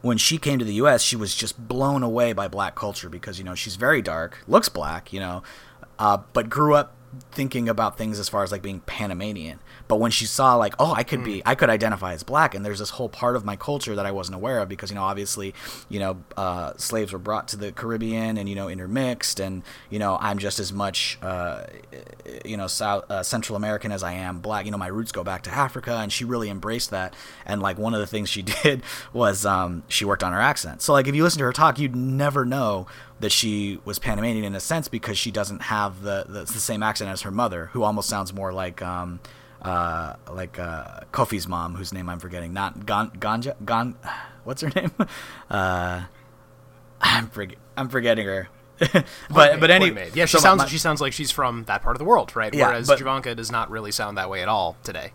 when 0.00 0.16
she 0.16 0.38
came 0.38 0.58
to 0.58 0.64
the 0.64 0.74
U.S., 0.74 1.02
she 1.02 1.16
was 1.16 1.34
just 1.34 1.68
blown 1.68 2.02
away 2.02 2.32
by 2.32 2.48
black 2.48 2.74
culture 2.74 3.08
because, 3.08 3.38
you 3.38 3.44
know, 3.44 3.54
she's 3.54 3.76
very 3.76 4.00
dark, 4.00 4.38
looks 4.48 4.68
black, 4.68 5.12
you 5.12 5.20
know, 5.20 5.42
uh, 5.98 6.18
but 6.32 6.48
grew 6.48 6.74
up 6.74 6.94
thinking 7.32 7.68
about 7.68 7.98
things 7.98 8.18
as 8.18 8.28
far 8.28 8.42
as 8.42 8.52
like 8.52 8.62
being 8.62 8.80
Panamanian. 8.80 9.58
But 9.90 9.98
when 9.98 10.12
she 10.12 10.24
saw 10.24 10.54
like, 10.54 10.76
oh, 10.78 10.94
I 10.94 11.02
could 11.02 11.24
be, 11.24 11.42
I 11.44 11.56
could 11.56 11.68
identify 11.68 12.12
as 12.12 12.22
black, 12.22 12.54
and 12.54 12.64
there's 12.64 12.78
this 12.78 12.90
whole 12.90 13.08
part 13.08 13.34
of 13.34 13.44
my 13.44 13.56
culture 13.56 13.96
that 13.96 14.06
I 14.06 14.12
wasn't 14.12 14.36
aware 14.36 14.60
of 14.60 14.68
because 14.68 14.88
you 14.88 14.94
know 14.94 15.02
obviously, 15.02 15.52
you 15.88 15.98
know, 15.98 16.18
uh, 16.36 16.74
slaves 16.76 17.12
were 17.12 17.18
brought 17.18 17.48
to 17.48 17.56
the 17.56 17.72
Caribbean 17.72 18.38
and 18.38 18.48
you 18.48 18.54
know 18.54 18.68
intermixed, 18.68 19.40
and 19.40 19.64
you 19.90 19.98
know 19.98 20.16
I'm 20.20 20.38
just 20.38 20.60
as 20.60 20.72
much, 20.72 21.18
uh, 21.22 21.64
you 22.44 22.56
know, 22.56 22.68
South 22.68 23.10
uh, 23.10 23.24
Central 23.24 23.56
American 23.56 23.90
as 23.90 24.04
I 24.04 24.12
am 24.12 24.38
black. 24.38 24.64
You 24.64 24.70
know, 24.70 24.78
my 24.78 24.86
roots 24.86 25.10
go 25.10 25.24
back 25.24 25.42
to 25.42 25.50
Africa, 25.50 25.96
and 25.96 26.12
she 26.12 26.24
really 26.24 26.50
embraced 26.50 26.90
that. 26.90 27.12
And 27.44 27.60
like 27.60 27.76
one 27.76 27.92
of 27.92 27.98
the 27.98 28.06
things 28.06 28.28
she 28.28 28.42
did 28.62 28.84
was 29.12 29.44
um, 29.44 29.82
she 29.88 30.04
worked 30.04 30.22
on 30.22 30.32
her 30.32 30.40
accent. 30.40 30.82
So 30.82 30.92
like 30.92 31.08
if 31.08 31.16
you 31.16 31.24
listen 31.24 31.40
to 31.40 31.46
her 31.46 31.52
talk, 31.52 31.80
you'd 31.80 31.96
never 31.96 32.44
know 32.44 32.86
that 33.18 33.32
she 33.32 33.80
was 33.84 33.98
Panamanian 33.98 34.44
in 34.44 34.54
a 34.54 34.60
sense 34.60 34.86
because 34.86 35.18
she 35.18 35.32
doesn't 35.32 35.62
have 35.62 36.02
the, 36.02 36.24
the, 36.28 36.40
the 36.44 36.60
same 36.60 36.82
accent 36.82 37.10
as 37.10 37.22
her 37.22 37.30
mother, 37.32 37.66
who 37.72 37.82
almost 37.82 38.08
sounds 38.08 38.32
more 38.32 38.52
like 38.52 38.80
um, 38.82 39.18
uh, 39.62 40.14
like 40.30 40.58
uh, 40.58 41.00
Kofi's 41.12 41.46
mom, 41.48 41.74
whose 41.74 41.92
name 41.92 42.08
I'm 42.08 42.18
forgetting. 42.18 42.52
Not 42.52 42.86
Gon 42.86 43.10
Ganja 43.10 43.54
Gon. 43.64 43.96
What's 44.44 44.62
her 44.62 44.70
name? 44.74 44.92
Uh, 45.50 46.04
I'm 47.00 47.28
forget 47.28 47.58
I'm 47.76 47.88
forgetting 47.88 48.26
her. 48.26 48.48
but 48.78 49.60
but 49.60 49.70
anyway, 49.70 50.10
yeah, 50.14 50.24
she 50.26 50.36
so 50.36 50.38
sounds 50.38 50.58
my- 50.58 50.66
she 50.66 50.78
sounds 50.78 51.00
like 51.00 51.12
she's 51.12 51.30
from 51.30 51.64
that 51.64 51.82
part 51.82 51.96
of 51.96 51.98
the 51.98 52.04
world, 52.04 52.34
right? 52.36 52.52
Yeah, 52.54 52.68
Whereas 52.68 52.86
but- 52.86 52.98
Javanka 52.98 53.36
does 53.36 53.50
not 53.50 53.70
really 53.70 53.90
sound 53.90 54.16
that 54.16 54.30
way 54.30 54.42
at 54.42 54.48
all 54.48 54.76
today. 54.82 55.12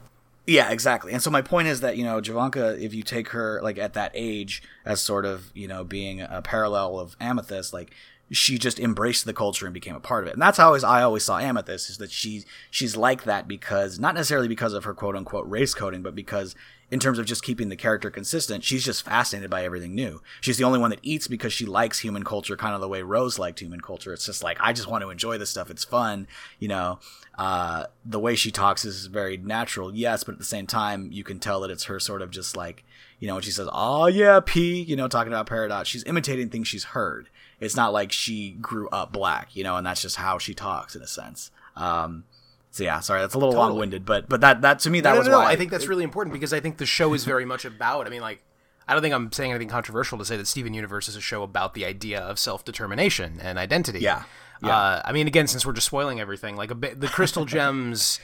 Yeah, 0.48 0.70
exactly. 0.72 1.12
And 1.12 1.24
so 1.24 1.32
my 1.32 1.42
point 1.42 1.68
is 1.68 1.82
that 1.82 1.98
you 1.98 2.04
know 2.04 2.22
Javanka, 2.22 2.80
if 2.80 2.94
you 2.94 3.02
take 3.02 3.30
her 3.30 3.60
like 3.64 3.80
at 3.80 3.94
that 3.94 4.12
age 4.14 4.62
as 4.86 5.02
sort 5.02 5.26
of 5.26 5.52
you 5.56 5.68
know 5.68 5.84
being 5.84 6.22
a 6.22 6.42
parallel 6.44 7.00
of 7.00 7.16
Amethyst, 7.20 7.74
like 7.74 7.92
she 8.32 8.58
just 8.58 8.80
embraced 8.80 9.26
the 9.26 9.34
culture 9.34 9.66
and 9.66 9.74
became 9.74 9.96
a 9.96 10.00
part 10.00 10.24
of 10.24 10.30
it. 10.30 10.34
And 10.34 10.42
that's 10.42 10.58
how 10.58 10.74
I 10.74 11.04
always, 11.04 11.24
saw 11.24 11.38
Amethyst 11.38 11.90
is 11.90 11.98
that 12.00 12.12
she 12.12 12.44
she's 12.72 12.98
like 12.98 13.24
that 13.24 13.48
because 13.48 14.00
not 14.00 14.16
necessarily 14.16 14.48
because 14.48 14.74
of 14.74 14.84
her 14.84 14.94
quote 14.94 15.16
unquote 15.16 15.48
race 15.48 15.74
coding, 15.74 16.02
but 16.02 16.16
because 16.16 16.56
in 16.92 17.00
terms 17.00 17.18
of 17.18 17.26
just 17.26 17.44
keeping 17.44 17.70
the 17.70 17.76
character 17.76 18.12
consistent, 18.12 18.64
she's 18.64 18.86
just 18.86 19.04
fascinated 19.04 19.50
by 19.50 19.64
everything 19.64 19.96
new. 19.96 20.22
She's 20.40 20.58
the 20.58 20.64
only 20.64 20.80
one 20.80 20.92
that 20.92 21.00
eats 21.02 21.28
because 21.28 21.52
she 21.52 21.66
likes 21.66 22.00
human 22.00 22.24
culture, 22.24 22.56
kind 22.56 22.76
of 22.76 22.82
the 22.82 22.88
way 22.88 23.02
Rose 23.02 23.40
liked 23.40 23.60
human 23.60 23.82
culture. 23.82 24.14
It's 24.14 24.26
just 24.26 24.44
like 24.44 24.58
I 24.60 24.74
just 24.74 24.88
want 24.88 25.04
to 25.04 25.10
enjoy 25.10 25.38
this 25.38 25.50
stuff. 25.50 25.70
It's 25.70 25.84
fun, 25.84 26.28
you 26.60 26.68
know. 26.68 27.00
Uh, 27.38 27.86
the 28.06 28.20
way 28.20 28.36
she 28.36 28.50
talks 28.50 28.86
is 28.86 29.08
very 29.08 29.36
natural, 29.36 29.94
yes, 29.94 30.24
but 30.24 30.34
at 30.34 30.38
the 30.40 30.46
same 30.46 30.68
time, 30.68 31.10
you 31.12 31.24
can 31.24 31.38
tell 31.38 31.60
that 31.62 31.72
it's 31.72 31.86
her 31.86 32.00
sort 32.00 32.22
of 32.22 32.32
just 32.32 32.56
like, 32.56 32.86
you 33.20 33.28
know, 33.28 33.34
when 33.34 33.44
she 33.44 33.52
says, 33.52 33.68
"Oh 33.74 34.06
yeah, 34.06 34.40
P," 34.40 34.82
you 34.82 34.96
know, 34.96 35.08
talking 35.08 35.34
about 35.34 35.48
Paradox, 35.48 35.90
she's 35.90 36.04
imitating 36.06 36.50
things 36.50 36.68
she's 36.68 36.86
heard. 36.86 37.30
It's 37.60 37.76
not 37.76 37.94
like 37.94 38.12
she 38.12 38.52
grew 38.52 38.90
up 38.90 39.12
black, 39.12 39.56
you 39.56 39.64
know, 39.64 39.78
and 39.78 39.86
that's 39.86 40.02
just 40.02 40.18
how 40.18 40.38
she 40.38 40.54
talks 40.54 40.96
in 40.96 41.02
a 41.02 41.08
sense. 41.08 41.52
Um, 41.76 42.26
so 42.72 42.84
yeah, 42.84 43.00
sorry, 43.00 43.22
that's 43.22 43.34
a 43.34 43.38
little 43.38 43.54
Totally. 43.54 43.70
long-winded, 43.70 44.06
but 44.06 44.28
but 44.28 44.42
that 44.42 44.62
that 44.62 44.80
to 44.80 44.90
me 44.90 45.00
that 45.02 45.14
no, 45.14 45.20
was 45.20 45.28
no, 45.28 45.34
no, 45.34 45.40
why 45.40 45.52
I 45.52 45.56
think 45.56 45.72
that's 45.72 45.88
really 45.88 46.04
important 46.04 46.34
because 46.34 46.52
I 46.52 46.60
think 46.60 46.78
the 46.78 46.86
show 46.86 47.14
is 47.14 47.24
very 47.24 47.46
much 47.46 47.64
about. 47.64 48.06
I 48.06 48.10
mean, 48.10 48.22
like, 48.22 48.44
I 48.88 48.94
don't 48.94 49.02
think 49.02 49.14
I'm 49.14 49.32
saying 49.32 49.52
anything 49.52 49.70
controversial 49.70 50.18
to 50.18 50.26
say 50.26 50.36
that 50.36 50.48
Steven 50.48 50.74
Universe 50.74 51.08
is 51.08 51.16
a 51.16 51.22
show 51.22 51.44
about 51.44 51.74
the 51.74 51.86
idea 51.86 52.20
of 52.20 52.38
self 52.38 52.66
determination 52.66 53.40
and 53.42 53.58
identity. 53.58 54.00
Yeah. 54.00 54.24
Yeah. 54.62 54.76
Uh, 54.78 55.02
I 55.06 55.12
mean, 55.12 55.28
again, 55.28 55.48
since 55.48 55.66
we're 55.66 55.74
just 55.74 55.88
spoiling 55.88 56.20
everything, 56.20 56.56
like 56.56 56.72
a 56.72 56.76
bit, 56.76 57.00
the 57.00 57.08
Crystal 57.08 57.46
Gems. 57.56 58.20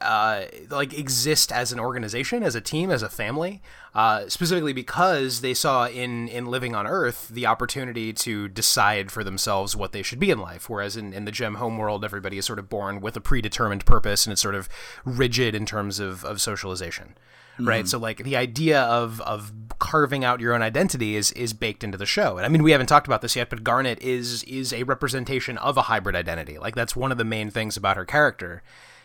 Uh, 0.00 0.46
like 0.70 0.96
exist 0.96 1.52
as 1.52 1.72
an 1.72 1.80
organization, 1.80 2.42
as 2.42 2.54
a 2.54 2.60
team, 2.60 2.90
as 2.90 3.02
a 3.02 3.08
family, 3.08 3.60
uh, 3.94 4.28
specifically 4.28 4.72
because 4.72 5.42
they 5.42 5.52
saw 5.52 5.86
in 5.86 6.26
in 6.28 6.46
living 6.46 6.74
on 6.74 6.86
Earth 6.86 7.28
the 7.28 7.44
opportunity 7.46 8.12
to 8.12 8.48
decide 8.48 9.10
for 9.10 9.22
themselves 9.22 9.76
what 9.76 9.92
they 9.92 10.02
should 10.02 10.18
be 10.18 10.30
in 10.30 10.38
life. 10.38 10.70
Whereas 10.70 10.96
in, 10.96 11.12
in 11.12 11.26
the 11.26 11.32
Gem 11.32 11.56
home 11.56 11.76
world, 11.76 12.04
everybody 12.04 12.38
is 12.38 12.46
sort 12.46 12.58
of 12.58 12.68
born 12.68 13.00
with 13.00 13.16
a 13.16 13.20
predetermined 13.20 13.84
purpose, 13.84 14.24
and 14.24 14.32
it's 14.32 14.40
sort 14.40 14.54
of 14.54 14.68
rigid 15.04 15.54
in 15.54 15.66
terms 15.66 16.00
of 16.00 16.24
of 16.24 16.40
socialization 16.40 17.14
right? 17.66 17.88
So 17.88 17.98
like 17.98 18.18
the 18.18 18.36
idea 18.36 18.82
of 18.82 19.20
of 19.22 19.52
carving 19.78 20.24
out 20.24 20.40
your 20.40 20.54
own 20.54 20.62
identity 20.62 21.16
is 21.16 21.32
is 21.32 21.52
baked 21.52 21.84
into 21.84 21.98
the 21.98 22.06
show. 22.06 22.36
And 22.36 22.46
i 22.46 22.48
mean 22.48 22.62
we 22.62 22.72
haven't 22.72 22.86
talked 22.86 23.06
about 23.06 23.22
this 23.22 23.36
yet 23.36 23.50
but 23.50 23.64
garnet 23.64 24.00
is 24.00 24.42
is 24.44 24.72
a 24.72 24.82
representation 24.84 25.58
of 25.58 25.76
a 25.76 25.82
hybrid 25.82 26.16
identity. 26.16 26.58
Like 26.58 26.74
that's 26.74 26.96
one 26.96 27.12
of 27.12 27.18
the 27.18 27.24
main 27.24 27.50
things 27.50 27.76
about 27.76 27.96
her 27.96 28.04
character 28.04 28.62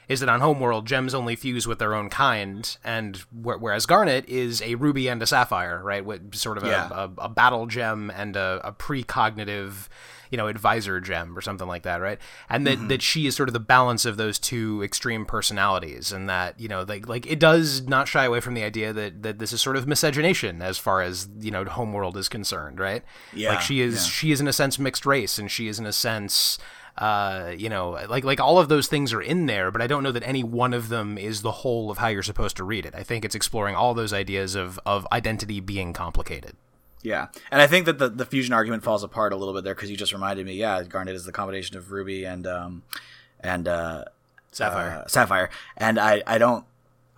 is 0.07 0.19
that 0.19 0.29
on 0.29 0.39
homeworld 0.41 0.85
gems 0.85 1.13
only 1.13 1.35
fuse 1.35 1.65
with 1.67 1.79
their 1.79 1.93
own 1.95 2.09
kind 2.09 2.77
and 2.83 3.17
wh- 3.31 3.59
whereas 3.59 3.85
garnet 3.85 4.27
is 4.29 4.61
a 4.61 4.75
ruby 4.75 5.07
and 5.07 5.21
a 5.21 5.25
sapphire 5.27 5.81
right 5.83 6.05
with 6.05 6.35
sort 6.35 6.57
of 6.57 6.63
a, 6.63 6.67
Yeah. 6.69 6.89
a, 6.91 7.09
a 7.23 7.29
battle 7.29 7.65
gem 7.67 8.11
and 8.15 8.35
a, 8.35 8.61
a 8.63 8.71
precognitive 8.71 9.87
you 10.31 10.37
know 10.37 10.47
advisor 10.47 10.99
gem 10.99 11.37
or 11.37 11.41
something 11.41 11.67
like 11.67 11.83
that 11.83 12.01
right 12.01 12.19
and 12.49 12.65
that 12.65 12.77
mm-hmm. 12.77 12.87
that 12.87 13.01
she 13.01 13.27
is 13.27 13.35
sort 13.35 13.47
of 13.47 13.53
the 13.53 13.59
balance 13.59 14.05
of 14.05 14.17
those 14.17 14.39
two 14.39 14.81
extreme 14.83 15.25
personalities 15.25 16.11
and 16.11 16.27
that 16.27 16.59
you 16.59 16.67
know 16.67 16.83
like 16.87 17.07
like 17.07 17.25
it 17.27 17.39
does 17.39 17.87
not 17.87 18.07
shy 18.07 18.25
away 18.25 18.39
from 18.39 18.53
the 18.55 18.63
idea 18.63 18.91
that 18.91 19.21
that 19.23 19.39
this 19.39 19.53
is 19.53 19.61
sort 19.61 19.75
of 19.77 19.87
miscegenation 19.87 20.61
as 20.61 20.77
far 20.77 21.01
as 21.01 21.29
you 21.39 21.51
know 21.51 21.63
homeworld 21.63 22.17
is 22.17 22.27
concerned 22.27 22.79
right 22.79 23.03
Yeah, 23.33 23.49
like 23.51 23.61
she 23.61 23.81
is 23.81 24.05
yeah. 24.05 24.11
she 24.11 24.31
is 24.31 24.41
in 24.41 24.47
a 24.47 24.53
sense 24.53 24.79
mixed 24.79 25.05
race 25.05 25.37
and 25.37 25.49
she 25.49 25.67
is 25.67 25.79
in 25.79 25.85
a 25.85 25.93
sense 25.93 26.57
uh, 26.97 27.53
you 27.57 27.67
know, 27.67 27.91
like 28.09 28.23
like 28.23 28.39
all 28.39 28.57
of 28.57 28.69
those 28.69 28.87
things 28.87 29.11
are 29.11 29.21
in 29.21 29.47
there, 29.47 29.69
but 29.69 29.81
I 29.81 29.87
don't 29.87 30.03
know 30.03 30.13
that 30.13 30.23
any 30.23 30.43
one 30.43 30.73
of 30.73 30.89
them 30.89 31.17
is 31.17 31.41
the 31.41 31.51
whole 31.51 31.91
of 31.91 31.97
how 31.97 32.07
you're 32.07 32.23
supposed 32.23 32.55
to 32.57 32.63
read 32.63 32.85
it. 32.85 32.95
I 32.95 33.03
think 33.03 33.25
it's 33.25 33.35
exploring 33.35 33.75
all 33.75 33.93
those 33.93 34.13
ideas 34.13 34.55
of 34.55 34.79
of 34.85 35.05
identity 35.11 35.59
being 35.59 35.91
complicated. 35.91 36.55
Yeah, 37.01 37.27
and 37.51 37.61
I 37.61 37.67
think 37.67 37.85
that 37.85 37.99
the, 37.99 38.09
the 38.09 38.25
fusion 38.25 38.53
argument 38.53 38.83
falls 38.83 39.03
apart 39.03 39.33
a 39.33 39.35
little 39.35 39.53
bit 39.53 39.63
there 39.63 39.75
because 39.75 39.91
you 39.91 39.97
just 39.97 40.13
reminded 40.13 40.45
me. 40.45 40.53
Yeah, 40.53 40.81
Garnet 40.83 41.15
is 41.15 41.25
the 41.25 41.31
combination 41.31 41.77
of 41.77 41.91
Ruby 41.91 42.23
and 42.23 42.47
um, 42.47 42.83
and 43.41 43.67
uh, 43.67 44.05
Sapphire. 44.51 45.03
uh, 45.03 45.07
Sapphire, 45.07 45.49
and 45.75 45.99
I 45.99 46.23
I 46.25 46.37
don't 46.37 46.65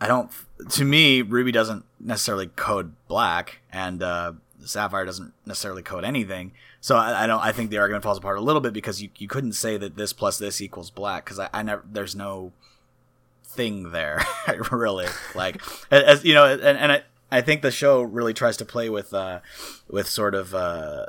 I 0.01 0.07
don't 0.07 0.31
to 0.71 0.83
me 0.83 1.21
Ruby 1.21 1.51
doesn't 1.51 1.85
necessarily 1.99 2.47
code 2.47 2.93
black, 3.07 3.59
and 3.71 4.01
uh, 4.01 4.33
Sapphire 4.65 5.05
doesn't 5.05 5.33
necessarily 5.45 5.83
code 5.83 6.03
anything. 6.03 6.51
So 6.81 6.95
I, 6.95 7.23
I 7.23 7.27
don't 7.27 7.43
I 7.43 7.51
think 7.51 7.69
the 7.69 7.77
argument 7.77 8.03
falls 8.03 8.17
apart 8.17 8.37
a 8.37 8.41
little 8.41 8.61
bit 8.61 8.73
because 8.73 9.01
you, 9.01 9.09
you 9.17 9.27
couldn't 9.27 9.53
say 9.53 9.77
that 9.77 9.95
this 9.95 10.13
plus 10.13 10.37
this 10.37 10.61
equals 10.61 10.89
black 10.89 11.25
because 11.25 11.39
I, 11.39 11.49
I 11.53 11.63
never 11.63 11.83
there's 11.89 12.15
no 12.15 12.51
thing 13.43 13.91
there 13.91 14.23
really. 14.71 15.07
Like 15.35 15.61
as 15.91 16.23
you 16.23 16.33
know 16.33 16.45
and, 16.45 16.77
and 16.77 16.91
I, 16.91 17.03
I 17.31 17.41
think 17.41 17.61
the 17.61 17.71
show 17.71 18.01
really 18.01 18.33
tries 18.33 18.57
to 18.57 18.65
play 18.65 18.89
with 18.89 19.13
uh 19.13 19.39
with 19.89 20.07
sort 20.07 20.35
of 20.35 20.53
uh, 20.55 21.07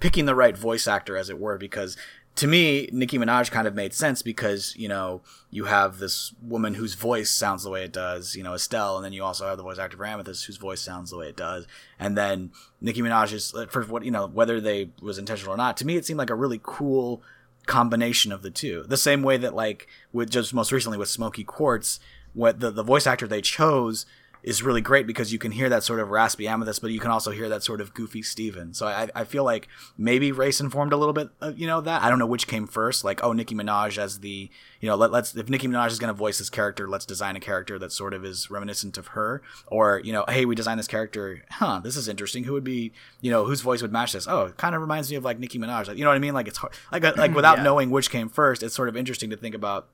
picking 0.00 0.24
the 0.24 0.34
right 0.34 0.56
voice 0.56 0.88
actor 0.88 1.16
as 1.16 1.30
it 1.30 1.38
were 1.38 1.58
because 1.58 1.96
to 2.36 2.46
me 2.46 2.88
Nicki 2.92 3.18
Minaj 3.18 3.50
kind 3.50 3.66
of 3.66 3.74
made 3.74 3.92
sense 3.92 4.22
because 4.22 4.74
you 4.76 4.88
know 4.88 5.20
you 5.50 5.64
have 5.64 5.98
this 5.98 6.32
woman 6.42 6.74
whose 6.74 6.94
voice 6.94 7.30
sounds 7.30 7.62
the 7.62 7.70
way 7.70 7.84
it 7.84 7.92
does 7.92 8.34
you 8.34 8.42
know 8.42 8.54
Estelle 8.54 8.96
and 8.96 9.04
then 9.04 9.12
you 9.12 9.22
also 9.22 9.46
have 9.46 9.56
the 9.56 9.62
voice 9.62 9.78
actor 9.78 9.96
for 9.96 10.06
Amethyst 10.06 10.46
whose 10.46 10.56
voice 10.56 10.80
sounds 10.80 11.10
the 11.10 11.18
way 11.18 11.28
it 11.28 11.36
does 11.36 11.66
and 11.98 12.16
then 12.16 12.50
Nicki 12.80 13.02
Minaj 13.02 13.32
is 13.32 13.54
for 13.70 13.84
what 13.84 14.04
you 14.04 14.10
know 14.10 14.26
whether 14.26 14.60
they 14.60 14.90
was 15.02 15.18
intentional 15.18 15.54
or 15.54 15.58
not 15.58 15.76
to 15.78 15.86
me 15.86 15.96
it 15.96 16.06
seemed 16.06 16.18
like 16.18 16.30
a 16.30 16.34
really 16.34 16.60
cool 16.62 17.22
combination 17.66 18.32
of 18.32 18.42
the 18.42 18.50
two. 18.50 18.84
The 18.88 18.96
same 18.96 19.22
way 19.22 19.36
that 19.36 19.54
like 19.54 19.86
with 20.12 20.30
just 20.30 20.52
most 20.54 20.72
recently 20.72 20.98
with 20.98 21.08
Smoky 21.08 21.44
Quartz, 21.44 22.00
what 22.34 22.60
the 22.60 22.70
the 22.70 22.82
voice 22.82 23.06
actor 23.06 23.26
they 23.26 23.40
chose 23.40 24.06
is 24.42 24.62
really 24.62 24.80
great 24.80 25.06
because 25.06 25.32
you 25.32 25.38
can 25.38 25.52
hear 25.52 25.68
that 25.68 25.82
sort 25.82 26.00
of 26.00 26.10
raspy 26.10 26.48
Amethyst, 26.48 26.80
but 26.80 26.90
you 26.90 27.00
can 27.00 27.10
also 27.10 27.30
hear 27.30 27.48
that 27.48 27.62
sort 27.62 27.80
of 27.80 27.92
goofy 27.94 28.22
Steven. 28.22 28.72
So 28.74 28.86
I, 28.86 29.08
I 29.14 29.24
feel 29.24 29.44
like 29.44 29.68
maybe 29.98 30.32
race 30.32 30.60
informed 30.60 30.92
a 30.92 30.96
little 30.96 31.12
bit, 31.12 31.28
of, 31.40 31.58
you 31.58 31.66
know, 31.66 31.80
that 31.82 32.02
I 32.02 32.08
don't 32.08 32.18
know 32.18 32.26
which 32.26 32.46
came 32.46 32.66
first. 32.66 33.04
Like, 33.04 33.22
oh, 33.22 33.32
Nicki 33.32 33.54
Minaj 33.54 33.98
as 33.98 34.20
the, 34.20 34.48
you 34.80 34.88
know, 34.88 34.96
let, 34.96 35.10
let's 35.12 35.34
if 35.36 35.48
Nicki 35.48 35.68
Minaj 35.68 35.88
is 35.88 35.98
going 35.98 36.08
to 36.12 36.14
voice 36.18 36.38
this 36.38 36.48
character, 36.50 36.88
let's 36.88 37.04
design 37.04 37.36
a 37.36 37.40
character 37.40 37.78
that 37.78 37.92
sort 37.92 38.14
of 38.14 38.24
is 38.24 38.50
reminiscent 38.50 38.96
of 38.96 39.08
her. 39.08 39.42
Or 39.66 40.00
you 40.04 40.12
know, 40.12 40.24
hey, 40.28 40.44
we 40.44 40.54
designed 40.54 40.78
this 40.80 40.86
character. 40.88 41.42
Huh, 41.50 41.80
this 41.82 41.96
is 41.96 42.08
interesting. 42.08 42.44
Who 42.44 42.52
would 42.54 42.64
be, 42.64 42.92
you 43.20 43.30
know, 43.30 43.44
whose 43.44 43.60
voice 43.60 43.82
would 43.82 43.92
match 43.92 44.12
this? 44.12 44.26
Oh, 44.26 44.46
it 44.46 44.56
kind 44.56 44.74
of 44.74 44.80
reminds 44.80 45.10
me 45.10 45.16
of 45.16 45.24
like 45.24 45.38
Nicki 45.38 45.58
Minaj. 45.58 45.88
Like, 45.88 45.98
you 45.98 46.04
know 46.04 46.10
what 46.10 46.16
I 46.16 46.20
mean? 46.20 46.34
Like 46.34 46.48
it's 46.48 46.58
hard, 46.58 46.72
like 46.90 47.04
uh, 47.04 47.12
like 47.16 47.34
without 47.34 47.58
Yeah. 47.58 47.64
knowing 47.64 47.90
which 47.90 48.10
came 48.10 48.28
first, 48.28 48.62
it's 48.62 48.74
sort 48.74 48.88
of 48.88 48.96
interesting 48.96 49.30
to 49.30 49.36
think 49.36 49.54
about 49.54 49.88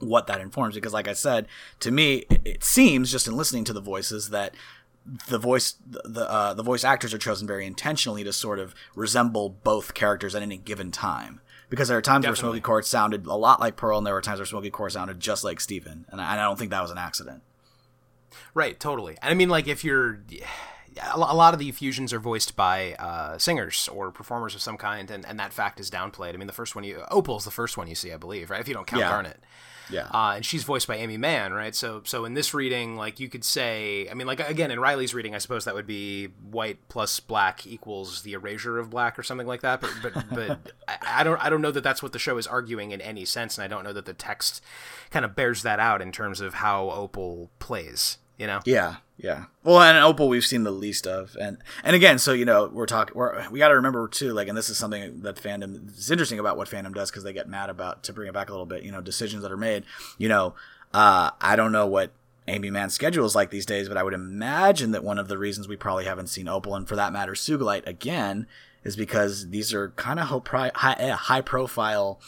what 0.00 0.26
that 0.26 0.40
informs 0.40 0.74
because 0.74 0.92
like 0.92 1.08
i 1.08 1.12
said 1.12 1.46
to 1.78 1.90
me 1.90 2.24
it, 2.44 2.64
seems 2.64 3.10
just 3.10 3.26
in 3.26 3.36
listening 3.36 3.64
to 3.64 3.72
the 3.72 3.80
voices 3.80 4.30
that 4.30 4.54
the 5.28 5.38
voice 5.38 5.76
the 5.86 6.28
uh, 6.30 6.52
the 6.52 6.62
voice 6.62 6.84
actors 6.84 7.14
are 7.14 7.18
chosen 7.18 7.46
very 7.46 7.66
intentionally 7.66 8.24
to 8.24 8.32
sort 8.32 8.58
of 8.58 8.74
resemble 8.94 9.48
both 9.48 9.94
characters 9.94 10.34
at 10.34 10.42
any 10.42 10.56
given 10.56 10.90
time 10.90 11.40
because 11.70 11.88
there 11.88 11.96
are 11.96 12.02
times 12.02 12.26
where 12.26 12.32
Definitely. 12.34 12.58
Smoky 12.58 12.62
Quartz 12.62 12.88
sounded 12.88 13.26
a 13.26 13.34
lot 13.34 13.60
like 13.60 13.76
Pearl 13.76 13.96
and 13.96 14.06
there 14.06 14.14
were 14.14 14.20
times 14.20 14.40
where 14.40 14.46
Smoky 14.46 14.70
Quartz 14.70 14.94
sounded 14.94 15.20
just 15.20 15.44
like 15.44 15.60
Steven 15.60 16.04
and 16.10 16.20
I, 16.20 16.32
and 16.32 16.40
I 16.40 16.44
don't 16.44 16.58
think 16.58 16.70
that 16.70 16.82
was 16.82 16.90
an 16.90 16.98
accident 16.98 17.42
Right, 18.54 18.78
totally. 18.78 19.16
And 19.22 19.30
I 19.30 19.34
mean, 19.34 19.48
like, 19.48 19.68
if 19.68 19.84
you're, 19.84 20.20
a 21.12 21.18
lot 21.18 21.54
of 21.54 21.60
the 21.60 21.70
fusions 21.72 22.12
are 22.12 22.20
voiced 22.20 22.56
by 22.56 22.94
uh, 22.94 23.38
singers 23.38 23.88
or 23.88 24.10
performers 24.10 24.54
of 24.54 24.60
some 24.60 24.76
kind, 24.76 25.10
and, 25.10 25.24
and 25.26 25.38
that 25.38 25.52
fact 25.52 25.80
is 25.80 25.90
downplayed. 25.90 26.34
I 26.34 26.36
mean, 26.36 26.46
the 26.46 26.52
first 26.52 26.74
one 26.74 26.84
you 26.84 27.02
Opal's 27.10 27.44
the 27.44 27.50
first 27.50 27.76
one 27.76 27.86
you 27.86 27.94
see, 27.94 28.12
I 28.12 28.16
believe, 28.16 28.50
right? 28.50 28.60
If 28.60 28.68
you 28.68 28.74
don't 28.74 28.86
count 28.86 29.00
Yeah. 29.00 29.10
Garnet. 29.10 29.40
Yeah. 29.90 30.08
Uh, 30.12 30.34
and 30.36 30.44
she's 30.44 30.64
voiced 30.64 30.86
by 30.86 30.96
Aimee 30.96 31.16
Mann, 31.16 31.52
right? 31.52 31.74
So, 31.74 32.02
so 32.04 32.24
in 32.24 32.34
this 32.34 32.54
reading, 32.54 32.96
like 32.96 33.20
you 33.20 33.28
could 33.28 33.44
say, 33.44 34.08
I 34.10 34.14
mean, 34.14 34.26
like 34.26 34.40
again 34.40 34.70
in 34.70 34.80
Riley's 34.80 35.14
reading, 35.14 35.34
I 35.34 35.38
suppose 35.38 35.64
that 35.64 35.74
would 35.74 35.86
be 35.86 36.26
white 36.50 36.78
plus 36.88 37.20
black 37.20 37.66
equals 37.66 38.22
the 38.22 38.32
erasure 38.32 38.78
of 38.78 38.90
black 38.90 39.18
or 39.18 39.22
something 39.22 39.46
like 39.46 39.62
that. 39.62 39.80
But, 39.80 39.92
but, 40.02 40.24
but 40.30 40.72
I, 40.88 41.20
I 41.20 41.24
don't, 41.24 41.42
I 41.44 41.50
don't 41.50 41.62
know 41.62 41.72
that 41.72 41.84
that's 41.84 42.02
what 42.02 42.12
the 42.12 42.18
show 42.18 42.38
is 42.38 42.46
arguing 42.46 42.90
in 42.92 43.00
any 43.00 43.24
sense, 43.24 43.58
and 43.58 43.64
I 43.64 43.68
don't 43.68 43.84
know 43.84 43.92
that 43.92 44.04
the 44.04 44.14
text 44.14 44.62
kind 45.10 45.24
of 45.24 45.34
bears 45.34 45.62
that 45.62 45.80
out 45.80 46.02
in 46.02 46.12
terms 46.12 46.40
of 46.40 46.54
how 46.54 46.90
Opal 46.90 47.50
plays. 47.58 48.18
You 48.38 48.46
know? 48.46 48.60
Yeah, 48.64 48.96
yeah. 49.22 49.44
Well, 49.64 49.80
and 49.80 49.98
Opal 49.98 50.28
we've 50.28 50.44
seen 50.44 50.62
the 50.62 50.70
least 50.70 51.06
of, 51.06 51.36
and 51.38 51.58
and 51.84 51.94
again, 51.94 52.18
so 52.18 52.32
you 52.32 52.44
know, 52.44 52.70
we're 52.72 52.86
talking. 52.86 53.14
We 53.50 53.58
got 53.58 53.68
to 53.68 53.74
remember 53.74 54.08
too, 54.08 54.32
like, 54.32 54.48
and 54.48 54.56
this 54.56 54.70
is 54.70 54.78
something 54.78 55.20
that 55.20 55.36
fandom 55.36 55.90
is 55.96 56.10
interesting 56.10 56.38
about 56.38 56.56
what 56.56 56.68
fandom 56.68 56.94
does 56.94 57.10
because 57.10 57.24
they 57.24 57.32
get 57.32 57.48
mad 57.48 57.68
about 57.68 58.02
to 58.04 58.12
bring 58.12 58.28
it 58.28 58.34
back 58.34 58.48
a 58.48 58.52
little 58.52 58.66
bit. 58.66 58.82
You 58.82 58.92
know, 58.92 59.02
decisions 59.02 59.42
that 59.42 59.52
are 59.52 59.58
made. 59.58 59.84
You 60.16 60.28
know, 60.28 60.54
uh, 60.94 61.30
I 61.40 61.54
don't 61.54 61.72
know 61.72 61.86
what 61.86 62.12
Aimee 62.48 62.70
Mann's 62.70 62.94
schedule 62.94 63.26
is 63.26 63.34
like 63.34 63.50
these 63.50 63.66
days, 63.66 63.88
but 63.88 63.98
I 63.98 64.02
would 64.02 64.14
imagine 64.14 64.92
that 64.92 65.04
one 65.04 65.18
of 65.18 65.28
the 65.28 65.38
reasons 65.38 65.68
we 65.68 65.76
probably 65.76 66.06
haven't 66.06 66.28
seen 66.28 66.48
Opal 66.48 66.74
and 66.74 66.88
for 66.88 66.96
that 66.96 67.12
matter 67.12 67.32
Sugilite 67.32 67.86
again 67.86 68.46
is 68.84 68.96
because 68.96 69.50
these 69.50 69.74
are 69.74 69.90
kind 69.90 70.18
of 70.18 70.28
high, 70.28 70.72
high, 70.74 70.96
eh, 70.98 71.10
high 71.10 71.42
profile 71.42 72.18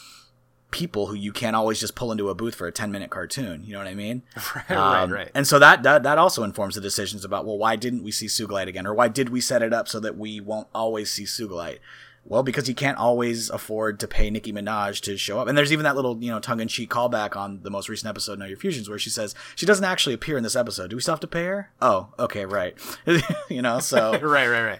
people 0.73 1.07
who 1.07 1.15
you 1.15 1.31
can't 1.31 1.55
always 1.55 1.79
just 1.79 1.95
pull 1.95 2.11
into 2.11 2.29
a 2.29 2.35
booth 2.35 2.55
for 2.55 2.67
a 2.67 2.71
10 2.71 2.91
minute 2.91 3.09
cartoon 3.09 3.63
you 3.63 3.71
know 3.71 3.79
what 3.79 3.87
i 3.87 3.93
mean 3.93 4.23
right, 4.55 4.71
um, 4.71 5.11
right. 5.11 5.29
And 5.33 5.47
so 5.47 5.59
that, 5.59 5.83
that 5.83 6.03
that 6.03 6.17
also 6.17 6.43
informs 6.43 6.75
the 6.75 6.81
decisions 6.81 7.23
about 7.23 7.45
well, 7.45 7.57
why 7.57 7.75
didn't 7.75 8.03
we 8.03 8.11
see 8.11 8.27
Sugilite 8.27 8.67
again, 8.67 8.87
or 8.87 8.93
why 8.93 9.07
did 9.07 9.29
we 9.29 9.41
set 9.41 9.61
it 9.61 9.73
up 9.73 9.87
so 9.87 9.99
that 9.99 10.17
we 10.17 10.39
won't 10.39 10.67
always 10.73 11.11
see 11.11 11.23
Sugilite? 11.23 11.79
Well, 12.25 12.41
because 12.41 12.69
you 12.69 12.75
can't 12.75 12.97
always 12.97 13.49
afford 13.49 13.99
to 13.99 14.07
pay 14.07 14.29
Nicki 14.29 14.53
Minaj 14.53 15.01
to 15.01 15.17
show 15.17 15.39
up. 15.39 15.49
And 15.49 15.57
there's 15.57 15.73
even 15.73 15.83
that 15.83 15.97
little, 15.97 16.17
you 16.23 16.31
know, 16.31 16.39
tongue 16.39 16.61
in 16.61 16.69
cheek 16.69 16.89
callback 16.89 17.35
on 17.35 17.61
the 17.63 17.69
most 17.69 17.89
recent 17.89 18.09
episode, 18.09 18.39
Know 18.39 18.45
Your 18.45 18.55
Fusions, 18.55 18.87
where 18.87 18.97
she 18.97 19.09
says 19.09 19.35
she 19.55 19.65
doesn't 19.65 19.83
actually 19.83 20.13
appear 20.15 20.37
in 20.37 20.43
this 20.43 20.55
episode. 20.55 20.89
Do 20.89 20.95
we 20.95 21.01
still 21.01 21.15
have 21.15 21.19
to 21.19 21.27
pay 21.27 21.43
her? 21.43 21.69
Oh, 21.81 22.13
okay, 22.17 22.45
right. 22.45 22.77
you 23.49 23.61
know, 23.61 23.79
so 23.79 24.11
right, 24.21 24.47
right, 24.47 24.63
right. 24.63 24.79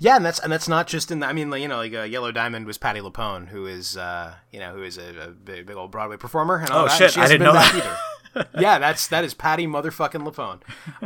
Yeah, 0.00 0.16
and 0.16 0.24
that's 0.24 0.38
and 0.38 0.52
that's 0.52 0.68
not 0.68 0.86
just 0.86 1.10
in 1.10 1.20
the. 1.20 1.26
I 1.26 1.32
mean, 1.32 1.50
like, 1.50 1.62
you 1.62 1.68
know, 1.68 1.76
like 1.78 1.94
uh, 1.94 2.02
Yellow 2.02 2.32
Diamond 2.32 2.66
was 2.66 2.78
Patti 2.78 3.00
LuPone, 3.00 3.48
who 3.48 3.66
is, 3.66 3.96
uh, 3.96 4.34
you 4.52 4.60
know, 4.60 4.72
who 4.74 4.82
is 4.82 4.98
a, 4.98 5.22
a 5.22 5.28
big, 5.28 5.66
big 5.66 5.76
old 5.76 5.90
Broadway 5.90 6.16
performer. 6.16 6.56
And 6.56 6.70
all 6.70 6.84
Oh, 6.84 6.88
that, 6.88 6.96
shit, 6.96 7.06
and 7.06 7.12
she 7.14 7.20
I 7.20 7.26
didn't 7.28 7.44
know 7.44 7.52
that. 7.54 7.74
either. 7.74 8.48
yeah, 8.60 8.78
that's 8.78 9.08
that 9.08 9.24
is 9.24 9.34
Patti 9.34 9.66
motherfucking 9.66 10.22
LuPone. 10.30 10.60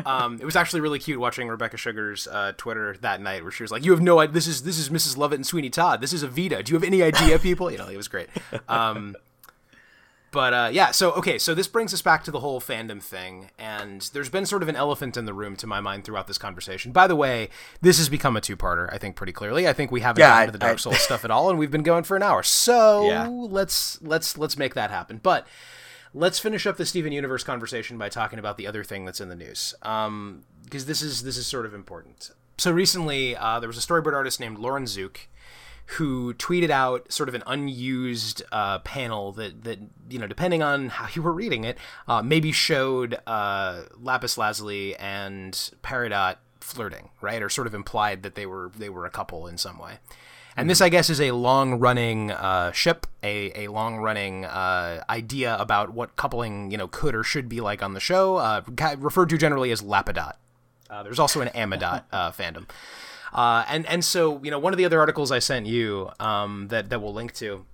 Um, 0.06 0.38
it 0.40 0.44
was 0.44 0.56
actually 0.56 0.80
really 0.80 0.98
cute 0.98 1.20
watching 1.20 1.48
Rebecca 1.48 1.76
Sugar's 1.76 2.26
uh, 2.26 2.52
Twitter 2.56 2.96
that 3.00 3.20
night, 3.20 3.42
where 3.42 3.52
she 3.52 3.62
was 3.62 3.70
like, 3.70 3.84
"You 3.84 3.92
have 3.92 4.00
no 4.00 4.18
idea. 4.18 4.34
This 4.34 4.46
is 4.46 4.64
this 4.64 4.78
is 4.78 4.88
Mrs. 4.90 5.16
Lovett 5.16 5.36
and 5.36 5.46
Sweeney 5.46 5.70
Todd. 5.70 6.00
This 6.00 6.12
is 6.12 6.24
Evita. 6.24 6.64
Do 6.64 6.72
you 6.72 6.76
have 6.76 6.84
any 6.84 7.02
idea, 7.02 7.38
people?" 7.38 7.70
You 7.70 7.78
know, 7.78 7.88
it 7.88 7.96
was 7.96 8.08
great. 8.08 8.28
Um, 8.68 9.14
but 10.32 10.52
uh, 10.52 10.70
yeah, 10.72 10.90
so 10.90 11.12
okay, 11.12 11.38
so 11.38 11.54
this 11.54 11.68
brings 11.68 11.94
us 11.94 12.02
back 12.02 12.24
to 12.24 12.30
the 12.32 12.40
whole 12.40 12.60
fandom 12.60 13.00
thing, 13.00 13.50
and 13.58 14.00
there's 14.12 14.28
been 14.28 14.44
sort 14.46 14.62
of 14.62 14.68
an 14.68 14.74
elephant 14.76 15.16
in 15.16 15.24
the 15.26 15.32
room 15.34 15.54
to 15.56 15.66
my 15.66 15.80
mind 15.80 16.04
throughout 16.04 16.26
this 16.26 16.38
conversation. 16.38 16.90
By 16.90 17.06
the 17.06 17.14
way, 17.16 17.50
this 17.80 17.98
has 17.98 18.08
become 18.08 18.36
a 18.36 18.40
two-parter, 18.40 18.88
I 18.92 18.98
think, 18.98 19.14
pretty 19.14 19.32
clearly. 19.32 19.68
I 19.68 19.72
think 19.72 19.90
we 19.92 20.00
haven't 20.00 20.20
Yeah, 20.20 20.30
gotten 20.30 20.42
I- 20.42 20.46
to 20.46 20.52
the 20.52 20.58
Dark 20.58 20.72
I- 20.74 20.76
Souls 20.78 20.98
stuff 21.00 21.24
at 21.24 21.30
all, 21.30 21.48
and 21.50 21.58
we've 21.58 21.70
been 21.70 21.82
going 21.84 22.02
for 22.04 22.16
an 22.16 22.22
hour. 22.22 22.42
So 22.42 23.06
Yeah. 23.06 23.28
let's 23.30 24.00
let's 24.02 24.36
let's 24.36 24.56
make 24.56 24.74
that 24.74 24.90
happen. 24.90 25.20
But 25.22 25.46
let's 26.14 26.38
finish 26.38 26.66
up 26.66 26.76
the 26.76 26.86
Steven 26.86 27.12
Universe 27.12 27.44
conversation 27.44 27.96
by 27.98 28.08
talking 28.08 28.38
about 28.38 28.56
the 28.56 28.66
other 28.66 28.82
thing 28.84 29.04
that's 29.04 29.20
in 29.20 29.28
the 29.28 29.36
news, 29.36 29.74
because 29.82 30.86
this 30.86 31.02
is 31.02 31.22
this 31.22 31.36
is 31.36 31.46
sort 31.46 31.66
of 31.66 31.74
important. 31.74 32.30
So 32.58 32.70
recently, 32.70 33.34
uh, 33.36 33.60
there 33.60 33.68
was 33.68 33.78
a 33.78 33.80
storyboard 33.80 34.12
artist 34.14 34.38
named 34.38 34.58
Lauren 34.58 34.86
Zook 34.86 35.20
who 35.92 36.34
tweeted 36.34 36.70
out 36.70 37.12
sort 37.12 37.28
of 37.28 37.34
an 37.34 37.42
unused 37.46 38.42
uh, 38.52 38.78
panel 38.80 39.32
that 39.32 39.64
that 39.64 39.78
you 40.08 40.18
know, 40.18 40.26
depending 40.26 40.62
on 40.62 40.88
how 40.88 41.08
you 41.14 41.22
were 41.22 41.32
reading 41.32 41.64
it, 41.64 41.78
uh, 42.08 42.22
maybe 42.22 42.52
showed 42.52 43.18
uh, 43.26 43.82
Lapis 44.00 44.38
Lazuli 44.38 44.96
and 44.96 45.52
Peridot 45.82 46.36
flirting, 46.60 47.10
right, 47.20 47.42
or 47.42 47.48
sort 47.48 47.66
of 47.66 47.74
implied 47.74 48.22
that 48.22 48.34
they 48.34 48.46
were 48.46 48.70
they 48.76 48.88
were 48.88 49.06
a 49.06 49.10
couple 49.10 49.46
in 49.46 49.58
some 49.58 49.78
way. 49.78 49.98
And 50.56 50.68
this, 50.68 50.82
I 50.82 50.90
guess, 50.90 51.08
is 51.08 51.18
a 51.18 51.30
long-running 51.30 52.30
uh, 52.30 52.72
ship, 52.72 53.06
a, 53.22 53.64
a 53.64 53.68
long-running 53.68 54.44
uh, 54.44 55.02
idea 55.08 55.56
about 55.56 55.94
what 55.94 56.14
coupling, 56.16 56.70
you 56.70 56.76
know, 56.76 56.88
could 56.88 57.14
or 57.14 57.24
should 57.24 57.48
be 57.48 57.62
like 57.62 57.82
on 57.82 57.94
the 57.94 58.00
show, 58.00 58.36
uh, 58.36 58.60
referred 58.98 59.30
to 59.30 59.38
generally 59.38 59.70
as 59.70 59.80
Lapidot. 59.80 60.34
Uh, 60.90 61.02
there's 61.02 61.18
also 61.18 61.40
an 61.40 61.48
Amidot 61.48 62.04
uh, 62.12 62.30
fandom. 62.32 62.66
Uh, 63.32 63.64
and 63.68 63.86
and 63.86 64.04
so 64.04 64.40
you 64.42 64.50
know 64.50 64.58
one 64.58 64.72
of 64.72 64.76
the 64.76 64.84
other 64.84 65.00
articles 65.00 65.32
I 65.32 65.38
sent 65.38 65.66
you 65.66 66.10
um, 66.20 66.68
that 66.68 66.90
that 66.90 67.00
we'll 67.00 67.14
link 67.14 67.32
to 67.34 67.64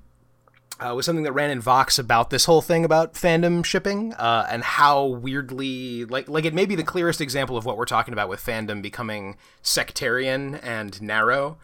uh, 0.80 0.94
was 0.94 1.06
something 1.06 1.24
that 1.24 1.32
ran 1.32 1.50
in 1.50 1.60
Vox 1.60 1.98
about 1.98 2.30
this 2.30 2.44
whole 2.44 2.62
thing 2.62 2.84
about 2.84 3.14
fandom 3.14 3.64
shipping 3.64 4.14
uh, 4.14 4.46
and 4.48 4.62
how 4.62 5.04
weirdly 5.04 6.04
like 6.04 6.28
like 6.28 6.44
it 6.44 6.54
may 6.54 6.66
be 6.66 6.74
the 6.74 6.84
clearest 6.84 7.20
example 7.20 7.56
of 7.56 7.64
what 7.64 7.76
we're 7.76 7.84
talking 7.84 8.12
about 8.12 8.28
with 8.28 8.40
fandom 8.40 8.80
becoming 8.80 9.36
sectarian 9.62 10.54
and 10.56 11.00
narrow. 11.02 11.58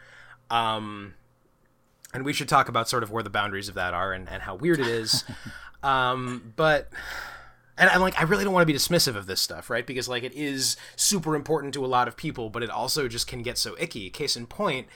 Um, 0.51 1.15
and 2.13 2.25
we 2.25 2.33
should 2.33 2.49
talk 2.49 2.69
about 2.69 2.89
sort 2.89 3.03
of 3.03 3.11
where 3.11 3.23
the 3.23 3.31
boundaries 3.31 3.69
of 3.69 3.75
that 3.75 3.95
are 3.95 4.13
and, 4.13 4.29
and 4.29 4.43
how 4.43 4.57
weird 4.57 4.81
it 4.81 4.87
is. 4.87 5.25
um, 5.83 6.53
but 6.57 6.89
and 7.77 7.91
I'm 7.91 8.01
like, 8.01 8.19
I 8.19 8.25
really 8.25 8.45
don't 8.45 8.53
want 8.53 8.67
to 8.67 8.73
be 8.73 8.79
dismissive 8.79 9.17
of 9.17 9.27
this 9.27 9.41
stuff, 9.41 9.69
right? 9.71 9.87
Because 9.87 10.09
like 10.09 10.23
it 10.23 10.35
is 10.35 10.77
super 10.97 11.35
important 11.35 11.75
to 11.75 11.85
a 11.85 11.89
lot 11.89 12.09
of 12.09 12.17
people, 12.17 12.51
but 12.51 12.63
it 12.63 12.71
also 12.71 13.09
just 13.09 13.27
can 13.27 13.43
get 13.43 13.59
so 13.59 13.75
icky. 13.79 14.11
Case 14.11 14.37
in 14.37 14.47
point, 14.47 14.87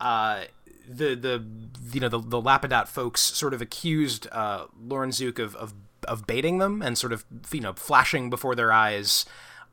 uh, 0.00 0.44
the 0.88 1.14
the 1.14 1.44
you 1.92 2.00
know 2.00 2.08
the 2.08 2.18
the 2.18 2.40
Lapidot 2.40 2.88
folks 2.88 3.20
sort 3.20 3.54
of 3.54 3.62
accused 3.62 4.26
uh, 4.32 4.66
Lauren 4.80 5.10
Zuke 5.10 5.38
of, 5.38 5.54
of 5.56 5.74
of 6.06 6.26
baiting 6.26 6.58
them 6.58 6.82
and 6.82 6.96
sort 6.96 7.12
of 7.12 7.24
you 7.52 7.60
know 7.60 7.72
flashing 7.72 8.30
before 8.30 8.54
their 8.54 8.72
eyes 8.72 9.24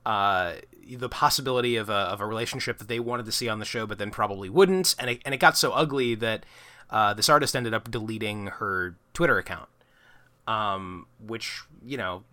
uh, 0.06 0.56
the 0.88 1.10
possibility 1.10 1.78
of 1.78 1.89
a, 1.89 1.93
of 1.93 2.22
a 2.22 2.26
relationship 2.26 2.78
that 2.78 2.88
they 2.88 2.99
wanted 2.99 3.26
to 3.26 3.32
see 3.32 3.49
on 3.49 3.60
the 3.60 3.66
show, 3.66 3.88
but 3.88 3.97
then 3.97 4.12
probably 4.12 4.49
wouldn't. 4.49 4.95
And 4.99 5.10
it, 5.10 5.22
and 5.26 5.34
it 5.34 5.39
got 5.39 5.58
so 5.58 5.72
ugly 5.72 6.16
that 6.16 6.45
uh, 6.89 7.14
this 7.14 7.28
artist 7.28 7.56
ended 7.56 7.74
up 7.74 7.89
deleting 7.89 8.47
her 8.47 8.95
Twitter 9.14 9.38
account, 9.38 9.70
um, 10.47 11.08
which 11.20 11.64
you 11.84 11.97
know 11.97 12.24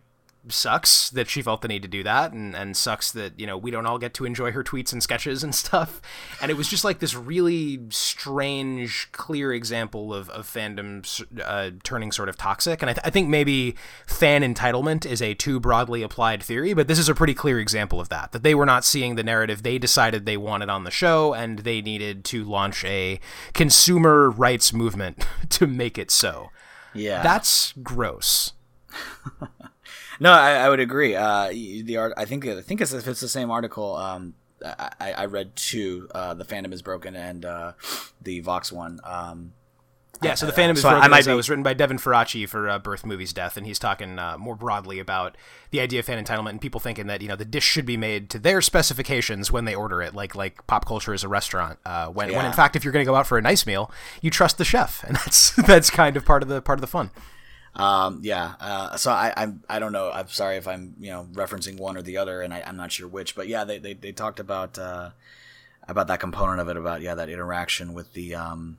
sucks 0.48 1.10
that 1.10 1.28
she 1.28 1.40
felt 1.40 1.62
the 1.62 1.68
need 1.68 1.82
to 1.82 1.88
do 1.88 2.02
that 2.02 2.32
and, 2.32 2.54
and 2.54 2.76
sucks 2.76 3.12
that 3.12 3.38
you 3.38 3.46
know 3.46 3.56
we 3.56 3.70
don't 3.70 3.86
all 3.86 3.98
get 3.98 4.12
to 4.14 4.24
enjoy 4.24 4.50
her 4.52 4.64
tweets 4.64 4.92
and 4.92 5.02
sketches 5.02 5.44
and 5.44 5.54
stuff. 5.62 6.00
And 6.40 6.50
it 6.50 6.54
was 6.54 6.68
just 6.68 6.84
like 6.84 6.98
this 6.98 7.14
really 7.14 7.80
strange 7.90 9.08
clear 9.12 9.52
example 9.52 10.12
of, 10.12 10.28
of 10.30 10.46
fandom 10.46 11.02
uh, 11.44 11.70
turning 11.82 12.12
sort 12.12 12.28
of 12.28 12.36
toxic. 12.36 12.82
And 12.82 12.90
I, 12.90 12.94
th- 12.94 13.06
I 13.06 13.10
think 13.10 13.28
maybe 13.28 13.76
fan 14.06 14.42
entitlement 14.42 15.06
is 15.06 15.22
a 15.22 15.34
too 15.34 15.60
broadly 15.60 16.02
applied 16.02 16.42
theory 16.42 16.74
but 16.74 16.88
this 16.88 16.98
is 16.98 17.08
a 17.08 17.14
pretty 17.14 17.34
clear 17.34 17.58
example 17.58 18.00
of 18.00 18.08
that 18.08 18.32
that 18.32 18.42
they 18.42 18.54
were 18.54 18.66
not 18.66 18.84
seeing 18.84 19.14
the 19.14 19.22
narrative. 19.22 19.62
They 19.62 19.78
decided 19.78 20.26
they 20.26 20.36
wanted 20.36 20.68
on 20.68 20.84
the 20.84 20.90
show 20.90 21.34
and 21.34 21.60
they 21.60 21.80
needed 21.80 22.24
to 22.26 22.44
launch 22.44 22.84
a 22.84 23.20
consumer 23.52 24.30
rights 24.30 24.72
movement 24.72 25.26
to 25.50 25.66
make 25.66 25.98
it 25.98 26.10
so. 26.10 26.50
Yeah, 26.94 27.22
that's 27.22 27.72
gross 27.82 28.52
No, 30.22 30.32
I, 30.32 30.52
I 30.52 30.68
would 30.68 30.80
agree. 30.80 31.14
Uh, 31.16 31.48
the 31.48 31.96
art, 31.96 32.12
I 32.16 32.24
think, 32.24 32.46
I 32.46 32.60
think 32.62 32.80
it's, 32.80 32.92
if 32.92 33.06
it's 33.08 33.20
the 33.20 33.28
same 33.28 33.50
article. 33.50 33.96
Um, 33.96 34.34
I, 34.64 35.12
I 35.18 35.24
read 35.24 35.56
two. 35.56 36.08
Uh, 36.14 36.34
the 36.34 36.44
fandom 36.44 36.72
is 36.72 36.82
broken 36.82 37.16
and 37.16 37.44
uh, 37.44 37.72
the 38.22 38.38
Vox 38.40 38.70
one. 38.70 39.00
Um, 39.02 39.54
Yeah, 40.22 40.34
so 40.34 40.46
the 40.46 40.52
fandom 40.52 40.74
is 40.74 40.82
so 40.82 40.88
I 40.88 40.92
broken. 40.92 41.10
might 41.10 41.18
as, 41.18 41.26
uh, 41.28 41.32
be- 41.32 41.36
was 41.36 41.50
written 41.50 41.64
by 41.64 41.74
Devin 41.74 41.96
Faraci 41.98 42.48
for 42.48 42.68
uh, 42.68 42.78
Birth 42.78 43.04
Movies 43.04 43.32
Death, 43.32 43.56
and 43.56 43.66
he's 43.66 43.80
talking 43.80 44.20
uh, 44.20 44.38
more 44.38 44.54
broadly 44.54 45.00
about 45.00 45.36
the 45.72 45.80
idea 45.80 45.98
of 45.98 46.06
fan 46.06 46.24
entitlement 46.24 46.50
and 46.50 46.60
people 46.60 46.78
thinking 46.78 47.08
that 47.08 47.20
you 47.22 47.26
know 47.26 47.34
the 47.34 47.44
dish 47.44 47.64
should 47.64 47.84
be 47.86 47.96
made 47.96 48.30
to 48.30 48.38
their 48.38 48.62
specifications 48.62 49.50
when 49.50 49.64
they 49.64 49.74
order 49.74 50.00
it, 50.00 50.14
like 50.14 50.36
like 50.36 50.64
pop 50.68 50.86
culture 50.86 51.12
is 51.12 51.24
a 51.24 51.28
restaurant. 51.28 51.80
Uh, 51.84 52.06
when 52.06 52.32
when 52.32 52.46
in 52.46 52.52
fact, 52.52 52.76
if 52.76 52.84
you're 52.84 52.92
going 52.92 53.04
to 53.04 53.10
go 53.10 53.16
out 53.16 53.26
for 53.26 53.38
a 53.38 53.42
nice 53.42 53.66
meal, 53.66 53.90
you 54.20 54.30
trust 54.30 54.58
the 54.58 54.64
chef, 54.64 55.02
and 55.02 55.16
that's 55.24 55.56
that's 55.66 55.90
kind 55.90 56.16
of 56.16 56.24
part 56.24 56.44
of 56.44 56.48
the 56.48 56.62
part 56.62 56.78
of 56.78 56.82
the 56.82 56.86
fun. 56.86 57.10
Um, 57.74 58.20
yeah. 58.22 58.54
Uh, 58.60 58.96
so 58.96 59.10
I, 59.10 59.32
I'm, 59.36 59.62
I 59.68 59.78
don't 59.78 59.92
know. 59.92 60.10
I'm 60.12 60.28
sorry 60.28 60.56
if 60.56 60.68
I'm, 60.68 60.94
you 61.00 61.10
know, 61.10 61.26
referencing 61.32 61.78
one 61.78 61.96
or 61.96 62.02
the 62.02 62.18
other, 62.18 62.42
and 62.42 62.52
I, 62.52 62.62
I'm 62.66 62.76
not 62.76 62.92
sure 62.92 63.08
which. 63.08 63.34
But 63.34 63.48
yeah, 63.48 63.64
they, 63.64 63.78
they, 63.78 63.94
they 63.94 64.12
talked 64.12 64.40
about 64.40 64.78
uh, 64.78 65.10
about 65.88 66.06
that 66.08 66.20
component 66.20 66.60
of 66.60 66.68
it, 66.68 66.76
about 66.76 67.00
yeah, 67.00 67.14
that 67.14 67.28
interaction 67.28 67.94
with 67.94 68.12
the 68.12 68.34
um, 68.34 68.78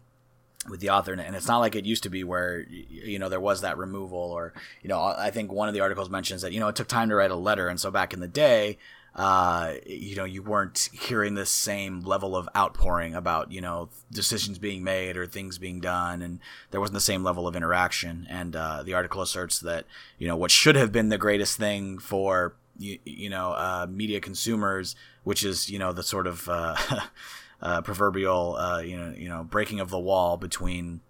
with 0.70 0.80
the 0.80 0.90
author, 0.90 1.14
and 1.14 1.36
it's 1.36 1.48
not 1.48 1.60
like 1.60 1.76
it 1.76 1.86
used 1.86 2.04
to 2.04 2.10
be 2.10 2.24
where 2.24 2.66
you 2.70 3.20
know 3.20 3.30
there 3.30 3.40
was 3.40 3.62
that 3.62 3.78
removal, 3.78 4.20
or 4.20 4.54
you 4.82 4.90
know, 4.90 5.02
I 5.02 5.32
think 5.32 5.52
one 5.52 5.68
of 5.68 5.74
the 5.74 5.82
articles 5.82 6.10
mentions 6.10 6.42
that 6.42 6.54
you 6.54 6.60
know 6.60 6.68
it 6.68 6.76
took 6.76 6.88
time 6.88 7.10
to 7.10 7.16
write 7.16 7.32
a 7.32 7.36
letter, 7.36 7.68
and 7.68 7.80
so 7.80 7.92
back 7.92 8.14
in 8.14 8.20
the 8.20 8.28
day. 8.28 8.78
Uh, 9.16 9.74
you 9.86 10.16
know, 10.16 10.24
you 10.24 10.42
weren't 10.42 10.90
hearing 10.92 11.36
the 11.36 11.46
same 11.46 12.02
level 12.02 12.36
of 12.36 12.50
outpouring 12.58 13.14
about, 13.14 13.52
you 13.52 13.62
know, 13.62 13.90
decisions 14.12 14.58
being 14.58 14.84
made 14.84 15.16
or 15.16 15.28
things 15.28 15.60
being 15.60 15.80
done, 15.80 16.22
and 16.22 16.40
there 16.72 16.82
wasn't 16.82 16.96
the 16.96 17.00
same 17.00 17.24
level 17.24 17.48
of 17.48 17.56
interaction. 17.56 18.26
And 18.28 18.56
uh, 18.56 18.82
the 18.82 18.96
article 18.96 19.22
asserts 19.22 19.60
that, 19.60 19.86
you 20.18 20.28
know, 20.28 20.36
what 20.36 20.50
should 20.50 20.76
have 20.76 20.92
been 20.92 21.10
the 21.10 21.20
greatest 21.20 21.58
thing 21.58 22.00
for 22.00 22.56
you, 22.78 23.00
you 23.06 23.30
know 23.30 23.52
uh, 23.52 23.88
media 23.90 24.20
consumers, 24.20 24.96
which 25.24 25.44
is 25.44 25.70
you 25.70 25.80
know 25.80 25.94
the 25.94 26.04
sort 26.04 26.28
of 26.28 26.48
uh, 26.50 26.76
uh, 27.62 27.82
proverbial 27.82 28.56
uh, 28.56 28.80
you 28.80 28.98
know 28.98 29.14
you 29.16 29.30
know 29.30 29.44
breaking 29.44 29.80
of 29.80 29.90
the 29.90 30.00
wall 30.00 30.38
between 30.38 31.02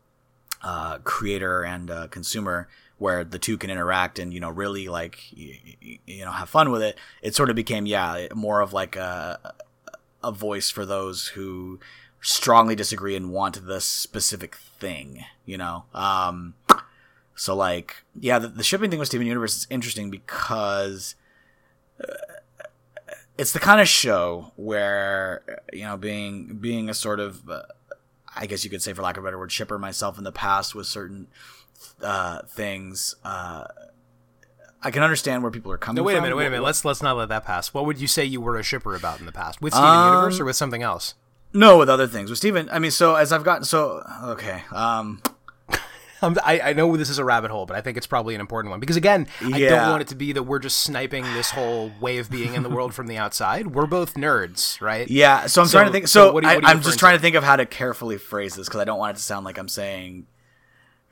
creator 1.04 1.64
and 1.64 1.92
consumer, 2.10 2.70
where 3.04 3.26
the 3.26 3.38
two 3.38 3.58
can 3.58 3.70
interact 3.70 4.18
and 4.18 4.34
you 4.34 4.40
know 4.40 4.50
really 4.50 4.88
like 4.88 5.20
you, 5.34 5.58
you 6.08 6.24
know 6.24 6.32
have 6.32 6.48
fun 6.48 6.72
with 6.72 6.82
it. 6.82 6.98
It 7.22 7.36
sort 7.36 7.50
of 7.50 7.56
became 7.58 7.86
yeah 7.86 8.28
more 8.34 8.62
of 8.62 8.72
like 8.72 8.96
a 8.96 9.54
a 10.24 10.32
voice 10.32 10.70
for 10.70 10.86
those 10.86 11.28
who 11.28 11.82
strongly 12.22 12.76
disagree 12.76 13.18
and 13.18 13.30
want 13.30 13.68
this 13.68 13.84
specific 13.84 14.56
thing. 14.56 15.26
You 15.46 15.58
know. 15.58 15.84
Um, 15.94 16.54
so 17.36 17.54
like, 17.54 18.06
yeah, 18.18 18.40
the, 18.40 18.48
the 18.48 18.64
shipping 18.64 18.90
thing 18.90 19.00
with 19.00 19.10
Steven 19.10 19.28
Universe 19.28 19.58
is 19.58 19.68
interesting 19.70 20.10
because 20.10 21.16
uh, 22.00 22.14
it's 23.38 23.52
the 23.52 23.60
kind 23.60 23.82
of 23.82 23.90
show 23.90 24.54
where 24.56 25.62
you 25.74 25.84
know, 25.84 25.98
being 25.98 26.56
being 26.56 26.90
a 26.90 26.94
sort 26.94 27.20
of, 27.20 27.50
uh, 27.50 27.64
I 28.34 28.46
guess 28.46 28.64
you 28.64 28.70
could 28.70 28.82
say, 28.82 28.94
for 28.94 29.02
lack 29.02 29.18
of 29.18 29.26
a 29.26 29.28
better 29.28 29.38
word, 29.38 29.52
shipper 29.52 29.78
myself 29.78 30.18
in 30.18 30.24
the 30.24 30.32
past 30.32 30.74
with 30.74 30.88
certain 30.88 31.28
uh, 32.04 32.42
things. 32.44 33.16
Uh, 33.24 33.66
I 34.82 34.92
can 34.92 35.02
understand 35.02 35.44
where 35.44 35.52
people 35.52 35.72
are 35.72 35.78
coming. 35.78 35.98
No, 35.98 36.04
wait 36.04 36.14
from. 36.14 36.20
a 36.20 36.22
minute, 36.24 36.36
wait 36.36 36.48
a 36.48 36.50
minute. 36.50 36.64
Let's 36.64 36.84
let's 36.84 37.02
not 37.02 37.16
let 37.16 37.30
that 37.30 37.46
pass. 37.46 37.74
What 37.74 37.86
would 37.86 38.00
you 38.00 38.08
say 38.08 38.26
you 38.26 38.42
were 38.42 38.58
a 38.58 38.64
shipper 38.64 38.96
about 38.96 39.20
in 39.20 39.26
the 39.26 39.32
past 39.32 39.62
with 39.62 39.74
Steven 39.74 39.90
um, 39.90 40.14
Universe 40.16 40.40
or 40.40 40.46
with 40.46 40.56
something 40.56 40.84
else? 40.84 41.16
No, 41.54 41.78
with 41.78 41.90
other 41.90 42.08
things. 42.08 42.30
With 42.30 42.40
Steven, 42.40 42.68
I 42.72 42.80
mean, 42.80 42.92
so 42.92 43.16
as 43.16 43.32
I've 43.32 43.44
gotten 43.44 43.64
so 43.64 44.04
okay. 44.24 44.64
Um, 44.72 45.22
I, 46.44 46.60
I 46.62 46.74
know 46.74 46.96
this 46.98 47.10
is 47.10 47.20
a 47.20 47.26
rabbit 47.26 47.52
hole, 47.52 47.66
but 47.66 47.76
I 47.76 47.82
think 47.82 47.98
it's 47.98 48.08
probably 48.08 48.34
an 48.34 48.42
important 48.42 48.72
one 48.72 48.80
because 48.80 48.96
again, 48.96 49.28
yeah. 49.42 49.56
I 49.56 49.70
don't 49.70 49.90
want 49.90 50.02
it 50.02 50.08
to 50.10 50.16
be 50.16 50.34
that 50.34 50.44
we're 50.44 50.60
just 50.60 50.78
sniping 50.78 51.24
this 51.34 51.52
whole 51.52 51.92
way 52.02 52.18
of 52.18 52.30
being 52.30 52.56
in 52.56 52.64
the 52.64 52.70
world 52.70 52.94
from 52.94 53.08
the 53.08 53.18
outside. 53.18 53.68
We're 53.68 53.86
both 53.86 54.16
nerds, 54.16 54.82
right? 54.82 55.10
Yeah. 55.10 55.48
So 55.48 55.62
I'm 55.62 55.68
so, 55.68 55.78
trying 55.78 55.88
to 55.88 55.94
think. 55.94 56.08
So, 56.08 56.40
so 56.42 56.48
I, 56.48 56.72
am 56.72 56.82
just 56.82 57.00
trying 57.00 57.14
to? 57.14 57.18
to 57.20 57.22
think 57.22 57.36
of 57.36 57.44
how 57.44 57.56
to 57.56 57.66
carefully 57.66 58.18
phrase 58.18 58.56
this 58.56 58.68
because 58.68 58.82
I 58.82 58.86
don't 58.86 59.00
want 59.00 59.16
it 59.16 59.18
to 59.18 59.24
sound 59.24 59.46
like 59.46 59.58
I'm 59.58 59.70
saying 59.70 60.28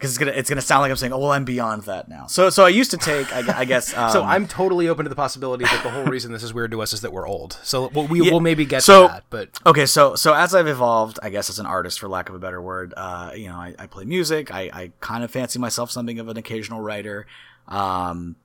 because 0.01 0.09
it's 0.13 0.17
gonna 0.17 0.31
it's 0.31 0.49
gonna 0.49 0.61
sound 0.61 0.81
like 0.81 0.89
I'm 0.89 0.97
saying, 0.97 1.13
oh 1.13 1.19
well, 1.19 1.31
I'm 1.31 1.45
beyond 1.45 1.83
that 1.83 2.09
now. 2.09 2.25
So 2.25 2.49
so 2.49 2.65
I 2.65 2.69
used 2.69 2.89
to 2.89 2.97
take, 2.97 3.31
I, 3.31 3.59
I 3.59 3.65
guess. 3.65 3.93
Um, 4.01 4.09
so 4.09 4.23
I'm 4.23 4.47
totally 4.47 4.87
open 4.87 5.03
to 5.03 5.09
the 5.09 5.15
possibility 5.15 5.65
that 5.65 5.83
the 5.83 5.91
whole 5.91 6.05
reason 6.05 6.31
this 6.31 6.41
is 6.41 6.53
weird 6.53 6.71
to 6.71 6.81
us 6.81 6.93
is 6.93 7.01
that 7.01 7.11
we're 7.11 7.27
old. 7.27 7.59
So 7.61 7.89
we'll, 7.89 8.07
we, 8.07 8.23
yeah, 8.23 8.31
will 8.31 8.39
maybe 8.39 8.65
get 8.65 8.81
so, 8.81 9.07
to 9.07 9.13
that. 9.13 9.23
But 9.29 9.59
okay, 9.65 9.85
so 9.85 10.15
so 10.15 10.33
as 10.33 10.55
I've 10.55 10.65
evolved, 10.65 11.19
I 11.21 11.29
guess 11.29 11.49
as 11.49 11.59
an 11.59 11.67
artist, 11.67 11.99
for 11.99 12.07
lack 12.07 12.29
of 12.29 12.35
a 12.35 12.39
better 12.39 12.61
word, 12.61 12.93
uh, 12.97 13.33
you 13.35 13.47
know, 13.47 13.55
I, 13.55 13.75
I 13.77 13.85
play 13.85 14.05
music. 14.05 14.51
I, 14.51 14.71
I 14.73 14.91
kind 15.01 15.23
of 15.23 15.29
fancy 15.29 15.59
myself 15.59 15.91
something 15.91 16.17
of 16.19 16.29
an 16.29 16.37
occasional 16.37 16.79
writer. 16.79 17.27
Um, 17.67 18.37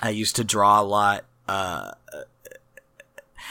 I 0.00 0.10
used 0.10 0.36
to 0.36 0.44
draw 0.44 0.80
a 0.80 0.82
lot. 0.82 1.24
Uh, 1.46 1.92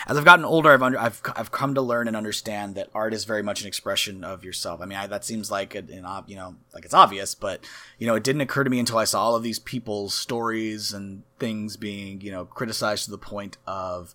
as 0.08 0.18
I've 0.18 0.26
gotten 0.26 0.46
older, 0.46 0.72
I've 0.72 0.82
under, 0.82 1.00
I've 1.00 1.22
I've 1.36 1.52
come 1.52 1.76
to 1.76 1.82
learn 1.82 2.08
and 2.08 2.16
understand 2.16 2.76
that 2.76 2.90
art 2.94 3.14
is 3.14 3.26
very 3.26 3.44
much 3.44 3.62
an 3.62 3.68
expression 3.68 4.24
of 4.24 4.44
yourself. 4.44 4.82
I 4.82 4.86
mean, 4.86 4.98
I, 4.98 5.08
that 5.08 5.26
seems 5.26 5.52
like 5.52 5.76
an, 5.76 5.90
an 5.90 6.24
you 6.28 6.36
know 6.36 6.56
like 6.74 6.86
it's 6.86 6.94
obvious, 6.94 7.36
but 7.36 7.66
you 7.98 8.08
know, 8.08 8.16
it 8.16 8.24
didn't 8.24 8.42
occur 8.42 8.64
to 8.64 8.70
me 8.70 8.80
until 8.80 8.98
I 8.98 9.04
saw 9.04 9.24
all 9.24 9.36
of 9.36 9.44
these 9.44 9.60
people's 9.60 10.14
stories 10.14 10.94
and 10.94 11.24
things 11.40 11.78
being 11.78 12.22
you 12.22 12.32
know 12.32 12.46
criticized 12.46 13.06
to 13.06 13.12
the 13.12 13.18
point 13.18 13.58
of, 13.68 14.14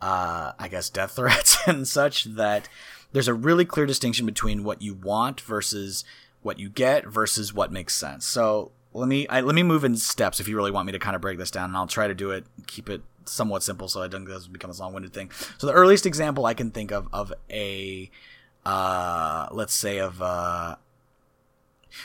uh, 0.00 0.52
I 0.58 0.68
guess, 0.68 0.90
death 0.90 1.12
threats 1.16 1.58
and 1.66 1.86
such 1.86 2.24
that 2.24 2.68
there's 3.12 3.28
a 3.28 3.34
really 3.34 3.64
clear 3.64 3.86
distinction 3.86 4.26
between 4.26 4.64
what 4.64 4.82
you 4.82 4.94
want 4.94 5.40
versus 5.40 6.04
what 6.42 6.58
you 6.58 6.68
get 6.68 7.06
versus 7.06 7.54
what 7.54 7.70
makes 7.70 7.94
sense. 7.94 8.26
So 8.26 8.72
let 8.92 9.08
me 9.08 9.26
I, 9.28 9.40
let 9.40 9.54
me 9.54 9.62
move 9.62 9.84
in 9.84 9.96
steps 9.96 10.40
if 10.40 10.48
you 10.48 10.56
really 10.56 10.70
want 10.70 10.86
me 10.86 10.92
to 10.92 10.98
kind 10.98 11.16
of 11.16 11.22
break 11.22 11.38
this 11.38 11.50
down, 11.50 11.70
and 11.70 11.76
I'll 11.76 11.86
try 11.86 12.08
to 12.08 12.14
do 12.14 12.30
it, 12.30 12.44
keep 12.66 12.90
it 12.90 13.02
somewhat 13.26 13.62
simple, 13.62 13.88
so 13.88 14.02
I 14.02 14.08
don't 14.08 14.26
think 14.26 14.36
this 14.36 14.46
become 14.46 14.70
a 14.70 14.74
long-winded 14.74 15.12
thing. 15.12 15.30
So 15.58 15.66
the 15.66 15.72
earliest 15.72 16.06
example 16.06 16.46
I 16.46 16.54
can 16.54 16.70
think 16.70 16.90
of 16.90 17.08
of 17.12 17.32
a, 17.50 18.10
uh, 18.64 19.48
let's 19.50 19.74
say 19.74 19.98
of 19.98 20.20
uh, 20.20 20.76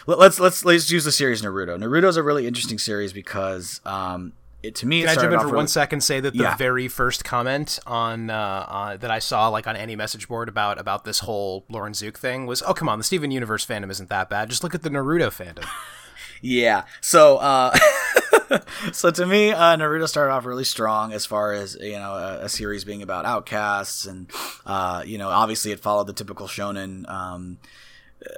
let's 0.05 0.39
let's 0.39 0.65
let's 0.65 0.91
use 0.91 1.05
the 1.05 1.11
series 1.11 1.41
Naruto. 1.41 1.77
Naruto 1.77 2.07
is 2.07 2.17
a 2.17 2.23
really 2.23 2.47
interesting 2.47 2.77
series 2.77 3.13
because 3.13 3.81
um, 3.85 4.33
it 4.63 4.75
to 4.75 4.85
me. 4.85 5.01
Can 5.01 5.09
I 5.09 5.15
jump 5.15 5.33
in 5.33 5.39
for 5.39 5.45
really, 5.45 5.57
one 5.57 5.67
second? 5.67 6.01
Say 6.01 6.19
that 6.19 6.33
the 6.33 6.43
yeah. 6.43 6.55
very 6.55 6.87
first 6.87 7.23
comment 7.23 7.79
on 7.85 8.29
uh, 8.29 8.65
uh, 8.67 8.97
that 8.97 9.11
I 9.11 9.19
saw, 9.19 9.49
like 9.49 9.67
on 9.67 9.75
any 9.75 9.95
message 9.95 10.27
board 10.27 10.49
about 10.49 10.79
about 10.79 11.05
this 11.05 11.19
whole 11.19 11.65
Lauren 11.69 11.93
Zuke 11.93 12.17
thing, 12.17 12.45
was, 12.45 12.63
"Oh 12.63 12.73
come 12.73 12.89
on, 12.89 12.97
the 12.97 13.03
Steven 13.03 13.31
Universe 13.31 13.65
fandom 13.65 13.89
isn't 13.91 14.09
that 14.09 14.29
bad. 14.29 14.49
Just 14.49 14.63
look 14.63 14.75
at 14.75 14.83
the 14.83 14.89
Naruto 14.89 15.29
fandom." 15.29 15.67
yeah. 16.41 16.83
So. 17.01 17.37
Uh, 17.37 17.75
so 18.91 19.11
to 19.11 19.25
me, 19.25 19.51
uh, 19.51 19.77
Naruto 19.77 20.07
started 20.07 20.31
off 20.31 20.45
really 20.45 20.63
strong 20.63 21.13
as 21.13 21.25
far 21.25 21.53
as 21.53 21.77
you 21.79 21.93
know 21.93 22.13
a, 22.13 22.45
a 22.45 22.49
series 22.49 22.83
being 22.83 23.01
about 23.01 23.25
outcasts, 23.25 24.05
and 24.05 24.29
uh, 24.65 25.03
you 25.05 25.17
know 25.17 25.29
obviously 25.29 25.71
it 25.71 25.79
followed 25.79 26.07
the 26.07 26.13
typical 26.13 26.47
shonen 26.47 27.09
um, 27.09 27.59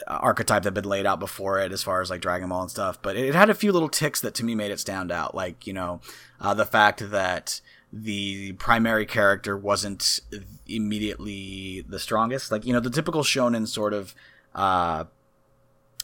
archetype 0.08 0.64
that 0.64 0.68
had 0.68 0.74
been 0.74 0.90
laid 0.90 1.06
out 1.06 1.20
before 1.20 1.60
it, 1.60 1.72
as 1.72 1.84
far 1.84 2.02
as 2.02 2.10
like 2.10 2.22
Dragon 2.22 2.50
Ball 2.50 2.64
and 2.64 2.72
stuff. 2.72 3.02
But 3.02 3.16
it, 3.16 3.36
had 3.36 3.50
a 3.50 3.56
few 3.56 3.72
little 3.72 3.90
ticks 3.90 4.22
that 4.22 4.34
to 4.36 4.46
me 4.46 4.56
made 4.56 4.72
it 4.72 4.80
stand 4.80 5.12
out, 5.12 5.36
like 5.36 5.68
you 5.68 5.74
know 5.74 6.02
uh, 6.40 6.54
the 6.54 6.66
fact 6.66 7.10
that 7.12 7.62
the 7.92 8.54
primary 8.54 9.06
character 9.06 9.58
wasn't 9.58 10.20
immediately 10.68 11.84
the 11.88 12.00
strongest, 12.00 12.52
like 12.52 12.66
you 12.66 12.74
know 12.74 12.80
the 12.80 12.90
typical 12.90 13.24
shonen 13.24 13.68
sort 13.68 13.94
of. 13.94 14.14
Uh, 14.56 15.06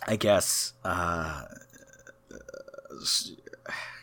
I 0.07 0.17
guess 0.17 0.73
uh, 0.83 1.45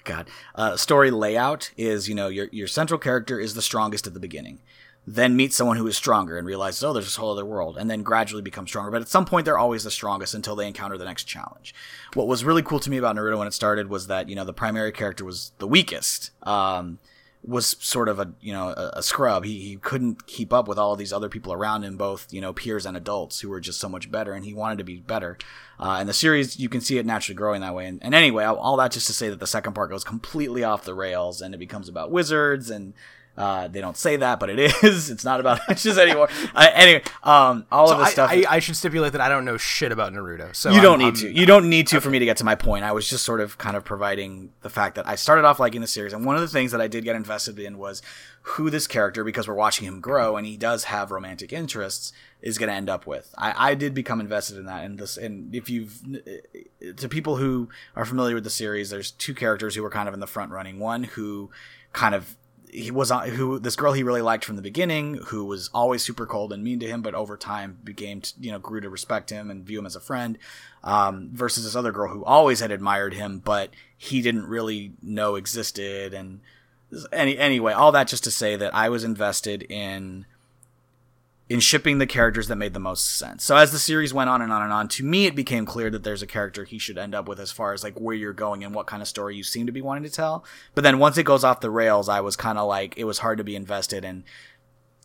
God, 0.04 0.28
uh, 0.54 0.76
story 0.76 1.10
layout 1.10 1.70
is 1.76 2.08
you 2.08 2.14
know 2.14 2.28
your 2.28 2.48
your 2.52 2.68
central 2.68 2.98
character 2.98 3.38
is 3.38 3.54
the 3.54 3.62
strongest 3.62 4.06
at 4.06 4.14
the 4.14 4.20
beginning, 4.20 4.60
then 5.06 5.36
meets 5.36 5.56
someone 5.56 5.76
who 5.76 5.86
is 5.86 5.96
stronger 5.96 6.36
and 6.38 6.46
realizes 6.46 6.82
oh 6.84 6.92
there's 6.92 7.06
this 7.06 7.16
whole 7.16 7.32
other 7.32 7.44
world, 7.44 7.76
and 7.76 7.90
then 7.90 8.02
gradually 8.02 8.42
becomes 8.42 8.70
stronger. 8.70 8.90
But 8.90 9.02
at 9.02 9.08
some 9.08 9.24
point 9.24 9.44
they're 9.44 9.58
always 9.58 9.84
the 9.84 9.90
strongest 9.90 10.34
until 10.34 10.56
they 10.56 10.66
encounter 10.66 10.98
the 10.98 11.04
next 11.04 11.24
challenge. 11.24 11.74
What 12.14 12.26
was 12.26 12.44
really 12.44 12.62
cool 12.62 12.80
to 12.80 12.90
me 12.90 12.96
about 12.96 13.16
Naruto 13.16 13.38
when 13.38 13.48
it 13.48 13.54
started 13.54 13.88
was 13.88 14.06
that 14.08 14.28
you 14.28 14.36
know 14.36 14.44
the 14.44 14.52
primary 14.52 14.92
character 14.92 15.24
was 15.24 15.52
the 15.58 15.68
weakest. 15.68 16.30
Um, 16.42 16.98
was 17.44 17.76
sort 17.80 18.08
of 18.08 18.20
a 18.20 18.32
you 18.40 18.52
know 18.52 18.68
a, 18.68 18.98
a, 18.98 19.02
scrub. 19.02 19.44
He 19.44 19.60
he 19.60 19.76
couldn't 19.76 20.26
keep 20.26 20.52
up 20.52 20.68
with 20.68 20.78
all 20.78 20.92
of 20.92 20.98
these 20.98 21.12
other 21.12 21.28
people 21.28 21.52
around 21.52 21.82
him, 21.82 21.96
both 21.96 22.32
you 22.32 22.40
know 22.40 22.52
peers 22.52 22.86
and 22.86 22.96
adults 22.96 23.40
who 23.40 23.48
were 23.48 23.60
just 23.60 23.80
so 23.80 23.88
much 23.88 24.10
better, 24.10 24.32
and 24.32 24.44
he 24.44 24.54
wanted 24.54 24.78
to 24.78 24.84
be 24.84 24.98
better. 24.98 25.38
Uh, 25.80 25.96
and 25.98 26.08
the 26.08 26.12
series, 26.14 26.60
you 26.60 26.68
can 26.68 26.80
see 26.80 26.98
it 26.98 27.06
naturally 27.06 27.34
growing 27.34 27.60
that 27.60 27.74
way. 27.74 27.86
And, 27.86 28.00
and 28.04 28.14
anyway, 28.14 28.44
all 28.44 28.76
that 28.76 28.92
just 28.92 29.08
to 29.08 29.12
say 29.12 29.28
that 29.30 29.40
the 29.40 29.48
second 29.48 29.72
part 29.72 29.90
goes 29.90 30.04
completely 30.04 30.62
off 30.62 30.84
the 30.84 30.94
rails, 30.94 31.40
and 31.40 31.54
it 31.54 31.58
becomes 31.58 31.88
about 31.88 32.12
wizards 32.12 32.70
and 32.70 32.94
uh, 33.36 33.66
they 33.68 33.80
don't 33.80 33.96
say 33.96 34.16
that, 34.16 34.38
but 34.38 34.50
it 34.50 34.58
is. 34.84 35.10
It's 35.10 35.24
not 35.24 35.40
about 35.40 35.60
witches 35.68 35.98
anymore. 35.98 36.28
Uh, 36.54 36.68
anyway, 36.74 37.02
um, 37.22 37.64
all 37.72 37.86
so 37.86 37.94
of 37.94 38.00
this 38.00 38.08
I, 38.08 38.10
stuff. 38.10 38.30
I, 38.30 38.44
I, 38.48 38.58
should 38.58 38.76
stipulate 38.76 39.12
that 39.12 39.20
I 39.22 39.28
don't 39.28 39.44
know 39.44 39.56
shit 39.56 39.90
about 39.90 40.12
Naruto. 40.12 40.54
So 40.54 40.70
you 40.70 40.82
don't 40.82 40.94
I'm, 40.94 40.98
need 40.98 41.06
I'm, 41.06 41.14
to. 41.14 41.32
You 41.32 41.46
don't 41.46 41.70
need 41.70 41.86
to 41.88 41.96
okay. 41.96 42.04
for 42.04 42.10
me 42.10 42.18
to 42.18 42.24
get 42.24 42.36
to 42.38 42.44
my 42.44 42.54
point. 42.54 42.84
I 42.84 42.92
was 42.92 43.08
just 43.08 43.24
sort 43.24 43.40
of 43.40 43.56
kind 43.58 43.76
of 43.76 43.84
providing 43.84 44.52
the 44.60 44.68
fact 44.68 44.96
that 44.96 45.08
I 45.08 45.14
started 45.14 45.44
off 45.44 45.58
liking 45.58 45.80
the 45.80 45.86
series, 45.86 46.12
and 46.12 46.26
one 46.26 46.34
of 46.34 46.42
the 46.42 46.48
things 46.48 46.72
that 46.72 46.80
I 46.80 46.88
did 46.88 47.04
get 47.04 47.16
invested 47.16 47.58
in 47.58 47.78
was 47.78 48.02
who 48.42 48.70
this 48.70 48.86
character, 48.86 49.24
because 49.24 49.48
we're 49.48 49.54
watching 49.54 49.86
him 49.86 50.00
grow, 50.00 50.36
and 50.36 50.46
he 50.46 50.56
does 50.56 50.84
have 50.84 51.10
romantic 51.10 51.52
interests, 51.52 52.12
is 52.42 52.58
going 52.58 52.68
to 52.68 52.74
end 52.74 52.90
up 52.90 53.06
with. 53.06 53.34
I, 53.38 53.70
I 53.70 53.74
did 53.74 53.94
become 53.94 54.20
invested 54.20 54.58
in 54.58 54.66
that, 54.66 54.84
and 54.84 54.98
this, 54.98 55.16
and 55.16 55.54
if 55.54 55.70
you've 55.70 56.02
to 56.96 57.08
people 57.08 57.36
who 57.36 57.70
are 57.96 58.04
familiar 58.04 58.34
with 58.34 58.44
the 58.44 58.50
series, 58.50 58.90
there's 58.90 59.10
two 59.10 59.34
characters 59.34 59.74
who 59.74 59.82
were 59.82 59.90
kind 59.90 60.08
of 60.08 60.14
in 60.14 60.20
the 60.20 60.26
front 60.26 60.50
running. 60.50 60.78
One 60.78 61.04
who 61.04 61.50
kind 61.92 62.14
of 62.14 62.36
he 62.72 62.90
was 62.90 63.10
on 63.10 63.28
who 63.28 63.58
this 63.58 63.76
girl 63.76 63.92
he 63.92 64.02
really 64.02 64.22
liked 64.22 64.44
from 64.44 64.56
the 64.56 64.62
beginning 64.62 65.16
who 65.26 65.44
was 65.44 65.68
always 65.74 66.02
super 66.02 66.24
cold 66.26 66.52
and 66.52 66.64
mean 66.64 66.80
to 66.80 66.88
him 66.88 67.02
but 67.02 67.14
over 67.14 67.36
time 67.36 67.78
became 67.84 68.22
you 68.40 68.50
know 68.50 68.58
grew 68.58 68.80
to 68.80 68.88
respect 68.88 69.30
him 69.30 69.50
and 69.50 69.64
view 69.64 69.78
him 69.78 69.86
as 69.86 69.94
a 69.94 70.00
friend 70.00 70.38
um, 70.82 71.28
versus 71.32 71.64
this 71.64 71.76
other 71.76 71.92
girl 71.92 72.08
who 72.08 72.24
always 72.24 72.60
had 72.60 72.70
admired 72.70 73.12
him 73.12 73.40
but 73.44 73.70
he 73.96 74.22
didn't 74.22 74.46
really 74.46 74.92
know 75.02 75.36
existed 75.36 76.14
and 76.14 76.40
any 77.12 77.36
anyway 77.36 77.72
all 77.72 77.92
that 77.92 78.08
just 78.08 78.24
to 78.24 78.30
say 78.30 78.56
that 78.56 78.74
i 78.74 78.88
was 78.88 79.04
invested 79.04 79.62
in 79.64 80.24
in 81.52 81.60
shipping 81.60 81.98
the 81.98 82.06
characters 82.06 82.48
that 82.48 82.56
made 82.56 82.72
the 82.72 82.80
most 82.80 83.18
sense. 83.18 83.44
So 83.44 83.58
as 83.58 83.72
the 83.72 83.78
series 83.78 84.14
went 84.14 84.30
on 84.30 84.40
and 84.40 84.50
on 84.50 84.62
and 84.62 84.72
on, 84.72 84.88
to 84.88 85.04
me 85.04 85.26
it 85.26 85.36
became 85.36 85.66
clear 85.66 85.90
that 85.90 86.02
there's 86.02 86.22
a 86.22 86.26
character 86.26 86.64
he 86.64 86.78
should 86.78 86.96
end 86.96 87.14
up 87.14 87.28
with 87.28 87.38
as 87.38 87.52
far 87.52 87.74
as 87.74 87.84
like 87.84 88.00
where 88.00 88.16
you're 88.16 88.32
going 88.32 88.64
and 88.64 88.74
what 88.74 88.86
kind 88.86 89.02
of 89.02 89.08
story 89.08 89.36
you 89.36 89.42
seem 89.42 89.66
to 89.66 89.72
be 89.72 89.82
wanting 89.82 90.02
to 90.04 90.08
tell. 90.08 90.46
But 90.74 90.82
then 90.82 90.98
once 90.98 91.18
it 91.18 91.24
goes 91.24 91.44
off 91.44 91.60
the 91.60 91.70
rails, 91.70 92.08
I 92.08 92.22
was 92.22 92.36
kind 92.36 92.56
of 92.56 92.66
like 92.66 92.96
it 92.96 93.04
was 93.04 93.18
hard 93.18 93.36
to 93.36 93.44
be 93.44 93.54
invested 93.54 94.02
and 94.02 94.24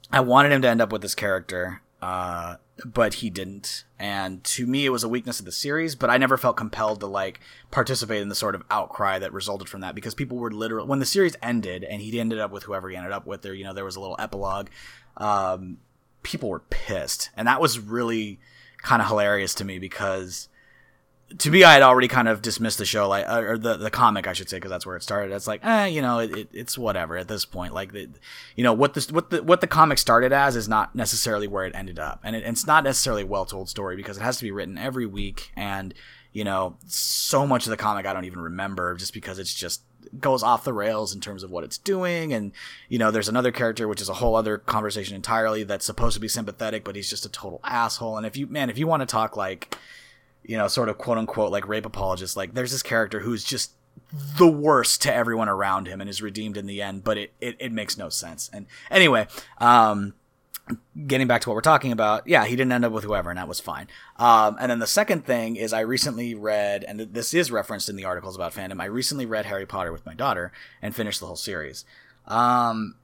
I 0.09 0.21
wanted 0.21 0.53
him 0.53 0.61
to 0.61 0.69
end 0.69 0.81
up 0.81 0.93
with 0.93 1.01
this 1.01 1.15
character, 1.15 1.81
uh, 2.01 2.55
but 2.85 3.15
he 3.15 3.29
didn't. 3.29 3.83
And 3.99 4.41
to 4.45 4.65
me 4.65 4.85
it 4.85 4.91
was 4.91 5.03
a 5.03 5.09
weakness 5.09 5.39
of 5.39 5.45
the 5.45 5.51
series, 5.51 5.95
but 5.95 6.09
I 6.09 6.17
never 6.17 6.37
felt 6.37 6.55
compelled 6.55 7.01
to 7.01 7.07
like 7.07 7.41
participate 7.71 8.21
in 8.21 8.29
the 8.29 8.35
sort 8.35 8.55
of 8.55 8.63
outcry 8.71 9.19
that 9.19 9.33
resulted 9.33 9.67
from 9.67 9.81
that 9.81 9.95
because 9.95 10.15
people 10.15 10.37
were 10.37 10.51
literally 10.51 10.87
when 10.87 10.99
the 10.99 11.05
series 11.05 11.35
ended 11.43 11.83
and 11.83 12.01
he 12.01 12.17
ended 12.17 12.39
up 12.39 12.51
with 12.51 12.63
whoever 12.63 12.89
he 12.89 12.95
ended 12.95 13.11
up 13.11 13.27
with 13.27 13.41
there, 13.41 13.53
you 13.53 13.65
know, 13.65 13.73
there 13.73 13.83
was 13.83 13.97
a 13.97 13.99
little 13.99 14.15
epilogue. 14.17 14.69
Um, 15.17 15.79
people 16.23 16.49
were 16.49 16.63
pissed, 16.69 17.29
and 17.35 17.47
that 17.47 17.61
was 17.61 17.79
really 17.79 18.39
kind 18.81 19.01
of 19.01 19.07
hilarious 19.07 19.53
to 19.55 19.65
me 19.65 19.79
because 19.79 20.49
to 21.39 21.51
me, 21.51 21.63
I 21.63 21.73
had 21.73 21.81
already 21.81 22.07
kind 22.07 22.29
of 22.29 22.41
dismissed 22.41 22.77
the 22.77 22.85
show, 22.85 23.07
like 23.09 23.27
uh, 23.27 23.41
or 23.41 23.57
the 23.57 23.75
the 23.75 23.91
comic, 23.91 24.27
I 24.27 24.33
should 24.33 24.49
say, 24.49 24.57
because 24.57 24.71
that's 24.71 24.85
where 24.85 24.95
it 24.95 25.03
started. 25.03 25.33
It's 25.33 25.47
like, 25.47 25.63
eh, 25.65 25.87
you 25.87 26.01
know, 26.01 26.19
it, 26.19 26.37
it, 26.37 26.49
it's 26.53 26.77
whatever 26.77 27.17
at 27.17 27.27
this 27.27 27.43
point. 27.43 27.73
Like, 27.73 27.93
you 27.93 28.63
know, 28.63 28.73
what 28.73 28.93
this 28.93 29.11
what 29.11 29.29
the 29.29 29.43
what 29.43 29.59
the 29.59 29.67
comic 29.67 29.97
started 29.97 30.31
as 30.31 30.55
is 30.55 30.69
not 30.69 30.95
necessarily 30.95 31.47
where 31.47 31.65
it 31.65 31.75
ended 31.75 31.99
up, 31.99 32.21
and 32.23 32.35
it, 32.35 32.43
it's 32.43 32.65
not 32.65 32.85
necessarily 32.85 33.23
a 33.23 33.27
well 33.27 33.45
told 33.45 33.67
story 33.67 33.97
because 33.97 34.17
it 34.17 34.23
has 34.23 34.37
to 34.37 34.43
be 34.43 34.51
written 34.51 34.77
every 34.77 35.05
week, 35.05 35.51
and 35.55 35.93
you 36.31 36.45
know, 36.45 36.77
so 36.87 37.45
much 37.45 37.65
of 37.65 37.71
the 37.71 37.77
comic 37.77 38.05
I 38.05 38.13
don't 38.13 38.25
even 38.25 38.39
remember 38.39 38.95
just 38.95 39.13
because 39.13 39.37
it's 39.37 39.53
just 39.53 39.81
goes 40.19 40.43
off 40.43 40.63
the 40.63 40.73
rails 40.73 41.13
in 41.13 41.21
terms 41.21 41.43
of 41.43 41.51
what 41.51 41.63
it's 41.63 41.77
doing 41.77 42.33
and 42.33 42.51
you 42.89 42.99
know 42.99 43.11
there's 43.11 43.29
another 43.29 43.51
character 43.51 43.87
which 43.87 44.01
is 44.01 44.09
a 44.09 44.15
whole 44.15 44.35
other 44.35 44.57
conversation 44.57 45.15
entirely 45.15 45.63
that's 45.63 45.85
supposed 45.85 46.13
to 46.15 46.21
be 46.21 46.27
sympathetic 46.27 46.83
but 46.83 46.95
he's 46.95 47.09
just 47.09 47.25
a 47.25 47.29
total 47.29 47.59
asshole 47.63 48.17
and 48.17 48.25
if 48.25 48.35
you 48.37 48.47
man 48.47 48.69
if 48.69 48.77
you 48.77 48.87
want 48.87 49.01
to 49.01 49.05
talk 49.05 49.35
like 49.37 49.77
you 50.47 50.57
know, 50.57 50.67
sort 50.67 50.89
of 50.89 50.97
quote 50.97 51.17
unquote 51.17 51.51
like 51.51 51.67
rape 51.67 51.85
apologist. 51.85 52.35
Like 52.35 52.53
there's 52.53 52.71
this 52.71 52.81
character 52.81 53.19
who's 53.19 53.43
just 53.43 53.73
the 54.37 54.47
worst 54.47 55.01
to 55.01 55.13
everyone 55.13 55.49
around 55.49 55.87
him 55.87 55.99
and 55.99 56.09
is 56.09 56.21
redeemed 56.21 56.57
in 56.57 56.65
the 56.65 56.81
end, 56.81 57.03
but 57.03 57.17
it, 57.17 57.33
it, 57.41 57.57
it 57.59 57.71
makes 57.71 57.97
no 57.97 58.09
sense. 58.09 58.49
And 58.53 58.65
anyway, 58.89 59.27
um, 59.57 60.13
getting 61.05 61.27
back 61.27 61.41
to 61.41 61.49
what 61.49 61.55
we're 61.55 61.61
talking 61.61 61.91
about, 61.91 62.27
yeah, 62.27 62.45
he 62.45 62.55
didn't 62.55 62.71
end 62.71 62.85
up 62.85 62.91
with 62.91 63.03
whoever, 63.03 63.29
and 63.29 63.37
that 63.37 63.47
was 63.47 63.59
fine. 63.59 63.87
Um, 64.17 64.57
and 64.59 64.71
then 64.71 64.79
the 64.79 64.87
second 64.87 65.25
thing 65.25 65.55
is, 65.55 65.73
I 65.73 65.81
recently 65.81 66.35
read, 66.35 66.83
and 66.83 66.99
this 66.99 67.33
is 67.33 67.51
referenced 67.51 67.89
in 67.89 67.95
the 67.95 68.05
articles 68.05 68.35
about 68.35 68.53
fandom. 68.53 68.81
I 68.81 68.85
recently 68.85 69.25
read 69.25 69.45
Harry 69.45 69.65
Potter 69.65 69.91
with 69.91 70.05
my 70.05 70.13
daughter 70.13 70.51
and 70.81 70.95
finished 70.95 71.19
the 71.19 71.27
whole 71.27 71.35
series. 71.35 71.85
Um, 72.25 72.95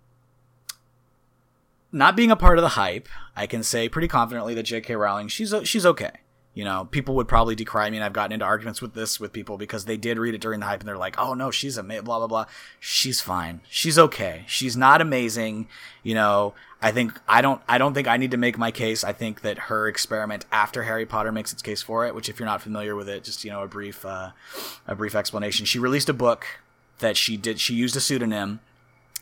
not 1.91 2.15
being 2.15 2.31
a 2.31 2.35
part 2.35 2.57
of 2.57 2.63
the 2.63 2.69
hype, 2.69 3.07
I 3.35 3.47
can 3.47 3.63
say 3.63 3.87
pretty 3.87 4.07
confidently 4.07 4.53
that 4.55 4.63
J.K. 4.63 4.95
Rowling, 4.95 5.27
she's 5.27 5.53
she's 5.63 5.85
okay. 5.85 6.11
You 6.53 6.63
know, 6.63 6.87
people 6.91 7.15
would 7.15 7.27
probably 7.27 7.55
decry 7.55 7.89
me, 7.89 7.97
and 7.97 8.03
I've 8.03 8.13
gotten 8.13 8.31
into 8.31 8.45
arguments 8.45 8.79
with 8.79 8.93
this 8.93 9.19
with 9.19 9.33
people 9.33 9.57
because 9.57 9.85
they 9.85 9.97
did 9.97 10.19
read 10.19 10.35
it 10.35 10.41
during 10.41 10.59
the 10.59 10.67
hype, 10.67 10.81
and 10.81 10.87
they're 10.87 10.97
like, 10.97 11.19
"Oh 11.19 11.33
no, 11.33 11.49
she's 11.49 11.77
a 11.77 11.83
blah 11.83 12.01
blah 12.01 12.27
blah." 12.27 12.45
She's 12.79 13.21
fine. 13.21 13.61
She's 13.69 13.97
okay. 13.97 14.43
She's 14.47 14.77
not 14.77 15.01
amazing. 15.01 15.67
You 16.03 16.13
know, 16.13 16.53
I 16.79 16.91
think 16.91 17.19
I 17.27 17.41
don't 17.41 17.61
I 17.67 17.79
don't 17.79 17.95
think 17.95 18.07
I 18.07 18.17
need 18.17 18.31
to 18.31 18.37
make 18.37 18.57
my 18.57 18.69
case. 18.69 19.03
I 19.03 19.13
think 19.13 19.41
that 19.41 19.57
her 19.57 19.87
experiment 19.87 20.45
after 20.51 20.83
Harry 20.83 21.07
Potter 21.07 21.31
makes 21.31 21.51
its 21.53 21.63
case 21.63 21.81
for 21.81 22.05
it. 22.05 22.13
Which, 22.13 22.29
if 22.29 22.39
you're 22.39 22.45
not 22.45 22.61
familiar 22.61 22.95
with 22.95 23.09
it, 23.09 23.23
just 23.23 23.43
you 23.43 23.49
know 23.49 23.63
a 23.63 23.67
brief 23.67 24.05
uh, 24.05 24.31
a 24.85 24.93
brief 24.93 25.15
explanation. 25.15 25.65
She 25.65 25.79
released 25.79 26.09
a 26.09 26.13
book 26.13 26.45
that 26.99 27.17
she 27.17 27.35
did. 27.35 27.59
She 27.59 27.73
used 27.73 27.95
a 27.95 27.99
pseudonym 27.99 28.59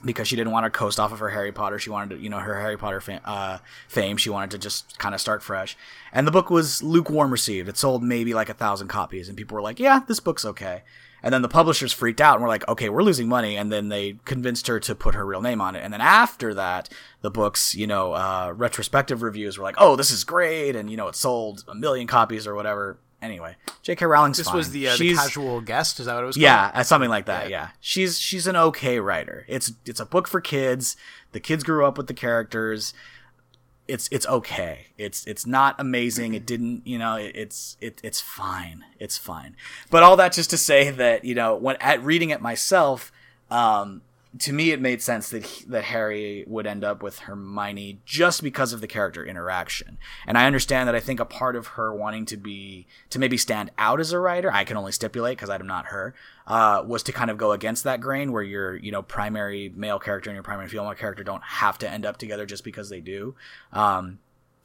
because 0.04 0.28
she 0.28 0.36
didn't 0.36 0.52
want 0.52 0.66
to 0.66 0.70
coast 0.70 1.00
off 1.00 1.12
of 1.12 1.20
her 1.20 1.30
Harry 1.30 1.52
Potter. 1.52 1.80
She 1.80 1.90
wanted 1.90 2.16
to, 2.16 2.22
you 2.22 2.30
know, 2.30 2.40
her 2.40 2.60
Harry 2.60 2.78
Potter 2.78 3.02
fam- 3.02 3.22
uh, 3.26 3.60
fame. 3.88 4.18
She 4.18 4.30
wanted 4.30 4.52
to 4.52 4.58
just 4.58 4.98
kind 5.00 5.14
of 5.16 5.22
start 5.22 5.44
fresh. 5.44 5.78
And 6.12 6.28
the 6.28 6.32
book 6.32 6.50
was 6.50 6.84
lukewarm 6.84 7.32
received. 7.32 7.70
It 7.70 7.78
sold 7.78 8.04
maybe 8.04 8.34
like 8.34 8.50
a 8.50 8.54
thousand 8.54 8.88
copies, 8.88 9.28
and 9.28 9.38
people 9.38 9.56
were 9.56 9.62
like, 9.62 9.80
"Yeah, 9.80 10.02
this 10.08 10.20
book's 10.20 10.46
okay." 10.46 10.84
And 11.24 11.32
then 11.32 11.44
the 11.44 11.50
publishers 11.50 11.94
freaked 11.94 12.20
out 12.20 12.36
and 12.36 12.42
were 12.42 12.50
like, 12.50 12.68
"Okay, 12.68 12.90
we're 12.90 13.04
losing 13.04 13.28
money." 13.28 13.56
And 13.56 13.72
then 13.72 13.90
they 13.90 14.18
convinced 14.26 14.68
her 14.68 14.80
to 14.80 14.96
put 14.96 15.14
her 15.14 15.26
real 15.26 15.42
name 15.42 15.62
on 15.62 15.76
it. 15.76 15.84
And 15.84 15.94
then 15.94 16.02
after 16.02 16.54
that, 16.56 16.90
the 17.22 17.32
book's, 17.32 17.76
you 17.76 17.86
know, 17.86 18.14
uh, 18.14 18.54
retrospective 18.56 19.22
reviews 19.22 19.58
were 19.58 19.64
like, 19.64 19.76
"Oh, 19.78 19.96
this 19.96 20.12
is 20.12 20.24
great," 20.24 20.76
and 20.76 20.90
you 20.90 20.98
know, 20.98 21.08
it 21.08 21.16
sold 21.16 21.64
a 21.68 21.76
million 21.76 22.08
copies 22.08 22.48
or 22.48 22.56
whatever. 22.56 22.98
Anyway, 23.22 23.56
J.K. 23.84 24.06
Rowling's 24.06 24.38
This 24.38 24.48
fine. 24.48 24.58
was 24.58 24.72
the, 24.72 24.88
uh, 24.88 24.98
the 24.98 25.14
casual 25.14 25.62
guest. 25.62 26.00
Is 26.00 26.08
that 26.08 26.16
what 26.16 26.24
it 26.24 26.28
was? 26.28 26.36
called? 26.36 26.42
yeah, 26.44 26.72
uh, 26.74 26.82
something 26.84 27.10
like 27.10 27.26
that. 27.28 27.50
Yeah. 27.50 27.58
Yeah. 27.66 27.70
she's 27.80 28.18
she's 28.20 28.48
an 28.48 28.56
okay 28.56 29.00
writer. 29.00 29.46
It's 29.48 29.74
it's 29.86 30.00
a 30.00 30.06
book 30.06 30.28
for 30.28 30.42
kids. 30.42 30.98
The 31.32 31.40
kids 31.40 31.64
grew 31.64 31.86
up 31.86 31.98
with 31.98 32.08
the 32.08 32.14
characters. 32.16 32.94
It's 33.88 34.08
it's 34.12 34.26
okay. 34.28 34.88
It's 34.98 35.26
it's 35.28 35.46
not 35.46 35.76
amazing. 35.78 36.34
It 36.34 36.46
didn't 36.46 36.86
you 36.88 36.98
know 36.98 37.16
it, 37.16 37.36
it's 37.36 37.78
it, 37.82 38.00
it's 38.04 38.22
fine. 38.22 38.86
It's 39.00 39.18
fine. 39.18 39.56
But 39.90 40.02
all 40.02 40.16
that 40.18 40.34
just 40.34 40.50
to 40.52 40.58
say 40.58 40.90
that 40.90 41.24
you 41.24 41.36
know 41.36 41.56
when 41.56 41.76
at 41.80 42.04
reading 42.04 42.30
it 42.32 42.42
myself, 42.42 43.12
um, 43.52 44.02
to 44.40 44.54
me 44.54 44.72
it 44.72 44.80
made 44.80 45.02
sense 45.02 45.30
that 45.30 45.44
he, 45.44 45.66
that 45.66 45.86
Harry 45.86 46.46
would 46.48 46.66
end 46.66 46.84
up 46.84 47.04
with 47.04 47.20
Hermione 47.20 48.00
just 48.06 48.42
because 48.42 48.72
of 48.72 48.80
the 48.80 48.88
character 48.88 49.26
interaction. 49.26 49.98
And 50.26 50.38
I 50.38 50.46
understand 50.46 50.88
that 50.88 50.96
I 50.96 51.02
think 51.02 51.20
a 51.20 51.26
part 51.26 51.56
of 51.56 51.68
her 51.68 51.94
wanting 51.94 52.26
to 52.28 52.38
be 52.38 52.88
to 53.10 53.20
maybe 53.20 53.38
stand 53.38 53.72
out 53.78 54.00
as 54.00 54.14
a 54.14 54.20
writer, 54.20 54.52
I 54.52 54.64
can 54.64 54.78
only 54.78 54.94
stipulate 54.94 55.38
because 55.38 55.50
I'm 55.50 55.68
not 55.68 55.88
her, 55.88 56.16
uh, 56.48 56.84
was 56.86 57.04
to 57.04 57.12
kind 57.12 57.30
of 57.30 57.38
go 57.38 57.52
against 57.52 57.84
that 57.84 58.00
grain 58.00 58.32
where 58.32 58.44
your 58.44 58.76
you 58.78 58.92
know 58.92 59.02
primary 59.02 59.72
male 59.76 60.00
character 60.00 60.30
and 60.30 60.36
your 60.36 60.44
primary 60.44 60.70
female 60.70 60.94
character 60.94 61.24
don't 61.24 61.44
have 61.44 61.78
to 61.80 61.90
end 61.90 62.06
up 62.06 62.18
together 62.18 62.46
just 62.46 62.64
because 62.64 62.90
they 62.90 63.02
do. 63.02 63.36
Um, 63.74 64.20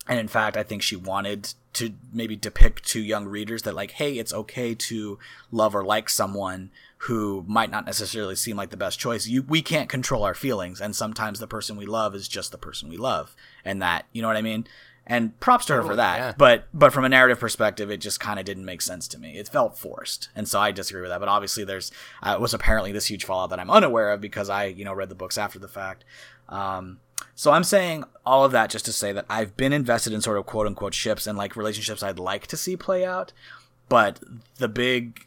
and 0.08 0.20
in 0.20 0.28
fact, 0.28 0.56
I 0.56 0.62
think 0.62 0.82
she 0.82 0.94
wanted 0.94 1.52
to 1.74 1.92
maybe 2.12 2.36
depict 2.36 2.86
to 2.90 3.00
young 3.00 3.26
readers 3.26 3.62
that 3.62 3.74
like, 3.74 3.92
hey, 3.92 4.18
it's 4.18 4.32
okay 4.32 4.74
to 4.74 5.18
love 5.50 5.74
or 5.74 5.84
like 5.84 6.08
someone 6.08 6.70
who 6.98 7.44
might 7.46 7.70
not 7.70 7.86
necessarily 7.86 8.34
seem 8.34 8.56
like 8.56 8.70
the 8.70 8.76
best 8.76 8.98
choice. 8.98 9.26
You, 9.26 9.42
we 9.42 9.62
can't 9.62 9.88
control 9.88 10.24
our 10.24 10.34
feelings, 10.34 10.80
and 10.80 10.96
sometimes 10.96 11.38
the 11.38 11.46
person 11.46 11.76
we 11.76 11.86
love 11.86 12.14
is 12.14 12.28
just 12.28 12.52
the 12.52 12.58
person 12.58 12.88
we 12.88 12.96
love, 12.96 13.36
and 13.64 13.82
that, 13.82 14.06
you 14.12 14.22
know 14.22 14.28
what 14.28 14.36
I 14.36 14.42
mean. 14.42 14.66
And 15.08 15.38
props 15.38 15.66
to 15.66 15.74
her 15.74 15.82
for 15.84 15.94
that. 15.94 16.18
yeah. 16.18 16.34
But 16.36 16.66
but 16.74 16.92
from 16.92 17.04
a 17.04 17.08
narrative 17.08 17.38
perspective, 17.38 17.92
it 17.92 17.98
just 17.98 18.18
kind 18.18 18.40
of 18.40 18.44
didn't 18.44 18.64
make 18.64 18.82
sense 18.82 19.06
to 19.08 19.18
me. 19.20 19.38
It 19.38 19.48
felt 19.48 19.78
forced, 19.78 20.30
and 20.34 20.48
so 20.48 20.58
I 20.58 20.72
disagree 20.72 21.00
with 21.00 21.10
that. 21.10 21.20
But 21.20 21.28
obviously, 21.28 21.62
there's 21.62 21.92
uh, 22.24 22.38
was 22.40 22.52
apparently 22.52 22.90
this 22.90 23.06
huge 23.06 23.24
fallout 23.24 23.50
that 23.50 23.60
I'm 23.60 23.70
unaware 23.70 24.10
of 24.10 24.20
because 24.20 24.50
I 24.50 24.64
you 24.64 24.84
know 24.84 24.92
read 24.92 25.08
the 25.08 25.14
books 25.14 25.38
after 25.38 25.60
the 25.60 25.68
fact. 25.68 26.04
Um, 26.48 26.98
so 27.36 27.52
I'm 27.52 27.64
saying 27.64 28.04
all 28.24 28.44
of 28.44 28.52
that 28.52 28.70
just 28.70 28.84
to 28.86 28.92
say 28.92 29.12
that 29.12 29.26
I've 29.28 29.56
been 29.56 29.72
invested 29.72 30.12
in 30.12 30.22
sort 30.22 30.38
of 30.38 30.46
quote 30.46 30.66
unquote 30.66 30.94
ships 30.94 31.26
and 31.26 31.38
like 31.38 31.54
relationships 31.54 32.02
I'd 32.02 32.18
like 32.18 32.46
to 32.48 32.56
see 32.56 32.76
play 32.76 33.04
out. 33.04 33.32
But 33.88 34.20
the 34.56 34.68
big, 34.68 35.26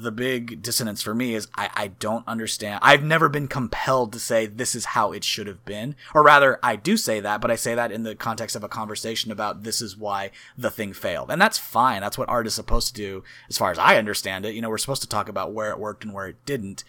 the 0.00 0.12
big 0.12 0.62
dissonance 0.62 1.02
for 1.02 1.14
me 1.14 1.34
is 1.34 1.48
I, 1.54 1.70
I 1.74 1.86
don't 1.88 2.26
understand. 2.26 2.80
I've 2.82 3.02
never 3.02 3.28
been 3.28 3.48
compelled 3.48 4.12
to 4.12 4.18
say 4.18 4.46
this 4.46 4.74
is 4.74 4.86
how 4.86 5.12
it 5.12 5.24
should 5.24 5.46
have 5.46 5.64
been, 5.64 5.96
or 6.14 6.22
rather, 6.22 6.58
I 6.62 6.76
do 6.76 6.96
say 6.96 7.20
that, 7.20 7.40
but 7.40 7.50
I 7.50 7.56
say 7.56 7.74
that 7.74 7.92
in 7.92 8.02
the 8.02 8.14
context 8.14 8.56
of 8.56 8.64
a 8.64 8.68
conversation 8.68 9.30
about 9.30 9.62
this 9.62 9.80
is 9.80 9.96
why 9.96 10.30
the 10.56 10.70
thing 10.70 10.92
failed, 10.92 11.30
and 11.30 11.40
that's 11.40 11.58
fine. 11.58 12.00
That's 12.00 12.18
what 12.18 12.28
art 12.28 12.46
is 12.46 12.54
supposed 12.54 12.88
to 12.88 12.94
do, 12.94 13.24
as 13.48 13.58
far 13.58 13.70
as 13.70 13.78
I 13.78 13.96
understand 13.96 14.44
it. 14.44 14.54
You 14.54 14.62
know, 14.62 14.70
we're 14.70 14.78
supposed 14.78 15.02
to 15.02 15.08
talk 15.08 15.28
about 15.28 15.52
where 15.52 15.70
it 15.70 15.78
worked 15.78 16.04
and 16.04 16.14
where 16.14 16.28
it 16.28 16.44
didn't, 16.46 16.84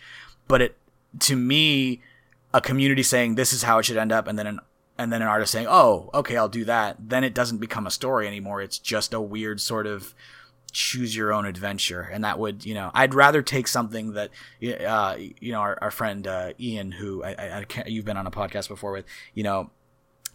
but 0.48 0.61
it, 0.61 0.77
to 1.19 1.35
me, 1.35 2.02
a 2.53 2.61
community 2.61 3.03
saying 3.03 3.35
this 3.35 3.53
is 3.53 3.64
how 3.64 3.80
it 3.80 3.84
should 3.84 3.98
end 3.98 4.11
up, 4.11 4.27
and 4.27 4.38
then 4.38 4.48
an 4.48 4.60
and 4.98 5.11
then 5.11 5.22
an 5.22 5.27
artist 5.27 5.52
saying, 5.52 5.68
"Oh, 5.69 6.10
okay, 6.14 6.38
I'll 6.38 6.49
do 6.49 6.65
that." 6.65 6.98
Then 6.99 7.23
it 7.23 7.34
doesn't 7.34 7.57
become 7.57 7.88
a 7.88 7.91
story 7.91 8.27
anymore. 8.27 8.61
It's 8.61 8.77
just 8.77 9.14
a 9.14 9.22
weird 9.22 9.60
sort 9.60 9.88
of 9.88 10.14
choose 10.72 11.15
your 11.15 11.34
own 11.34 11.45
adventure, 11.45 12.02
and 12.02 12.23
that 12.23 12.39
would, 12.39 12.65
you 12.65 12.73
know, 12.73 12.91
I'd 12.93 13.14
rather 13.14 13.41
take 13.41 13.68
something 13.68 14.14
that, 14.14 14.30
uh, 14.85 15.15
you 15.18 15.52
know, 15.52 15.60
our, 15.60 15.77
our 15.81 15.91
friend 15.91 16.26
uh, 16.26 16.53
Ian, 16.60 16.91
who 16.91 17.23
I, 17.23 17.60
I, 17.60 17.64
can't, 17.64 17.88
you've 17.88 18.06
been 18.06 18.18
on 18.18 18.27
a 18.27 18.31
podcast 18.31 18.68
before 18.68 18.91
with, 18.91 19.06
you 19.34 19.43
know, 19.43 19.69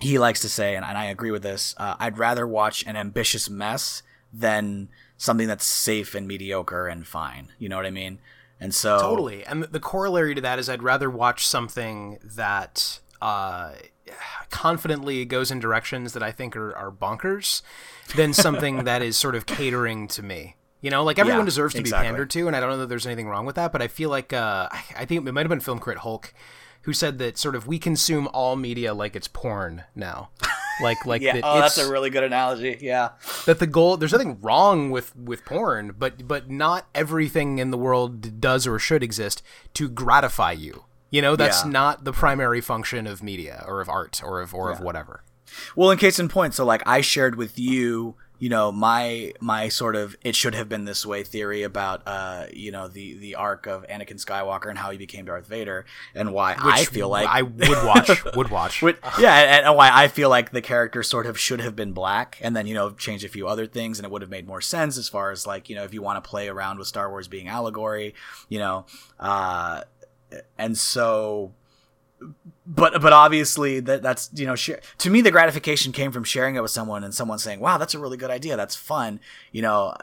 he 0.01 0.19
likes 0.19 0.41
to 0.41 0.49
say, 0.49 0.75
and, 0.75 0.85
and 0.85 0.99
I 0.99 1.07
agree 1.07 1.31
with 1.31 1.43
this. 1.43 1.75
Uh, 1.79 1.97
I'd 1.99 2.19
rather 2.19 2.47
watch 2.47 2.85
an 2.87 2.97
ambitious 2.97 3.49
mess 3.49 4.03
than 4.33 4.89
something 5.17 5.47
that's 5.47 5.65
safe 5.65 6.15
and 6.15 6.29
mediocre 6.29 6.87
and 6.87 7.07
fine. 7.07 7.53
You 7.59 7.69
know 7.69 7.77
what 7.77 7.87
I 7.87 7.91
mean? 7.91 8.19
And 8.61 8.75
so 8.75 8.99
Totally. 9.01 9.45
And 9.45 9.65
the 9.65 9.81
corollary 9.81 10.35
to 10.35 10.41
that 10.43 10.59
is 10.59 10.69
I'd 10.69 10.83
rather 10.83 11.11
watch 11.11 11.47
something 11.47 12.19
that 12.23 13.01
uh, 13.21 13.73
confidently 14.51 15.25
goes 15.25 15.51
in 15.51 15.59
directions 15.59 16.13
that 16.13 16.23
I 16.23 16.33
think 16.33 16.57
are, 16.57 16.75
are 16.77 16.91
bonkers 16.91 17.63
than 18.15 18.33
something 18.33 18.85
that 18.85 19.03
is 19.03 19.17
sort 19.17 19.35
of 19.35 19.47
catering 19.47 20.09
to 20.09 20.23
me. 20.23 20.57
You 20.81 20.91
know, 20.91 21.03
like 21.03 21.19
everyone 21.19 21.41
Yeah, 21.41 21.47
deserves 21.47 21.75
to 21.75 21.81
exactly. 21.81 22.05
be 22.05 22.09
pandered 22.09 22.31
to, 22.31 22.47
and 22.47 22.55
I 22.55 22.61
don't 22.61 22.71
know 22.71 22.79
that 22.79 22.89
there's 22.89 23.07
anything 23.07 23.29
wrong 23.29 23.47
with 23.47 23.57
that, 23.57 23.73
but 23.73 23.83
I 23.83 23.89
feel 23.89 24.11
like 24.11 24.33
uh, 24.33 24.69
I 24.97 25.05
think 25.05 25.27
it 25.27 25.33
might 25.33 25.41
have 25.41 25.49
been 25.51 25.61
Film 25.61 25.79
Crit 25.79 25.99
Hulk 25.99 26.33
who 26.83 26.93
said 26.93 27.19
that 27.19 27.37
sort 27.37 27.57
of 27.57 27.67
we 27.67 27.81
consume 27.81 28.29
all 28.33 28.55
media 28.55 28.95
like 28.95 29.17
it's 29.17 29.27
porn 29.29 29.83
now. 29.95 30.31
Like, 30.81 31.07
like 31.07 31.23
yeah, 31.23 31.33
that 31.33 31.43
oh, 31.43 31.59
that's 31.59 31.79
a 31.79 31.91
really 31.91 32.11
good 32.11 32.23
analogy. 32.23 32.77
Yeah, 32.83 33.13
that 33.47 33.59
the 33.59 33.67
goal 33.67 33.97
there's 33.97 34.13
nothing 34.13 34.39
wrong 34.43 34.91
with 34.91 35.17
with 35.17 35.45
porn 35.47 35.95
but 35.99 36.29
but 36.29 36.51
not 36.51 36.87
everything 36.95 37.59
in 37.59 37.71
the 37.71 37.79
world 37.79 38.41
does 38.43 38.67
or 38.67 38.79
should 38.79 39.03
exist 39.03 39.43
to 39.73 39.89
gratify 39.89 40.53
you 40.53 40.85
you 41.11 41.23
know 41.23 41.37
that's 41.37 41.65
Yeah. 41.65 41.71
not 41.71 42.05
the 42.05 42.13
primary 42.13 42.61
function 42.61 43.07
of 43.07 43.23
media 43.23 43.65
or 43.67 43.81
of 43.81 43.89
art 43.89 44.21
or 44.25 44.41
of 44.41 44.55
or 44.55 44.71
of 44.71 44.81
whatever. 44.81 45.23
Well, 45.75 45.91
in 45.91 45.99
case 45.99 46.19
in 46.19 46.29
point, 46.29 46.55
so 46.55 46.65
like 46.65 46.83
I 46.87 47.01
shared 47.01 47.37
with 47.37 47.59
you, 47.59 48.17
you 48.39 48.51
know, 48.51 48.71
my 48.71 49.33
my 49.41 49.69
sort 49.71 49.97
of 49.97 50.15
it 50.21 50.35
should 50.37 50.55
have 50.55 50.69
been 50.69 50.85
this 50.85 51.07
way 51.07 51.23
theory 51.23 51.63
about 51.63 52.03
uh, 52.07 52.47
you 52.53 52.71
know, 52.71 52.89
the 52.89 53.17
the 53.17 53.37
arc 53.37 53.67
of 53.67 53.87
Anakin 53.87 54.23
Skywalker 54.23 54.69
and 54.69 54.77
how 54.77 54.91
he 54.91 54.99
became 54.99 55.25
Darth 55.25 55.47
Vader 55.47 55.87
and 56.15 56.33
why 56.35 56.55
I 56.59 56.85
feel 56.85 57.09
like 57.09 57.27
i 57.29 57.41
would 57.41 57.85
watch 57.87 58.25
would 58.37 58.51
watch. 58.51 58.83
Which- 58.83 58.99
yeah, 59.19 59.35
and, 59.57 59.67
and 59.67 59.77
why 59.77 59.89
I 59.91 60.09
feel 60.09 60.29
like 60.29 60.51
the 60.51 60.61
character 60.61 61.03
sort 61.03 61.25
of 61.25 61.39
should 61.41 61.61
have 61.61 61.75
been 61.77 61.93
black, 61.93 62.39
and 62.43 62.55
then 62.55 62.67
you 62.67 62.75
know 62.75 62.91
change 62.91 63.25
a 63.25 63.29
few 63.29 63.49
other 63.49 63.67
things, 63.67 63.99
and 63.99 64.05
it 64.05 64.11
would 64.11 64.21
have 64.21 64.31
made 64.31 64.47
more 64.47 64.61
sense 64.61 64.99
as 64.99 65.09
far 65.09 65.31
as 65.31 65.47
like 65.47 65.71
you 65.71 65.77
know 65.77 65.85
if 65.85 65.95
you 65.95 66.03
want 66.03 66.23
to 66.23 66.29
play 66.29 66.49
around 66.49 66.79
with 66.79 66.89
Star 66.89 67.09
Wars 67.09 67.29
being 67.29 67.49
allegory, 67.49 68.15
you 68.51 68.59
know, 68.59 68.85
uh, 69.19 69.83
and 70.59 70.77
so. 70.77 71.53
But 72.67 73.01
but 73.03 73.13
obviously 73.13 73.81
that 73.81 74.03
that's 74.03 74.31
you 74.35 74.47
know 74.47 74.55
share, 74.55 74.81
to 74.99 75.11
me 75.11 75.21
the 75.21 75.31
gratification 75.31 75.93
came 75.93 76.13
from 76.13 76.25
sharing 76.25 76.57
it 76.57 76.63
with 76.63 76.71
someone 76.71 77.05
and 77.05 77.15
someone 77.15 77.39
saying 77.39 77.61
wow 77.61 77.77
that's 77.77 77.93
a 77.93 77.99
really 77.99 78.17
good 78.17 78.31
idea 78.31 78.57
that's 78.57 78.75
fun 78.75 79.21
you 79.53 79.61
know 79.61 79.95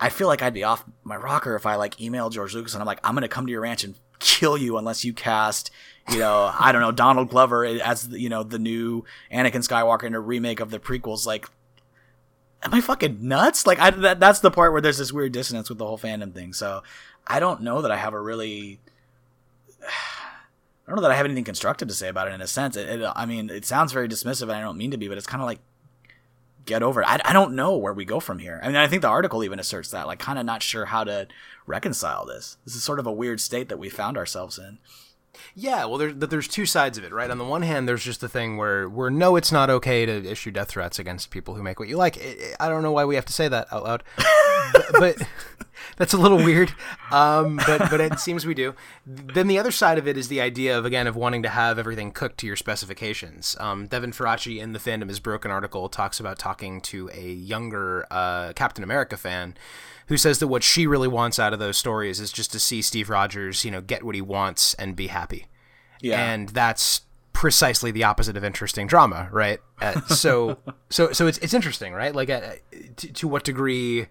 I 0.00 0.08
feel 0.08 0.28
like 0.28 0.42
I'd 0.42 0.54
be 0.54 0.64
off 0.64 0.84
my 1.02 1.16
rocker 1.16 1.56
if 1.56 1.66
I 1.66 1.74
like 1.74 2.00
email 2.00 2.30
George 2.30 2.54
Lucas 2.54 2.74
and 2.74 2.80
I'm 2.80 2.86
like, 2.86 3.00
I'm 3.02 3.14
gonna 3.14 3.28
come 3.28 3.46
to 3.46 3.52
your 3.52 3.62
ranch 3.62 3.84
and 3.84 3.96
kill 4.18 4.56
you 4.56 4.78
unless 4.78 5.04
you 5.04 5.12
cast, 5.12 5.70
you 6.10 6.18
know, 6.18 6.52
I 6.58 6.72
don't 6.72 6.80
know, 6.80 6.92
Donald 6.92 7.30
Glover 7.30 7.64
as 7.64 8.08
you 8.08 8.28
know 8.28 8.42
the 8.42 8.58
new 8.58 9.04
Anakin 9.32 9.66
Skywalker 9.66 10.04
in 10.04 10.14
a 10.14 10.20
remake 10.20 10.60
of 10.60 10.70
the 10.70 10.78
prequels. 10.78 11.26
Like, 11.26 11.48
am 12.62 12.74
I 12.74 12.80
fucking 12.80 13.18
nuts? 13.20 13.66
Like, 13.66 13.80
I 13.80 13.90
that, 13.90 14.20
that's 14.20 14.40
the 14.40 14.50
part 14.50 14.72
where 14.72 14.80
there's 14.80 14.98
this 14.98 15.12
weird 15.12 15.32
dissonance 15.32 15.68
with 15.68 15.78
the 15.78 15.86
whole 15.86 15.98
fandom 15.98 16.32
thing. 16.32 16.52
So, 16.52 16.82
I 17.26 17.40
don't 17.40 17.62
know 17.62 17.82
that 17.82 17.90
I 17.90 17.96
have 17.96 18.14
a 18.14 18.20
really. 18.20 18.80
I 19.82 20.90
don't 20.90 20.96
know 20.96 21.02
that 21.02 21.10
I 21.10 21.16
have 21.16 21.26
anything 21.26 21.44
constructive 21.44 21.88
to 21.88 21.94
say 21.94 22.08
about 22.08 22.28
it 22.28 22.34
in 22.34 22.40
a 22.40 22.46
sense. 22.46 22.74
It, 22.74 22.88
it, 22.88 23.12
I 23.14 23.26
mean, 23.26 23.50
it 23.50 23.66
sounds 23.66 23.92
very 23.92 24.08
dismissive, 24.08 24.42
and 24.42 24.52
I 24.52 24.62
don't 24.62 24.78
mean 24.78 24.90
to 24.92 24.96
be, 24.96 25.08
but 25.08 25.18
it's 25.18 25.26
kind 25.26 25.42
of 25.42 25.46
like 25.46 25.60
get 26.64 26.82
over 26.82 27.02
it. 27.02 27.08
I, 27.08 27.20
I 27.24 27.32
don't 27.32 27.54
know 27.54 27.76
where 27.76 27.92
we 27.92 28.04
go 28.04 28.20
from 28.20 28.38
here. 28.38 28.60
I 28.62 28.68
mean, 28.68 28.76
I 28.76 28.86
think 28.86 29.02
the 29.02 29.08
article 29.08 29.44
even 29.44 29.58
asserts 29.58 29.90
that, 29.90 30.06
like, 30.06 30.18
kind 30.18 30.38
of 30.38 30.46
not 30.46 30.62
sure 30.62 30.86
how 30.86 31.04
to 31.04 31.26
reconcile 31.66 32.24
this. 32.24 32.56
This 32.64 32.74
is 32.74 32.84
sort 32.84 32.98
of 32.98 33.06
a 33.06 33.12
weird 33.12 33.40
state 33.40 33.68
that 33.68 33.78
we 33.78 33.88
found 33.88 34.16
ourselves 34.16 34.58
in. 34.58 34.78
Yeah, 35.54 35.84
well, 35.84 35.98
there's 35.98 36.14
there's 36.16 36.48
two 36.48 36.66
sides 36.66 36.98
of 36.98 37.04
it, 37.04 37.12
right? 37.12 37.30
On 37.30 37.38
the 37.38 37.44
one 37.44 37.62
hand, 37.62 37.88
there's 37.88 38.04
just 38.04 38.20
the 38.20 38.28
thing 38.28 38.56
where 38.56 38.88
where 38.88 39.10
no, 39.10 39.36
it's 39.36 39.52
not 39.52 39.70
okay 39.70 40.06
to 40.06 40.24
issue 40.30 40.50
death 40.50 40.68
threats 40.68 40.98
against 40.98 41.30
people 41.30 41.54
who 41.54 41.62
make 41.62 41.78
what 41.78 41.88
you 41.88 41.96
like. 41.96 42.18
I 42.60 42.68
don't 42.68 42.82
know 42.82 42.92
why 42.92 43.04
we 43.04 43.14
have 43.14 43.26
to 43.26 43.32
say 43.32 43.48
that 43.48 43.72
out 43.72 43.84
loud, 43.84 44.02
but, 44.72 44.92
but 44.92 45.16
that's 45.96 46.12
a 46.12 46.18
little 46.18 46.38
weird. 46.38 46.72
Um, 47.10 47.56
but 47.66 47.90
but 47.90 48.00
it 48.00 48.18
seems 48.20 48.46
we 48.46 48.54
do. 48.54 48.74
Then 49.06 49.46
the 49.46 49.58
other 49.58 49.70
side 49.72 49.98
of 49.98 50.06
it 50.06 50.16
is 50.16 50.28
the 50.28 50.40
idea 50.40 50.78
of 50.78 50.84
again 50.84 51.06
of 51.06 51.16
wanting 51.16 51.42
to 51.42 51.48
have 51.48 51.78
everything 51.78 52.12
cooked 52.12 52.38
to 52.38 52.46
your 52.46 52.56
specifications. 52.56 53.56
Um, 53.58 53.86
Devin 53.86 54.12
Faraci 54.12 54.60
in 54.60 54.72
the 54.72 54.78
fandom 54.78 55.10
is 55.10 55.20
broken 55.20 55.50
article 55.50 55.88
talks 55.88 56.20
about 56.20 56.38
talking 56.38 56.80
to 56.82 57.10
a 57.12 57.32
younger 57.32 58.06
uh, 58.10 58.52
Captain 58.54 58.84
America 58.84 59.16
fan 59.16 59.56
who 60.08 60.16
says 60.16 60.38
that 60.38 60.48
what 60.48 60.62
she 60.62 60.86
really 60.86 61.08
wants 61.08 61.38
out 61.38 61.52
of 61.52 61.58
those 61.58 61.76
stories 61.76 62.18
is 62.18 62.32
just 62.32 62.50
to 62.52 62.58
see 62.58 62.82
Steve 62.82 63.10
Rogers, 63.10 63.64
you 63.64 63.70
know, 63.70 63.80
get 63.80 64.02
what 64.02 64.14
he 64.14 64.22
wants 64.22 64.74
and 64.74 64.96
be 64.96 65.08
happy. 65.08 65.46
Yeah. 66.00 66.32
And 66.32 66.48
that's 66.50 67.02
precisely 67.32 67.90
the 67.90 68.04
opposite 68.04 68.36
of 68.36 68.42
interesting 68.42 68.86
drama, 68.86 69.28
right? 69.30 69.60
Uh, 69.80 70.00
so, 70.06 70.58
so, 70.90 71.12
so 71.12 71.26
it's 71.26 71.38
it's 71.38 71.54
interesting, 71.54 71.92
right? 71.92 72.14
Like, 72.14 72.30
uh, 72.30 72.40
to, 72.96 73.12
to, 73.12 73.28
what 73.28 73.44
degree? 73.44 74.06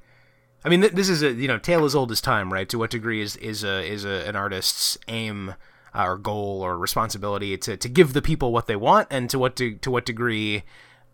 I 0.63 0.69
mean, 0.69 0.81
th- 0.81 0.93
this 0.93 1.09
is 1.09 1.23
a 1.23 1.31
you 1.33 1.47
know 1.47 1.57
tale 1.57 1.83
as 1.83 1.95
old 1.95 2.11
as 2.11 2.21
time, 2.21 2.53
right? 2.53 2.69
To 2.69 2.77
what 2.77 2.91
degree 2.91 3.21
is 3.21 3.35
is 3.37 3.63
a 3.63 3.85
is 3.85 4.05
a, 4.05 4.27
an 4.27 4.35
artist's 4.35 4.97
aim 5.07 5.55
uh, 5.95 6.05
or 6.05 6.17
goal 6.17 6.61
or 6.61 6.77
responsibility 6.77 7.57
to, 7.57 7.75
to 7.75 7.89
give 7.89 8.13
the 8.13 8.21
people 8.21 8.53
what 8.53 8.67
they 8.67 8.75
want, 8.75 9.07
and 9.09 9.29
to 9.29 9.39
what 9.39 9.55
to, 9.55 9.75
to 9.75 9.91
what 9.91 10.05
degree 10.05 10.63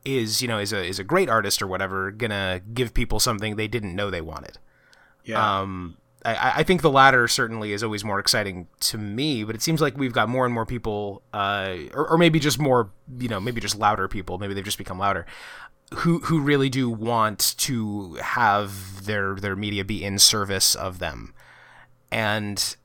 is 0.05 0.41
you 0.41 0.47
know 0.47 0.59
is 0.59 0.73
a 0.73 0.83
is 0.83 0.99
a 0.99 1.03
great 1.03 1.29
artist 1.29 1.61
or 1.61 1.67
whatever 1.67 2.11
gonna 2.11 2.59
give 2.73 2.93
people 2.93 3.21
something 3.21 3.55
they 3.55 3.67
didn't 3.67 3.95
know 3.95 4.09
they 4.11 4.21
wanted. 4.21 4.57
Yeah. 5.25 5.61
Um, 5.61 5.97
I, 6.25 6.53
I, 6.57 6.63
think 6.63 6.81
the 6.81 6.89
latter 6.89 7.27
certainly 7.27 7.73
is 7.73 7.83
always 7.83 8.03
more 8.03 8.19
exciting 8.19 8.67
to 8.81 8.97
me, 8.97 9.43
but 9.43 9.55
it 9.55 9.61
seems 9.61 9.81
like 9.81 9.97
we've 9.97 10.13
got 10.13 10.29
more 10.29 10.45
and 10.45 10.53
more 10.53 10.65
people, 10.65 11.21
uh, 11.33 11.75
or, 11.93 12.11
or 12.11 12.17
maybe 12.17 12.39
just 12.39 12.59
more, 12.59 12.91
you 13.19 13.27
know, 13.27 13.39
maybe 13.39 13.59
just 13.59 13.77
louder 13.77 14.07
people. 14.07 14.37
Maybe 14.37 14.53
they've 14.53 14.63
just 14.63 14.77
become 14.77 14.99
louder, 14.99 15.25
who 15.95 16.19
who 16.19 16.39
really 16.39 16.69
do 16.69 16.89
want 16.89 17.55
to 17.59 18.15
have 18.15 19.05
their 19.05 19.35
their 19.35 19.55
media 19.55 19.83
be 19.83 20.03
in 20.03 20.17
service 20.17 20.75
of 20.75 20.99
them, 20.99 21.33
and 22.11 22.75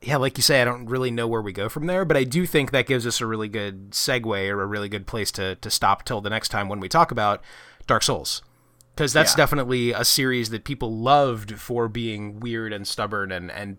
yeah, 0.00 0.16
like 0.16 0.38
you 0.38 0.42
say, 0.42 0.62
I 0.62 0.64
don't 0.64 0.86
really 0.86 1.10
know 1.10 1.26
where 1.26 1.42
we 1.42 1.52
go 1.52 1.68
from 1.68 1.86
there, 1.86 2.04
but 2.04 2.16
I 2.16 2.22
do 2.24 2.46
think 2.46 2.70
that 2.70 2.86
gives 2.86 3.06
us 3.06 3.20
a 3.20 3.26
really 3.26 3.48
good 3.48 3.90
segue 3.90 4.48
or 4.48 4.62
a 4.62 4.66
really 4.66 4.88
good 4.88 5.06
place 5.06 5.32
to 5.32 5.56
to 5.56 5.70
stop 5.70 6.04
till 6.04 6.20
the 6.20 6.30
next 6.30 6.50
time 6.50 6.68
when 6.68 6.80
we 6.80 6.88
talk 6.88 7.10
about 7.10 7.42
Dark 7.86 8.02
Souls 8.04 8.42
because 8.98 9.12
that's 9.12 9.34
yeah. 9.34 9.36
definitely 9.36 9.92
a 9.92 10.04
series 10.04 10.50
that 10.50 10.64
people 10.64 10.92
loved 10.92 11.56
for 11.56 11.86
being 11.86 12.40
weird 12.40 12.72
and 12.72 12.84
stubborn 12.84 13.30
and 13.30 13.48
and 13.48 13.78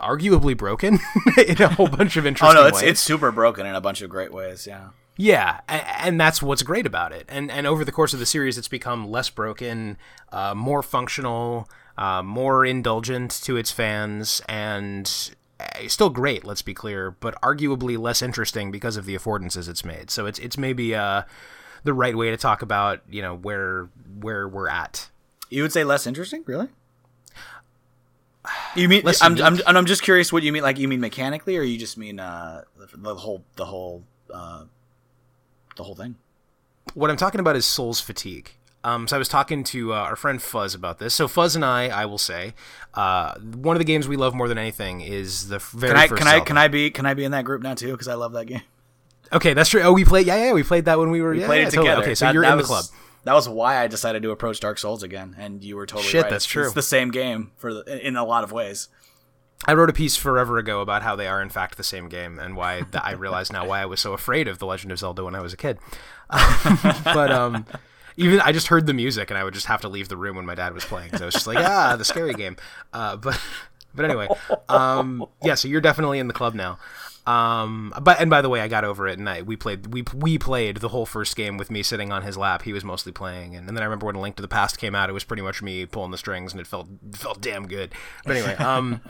arguably 0.00 0.56
broken 0.56 0.98
in 1.46 1.62
a 1.62 1.68
whole 1.68 1.86
bunch 1.86 2.16
of 2.16 2.26
interesting. 2.26 2.58
oh 2.58 2.62
no, 2.62 2.66
it's 2.66 2.82
ways. 2.82 2.90
it's 2.90 3.00
super 3.00 3.30
broken 3.30 3.66
in 3.66 3.76
a 3.76 3.80
bunch 3.80 4.02
of 4.02 4.10
great 4.10 4.32
ways. 4.32 4.66
Yeah. 4.66 4.88
Yeah, 5.20 5.60
and 5.68 6.20
that's 6.20 6.40
what's 6.40 6.62
great 6.62 6.86
about 6.86 7.12
it. 7.12 7.24
And 7.28 7.50
and 7.50 7.66
over 7.66 7.84
the 7.84 7.90
course 7.90 8.14
of 8.14 8.20
the 8.20 8.26
series, 8.26 8.56
it's 8.56 8.68
become 8.68 9.08
less 9.08 9.30
broken, 9.30 9.96
uh, 10.30 10.54
more 10.54 10.80
functional, 10.82 11.68
uh, 11.96 12.22
more 12.22 12.64
indulgent 12.64 13.32
to 13.42 13.56
its 13.56 13.72
fans, 13.72 14.40
and 14.48 15.34
uh, 15.58 15.88
still 15.88 16.10
great. 16.10 16.44
Let's 16.44 16.62
be 16.62 16.72
clear, 16.72 17.10
but 17.10 17.40
arguably 17.42 17.98
less 17.98 18.22
interesting 18.22 18.70
because 18.70 18.96
of 18.96 19.06
the 19.06 19.16
affordances 19.16 19.68
it's 19.68 19.84
made. 19.84 20.08
So 20.10 20.26
it's 20.26 20.38
it's 20.38 20.56
maybe 20.56 20.94
uh, 20.94 21.22
the 21.84 21.94
right 21.94 22.16
way 22.16 22.30
to 22.30 22.36
talk 22.36 22.62
about 22.62 23.02
you 23.08 23.22
know 23.22 23.34
where 23.36 23.88
where 24.20 24.48
we're 24.48 24.68
at. 24.68 25.10
You 25.50 25.62
would 25.62 25.72
say 25.72 25.84
less 25.84 26.06
interesting, 26.06 26.42
really? 26.46 26.68
You 28.74 28.88
mean 28.88 29.02
I'm, 29.20 29.40
I'm, 29.42 29.60
I'm 29.66 29.86
just 29.86 30.02
curious 30.02 30.32
what 30.32 30.42
you 30.42 30.52
mean 30.52 30.62
like 30.62 30.78
you 30.78 30.88
mean 30.88 31.00
mechanically 31.00 31.56
or 31.56 31.62
you 31.62 31.78
just 31.78 31.98
mean 31.98 32.18
uh 32.18 32.62
the, 32.78 32.96
the 32.96 33.14
whole 33.14 33.44
the 33.56 33.66
whole 33.66 34.04
uh 34.32 34.64
the 35.76 35.82
whole 35.84 35.94
thing. 35.94 36.16
What 36.94 37.10
I'm 37.10 37.16
talking 37.16 37.40
about 37.40 37.56
is 37.56 37.66
Souls 37.66 38.00
fatigue. 38.00 38.52
Um, 38.84 39.08
so 39.08 39.16
I 39.16 39.18
was 39.18 39.28
talking 39.28 39.64
to 39.64 39.92
uh, 39.92 39.96
our 39.96 40.16
friend 40.16 40.40
Fuzz 40.40 40.74
about 40.74 40.98
this. 40.98 41.12
So 41.12 41.26
Fuzz 41.26 41.56
and 41.56 41.64
I, 41.64 41.88
I 41.88 42.06
will 42.06 42.18
say, 42.18 42.54
uh, 42.94 43.34
one 43.38 43.74
of 43.76 43.80
the 43.80 43.84
games 43.84 44.06
we 44.06 44.16
love 44.16 44.34
more 44.34 44.48
than 44.48 44.56
anything 44.56 45.00
is 45.00 45.48
the 45.48 45.58
very 45.58 45.92
can 45.92 45.96
I, 45.96 46.06
first. 46.06 46.18
Can 46.18 46.26
Zelda. 46.26 46.42
I 46.42 46.44
can 46.44 46.58
I 46.58 46.68
be 46.68 46.90
can 46.90 47.06
I 47.06 47.14
be 47.14 47.24
in 47.24 47.32
that 47.32 47.44
group 47.44 47.62
now 47.62 47.74
too? 47.74 47.92
Because 47.92 48.08
I 48.08 48.14
love 48.14 48.32
that 48.32 48.46
game. 48.46 48.62
Okay, 49.32 49.54
that's 49.54 49.70
true. 49.70 49.82
Oh, 49.82 49.92
we 49.92 50.04
played. 50.04 50.26
Yeah, 50.26 50.46
yeah, 50.46 50.52
we 50.52 50.62
played 50.62 50.86
that 50.86 50.98
when 50.98 51.10
we 51.10 51.20
were. 51.20 51.32
We 51.32 51.40
yeah, 51.40 51.46
played 51.46 51.60
yeah, 51.62 51.68
it 51.68 51.70
together. 51.70 52.02
Okay, 52.02 52.14
so 52.14 52.26
that, 52.26 52.34
you're 52.34 52.42
that 52.42 52.52
in 52.52 52.56
was, 52.58 52.66
the 52.66 52.72
club. 52.72 52.84
That 53.24 53.34
was 53.34 53.48
why 53.48 53.82
I 53.82 53.88
decided 53.88 54.22
to 54.22 54.30
approach 54.30 54.60
Dark 54.60 54.78
Souls 54.78 55.02
again, 55.02 55.36
and 55.38 55.62
you 55.62 55.76
were 55.76 55.86
totally 55.86 56.08
Shit, 56.08 56.22
right. 56.22 56.30
that's 56.30 56.46
true. 56.46 56.64
It's 56.64 56.74
the 56.74 56.82
same 56.82 57.10
game 57.10 57.52
for 57.56 57.74
the, 57.74 58.06
in 58.06 58.16
a 58.16 58.24
lot 58.24 58.44
of 58.44 58.52
ways. 58.52 58.88
I 59.66 59.74
wrote 59.74 59.90
a 59.90 59.92
piece 59.92 60.16
forever 60.16 60.56
ago 60.56 60.80
about 60.80 61.02
how 61.02 61.16
they 61.16 61.26
are 61.26 61.42
in 61.42 61.48
fact 61.48 61.76
the 61.76 61.84
same 61.84 62.08
game, 62.08 62.38
and 62.38 62.56
why 62.56 62.82
the, 62.82 63.04
I 63.04 63.12
realize 63.12 63.52
now 63.52 63.66
why 63.66 63.82
I 63.82 63.86
was 63.86 64.00
so 64.00 64.12
afraid 64.12 64.48
of 64.48 64.60
The 64.60 64.66
Legend 64.66 64.92
of 64.92 64.98
Zelda 64.98 65.24
when 65.24 65.34
I 65.34 65.40
was 65.40 65.52
a 65.52 65.56
kid. 65.56 65.78
but 67.04 67.30
um, 67.32 67.66
even 68.16 68.40
I 68.40 68.52
just 68.52 68.68
heard 68.68 68.86
the 68.86 68.94
music, 68.94 69.30
and 69.30 69.38
I 69.38 69.44
would 69.44 69.54
just 69.54 69.66
have 69.66 69.80
to 69.82 69.88
leave 69.88 70.08
the 70.08 70.16
room 70.16 70.36
when 70.36 70.46
my 70.46 70.54
dad 70.54 70.72
was 70.74 70.84
playing. 70.84 71.16
So 71.16 71.24
I 71.24 71.26
was 71.26 71.34
just 71.34 71.46
like, 71.46 71.58
ah, 71.58 71.96
the 71.96 72.04
scary 72.04 72.34
game. 72.34 72.56
Uh, 72.92 73.16
but 73.16 73.40
but 73.94 74.04
anyway, 74.04 74.28
um, 74.68 75.26
yeah. 75.42 75.54
So 75.54 75.68
you're 75.68 75.80
definitely 75.80 76.18
in 76.18 76.28
the 76.28 76.34
club 76.34 76.54
now. 76.54 76.78
Um, 77.28 77.92
but 78.00 78.20
and 78.20 78.30
by 78.30 78.40
the 78.40 78.48
way, 78.48 78.62
I 78.62 78.68
got 78.68 78.84
over 78.84 79.06
it, 79.06 79.18
and 79.18 79.28
I 79.28 79.42
we 79.42 79.54
played 79.54 79.88
we 79.92 80.02
we 80.14 80.38
played 80.38 80.78
the 80.78 80.88
whole 80.88 81.04
first 81.04 81.36
game 81.36 81.58
with 81.58 81.70
me 81.70 81.82
sitting 81.82 82.10
on 82.10 82.22
his 82.22 82.38
lap. 82.38 82.62
He 82.62 82.72
was 82.72 82.84
mostly 82.84 83.12
playing, 83.12 83.54
and, 83.54 83.68
and 83.68 83.76
then 83.76 83.82
I 83.82 83.84
remember 83.84 84.06
when 84.06 84.14
A 84.14 84.20
Link 84.20 84.36
to 84.36 84.42
the 84.42 84.48
Past 84.48 84.78
came 84.78 84.94
out, 84.94 85.10
it 85.10 85.12
was 85.12 85.24
pretty 85.24 85.42
much 85.42 85.60
me 85.60 85.84
pulling 85.84 86.10
the 86.10 86.16
strings, 86.16 86.52
and 86.52 86.60
it 86.60 86.66
felt 86.66 86.88
felt 87.12 87.42
damn 87.42 87.68
good. 87.68 87.92
But 88.24 88.36
anyway, 88.36 88.54
um, 88.64 89.02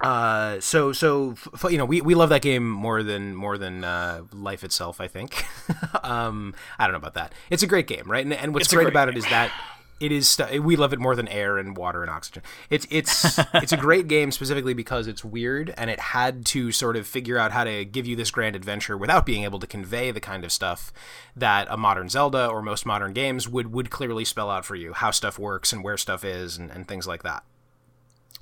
uh, 0.00 0.58
so 0.58 0.92
so 0.92 1.36
f- 1.54 1.70
you 1.70 1.78
know 1.78 1.84
we, 1.84 2.00
we 2.00 2.16
love 2.16 2.30
that 2.30 2.42
game 2.42 2.68
more 2.68 3.04
than 3.04 3.36
more 3.36 3.58
than 3.58 3.84
uh, 3.84 4.22
life 4.32 4.64
itself. 4.64 5.00
I 5.00 5.06
think. 5.06 5.44
um, 6.02 6.52
I 6.80 6.86
don't 6.88 6.94
know 6.94 6.98
about 6.98 7.14
that. 7.14 7.32
It's 7.48 7.62
a 7.62 7.68
great 7.68 7.86
game, 7.86 8.10
right? 8.10 8.24
And, 8.24 8.34
and 8.34 8.52
what's 8.52 8.66
great, 8.66 8.86
great, 8.86 8.92
about 8.92 9.06
game. 9.06 9.16
it 9.16 9.18
is 9.18 9.24
that 9.26 9.52
it 10.00 10.10
is 10.10 10.40
we 10.60 10.76
love 10.76 10.92
it 10.92 10.98
more 10.98 11.14
than 11.14 11.28
air 11.28 11.56
and 11.56 11.76
water 11.76 12.02
and 12.02 12.10
oxygen. 12.10 12.42
It's 12.68 12.86
it's 12.90 13.38
it's 13.54 13.72
a 13.72 13.76
great 13.76 14.08
game 14.08 14.32
specifically 14.32 14.74
because 14.74 15.06
it's 15.06 15.24
weird 15.24 15.72
and 15.76 15.88
it 15.88 16.00
had 16.00 16.44
to 16.46 16.72
sort 16.72 16.96
of 16.96 17.06
figure 17.06 17.38
out 17.38 17.52
how 17.52 17.64
to 17.64 17.84
give 17.84 18.06
you 18.06 18.16
this 18.16 18.30
grand 18.30 18.56
adventure 18.56 18.96
without 18.96 19.24
being 19.24 19.44
able 19.44 19.60
to 19.60 19.66
convey 19.66 20.10
the 20.10 20.20
kind 20.20 20.44
of 20.44 20.52
stuff 20.52 20.92
that 21.36 21.66
a 21.70 21.76
modern 21.76 22.08
Zelda 22.08 22.46
or 22.46 22.60
most 22.60 22.84
modern 22.84 23.12
games 23.12 23.48
would 23.48 23.72
would 23.72 23.90
clearly 23.90 24.24
spell 24.24 24.50
out 24.50 24.64
for 24.64 24.74
you 24.74 24.92
how 24.92 25.10
stuff 25.10 25.38
works 25.38 25.72
and 25.72 25.84
where 25.84 25.96
stuff 25.96 26.24
is 26.24 26.56
and, 26.56 26.70
and 26.70 26.88
things 26.88 27.06
like 27.06 27.22
that. 27.22 27.44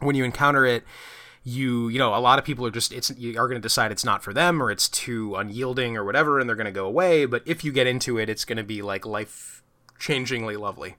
When 0.01 0.17
you 0.17 0.25
encounter 0.25 0.65
it, 0.65 0.85
you 1.45 1.89
you 1.89 1.99
know 1.99 2.15
a 2.15 2.19
lot 2.19 2.39
of 2.39 2.45
people 2.47 2.65
are 2.65 2.71
just 2.71 2.93
it's 2.93 3.11
you 3.19 3.39
are 3.39 3.47
going 3.47 3.61
to 3.61 3.63
decide 3.63 3.93
it's 3.93 4.05
not 4.05 4.23
for 4.23 4.33
them 4.33 4.63
or 4.63 4.71
it's 4.71 4.89
too 4.89 5.35
unyielding 5.35 5.97
or 5.97 6.05
whatever 6.05 6.39
and 6.39 6.49
they're 6.49 6.57
going 6.57 6.65
to 6.65 6.73
go 6.73 6.87
away. 6.87 7.27
But 7.27 7.43
if 7.45 7.63
you 7.63 7.73
get 7.73 7.87
into 7.87 8.17
it, 8.19 8.31
it's 8.31 8.47
going 8.47 8.57
to 8.57 8.65
be 8.65 8.81
like 8.81 9.05
life 9.05 9.63
changingly 10.01 10.59
lovely 10.59 10.97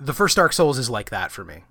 the 0.00 0.14
first 0.14 0.36
Dark 0.36 0.52
Souls 0.52 0.78
is 0.78 0.90
like 0.90 1.10
that 1.10 1.30
for 1.30 1.44
me. 1.44 1.64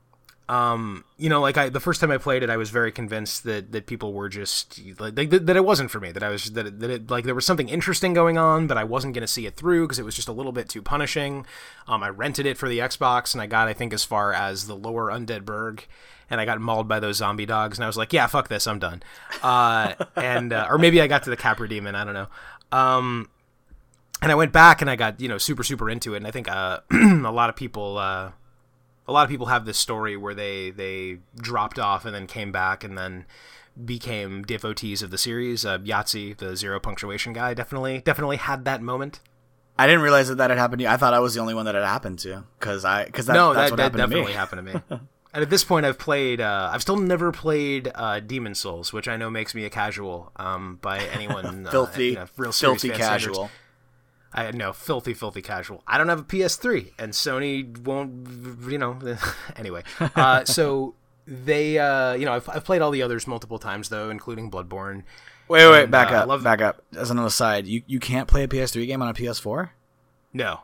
Um, 0.48 1.04
you 1.18 1.30
know, 1.30 1.42
like 1.42 1.58
I 1.58 1.70
the 1.70 1.80
first 1.80 2.02
time 2.02 2.10
I 2.10 2.18
played 2.18 2.42
it, 2.42 2.50
I 2.50 2.58
was 2.58 2.72
very 2.72 2.92
convinced 2.92 3.44
that 3.44 3.72
that 3.72 3.86
people 3.86 4.14
were 4.14 4.30
just 4.30 4.80
like 5.00 5.14
that, 5.14 5.46
that 5.46 5.56
it 5.56 5.64
wasn't 5.64 5.92
for 5.92 6.00
me. 6.00 6.12
That 6.12 6.24
I 6.24 6.30
was 6.30 6.46
that 6.54 6.66
it, 6.66 6.80
that 6.80 6.90
it 6.90 7.12
like 7.12 7.26
there 7.26 7.36
was 7.36 7.46
something 7.46 7.70
interesting 7.70 8.16
going 8.16 8.40
on, 8.40 8.66
but 8.66 8.76
I 8.76 8.84
wasn't 8.84 9.14
going 9.14 9.22
to 9.22 9.28
see 9.28 9.46
it 9.46 9.56
through 9.56 9.86
because 9.86 10.00
it 10.00 10.06
was 10.06 10.16
just 10.16 10.28
a 10.28 10.32
little 10.32 10.52
bit 10.52 10.68
too 10.68 10.82
punishing. 10.82 11.46
Um, 11.88 12.02
I 12.02 12.10
rented 12.10 12.48
it 12.48 12.58
for 12.58 12.68
the 12.68 12.80
Xbox 12.80 13.36
and 13.36 13.44
I 13.44 13.46
got 13.46 13.68
I 13.68 13.74
think 13.74 13.94
as 13.94 14.04
far 14.04 14.34
as 14.34 14.66
the 14.66 14.76
lower 14.76 15.12
Undead 15.12 15.46
Burg, 15.46 15.86
and 16.32 16.42
I 16.42 16.46
got 16.46 16.60
mauled 16.60 16.88
by 16.88 17.00
those 17.00 17.18
zombie 17.18 17.46
dogs, 17.46 17.78
and 17.78 17.84
I 17.84 17.88
was 17.88 17.98
like, 17.98 18.12
yeah, 18.12 18.26
fuck 18.26 18.48
this, 18.48 18.66
I'm 18.66 18.80
done. 18.80 19.04
Uh, 19.44 19.94
and 20.16 20.52
uh, 20.52 20.66
or 20.68 20.80
maybe 20.80 21.00
I 21.00 21.06
got 21.06 21.24
to 21.24 21.30
the 21.30 21.38
Capra 21.38 21.70
Demon, 21.70 21.94
I 21.94 22.04
don't 22.06 22.16
know. 22.16 22.28
Um, 22.72 23.30
and 24.22 24.32
I 24.32 24.36
went 24.36 24.52
back 24.52 24.82
and 24.82 24.90
I 24.90 24.96
got 24.96 25.20
you 25.20 25.28
know 25.28 25.38
super 25.38 25.64
super 25.64 25.90
into 25.90 26.14
it, 26.14 26.18
and 26.18 26.28
I 26.28 26.32
think 26.32 26.50
uh, 26.50 26.80
a 26.91 27.32
lot 27.32 27.50
of 27.50 27.56
people 27.56 27.98
uh, 27.98 28.32
a 29.08 29.12
lot 29.12 29.24
of 29.24 29.30
people 29.30 29.48
have 29.48 29.66
this 29.66 29.78
story 29.78 30.16
where 30.18 30.34
they 30.34 30.72
they 30.72 31.20
dropped 31.36 31.80
off 31.80 32.06
and 32.06 32.14
then 32.14 32.28
came 32.28 32.52
back 32.52 32.84
and 32.84 32.98
then 32.98 33.26
became 33.84 34.44
devotees 34.44 35.02
of 35.02 35.12
the 35.12 35.18
series. 35.18 35.66
Uh, 35.66 35.80
Yahtzee, 35.80 36.38
the 36.38 36.56
zero 36.56 36.80
punctuation 36.80 37.34
guy, 37.34 37.54
definitely 37.54 38.00
definitely 38.00 38.38
had 38.38 38.66
that 38.66 38.82
moment. 38.82 39.20
I 39.78 39.88
didn't 39.88 40.02
realize 40.02 40.28
that 40.28 40.36
that 40.36 40.50
had 40.50 40.60
happened 40.60 40.80
to 40.80 40.84
you. 40.84 40.90
I 40.90 40.98
thought 40.98 41.14
I 41.14 41.20
was 41.20 41.34
the 41.34 41.40
only 41.40 41.54
one 41.54 41.66
that 41.66 41.74
had 41.74 41.86
happened 41.86 42.20
to, 42.20 42.44
because 42.60 42.84
I 42.84 43.06
because 43.06 43.28
that, 43.28 43.34
no, 43.34 43.54
that's 43.54 43.72
that, 43.72 43.72
what 43.72 43.78
that 43.78 43.84
happened 43.84 44.00
definitely 44.02 44.24
to 44.24 44.28
me. 44.28 44.34
happened 44.34 44.90
to 44.90 44.96
me. 44.98 45.00
and 45.34 45.41
at 45.41 45.50
this 45.50 45.64
point, 45.64 45.86
I've 45.86 45.98
played. 45.98 46.41
Uh, 46.41 46.70
I've 46.74 46.82
still 46.82 46.98
never 46.98 47.32
played 47.32 47.90
uh, 47.96 48.20
Demon 48.20 48.56
Souls, 48.56 48.91
which 48.91 49.08
I 49.08 49.16
know 49.16 49.30
makes 49.30 49.56
me 49.56 49.64
a 49.64 49.70
casual 49.70 50.34
um, 50.36 50.80
by 50.82 51.00
anyone. 51.00 51.66
uh, 51.68 51.72
filthy, 51.72 52.08
you 52.08 52.16
know, 52.16 52.26
real 52.36 52.52
filthy 52.52 52.90
fan 52.90 52.98
standards. 52.98 53.40
I 54.34 54.52
no 54.52 54.74
filthy, 54.74 55.14
filthy 55.14 55.42
casual. 55.42 55.84
I 55.88 55.98
don't 55.98 56.10
have 56.10 56.20
a 56.20 56.24
PS3, 56.24 56.92
and 57.00 57.14
Sony 57.14 57.78
won't. 57.80 58.70
You 58.70 58.78
know. 58.78 59.00
anyway, 59.56 59.84
uh, 60.00 60.46
so 60.46 60.96
they, 61.26 61.80
uh, 61.80 62.14
you 62.14 62.26
know, 62.26 62.34
I've, 62.34 62.48
I've 62.50 62.64
played 62.66 62.82
all 62.82 62.92
the 62.92 63.02
others 63.02 63.28
multiple 63.28 63.60
times 63.60 63.90
though, 63.90 64.10
including 64.10 64.52
Bloodborne. 64.52 65.04
Wait, 65.48 65.68
wait, 65.68 65.84
And, 65.84 65.92
back 65.92 66.12
uh, 66.12 66.16
up, 66.16 66.28
love- 66.28 66.44
back 66.44 66.62
up. 66.62 66.84
As 66.96 67.10
an 67.10 67.20
aside, 67.20 67.66
you 67.68 67.82
you 67.88 68.00
can't 68.00 68.28
play 68.28 68.44
a 68.44 68.48
PS3 68.48 68.86
game 68.86 69.02
on 69.02 69.10
a 69.10 69.14
PS4. 69.14 69.72
No, 70.32 70.62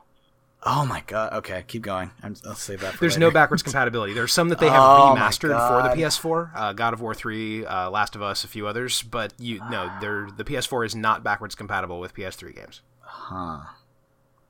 Oh 0.67 0.83
my 0.83 1.03
god. 1.05 1.31
Okay, 1.33 1.63
keep 1.67 1.83
going. 1.83 2.09
I'm, 2.23 2.35
I'll 2.43 2.55
save 2.55 2.81
that. 2.81 2.93
For 2.93 2.99
There's 3.01 3.13
later. 3.13 3.27
no 3.27 3.31
backwards 3.31 3.61
compatibility. 3.63 4.13
There's 4.13 4.33
some 4.33 4.49
that 4.49 4.57
they 4.57 4.67
have 4.67 4.81
Oh 4.81 5.15
remastered 5.15 5.49
for 5.67 5.87
the 5.87 6.01
PS4, 6.01 6.51
uh, 6.55 6.73
God 6.73 6.93
of 6.93 7.01
War 7.01 7.13
3, 7.13 7.65
uh, 7.65 7.89
Last 7.91 8.15
of 8.15 8.23
Us, 8.23 8.43
a 8.43 8.47
few 8.47 8.65
others, 8.65 9.03
but 9.03 9.33
you 9.37 9.59
no, 9.69 9.91
they're, 10.01 10.27
the 10.35 10.43
PS4 10.43 10.87
is 10.87 10.95
not 10.95 11.23
backwards 11.23 11.53
compatible 11.53 11.99
with 11.99 12.15
PS3 12.15 12.55
games. 12.55 12.81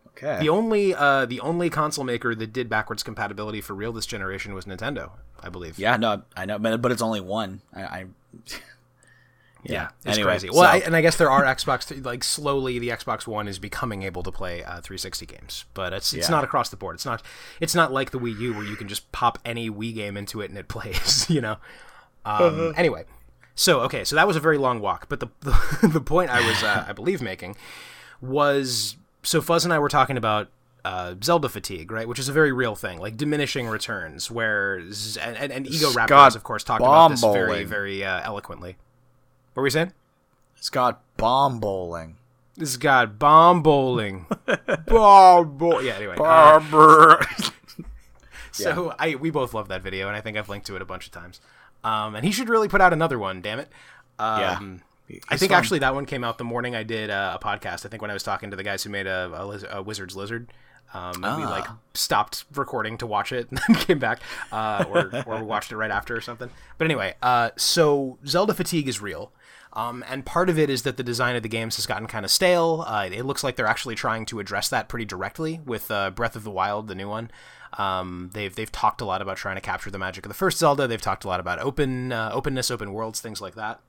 Okay. 0.08 0.40
The 0.40 0.50
only 0.50 0.96
uh, 0.96 1.26
the 1.26 1.40
only 1.42 1.70
console 1.70 2.06
maker 2.06 2.34
that 2.36 2.54
did 2.54 2.70
backwards 2.70 3.04
compatibility 3.04 3.60
for 3.62 3.74
real 3.74 3.92
this 3.92 4.06
generation 4.06 4.54
was 4.54 4.66
Nintendo, 4.66 5.12
I 5.42 5.50
believe. 5.50 5.78
yeah, 5.78 5.98
no, 5.98 6.24
I 6.38 6.46
know, 6.46 6.58
but 6.58 6.82
but 6.82 6.92
it's 6.92 7.02
only 7.02 7.22
one. 7.22 7.62
I. 7.74 7.82
I 7.84 8.06
Yeah, 9.68 9.88
it's 10.06 10.16
Anyway, 10.18 10.30
crazy. 10.34 10.50
Well, 10.52 10.62
I, 10.62 10.78
and 10.78 10.96
I 10.96 11.02
guess 11.02 11.16
there 11.18 11.32
are 11.32 11.44
Xbox 11.44 11.88
th- 11.88 12.04
like 12.06 12.24
slowly 12.24 12.78
the 12.78 12.90
Xbox 12.90 13.26
One 13.26 13.48
is 13.48 13.58
becoming 13.58 14.04
able 14.04 14.22
to 14.22 14.32
play 14.32 14.64
uh, 14.64 14.80
360 14.82 15.26
games, 15.26 15.66
but 15.74 15.92
it's 15.92 16.14
it's 16.14 16.28
Yeah. 16.28 16.36
not 16.36 16.44
across 16.44 16.70
the 16.70 16.76
board. 16.78 16.94
It's 16.94 17.06
not 17.06 17.24
it's 17.60 17.74
not 17.74 17.92
like 17.92 18.12
the 18.12 18.20
Wii 18.20 18.38
U 18.42 18.54
where 18.54 18.64
you 18.64 18.76
can 18.76 18.88
just 18.88 19.12
pop 19.12 19.40
any 19.44 19.68
Wii 19.72 19.96
game 19.96 20.18
into 20.18 20.40
it 20.42 20.50
and 20.52 20.58
it 20.60 20.68
plays. 20.76 21.28
You 21.32 21.42
know. 21.42 21.58
Um, 22.26 22.76
Anyway, 22.78 23.06
so 23.56 23.80
okay, 23.82 24.04
so 24.04 24.16
that 24.16 24.28
was 24.28 24.36
a 24.36 24.40
very 24.40 24.60
long 24.60 24.82
walk, 24.82 25.10
but 25.10 25.20
the 25.20 25.30
the, 25.42 25.90
the 25.94 26.02
point 26.02 26.30
I 26.30 26.48
was 26.48 26.62
uh, 26.62 26.86
I 26.88 26.94
believe 26.94 27.20
making 27.24 27.56
was 28.22 28.98
so 29.24 29.42
Fuzz 29.42 29.64
and 29.66 29.74
I 29.74 29.80
were 29.80 29.90
talking 29.90 30.18
about. 30.18 30.50
Uh, 30.84 31.16
Zelda 31.24 31.50
fatigue, 31.50 31.90
right, 31.92 32.08
which 32.08 32.20
is 32.20 32.30
a 32.30 32.32
very 32.32 32.52
real 32.52 32.76
thing, 32.76 33.00
like 33.00 33.18
diminishing 33.18 33.68
returns, 33.68 34.30
where 34.30 34.84
Z- 34.92 35.20
and, 35.20 35.36
and, 35.36 35.52
and 35.52 35.66
Ego 35.66 35.90
Raptors, 35.90 36.06
Scott 36.10 36.36
of 36.36 36.44
course, 36.44 36.64
talked 36.64 36.84
about 36.84 37.10
this 37.10 37.22
very, 37.22 37.64
very 37.64 38.06
uh, 38.06 38.22
eloquently. 38.24 38.78
What 39.56 39.62
were 39.62 39.64
we 39.64 39.72
saying? 39.72 39.94
it's 40.56 40.70
got 40.70 41.02
bomb 41.18 41.60
bowling. 41.60 42.18
Got 42.80 43.18
bomb 43.18 43.64
bowling. 43.64 44.28
bomb 44.86 45.58
bowl. 45.58 45.82
Yeah. 45.82 45.94
Anyway. 45.96 46.18
uh, 46.18 46.60
Barber. 46.60 47.26
so 48.52 48.94
I 49.00 49.16
we 49.16 49.32
both 49.32 49.56
love 49.56 49.68
that 49.70 49.82
video, 49.82 50.08
and 50.08 50.16
I 50.16 50.22
think 50.22 50.38
I've 50.38 50.50
linked 50.50 50.68
to 50.68 50.76
it 50.76 50.84
a 50.84 50.86
bunch 50.86 51.08
of 51.08 51.12
times. 51.12 51.42
Um, 51.84 52.14
and 52.16 52.24
he 52.24 52.32
should 52.32 52.48
really 52.48 52.68
put 52.68 52.80
out 52.82 52.94
another 52.94 53.18
one. 53.18 53.42
Damn 53.42 53.60
it. 53.60 53.70
Um, 54.20 54.40
Yeah. 54.40 54.60
I 55.30 55.38
think 55.38 55.52
fun. 55.52 55.60
actually 55.60 55.80
that 55.80 55.94
one 55.94 56.06
came 56.06 56.23
out 56.23 56.38
the 56.38 56.44
morning 56.44 56.76
I 56.76 56.84
did 56.84 57.10
uh, 57.10 57.38
a 57.40 57.44
podcast. 57.45 57.86
I 57.86 57.90
think 57.90 58.02
when 58.02 58.11
I 58.11 58.14
was 58.15 58.23
talking 58.23 58.49
to 58.52 58.56
the 58.57 58.64
guys 58.64 58.84
who 58.84 58.90
made 58.90 59.07
a, 59.07 59.32
a, 59.36 59.45
liz- 59.45 59.65
a 59.69 59.82
Wizard's 59.82 60.15
Lizard. 60.15 60.52
Um, 60.94 61.23
and 61.23 61.38
we 61.38 61.44
Ah. 61.44 61.49
like 61.49 61.65
stopped 61.94 62.45
recording 62.53 62.98
to 62.99 63.07
watch 63.07 63.32
it 63.32 63.48
and 63.52 63.60
then 63.68 63.76
came 63.76 63.99
back, 63.99 64.19
uh, 64.52 64.86
or 64.90 65.11
or 65.26 65.44
watched 65.44 65.72
it 65.72 65.77
right 65.77 65.91
after 65.91 66.15
or 66.15 66.22
something. 66.22 66.49
But 66.77 66.86
anyway, 66.86 67.15
uh, 67.22 67.49
so 67.57 68.18
Zelda 68.26 68.53
fatigue 68.53 68.88
is 68.88 69.02
real. 69.02 69.32
Um, 69.73 70.06
and 70.07 70.26
part 70.26 70.49
of 70.49 70.57
it 70.57 70.69
is 70.69 70.84
that 70.84 70.95
the 70.95 71.03
design 71.03 71.36
of 71.36 71.44
the 71.44 71.49
games 71.49 71.76
has 71.76 71.86
gotten 71.86 72.07
kind 72.07 72.23
of 72.23 72.32
stale. 72.32 72.86
Uh, 72.88 73.10
it 73.11 73.23
looks 73.23 73.44
like 73.44 73.57
they're 73.57 73.68
actually 73.68 73.95
trying 73.95 74.26
to 74.27 74.40
address 74.40 74.69
that 74.69 74.88
pretty 74.88 75.03
directly 75.03 75.60
with 75.65 75.91
uh, 75.91 76.11
Breath 76.11 76.38
of 76.38 76.45
the 76.45 76.52
Wild, 76.52 76.88
the 76.88 76.95
new 76.95 77.10
one. 77.10 77.30
Um, 77.77 78.30
they've 78.34 78.56
they've 78.56 78.72
talked 78.72 79.02
a 79.02 79.06
lot 79.06 79.22
about 79.22 79.36
trying 79.36 79.56
to 79.56 79.61
capture 79.61 79.91
the 79.91 79.99
magic 79.99 80.26
of 80.26 80.30
the 80.30 80.36
first 80.36 80.60
Zelda. 80.60 80.88
They've 80.88 81.02
talked 81.02 81.26
a 81.26 81.27
lot 81.27 81.41
about 81.41 81.60
open 81.60 82.14
uh, 82.14 82.30
openness, 82.32 82.72
open 82.72 82.94
worlds, 82.94 83.19
things 83.19 83.41
like 83.41 83.56
that. 83.56 83.82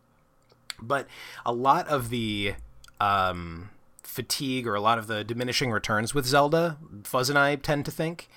But 0.81 1.07
a 1.45 1.53
lot 1.53 1.89
of 1.89 2.11
the 2.11 2.55
um, 3.01 3.71
fatigue 4.03 4.67
or 4.67 4.75
a 4.75 4.81
lot 4.81 4.99
of 4.99 5.07
the 5.07 5.25
diminishing 5.25 5.71
returns 5.71 6.15
with 6.15 6.27
Zelda, 6.27 6.79
Fuzz 7.05 7.29
and 7.29 7.39
I 7.39 7.57
tend 7.57 7.85
to 7.87 7.91
think, 7.91 8.29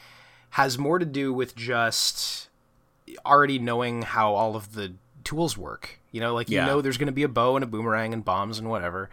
has 0.51 0.77
more 0.77 0.99
to 0.99 1.05
do 1.05 1.33
with 1.33 1.55
just 1.55 2.49
already 3.25 3.59
knowing 3.59 4.01
how 4.03 4.33
all 4.33 4.55
of 4.55 4.73
the 4.73 4.93
tools 5.23 5.57
work. 5.57 5.99
You 6.11 6.19
know, 6.21 6.33
like 6.33 6.49
you 6.49 6.67
know 6.67 6.81
there's 6.81 6.97
going 6.97 7.07
to 7.07 7.13
be 7.13 7.23
a 7.23 7.29
bow 7.29 7.55
and 7.55 7.63
a 7.63 7.67
boomerang 7.67 8.13
and 8.13 8.25
bombs 8.25 8.59
and 8.59 8.69
whatever. 8.69 9.09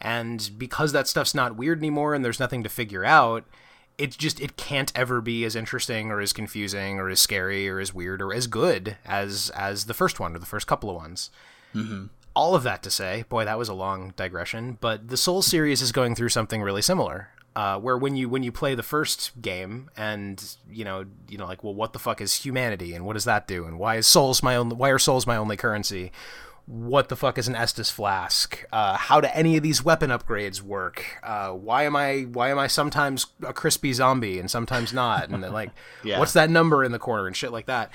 And 0.00 0.50
because 0.56 0.92
that 0.92 1.06
stuff's 1.08 1.34
not 1.34 1.56
weird 1.56 1.78
anymore 1.78 2.14
and 2.14 2.24
there's 2.24 2.40
nothing 2.40 2.62
to 2.62 2.70
figure 2.70 3.04
out, 3.04 3.44
it 3.98 4.16
just 4.16 4.40
it 4.40 4.56
can't 4.56 4.90
ever 4.94 5.20
be 5.20 5.44
as 5.44 5.54
interesting 5.54 6.10
or 6.10 6.20
as 6.20 6.32
confusing 6.32 6.98
or 6.98 7.10
as 7.10 7.20
scary 7.20 7.68
or 7.68 7.78
as 7.78 7.92
weird 7.92 8.22
or 8.22 8.32
as 8.32 8.46
good 8.46 8.96
as 9.04 9.50
as 9.54 9.84
the 9.84 9.94
first 9.94 10.18
one 10.18 10.34
or 10.34 10.38
the 10.38 10.46
first 10.46 10.66
couple 10.66 10.88
of 10.88 10.96
ones 10.96 11.30
all 12.40 12.54
of 12.54 12.62
that 12.62 12.82
to 12.84 12.90
say, 12.90 13.24
boy, 13.28 13.44
that 13.44 13.58
was 13.58 13.68
a 13.68 13.74
long 13.74 14.14
digression. 14.16 14.78
But 14.80 15.08
the 15.08 15.16
Soul 15.18 15.42
series 15.42 15.82
is 15.82 15.92
going 15.92 16.14
through 16.14 16.30
something 16.30 16.62
really 16.62 16.80
similar, 16.82 17.28
uh, 17.54 17.78
where 17.78 17.98
when 17.98 18.16
you 18.16 18.28
when 18.30 18.42
you 18.42 18.50
play 18.52 18.74
the 18.74 18.82
first 18.82 19.42
game, 19.42 19.90
and 19.96 20.56
you 20.70 20.84
know, 20.84 21.04
you 21.28 21.36
know, 21.36 21.46
like, 21.46 21.62
well, 21.62 21.74
what 21.74 21.92
the 21.92 21.98
fuck 21.98 22.20
is 22.20 22.32
humanity, 22.44 22.94
and 22.94 23.04
what 23.04 23.12
does 23.12 23.24
that 23.24 23.46
do, 23.46 23.64
and 23.66 23.78
why 23.78 23.96
is 23.96 24.06
souls 24.06 24.42
my 24.42 24.56
only, 24.56 24.74
why 24.74 24.88
are 24.88 24.98
souls 24.98 25.26
my 25.26 25.36
only 25.36 25.56
currency? 25.56 26.10
What 26.66 27.08
the 27.08 27.16
fuck 27.16 27.36
is 27.36 27.48
an 27.48 27.54
Estus 27.56 27.90
flask? 27.90 28.64
Uh, 28.72 28.96
how 28.96 29.20
do 29.20 29.28
any 29.34 29.56
of 29.56 29.62
these 29.64 29.84
weapon 29.84 30.10
upgrades 30.10 30.62
work? 30.62 31.04
Uh, 31.22 31.50
why 31.50 31.82
am 31.82 31.96
I 31.96 32.20
why 32.32 32.50
am 32.50 32.58
I 32.58 32.68
sometimes 32.68 33.26
a 33.44 33.52
crispy 33.52 33.92
zombie 33.92 34.38
and 34.38 34.48
sometimes 34.48 34.92
not? 34.92 35.28
And 35.30 35.42
then, 35.42 35.52
like, 35.52 35.70
Yeah. 36.04 36.18
what's 36.20 36.32
that 36.34 36.48
number 36.48 36.84
in 36.84 36.92
the 36.92 36.98
corner 37.00 37.26
and 37.26 37.36
shit 37.36 37.50
like 37.50 37.66
that? 37.66 37.90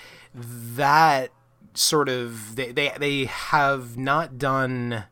That 0.76 1.32
sort 1.78 2.10
of 2.10 2.56
they, 2.56 2.72
they 2.72 2.92
they 2.98 3.26
have 3.26 3.98
not 3.98 4.38
done 4.38 5.06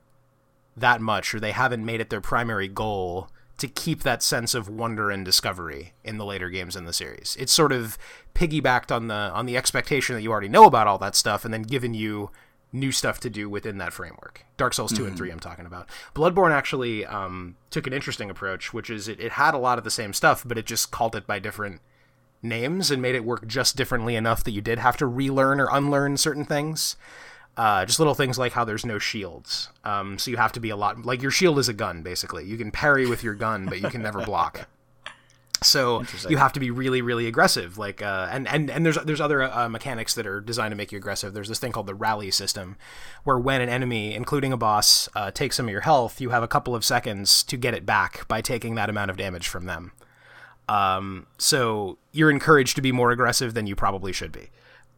that 0.75 1.01
much 1.01 1.33
or 1.33 1.39
they 1.39 1.51
haven't 1.51 1.85
made 1.85 2.01
it 2.01 2.09
their 2.09 2.21
primary 2.21 2.67
goal 2.67 3.29
to 3.57 3.67
keep 3.67 4.01
that 4.01 4.23
sense 4.23 4.55
of 4.55 4.67
wonder 4.67 5.11
and 5.11 5.23
discovery 5.23 5.93
in 6.03 6.17
the 6.17 6.25
later 6.25 6.49
games 6.49 6.75
in 6.75 6.85
the 6.85 6.93
series. 6.93 7.37
It's 7.39 7.53
sort 7.53 7.71
of 7.71 7.97
piggybacked 8.33 8.93
on 8.93 9.07
the 9.07 9.13
on 9.13 9.45
the 9.45 9.55
expectation 9.55 10.15
that 10.15 10.21
you 10.21 10.31
already 10.31 10.49
know 10.49 10.65
about 10.65 10.87
all 10.87 10.97
that 10.99 11.15
stuff 11.15 11.45
and 11.45 11.53
then 11.53 11.61
given 11.61 11.93
you 11.93 12.31
new 12.73 12.91
stuff 12.91 13.19
to 13.19 13.29
do 13.29 13.47
within 13.47 13.77
that 13.77 13.93
framework. 13.93 14.43
Dark 14.57 14.73
Souls 14.73 14.91
2 14.91 15.05
and 15.05 15.15
3 15.15 15.31
I'm 15.31 15.39
talking 15.39 15.67
about. 15.67 15.87
Bloodborne 16.15 16.51
actually 16.51 17.05
um, 17.05 17.55
took 17.69 17.85
an 17.85 17.93
interesting 17.93 18.31
approach, 18.31 18.73
which 18.73 18.89
is 18.89 19.07
it, 19.07 19.19
it 19.19 19.33
had 19.33 19.53
a 19.53 19.59
lot 19.59 19.77
of 19.77 19.83
the 19.83 19.91
same 19.91 20.11
stuff, 20.11 20.43
but 20.45 20.57
it 20.57 20.65
just 20.65 20.89
called 20.89 21.15
it 21.15 21.27
by 21.27 21.37
different 21.37 21.81
names 22.43 22.91
and 22.91 23.01
made 23.01 23.15
it 23.15 23.25
work 23.25 23.47
just 23.47 23.75
differently 23.75 24.15
enough 24.15 24.43
that 24.43 24.51
you 24.51 24.61
did 24.61 24.79
have 24.79 24.97
to 24.97 25.07
relearn 25.07 25.59
or 25.59 25.67
unlearn 25.71 26.17
certain 26.17 26.45
things. 26.45 26.95
Uh, 27.55 27.85
just 27.85 27.99
little 27.99 28.15
things 28.15 28.39
like 28.39 28.53
how 28.53 28.65
there's 28.65 28.85
no 28.85 28.97
shields. 28.97 29.69
Um, 29.83 30.17
so 30.17 30.31
you 30.31 30.37
have 30.37 30.51
to 30.53 30.59
be 30.59 30.71
a 30.71 30.75
lot 30.75 31.05
like 31.05 31.21
your 31.21 31.31
shield 31.31 31.59
is 31.59 31.69
a 31.69 31.73
gun 31.73 32.01
basically. 32.01 32.45
You 32.45 32.57
can 32.57 32.71
parry 32.71 33.05
with 33.05 33.23
your 33.23 33.35
gun, 33.35 33.67
but 33.67 33.79
you 33.79 33.89
can 33.89 34.01
never 34.01 34.23
block. 34.25 34.67
So 35.63 36.03
you 36.27 36.37
have 36.37 36.53
to 36.53 36.59
be 36.59 36.71
really, 36.71 37.01
really 37.01 37.27
aggressive. 37.27 37.77
Like, 37.77 38.01
uh, 38.01 38.27
and 38.29 38.47
and 38.47 38.69
and 38.69 38.85
there's 38.85 38.97
there's 38.97 39.21
other 39.21 39.43
uh, 39.43 39.69
mechanics 39.69 40.13
that 40.15 40.27
are 40.27 40.41
designed 40.41 40.71
to 40.71 40.75
make 40.75 40.91
you 40.91 40.97
aggressive. 40.97 41.33
There's 41.33 41.47
this 41.47 41.59
thing 41.59 41.71
called 41.71 41.87
the 41.87 41.95
rally 41.95 42.31
system, 42.31 42.75
where 43.23 43.39
when 43.39 43.61
an 43.61 43.69
enemy, 43.69 44.13
including 44.13 44.51
a 44.51 44.57
boss, 44.57 45.09
uh, 45.15 45.31
takes 45.31 45.55
some 45.55 45.67
of 45.67 45.71
your 45.71 45.81
health, 45.81 46.19
you 46.19 46.29
have 46.29 46.43
a 46.43 46.47
couple 46.47 46.75
of 46.75 46.83
seconds 46.83 47.43
to 47.43 47.57
get 47.57 47.73
it 47.73 47.85
back 47.85 48.27
by 48.27 48.41
taking 48.41 48.75
that 48.75 48.89
amount 48.89 49.09
of 49.09 49.17
damage 49.17 49.47
from 49.47 49.65
them. 49.65 49.93
Um, 50.69 51.27
so 51.37 51.97
you're 52.11 52.31
encouraged 52.31 52.75
to 52.77 52.81
be 52.81 52.91
more 52.91 53.11
aggressive 53.11 53.53
than 53.53 53.67
you 53.67 53.75
probably 53.75 54.13
should 54.13 54.31
be. 54.31 54.49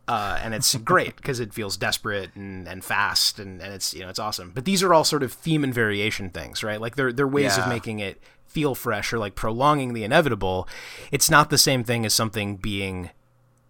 Uh, 0.08 0.38
and 0.44 0.54
it's 0.54 0.76
great 0.76 1.16
because 1.16 1.40
it 1.40 1.52
feels 1.52 1.78
desperate 1.78 2.30
and, 2.36 2.68
and 2.68 2.86
fast 2.86 3.40
and, 3.40 3.60
and 3.60 3.74
it's 3.74 3.92
you 3.94 4.02
know 4.02 4.10
it's 4.10 4.20
awesome. 4.20 4.52
But 4.54 4.66
these 4.66 4.84
are 4.84 4.94
all 4.94 5.04
sort 5.04 5.24
of 5.24 5.34
theme 5.34 5.64
and 5.64 5.74
variation 5.74 6.30
things, 6.30 6.64
right? 6.64 6.80
Like 6.80 6.96
they're 6.96 7.12
they're 7.12 7.28
ways 7.28 7.58
of 7.58 7.68
making 7.68 8.00
it 8.00 8.22
feel 8.46 8.76
fresh 8.76 9.12
or 9.12 9.18
like 9.18 9.34
prolonging 9.34 9.94
the 9.94 10.04
inevitable. 10.04 10.68
It's 11.12 11.30
not 11.32 11.50
the 11.50 11.58
same 11.58 11.84
thing 11.84 12.06
as 12.06 12.14
something 12.14 12.58
being 12.58 13.10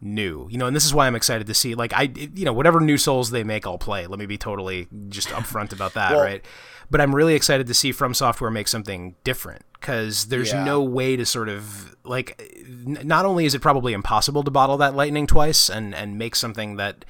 new, 0.01 0.49
you 0.51 0.57
know. 0.57 0.67
And 0.67 0.75
this 0.75 0.83
is 0.85 0.93
why 0.93 1.07
I'm 1.07 1.15
excited 1.15 1.47
to 1.47 1.53
see 1.53 1.73
like 1.73 1.93
I 1.93 2.11
you 2.13 2.43
know 2.43 2.51
whatever 2.53 2.81
new 2.81 2.97
Souls 2.97 3.31
they 3.31 3.45
make, 3.45 3.65
I'll 3.65 3.77
play. 3.77 4.05
Let 4.05 4.19
me 4.19 4.25
be 4.25 4.37
totally 4.37 4.87
just 5.07 5.29
upfront 5.29 5.71
about 5.71 5.93
that, 5.93 6.11
Well- 6.11 6.21
right? 6.21 6.45
But 6.91 7.01
I'm 7.01 7.15
really 7.15 7.33
excited 7.35 7.67
to 7.67 7.73
see 7.73 7.91
From 7.91 8.13
Software 8.13 8.51
make 8.51 8.67
something 8.67 9.15
different 9.23 9.63
because 9.73 10.25
there's 10.27 10.51
Yeah. 10.51 10.63
no 10.63 10.81
way 10.81 11.15
to 11.15 11.25
sort 11.25 11.49
of 11.49 11.95
like 12.03 12.39
n- 12.85 12.99
not 13.03 13.25
only 13.25 13.45
is 13.45 13.55
it 13.55 13.61
probably 13.61 13.93
impossible 13.93 14.43
to 14.43 14.51
bottle 14.51 14.77
that 14.77 14.95
lightning 14.95 15.25
twice 15.27 15.69
and 15.69 15.93
and 15.95 16.17
make 16.17 16.35
something 16.35 16.75
that 16.77 17.03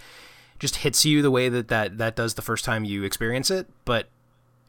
just 0.60 0.77
hits 0.77 1.06
you 1.06 1.22
the 1.22 1.31
way 1.31 1.49
that 1.49 1.68
that 1.68 1.97
that 1.97 2.15
does 2.15 2.35
the 2.35 2.41
first 2.41 2.64
time 2.64 2.85
you 2.85 3.03
experience 3.03 3.52
it 3.52 3.68
but 3.84 4.07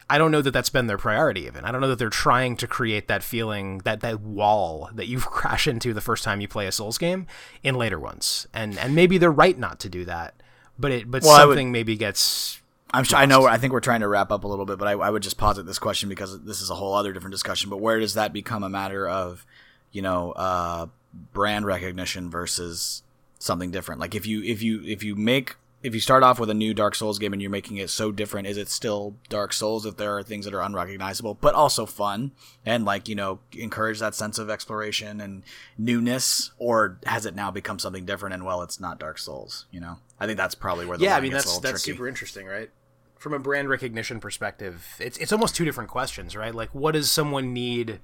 I 0.09 0.17
don't 0.17 0.31
know 0.31 0.41
that 0.41 0.51
that's 0.51 0.69
been 0.69 0.87
their 0.87 0.97
priority 0.97 1.41
even. 1.47 1.65
I 1.65 1.71
don't 1.73 1.81
know 1.81 1.89
that 1.89 1.99
they're 1.99 2.09
trying 2.09 2.55
to 2.57 2.67
create 2.67 3.09
that 3.09 3.23
feeling 3.23 3.79
that 3.79 3.99
that 3.99 4.21
wall 4.21 4.89
that 4.95 5.07
you 5.07 5.19
crash 5.39 5.67
into 5.67 5.93
the 5.93 5.99
first 5.99 6.23
time 6.23 6.39
you 6.39 6.47
play 6.47 6.65
a 6.65 6.71
Souls 6.71 6.97
game 6.97 7.27
in 7.61 7.75
later 7.75 7.99
ones. 7.99 8.47
And 8.53 8.77
and 8.79 8.95
maybe 8.95 9.17
they're 9.17 9.31
right 9.31 9.57
not 9.59 9.81
to 9.81 9.89
do 9.89 10.05
that. 10.05 10.41
But 10.79 10.91
it 10.91 11.11
but 11.11 11.23
Well, 11.23 11.31
I 11.33 11.43
would- 11.43 11.53
something 11.55 11.73
maybe 11.73 11.97
gets 11.97 12.61
I'm 12.93 13.03
sure, 13.03 13.19
I 13.19 13.25
know. 13.25 13.45
I 13.45 13.57
think 13.57 13.73
we're 13.73 13.79
trying 13.81 13.99
to 13.99 14.07
wrap 14.07 14.31
up 14.31 14.43
a 14.43 14.47
little 14.47 14.65
bit, 14.65 14.77
but 14.77 14.87
I, 14.87 14.91
I 14.91 15.09
would 15.09 15.23
just 15.23 15.37
posit 15.37 15.65
this 15.65 15.79
question 15.79 16.09
because 16.09 16.41
this 16.43 16.61
is 16.61 16.69
a 16.69 16.75
whole 16.75 16.93
other 16.93 17.11
different 17.11 17.33
discussion. 17.33 17.69
But 17.69 17.77
where 17.77 17.99
does 17.99 18.13
that 18.13 18.31
become 18.31 18.63
a 18.63 18.69
matter 18.69 19.07
of, 19.07 19.45
you 19.91 20.01
know, 20.01 20.31
uh, 20.31 20.87
brand 21.33 21.65
recognition 21.65 22.29
versus 22.29 23.03
something 23.39 23.71
different? 23.71 23.99
Like 23.99 24.15
if 24.15 24.25
you 24.25 24.41
if 24.43 24.61
you 24.61 24.83
if 24.85 25.03
you 25.03 25.15
make 25.15 25.55
if 25.83 25.93
you 25.93 26.01
start 26.01 26.23
off 26.23 26.39
with 26.39 26.49
a 26.49 26.55
new 26.55 26.73
Dark 26.73 26.95
Souls 26.95 27.19
game 27.19 27.33
and 27.33 27.41
you're 27.41 27.51
making 27.51 27.77
it 27.77 27.89
so 27.89 28.11
different, 28.11 28.47
is 28.47 28.57
it 28.57 28.67
still 28.67 29.15
Dark 29.29 29.53
Souls 29.53 29.85
if 29.85 29.97
there 29.97 30.17
are 30.17 30.23
things 30.23 30.45
that 30.45 30.53
are 30.53 30.61
unrecognizable, 30.61 31.35
but 31.35 31.53
also 31.53 31.85
fun 31.85 32.31
and 32.65 32.83
like, 32.83 33.07
you 33.07 33.15
know, 33.15 33.39
encourage 33.53 33.99
that 33.99 34.15
sense 34.15 34.39
of 34.39 34.49
exploration 34.49 35.21
and 35.21 35.43
newness? 35.77 36.51
Or 36.57 36.99
has 37.05 37.25
it 37.25 37.35
now 37.35 37.51
become 37.51 37.77
something 37.77 38.05
different 38.05 38.33
and 38.33 38.43
well, 38.43 38.63
it's 38.63 38.79
not 38.79 38.99
Dark 38.99 39.19
Souls, 39.19 39.65
you 39.71 39.79
know? 39.79 39.97
I 40.19 40.25
think 40.25 40.37
that's 40.37 40.55
probably 40.55 40.87
where 40.87 40.97
the 40.97 41.03
yeah, 41.03 41.11
line 41.11 41.19
I 41.19 41.21
mean 41.21 41.31
gets 41.31 41.45
that's 41.45 41.59
that's 41.59 41.83
tricky. 41.83 41.95
super 41.95 42.07
interesting, 42.07 42.47
right? 42.47 42.71
From 43.19 43.33
a 43.33 43.39
brand 43.39 43.69
recognition 43.69 44.19
perspective, 44.19 44.85
it's 44.99 45.17
it's 45.17 45.31
almost 45.31 45.55
two 45.55 45.65
different 45.65 45.89
questions, 45.89 46.35
right? 46.35 46.53
Like, 46.53 46.73
what 46.73 46.93
does 46.93 47.11
someone 47.11 47.53
need 47.53 47.99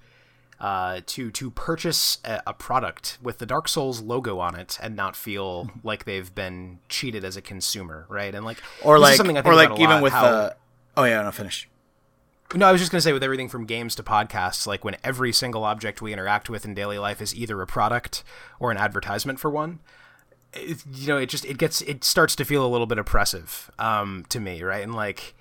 uh, 0.60 1.02
to 1.08 1.32
to 1.32 1.52
purchase 1.52 2.20
a, 2.24 2.42
a 2.48 2.54
product 2.54 3.18
with 3.22 3.38
the 3.40 3.46
Dark 3.46 3.68
Souls 3.68 4.02
logo 4.02 4.40
on 4.40 4.56
it 4.56 4.78
and 4.82 4.96
not 4.96 5.16
feel 5.16 5.70
like 5.84 6.06
they've 6.06 6.34
been 6.34 6.80
cheated 6.90 7.24
as 7.26 7.36
a 7.38 7.42
consumer, 7.42 8.06
right? 8.10 8.34
And 8.34 8.46
like, 8.46 8.58
or 8.84 9.00
like, 9.00 9.16
something 9.16 9.38
I 9.38 9.42
think 9.42 9.54
or 9.54 9.56
like 9.56 9.72
even 9.80 9.90
lot, 9.90 10.04
with 10.04 10.14
how- 10.14 10.30
the, 10.32 10.56
oh 10.98 11.04
yeah, 11.04 11.22
no, 11.22 11.32
finish. 11.32 11.68
no, 12.56 12.68
I 12.68 12.72
was 12.72 12.80
just 12.82 12.92
going 12.92 13.00
to 13.00 13.04
say 13.04 13.14
with 13.14 13.24
everything 13.24 13.50
from 13.50 13.66
games 13.66 13.96
to 13.96 14.04
podcasts, 14.04 14.66
like 14.68 14.86
when 14.86 14.96
every 15.04 15.34
single 15.34 15.64
object 15.64 16.02
we 16.02 16.14
interact 16.14 16.50
with 16.50 16.66
in 16.66 16.74
daily 16.74 16.98
life 17.00 17.22
is 17.22 17.36
either 17.36 17.62
a 17.62 17.68
product 17.68 18.24
or 18.60 18.72
an 18.72 18.78
advertisement 18.78 19.40
for 19.40 19.50
one, 19.50 19.80
it, 20.54 20.84
you 20.94 21.08
know, 21.08 21.18
it 21.18 21.28
just 21.28 21.46
it 21.46 21.58
gets 21.58 21.82
it 21.82 22.04
starts 22.04 22.36
to 22.36 22.46
feel 22.46 22.66
a 22.66 22.70
little 22.70 22.88
bit 22.88 23.00
oppressive 23.00 23.72
um, 23.80 24.26
to 24.30 24.40
me, 24.40 24.62
right? 24.64 24.84
And 24.84 24.94
like 24.94 25.34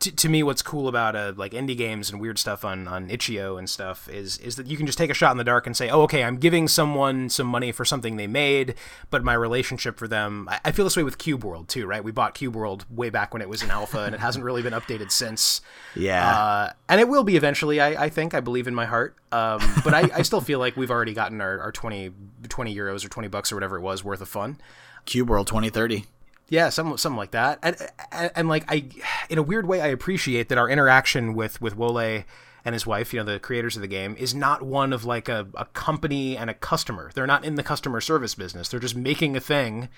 to, 0.00 0.14
to 0.14 0.28
me, 0.28 0.42
what's 0.42 0.62
cool 0.62 0.86
about 0.86 1.16
uh, 1.16 1.32
like 1.36 1.52
indie 1.52 1.76
games 1.76 2.10
and 2.10 2.20
weird 2.20 2.38
stuff 2.38 2.64
on 2.64 2.86
on 2.86 3.10
itch.io 3.10 3.56
and 3.56 3.68
stuff 3.68 4.08
is 4.08 4.38
is 4.38 4.56
that 4.56 4.66
you 4.66 4.76
can 4.76 4.86
just 4.86 4.98
take 4.98 5.10
a 5.10 5.14
shot 5.14 5.32
in 5.32 5.38
the 5.38 5.44
dark 5.44 5.66
and 5.66 5.76
say, 5.76 5.90
oh, 5.90 6.02
okay, 6.02 6.22
I'm 6.22 6.36
giving 6.36 6.68
someone 6.68 7.28
some 7.28 7.46
money 7.46 7.72
for 7.72 7.84
something 7.84 8.16
they 8.16 8.26
made, 8.26 8.74
but 9.10 9.24
my 9.24 9.34
relationship 9.34 9.98
for 9.98 10.06
them, 10.06 10.48
I, 10.48 10.60
I 10.66 10.72
feel 10.72 10.84
this 10.84 10.96
way 10.96 11.02
with 11.02 11.18
Cube 11.18 11.44
World 11.44 11.68
too, 11.68 11.86
right? 11.86 12.02
We 12.02 12.12
bought 12.12 12.34
Cube 12.34 12.54
World 12.54 12.86
way 12.88 13.10
back 13.10 13.32
when 13.32 13.42
it 13.42 13.48
was 13.48 13.62
in 13.62 13.70
alpha, 13.70 14.04
and 14.04 14.14
it 14.14 14.20
hasn't 14.20 14.44
really 14.44 14.62
been 14.62 14.72
updated 14.72 15.10
since. 15.10 15.60
Yeah. 15.96 16.38
Uh, 16.38 16.72
and 16.88 17.00
it 17.00 17.08
will 17.08 17.24
be 17.24 17.36
eventually, 17.36 17.80
I, 17.80 18.04
I 18.04 18.08
think. 18.08 18.34
I 18.34 18.40
believe 18.40 18.68
in 18.68 18.74
my 18.74 18.86
heart. 18.86 19.16
Um, 19.32 19.60
but 19.84 19.94
I, 19.94 20.08
I 20.14 20.22
still 20.22 20.40
feel 20.40 20.58
like 20.58 20.76
we've 20.76 20.90
already 20.90 21.12
gotten 21.12 21.40
our, 21.40 21.60
our 21.60 21.72
20, 21.72 22.12
20 22.48 22.74
euros 22.74 23.04
or 23.04 23.08
20 23.08 23.28
bucks 23.28 23.50
or 23.50 23.56
whatever 23.56 23.76
it 23.76 23.80
was 23.80 24.04
worth 24.04 24.20
of 24.20 24.28
fun. 24.28 24.58
Cube 25.06 25.28
World 25.28 25.46
2030. 25.48 26.04
Yeah, 26.48 26.70
some, 26.70 26.96
something 26.96 27.18
like 27.18 27.32
that. 27.32 27.58
And, 27.62 27.76
and, 28.10 28.30
and 28.34 28.48
like, 28.48 28.64
I, 28.68 28.88
in 29.28 29.38
a 29.38 29.42
weird 29.42 29.66
way, 29.66 29.80
I 29.80 29.88
appreciate 29.88 30.48
that 30.48 30.58
our 30.58 30.68
interaction 30.68 31.34
with, 31.34 31.60
with 31.60 31.76
Wollay 31.76 32.24
and 32.64 32.72
his 32.72 32.86
wife, 32.86 33.12
you 33.12 33.20
know, 33.20 33.24
the 33.24 33.38
creators 33.38 33.76
of 33.76 33.82
the 33.82 33.88
game, 33.88 34.16
is 34.18 34.34
not 34.34 34.62
one 34.62 34.92
of 34.92 35.04
like 35.04 35.28
a, 35.28 35.46
a 35.54 35.66
company 35.66 36.36
and 36.36 36.48
a 36.50 36.54
customer. 36.54 37.10
They're 37.14 37.26
not 37.26 37.44
in 37.44 37.56
the 37.56 37.62
customer 37.62 38.00
service 38.00 38.34
business. 38.34 38.68
They're 38.68 38.80
just 38.80 38.96
making 38.96 39.36
a 39.36 39.40
thing. 39.40 39.88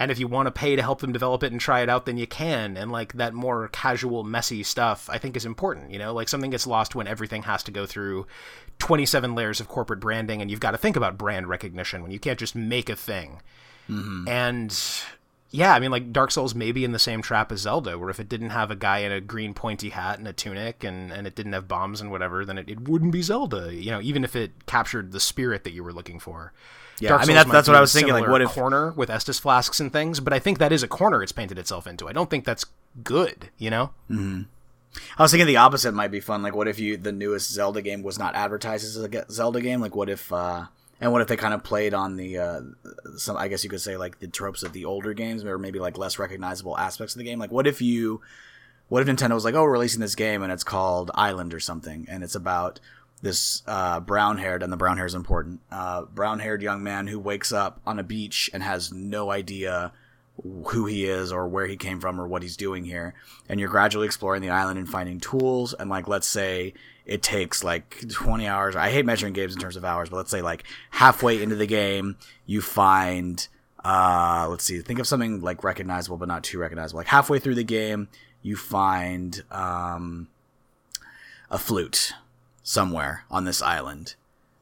And 0.00 0.12
if 0.12 0.20
you 0.20 0.28
want 0.28 0.46
to 0.46 0.52
pay 0.52 0.76
to 0.76 0.82
help 0.82 1.00
them 1.00 1.12
develop 1.12 1.42
it 1.42 1.50
and 1.50 1.60
try 1.60 1.80
it 1.80 1.88
out, 1.88 2.06
then 2.06 2.16
you 2.16 2.26
can. 2.26 2.76
And 2.76 2.92
like 2.92 3.14
that 3.14 3.34
more 3.34 3.68
casual, 3.68 4.22
messy 4.22 4.62
stuff, 4.62 5.10
I 5.10 5.18
think 5.18 5.36
is 5.36 5.44
important. 5.44 5.90
You 5.90 5.98
know, 5.98 6.14
like 6.14 6.28
something 6.28 6.52
gets 6.52 6.68
lost 6.68 6.94
when 6.94 7.08
everything 7.08 7.42
has 7.42 7.64
to 7.64 7.72
go 7.72 7.84
through 7.84 8.26
27 8.78 9.34
layers 9.34 9.58
of 9.58 9.66
corporate 9.66 9.98
branding, 9.98 10.40
and 10.40 10.50
you've 10.50 10.60
got 10.60 10.70
to 10.70 10.78
think 10.78 10.94
about 10.94 11.18
brand 11.18 11.48
recognition 11.48 12.02
when 12.02 12.12
you 12.12 12.20
can't 12.20 12.38
just 12.38 12.54
make 12.54 12.88
a 12.88 12.94
thing. 12.94 13.42
Mm-hmm. 13.90 14.28
And 14.28 15.02
yeah, 15.50 15.72
I 15.74 15.80
mean, 15.80 15.90
like 15.90 16.12
Dark 16.12 16.30
Souls 16.30 16.54
may 16.54 16.72
be 16.72 16.84
in 16.84 16.92
the 16.92 16.98
same 16.98 17.22
trap 17.22 17.50
as 17.52 17.60
Zelda, 17.60 17.98
where 17.98 18.10
if 18.10 18.20
it 18.20 18.28
didn't 18.28 18.50
have 18.50 18.70
a 18.70 18.76
guy 18.76 18.98
in 18.98 19.12
a 19.12 19.20
green 19.20 19.54
pointy 19.54 19.88
hat 19.90 20.18
and 20.18 20.28
a 20.28 20.32
tunic, 20.32 20.84
and, 20.84 21.10
and 21.12 21.26
it 21.26 21.34
didn't 21.34 21.52
have 21.54 21.66
bombs 21.68 22.00
and 22.00 22.10
whatever, 22.10 22.44
then 22.44 22.58
it, 22.58 22.68
it 22.68 22.88
wouldn't 22.88 23.12
be 23.12 23.22
Zelda. 23.22 23.72
You 23.74 23.90
know, 23.90 24.00
even 24.00 24.24
if 24.24 24.36
it 24.36 24.66
captured 24.66 25.12
the 25.12 25.20
spirit 25.20 25.64
that 25.64 25.72
you 25.72 25.82
were 25.82 25.92
looking 25.92 26.18
for. 26.20 26.52
Yeah, 27.00 27.10
Dark 27.10 27.22
I 27.22 27.24
mean, 27.26 27.36
Souls 27.36 27.44
that's- 27.46 27.52
that's 27.52 27.68
what 27.68 27.76
I 27.76 27.80
was 27.80 27.92
thinking, 27.92 28.12
like, 28.12 28.26
what 28.28 28.42
if- 28.42 28.50
corner 28.50 28.90
with 28.92 29.08
Estus 29.08 29.40
flasks 29.40 29.78
and 29.80 29.92
things? 29.92 30.20
But 30.20 30.32
I 30.32 30.38
think 30.38 30.58
that 30.58 30.72
is 30.72 30.82
a 30.82 30.88
corner 30.88 31.22
it's 31.22 31.32
painted 31.32 31.58
itself 31.58 31.86
into. 31.86 32.08
I 32.08 32.12
don't 32.12 32.28
think 32.28 32.44
that's 32.44 32.66
good. 33.04 33.50
You 33.56 33.70
know? 33.70 33.90
I 34.10 35.22
was 35.22 35.30
thinking 35.30 35.46
the 35.46 35.58
opposite 35.58 35.92
might 35.92 36.10
be 36.10 36.20
fun. 36.20 36.42
Like, 36.42 36.56
what 36.56 36.66
if 36.66 36.78
you 36.80 36.96
the 36.96 37.12
newest 37.12 37.52
Zelda 37.52 37.82
game 37.82 38.02
was 38.02 38.18
not 38.18 38.34
advertised 38.34 38.84
as 38.84 38.96
a 38.96 39.26
Zelda 39.30 39.60
game? 39.60 39.80
Like, 39.80 39.94
what 39.94 40.08
if 40.08 40.32
uh, 40.32 40.66
and 41.00 41.12
what 41.12 41.22
if 41.22 41.28
they 41.28 41.36
kind 41.36 41.54
of 41.54 41.62
played 41.62 41.94
on 41.94 42.16
the 42.16 42.38
uh, 42.38 42.60
some? 43.16 43.36
I 43.36 43.48
guess 43.48 43.62
you 43.62 43.70
could 43.70 43.80
say 43.80 43.96
like 43.96 44.18
the 44.18 44.26
tropes 44.26 44.62
of 44.62 44.72
the 44.72 44.84
older 44.84 45.14
games, 45.14 45.44
or 45.44 45.58
maybe 45.58 45.78
like 45.78 45.96
less 45.96 46.18
recognizable 46.18 46.76
aspects 46.76 47.14
of 47.14 47.18
the 47.18 47.24
game. 47.24 47.38
Like, 47.38 47.52
what 47.52 47.66
if 47.66 47.80
you, 47.80 48.20
what 48.88 49.06
if 49.06 49.08
Nintendo 49.08 49.34
was 49.34 49.44
like, 49.44 49.54
oh, 49.54 49.62
we're 49.62 49.72
releasing 49.72 50.00
this 50.00 50.16
game 50.16 50.42
and 50.42 50.52
it's 50.52 50.64
called 50.64 51.10
Island 51.14 51.54
or 51.54 51.60
something, 51.60 52.06
and 52.08 52.24
it's 52.24 52.34
about 52.34 52.80
this 53.22 53.62
uh, 53.66 54.00
brown 54.00 54.38
haired, 54.38 54.62
and 54.62 54.72
the 54.72 54.76
brown 54.76 54.96
hair 54.96 55.06
is 55.06 55.14
important, 55.14 55.60
uh, 55.70 56.02
brown 56.02 56.40
haired 56.40 56.62
young 56.62 56.82
man 56.82 57.06
who 57.06 57.18
wakes 57.18 57.52
up 57.52 57.80
on 57.86 57.98
a 57.98 58.04
beach 58.04 58.50
and 58.52 58.62
has 58.62 58.92
no 58.92 59.30
idea 59.30 59.92
who 60.66 60.86
he 60.86 61.04
is 61.04 61.32
or 61.32 61.48
where 61.48 61.66
he 61.66 61.76
came 61.76 62.00
from 62.00 62.20
or 62.20 62.26
what 62.26 62.42
he's 62.42 62.56
doing 62.56 62.84
here 62.84 63.12
and 63.48 63.58
you're 63.58 63.68
gradually 63.68 64.06
exploring 64.06 64.40
the 64.40 64.50
island 64.50 64.78
and 64.78 64.88
finding 64.88 65.18
tools 65.18 65.74
and 65.74 65.90
like 65.90 66.06
let's 66.06 66.28
say 66.28 66.72
it 67.08 67.22
takes 67.22 67.64
like 67.64 68.04
20 68.08 68.46
hours. 68.46 68.76
I 68.76 68.90
hate 68.90 69.04
measuring 69.06 69.32
games 69.32 69.54
in 69.54 69.60
terms 69.60 69.76
of 69.76 69.84
hours 69.84 70.10
but 70.10 70.16
let's 70.16 70.30
say 70.30 70.42
like 70.42 70.64
halfway 70.90 71.42
into 71.42 71.56
the 71.56 71.66
game 71.66 72.16
you 72.46 72.60
find 72.60 73.48
uh 73.84 74.46
let's 74.50 74.64
see 74.64 74.80
think 74.80 74.98
of 74.98 75.06
something 75.06 75.40
like 75.40 75.64
recognizable 75.64 76.16
but 76.16 76.28
not 76.28 76.44
too 76.44 76.58
recognizable. 76.58 76.98
Like 76.98 77.06
halfway 77.06 77.38
through 77.38 77.54
the 77.56 77.64
game 77.64 78.08
you 78.42 78.56
find 78.56 79.42
um 79.50 80.28
a 81.50 81.58
flute 81.58 82.12
somewhere 82.62 83.24
on 83.30 83.44
this 83.44 83.62
island. 83.62 84.14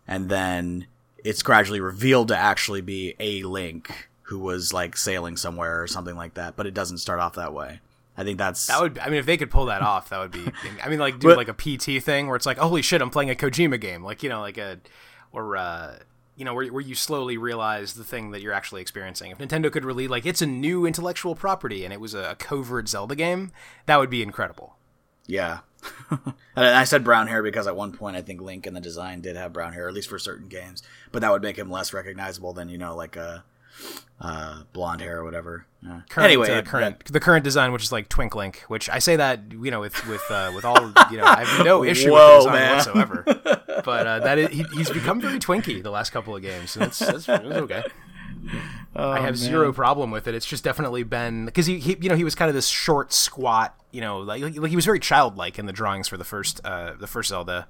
And 0.07 0.29
then 0.29 0.87
it's 1.25 1.43
gradually 1.43 1.81
revealed 1.81 2.29
to 2.29 2.37
actually 2.37 2.81
be 2.81 3.15
a 3.19 3.43
link 3.43 4.09
who 4.23 4.39
was 4.39 4.73
like 4.73 4.97
sailing 4.97 5.37
somewhere 5.37 5.83
or 5.83 5.87
something 5.87 6.17
like 6.17 6.35
that 6.35 6.57
but 6.57 6.67
it 6.67 6.75
doesn't 6.75 6.99
start 6.99 7.21
off 7.21 7.35
that 7.35 7.53
way 7.53 7.81
i 8.17 8.25
think 8.25 8.39
that's 8.39 8.67
That 8.67 8.81
would, 8.81 8.99
I 8.99 9.07
mean, 9.07 9.19
if 9.19 9.27
they 9.27 9.37
could 9.37 9.51
pull 9.51 9.67
that 9.67 9.83
off, 9.83 10.09
that 10.11 10.19
would 10.19 10.31
be. 10.33 10.45
I 10.85 10.89
mean, 10.89 10.99
like 10.99 11.19
do 11.19 11.29
But- 11.29 11.37
like 11.37 11.49
a 11.49 11.55
PT 11.55 12.03
thing 12.03 12.27
where 12.27 12.37
it's 12.37 12.47
like, 12.47 12.59
holy 12.59 12.83
shit, 12.83 13.01
I'm 13.03 13.11
playing 13.11 13.31
a 13.31 13.35
Kojima 13.35 13.81
game, 13.81 14.03
like 14.03 14.23
you 14.23 14.29
know, 14.29 14.41
like 14.41 14.59
a, 14.59 14.79
or 15.33 15.57
uh, 15.57 15.99
you 16.37 16.45
know, 16.45 16.55
where 16.55 16.67
where 16.69 16.83
you 16.83 16.95
slowly 16.95 17.37
realize 17.39 17.95
the 17.95 18.05
thing 18.05 18.31
that 18.33 18.43
you're 18.43 18.53
actually 18.53 18.81
experiencing. 18.83 19.31
If 19.31 19.39
Nintendo 19.39 19.71
could 19.73 19.85
really 19.85 20.09
like, 20.09 20.27
it's 20.27 20.43
a 20.43 20.47
new 20.47 20.87
intellectual 20.87 21.35
property, 21.35 21.85
and 21.85 21.93
it 21.93 22.01
was 22.01 22.15
a 22.15 22.37
covert 22.39 22.89
Zelda 22.89 23.15
game, 23.15 23.53
that 23.87 23.99
would 23.99 24.11
be 24.11 24.23
incredible. 24.23 24.77
yeah 25.27 25.61
and 26.11 26.35
i 26.57 26.83
said 26.85 27.05
brown 27.05 27.29
hair 27.29 27.43
because 27.45 27.67
at 27.69 27.77
one 27.77 27.93
point 27.93 28.17
i 28.17 28.23
think 28.23 28.41
link 28.41 28.67
in 28.67 28.75
the 28.75 28.81
design 28.81 29.21
did 29.21 29.37
have 29.37 29.53
brown 29.53 29.73
hair 29.73 29.87
at 29.87 29.95
least 29.95 30.09
for 30.09 30.19
certain 30.19 30.49
games 30.49 30.83
but 31.13 31.21
that 31.21 31.31
would 31.31 31.43
make 31.43 31.57
him 31.59 31.71
less 31.71 31.93
recognizable 31.93 32.53
than 32.53 32.69
you 32.69 32.79
know 32.79 32.97
like 32.97 33.15
a 33.15 33.45
uh, 34.21 34.63
blonde 34.73 35.01
hair 35.01 35.19
or 35.19 35.25
whatever 35.25 35.67
Yeah. 35.83 36.01
Current, 36.09 36.25
anyway 36.27 36.51
uh, 36.51 36.63
current 36.63 37.05
the 37.05 37.21
current 37.21 37.45
design, 37.45 37.73
which 37.73 37.83
is 37.83 37.93
like 37.93 38.09
Twink 38.09 38.35
Link, 38.35 38.65
which 38.69 38.89
I 38.89 38.99
say 38.99 39.17
that 39.17 39.41
you 39.51 39.71
know 39.71 39.81
with 39.81 40.07
with 40.07 40.23
uh, 40.31 40.53
with 40.55 40.65
all 40.65 40.81
you 41.11 41.19
know, 41.19 41.25
I 41.25 41.45
have 41.45 41.65
no 41.65 41.85
issue 41.93 42.13
Whoa, 42.13 42.45
with 42.45 42.45
the 42.47 42.51
design 42.51 42.67
man. 42.67 42.77
whatsoever. 42.77 43.63
But 43.85 44.07
uh, 44.07 44.19
that 44.21 44.39
is, 44.39 44.49
he, 44.49 44.65
he's 44.75 44.91
become 44.91 45.21
very 45.21 45.39
Twinky 45.39 45.81
the 45.81 45.91
last 45.91 46.11
couple 46.11 46.35
of 46.35 46.43
games, 46.43 46.73
so 46.73 46.81
that's, 46.81 46.99
that's, 46.99 47.27
that's 47.27 47.45
okay. 47.45 47.85
I 48.97 49.21
have 49.21 49.37
zero 49.37 49.73
problem 49.73 50.11
with 50.11 50.27
it. 50.27 50.35
It's 50.35 50.47
just 50.47 50.65
definitely 50.65 51.03
been 51.03 51.45
because 51.45 51.67
he, 51.67 51.79
he, 51.79 51.97
you 52.01 52.09
know, 52.09 52.17
he 52.17 52.25
was 52.25 52.35
kind 52.35 52.49
of 52.49 52.55
this 52.55 52.67
short, 52.67 53.13
squat, 53.13 53.79
you 53.93 54.01
know, 54.01 54.19
like, 54.21 54.41
like 54.43 54.71
he 54.71 54.77
was 54.77 54.85
very 54.87 54.99
childlike 54.99 55.59
in 55.59 55.67
the 55.67 55.73
drawings 55.73 56.09
for 56.09 56.17
the 56.17 56.25
first, 56.25 56.61
uh, 56.65 56.95
the 56.99 57.07
first 57.07 57.29
Zelda, 57.29 57.69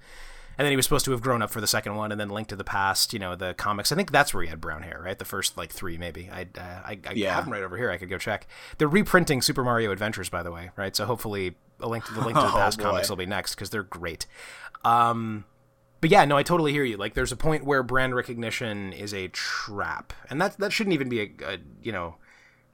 and 0.59 0.65
then 0.65 0.70
he 0.73 0.77
was 0.77 0.87
supposed 0.87 1.05
to 1.07 1.11
have 1.12 1.20
grown 1.20 1.43
up 1.43 1.51
for 1.51 1.61
the 1.61 1.66
second 1.66 1.97
one, 1.97 2.11
and 2.12 2.20
then 2.20 2.28
Link 2.31 2.49
to 2.49 2.57
the 2.57 2.65
Past, 2.65 3.12
you 3.12 3.19
know, 3.19 3.35
the 3.37 3.55
comics. 3.55 3.93
I 3.93 3.97
think 3.97 4.11
that's 4.11 4.33
where 4.33 4.43
he 4.43 4.49
had 4.49 4.61
brown 4.61 4.83
hair, 4.83 5.01
right? 5.05 5.19
The 5.19 5.24
first 5.24 5.57
like 5.57 5.70
three, 5.73 5.99
maybe. 5.99 6.31
I, 6.33 6.43
uh, 6.57 6.61
I, 6.61 6.99
I 7.07 7.12
Yeah. 7.12 7.35
have 7.35 7.45
them 7.45 7.53
right 7.53 7.62
over 7.62 7.77
here. 7.77 7.91
I 7.91 7.97
could 7.99 8.09
go 8.09 8.19
check. 8.19 8.47
They're 8.78 8.89
reprinting 8.89 9.43
Super 9.43 9.62
Mario 9.65 9.93
Adventures, 9.93 10.28
by 10.28 10.43
the 10.43 10.51
way, 10.53 10.70
right? 10.77 10.95
So 10.97 11.05
hopefully, 11.05 11.57
a 11.81 11.89
Link 11.89 12.05
to 12.07 12.15
the 12.15 12.20
Link 12.20 12.37
to 12.37 12.43
the 12.43 12.49
Oh, 12.53 12.57
Past 12.57 12.78
boy. 12.78 12.85
comics 12.85 13.09
will 13.11 13.16
be 13.16 13.27
next 13.27 13.55
because 13.55 13.70
they're 13.70 13.83
great. 13.83 14.27
Um, 14.85 15.45
but 16.01 16.11
yeah, 16.11 16.24
no, 16.24 16.37
I 16.37 16.43
totally 16.43 16.73
hear 16.73 16.85
you. 16.85 16.97
Like, 16.97 17.15
there's 17.15 17.33
a 17.33 17.37
point 17.37 17.65
where 17.65 17.83
brand 17.83 18.15
recognition 18.15 18.93
is 18.93 19.12
a 19.15 19.28
trap, 19.28 20.12
and 20.31 20.41
that 20.41 20.57
that 20.59 20.73
shouldn't 20.73 20.95
even 20.95 21.09
be 21.09 21.20
a, 21.20 21.31
a 21.55 21.59
you 21.83 21.91
know, 21.93 22.16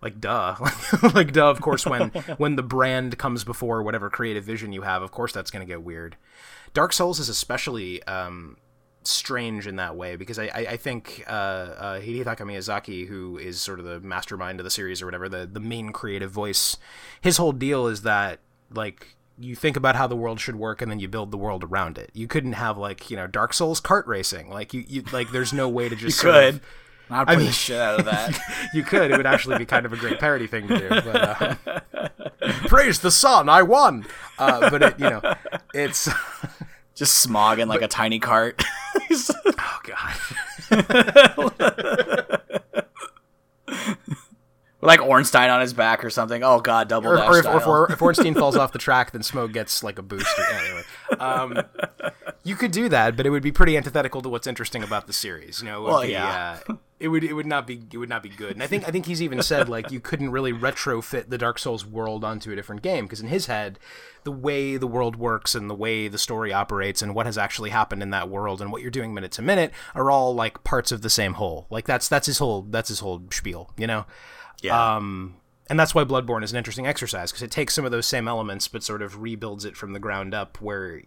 like 0.02 0.20
duh, 0.20 0.56
like 1.14 1.32
duh. 1.32 1.48
Of 1.48 1.60
course, 1.60 1.86
when 1.86 2.08
when 2.38 2.56
the 2.56 2.62
brand 2.62 3.18
comes 3.18 3.44
before 3.44 3.82
whatever 3.82 4.10
creative 4.10 4.44
vision 4.44 4.72
you 4.72 4.82
have, 4.82 5.02
of 5.02 5.12
course 5.12 5.32
that's 5.32 5.50
going 5.50 5.64
to 5.66 5.70
get 5.72 5.82
weird. 5.82 6.16
Dark 6.74 6.92
Souls 6.92 7.18
is 7.18 7.28
especially 7.28 8.02
um, 8.04 8.56
strange 9.04 9.66
in 9.66 9.76
that 9.76 9.96
way 9.96 10.16
because 10.16 10.38
I, 10.38 10.44
I, 10.46 10.58
I 10.70 10.76
think 10.76 11.24
uh, 11.26 11.30
uh, 11.30 12.00
Hidetaka 12.00 12.38
Miyazaki, 12.40 13.06
who 13.06 13.36
is 13.38 13.60
sort 13.60 13.78
of 13.78 13.84
the 13.84 14.00
mastermind 14.00 14.60
of 14.60 14.64
the 14.64 14.70
series 14.70 15.02
or 15.02 15.06
whatever, 15.06 15.28
the 15.28 15.46
the 15.46 15.60
main 15.60 15.90
creative 15.92 16.30
voice, 16.30 16.76
his 17.20 17.36
whole 17.36 17.52
deal 17.52 17.86
is 17.86 18.02
that 18.02 18.40
like 18.72 19.16
you 19.38 19.54
think 19.56 19.76
about 19.76 19.96
how 19.96 20.06
the 20.06 20.16
world 20.16 20.40
should 20.40 20.56
work 20.56 20.80
and 20.82 20.90
then 20.90 21.00
you 21.00 21.08
build 21.08 21.30
the 21.30 21.36
world 21.38 21.64
around 21.64 21.98
it. 21.98 22.10
You 22.14 22.28
couldn't 22.28 22.52
have 22.52 22.78
like 22.78 23.10
you 23.10 23.16
know 23.16 23.26
Dark 23.26 23.52
Souls 23.54 23.80
kart 23.80 24.06
racing. 24.06 24.48
Like 24.50 24.72
you, 24.72 24.84
you 24.86 25.02
like 25.12 25.30
there's 25.32 25.52
no 25.52 25.68
way 25.68 25.88
to 25.88 25.96
just 25.96 26.20
could 26.20 26.54
of- 26.56 26.60
i'd 27.10 27.26
play 27.26 27.36
mean- 27.36 27.46
the 27.46 27.52
shit 27.52 27.78
out 27.78 27.98
of 27.98 28.06
that 28.06 28.38
you 28.74 28.82
could. 28.82 29.10
It 29.10 29.16
would 29.18 29.26
actually 29.26 29.58
be 29.58 29.66
kind 29.66 29.84
of 29.84 29.92
a 29.92 29.96
great 29.96 30.18
parody 30.18 30.46
thing 30.46 30.68
to 30.68 30.78
do. 30.78 30.88
But, 30.88 31.16
uh, 31.16 32.08
Praise 32.68 33.00
the 33.00 33.10
sun, 33.10 33.48
I 33.48 33.62
won. 33.62 34.06
Uh, 34.38 34.70
but 34.70 34.82
it, 34.82 34.98
you 34.98 35.08
know, 35.10 35.34
it's 35.74 36.08
just 36.94 37.26
Smough 37.26 37.58
in 37.58 37.68
like 37.68 37.82
a 37.82 37.88
tiny 37.88 38.18
cart. 38.18 38.62
oh 39.10 39.80
god. 40.70 42.38
like 44.82 45.00
Ornstein 45.00 45.48
on 45.48 45.60
his 45.60 45.72
back 45.72 46.04
or 46.04 46.10
something. 46.10 46.42
Oh 46.42 46.60
god, 46.60 46.88
double 46.88 47.10
or, 47.10 47.16
dash 47.16 47.28
or 47.28 47.38
if, 47.38 47.66
or 47.66 47.84
if, 47.86 47.92
if 47.94 48.02
Ornstein 48.02 48.34
falls 48.34 48.56
off 48.56 48.72
the 48.72 48.78
track, 48.78 49.12
then 49.12 49.22
Smough 49.22 49.50
gets 49.52 49.82
like 49.82 49.98
a 49.98 50.02
boost. 50.02 50.26
Anyway, 50.52 50.82
um, 51.18 51.62
you 52.42 52.56
could 52.56 52.72
do 52.72 52.88
that, 52.88 53.16
but 53.16 53.24
it 53.24 53.30
would 53.30 53.42
be 53.42 53.52
pretty 53.52 53.76
antithetical 53.76 54.20
to 54.22 54.28
what's 54.28 54.46
interesting 54.46 54.82
about 54.82 55.06
the 55.06 55.12
series. 55.12 55.60
You 55.60 55.66
know, 55.66 55.78
it 55.78 55.82
would 55.82 55.88
Well, 55.90 56.02
be, 56.02 56.08
yeah. 56.10 56.58
uh, 56.68 56.74
it 56.98 57.08
would 57.08 57.24
it 57.24 57.32
would 57.32 57.46
not 57.46 57.66
be 57.66 57.80
it 57.92 57.96
would 57.96 58.08
not 58.08 58.22
be 58.22 58.28
good. 58.28 58.52
And 58.52 58.62
I 58.62 58.66
think 58.66 58.86
I 58.86 58.90
think 58.90 59.06
he's 59.06 59.22
even 59.22 59.42
said 59.42 59.68
like 59.68 59.90
you 59.90 60.00
couldn't 60.00 60.30
really 60.30 60.52
retrofit 60.52 61.28
the 61.30 61.38
Dark 61.38 61.58
Souls 61.58 61.86
world 61.86 62.24
onto 62.24 62.50
a 62.52 62.56
different 62.56 62.82
game 62.82 63.04
because 63.04 63.20
in 63.20 63.28
his 63.28 63.46
head, 63.46 63.78
the 64.24 64.32
way 64.32 64.76
the 64.76 64.86
world 64.86 65.16
works 65.16 65.54
and 65.54 65.68
the 65.70 65.74
way 65.74 66.08
the 66.08 66.18
story 66.18 66.52
operates 66.52 67.02
and 67.02 67.14
what 67.14 67.26
has 67.26 67.38
actually 67.38 67.70
happened 67.70 68.02
in 68.02 68.10
that 68.10 68.28
world 68.28 68.60
and 68.60 68.70
what 68.72 68.82
you're 68.82 68.90
doing 68.90 69.14
minute 69.14 69.32
to 69.32 69.42
minute 69.42 69.72
are 69.94 70.10
all 70.10 70.34
like 70.34 70.62
parts 70.64 70.90
of 70.92 71.02
the 71.02 71.10
same 71.10 71.34
whole. 71.34 71.66
Like 71.70 71.86
that's 71.86 72.08
that's 72.08 72.26
his 72.26 72.38
whole 72.38 72.62
that's 72.62 72.88
his 72.88 72.98
whole 73.00 73.22
spiel. 73.30 73.70
You 73.76 73.86
know. 73.86 74.06
Yeah. 74.62 74.96
Um, 74.96 75.36
and 75.68 75.78
that's 75.78 75.94
why 75.94 76.04
Bloodborne 76.04 76.42
is 76.44 76.52
an 76.52 76.58
interesting 76.58 76.86
exercise 76.86 77.30
because 77.30 77.42
it 77.42 77.50
takes 77.50 77.74
some 77.74 77.84
of 77.84 77.90
those 77.90 78.06
same 78.06 78.28
elements 78.28 78.68
but 78.68 78.82
sort 78.82 79.02
of 79.02 79.22
rebuilds 79.22 79.64
it 79.64 79.76
from 79.76 79.92
the 79.92 79.98
ground 79.98 80.34
up. 80.34 80.60
Where, 80.60 81.02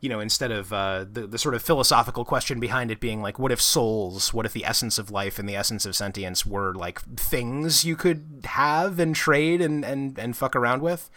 you 0.00 0.08
know, 0.08 0.20
instead 0.20 0.50
of 0.50 0.72
uh, 0.72 1.04
the 1.10 1.26
the 1.26 1.38
sort 1.38 1.54
of 1.54 1.62
philosophical 1.62 2.24
question 2.24 2.60
behind 2.60 2.90
it 2.90 3.00
being 3.00 3.22
like, 3.22 3.38
what 3.38 3.52
if 3.52 3.60
souls, 3.60 4.34
what 4.34 4.46
if 4.46 4.52
the 4.52 4.64
essence 4.64 4.98
of 4.98 5.10
life 5.10 5.38
and 5.38 5.48
the 5.48 5.56
essence 5.56 5.86
of 5.86 5.96
sentience 5.96 6.44
were 6.44 6.74
like 6.74 7.00
things 7.16 7.84
you 7.84 7.96
could 7.96 8.42
have 8.44 8.98
and 8.98 9.14
trade 9.14 9.60
and 9.60 9.84
and 9.84 10.18
and 10.18 10.36
fuck 10.36 10.54
around 10.54 10.82
with? 10.82 11.10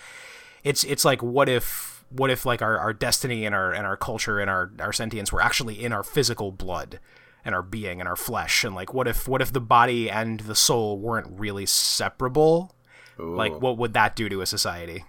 It's 0.64 0.84
it's 0.84 1.04
like 1.04 1.22
what 1.22 1.50
if 1.50 2.06
what 2.10 2.30
if 2.30 2.46
like 2.46 2.62
our, 2.62 2.78
our 2.78 2.94
destiny 2.94 3.46
and 3.46 3.56
our 3.56 3.74
and 3.74 3.86
our 3.86 3.98
culture 3.98 4.40
and 4.40 4.50
our 4.50 4.72
our 4.80 4.94
sentience 4.94 5.32
were 5.32 5.42
actually 5.42 5.84
in 5.84 5.92
our 5.92 6.04
physical 6.04 6.52
blood 6.52 7.00
and 7.46 7.54
our 7.54 7.62
being 7.62 8.00
and 8.00 8.08
our 8.08 8.16
flesh 8.16 8.64
and 8.64 8.74
like 8.74 8.94
what 8.94 9.08
if 9.08 9.28
what 9.28 9.42
if 9.42 9.52
the 9.52 9.62
body 9.62 10.10
and 10.10 10.42
the 10.42 10.56
soul 10.56 10.98
weren't 10.98 11.28
really 11.40 11.66
separable? 11.66 12.76
Like 13.18 13.62
what 13.62 13.78
would 13.78 13.94
that 13.94 14.16
do 14.16 14.28
to 14.30 14.42
a 14.42 14.46
society? 14.46 15.06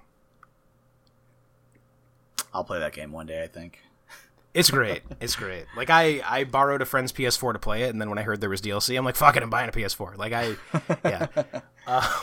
I'll 2.52 2.64
play 2.64 2.78
that 2.78 2.92
game 2.92 3.12
one 3.12 3.26
day. 3.26 3.42
I 3.42 3.46
think. 3.48 3.80
it's 4.54 4.70
great. 4.70 5.02
It's 5.20 5.36
great. 5.36 5.66
Like 5.76 5.90
i 5.90 6.22
i 6.24 6.44
borrowed 6.44 6.82
a 6.82 6.84
friend's 6.84 7.12
ps4 7.12 7.52
to 7.54 7.58
play 7.58 7.82
it 7.82 7.90
and 7.90 8.00
then 8.00 8.08
when 8.08 8.18
i 8.18 8.22
heard 8.22 8.40
there 8.40 8.50
was 8.50 8.60
dlc 8.60 8.96
i'm 8.96 9.04
like 9.04 9.16
fuck 9.16 9.36
it 9.36 9.42
i'm 9.42 9.50
buying 9.50 9.68
a 9.68 9.72
ps4 9.72 10.16
like 10.16 10.32
i 10.32 10.54
yeah. 11.04 11.26
Uh, 11.86 12.20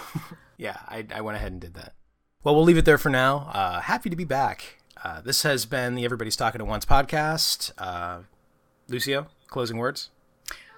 yeah 0.58 0.78
I, 0.88 1.06
I 1.14 1.22
went 1.22 1.38
ahead 1.38 1.52
and 1.52 1.62
did 1.62 1.74
that. 1.76 1.94
Well 2.44 2.56
we'll 2.56 2.64
leave 2.64 2.78
it 2.78 2.86
there 2.86 2.98
for 2.98 3.10
now. 3.10 3.50
Uh, 3.54 3.80
happy 3.82 4.10
to 4.10 4.16
be 4.16 4.26
back. 4.26 4.78
Uh, 5.04 5.20
this 5.22 5.44
has 5.44 5.66
been 5.66 5.96
the 5.96 6.06
everybody's 6.06 6.36
talking 6.36 6.62
at 6.62 6.68
once 6.68 6.86
podcast. 6.86 7.72
Uh, 7.78 8.20
lucio 8.88 9.28
closing 9.52 9.78
words 9.78 10.10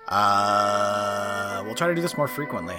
Uh, 0.09 1.61
we'll 1.65 1.75
try 1.75 1.87
to 1.87 1.95
do 1.95 2.01
this 2.01 2.17
more 2.17 2.27
frequently. 2.27 2.75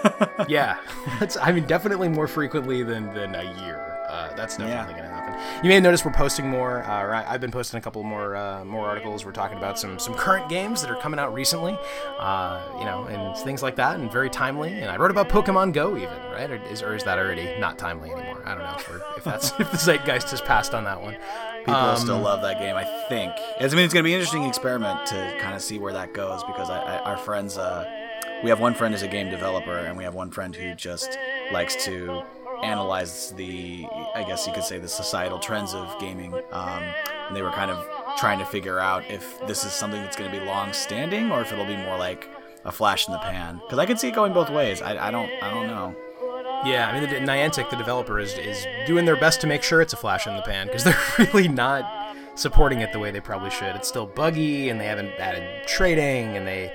yeah, 0.48 0.78
that's. 1.18 1.36
I 1.36 1.50
mean, 1.50 1.64
definitely 1.66 2.08
more 2.08 2.28
frequently 2.28 2.84
than 2.84 3.12
than 3.14 3.34
a 3.34 3.42
year. 3.64 3.84
Uh, 4.08 4.34
that's 4.36 4.56
definitely 4.56 4.94
Yeah. 4.94 4.98
going 5.00 5.08
to 5.10 5.14
happen. 5.14 5.34
You 5.64 5.68
may 5.68 5.74
have 5.74 5.82
noticed 5.82 6.04
we're 6.04 6.12
posting 6.12 6.48
more. 6.48 6.82
Uh, 6.84 7.02
or 7.02 7.14
I, 7.14 7.34
I've 7.34 7.40
been 7.40 7.50
posting 7.50 7.78
a 7.78 7.80
couple 7.80 8.02
more 8.04 8.36
uh, 8.36 8.64
more 8.64 8.86
articles. 8.86 9.24
We're 9.24 9.32
talking 9.32 9.58
about 9.58 9.76
some 9.78 9.98
some 9.98 10.14
current 10.14 10.48
games 10.48 10.80
that 10.82 10.90
are 10.90 10.96
coming 11.00 11.18
out 11.18 11.34
recently. 11.34 11.76
Uh, 12.18 12.62
you 12.78 12.84
know, 12.84 13.04
and 13.10 13.36
things 13.38 13.60
like 13.62 13.74
that, 13.76 13.98
and 13.98 14.10
very 14.10 14.30
timely. 14.30 14.72
And 14.72 14.88
I 14.88 14.96
wrote 14.96 15.10
about 15.10 15.28
Pokemon 15.28 15.72
Go 15.72 15.96
even, 15.96 16.16
right? 16.32 16.48
Or 16.50 16.56
is 16.70 16.80
or 16.82 16.94
is 16.94 17.02
that 17.04 17.18
already 17.18 17.58
not 17.58 17.76
timely 17.76 18.10
anymore? 18.12 18.40
I 18.46 18.54
don't 18.54 18.62
know 18.64 18.76
if, 18.78 18.88
we're, 18.88 19.02
if 19.16 19.24
that's 19.24 19.50
if 19.60 19.70
the 19.72 19.78
zeitgeist 19.78 20.30
has 20.30 20.40
passed 20.40 20.74
on 20.74 20.84
that 20.84 21.02
one. 21.02 21.16
People 21.60 21.74
Um, 21.74 21.96
still 21.96 22.18
love 22.18 22.42
that 22.42 22.58
game. 22.58 22.76
I 22.76 22.84
think. 23.08 23.32
I 23.36 23.62
mean, 23.62 23.84
it's 23.84 23.94
going 23.94 24.02
to 24.02 24.02
be 24.02 24.12
an 24.14 24.20
interesting 24.20 24.44
experiment 24.44 25.06
to 25.06 25.36
kind 25.40 25.54
of 25.54 25.62
see 25.62 25.78
where 25.78 25.92
that 25.92 26.12
goes 26.14 26.42
because 26.44 26.70
I, 26.70 26.78
I, 26.80 26.98
our 27.00 27.16
friends, 27.16 27.58
uh, 27.58 27.84
we 28.42 28.50
have 28.50 28.60
one 28.60 28.74
friend 28.74 28.94
who's 28.94 29.02
a 29.02 29.08
game 29.08 29.30
developer, 29.30 29.76
and 29.76 29.96
we 29.96 30.04
have 30.04 30.14
one 30.14 30.30
friend 30.30 30.54
who 30.54 30.74
just 30.74 31.18
likes 31.52 31.84
to 31.84 32.22
analyze 32.62 33.32
the, 33.32 33.86
I 34.14 34.24
guess 34.24 34.46
you 34.46 34.52
could 34.52 34.64
say, 34.64 34.78
the 34.78 34.88
societal 34.88 35.38
trends 35.38 35.74
of 35.74 35.98
gaming. 36.00 36.34
Um, 36.50 36.82
and 37.28 37.36
they 37.36 37.42
were 37.42 37.50
kind 37.52 37.70
of 37.70 37.86
trying 38.16 38.38
to 38.40 38.44
figure 38.46 38.80
out 38.80 39.08
if 39.10 39.38
this 39.46 39.64
is 39.64 39.72
something 39.72 40.00
that's 40.02 40.16
going 40.16 40.30
to 40.30 40.38
be 40.38 40.44
long 40.44 40.72
standing 40.72 41.30
or 41.30 41.40
if 41.40 41.52
it'll 41.52 41.66
be 41.66 41.76
more 41.76 41.96
like 41.98 42.28
a 42.64 42.72
flash 42.72 43.06
in 43.06 43.12
the 43.12 43.18
pan. 43.20 43.60
Because 43.64 43.78
I 43.78 43.86
could 43.86 44.00
see 44.00 44.08
it 44.08 44.14
going 44.14 44.32
both 44.32 44.50
ways. 44.50 44.82
I, 44.82 45.08
I 45.08 45.10
don't, 45.10 45.30
I 45.42 45.50
don't 45.50 45.66
know. 45.68 45.94
Yeah, 46.64 46.88
I 46.88 47.00
mean, 47.00 47.08
the, 47.08 47.16
Niantic, 47.16 47.70
the 47.70 47.76
developer, 47.76 48.18
is 48.18 48.34
is 48.34 48.66
doing 48.86 49.04
their 49.04 49.16
best 49.16 49.40
to 49.42 49.46
make 49.46 49.62
sure 49.62 49.80
it's 49.80 49.92
a 49.92 49.96
flash 49.96 50.26
in 50.26 50.36
the 50.36 50.42
pan 50.42 50.66
because 50.66 50.84
they're 50.84 50.98
really 51.18 51.48
not 51.48 52.16
supporting 52.34 52.80
it 52.80 52.92
the 52.92 52.98
way 52.98 53.10
they 53.10 53.20
probably 53.20 53.50
should. 53.50 53.74
It's 53.76 53.88
still 53.88 54.06
buggy, 54.06 54.68
and 54.68 54.80
they 54.80 54.86
haven't 54.86 55.12
added 55.18 55.66
trading, 55.66 56.36
and 56.36 56.46
they 56.46 56.72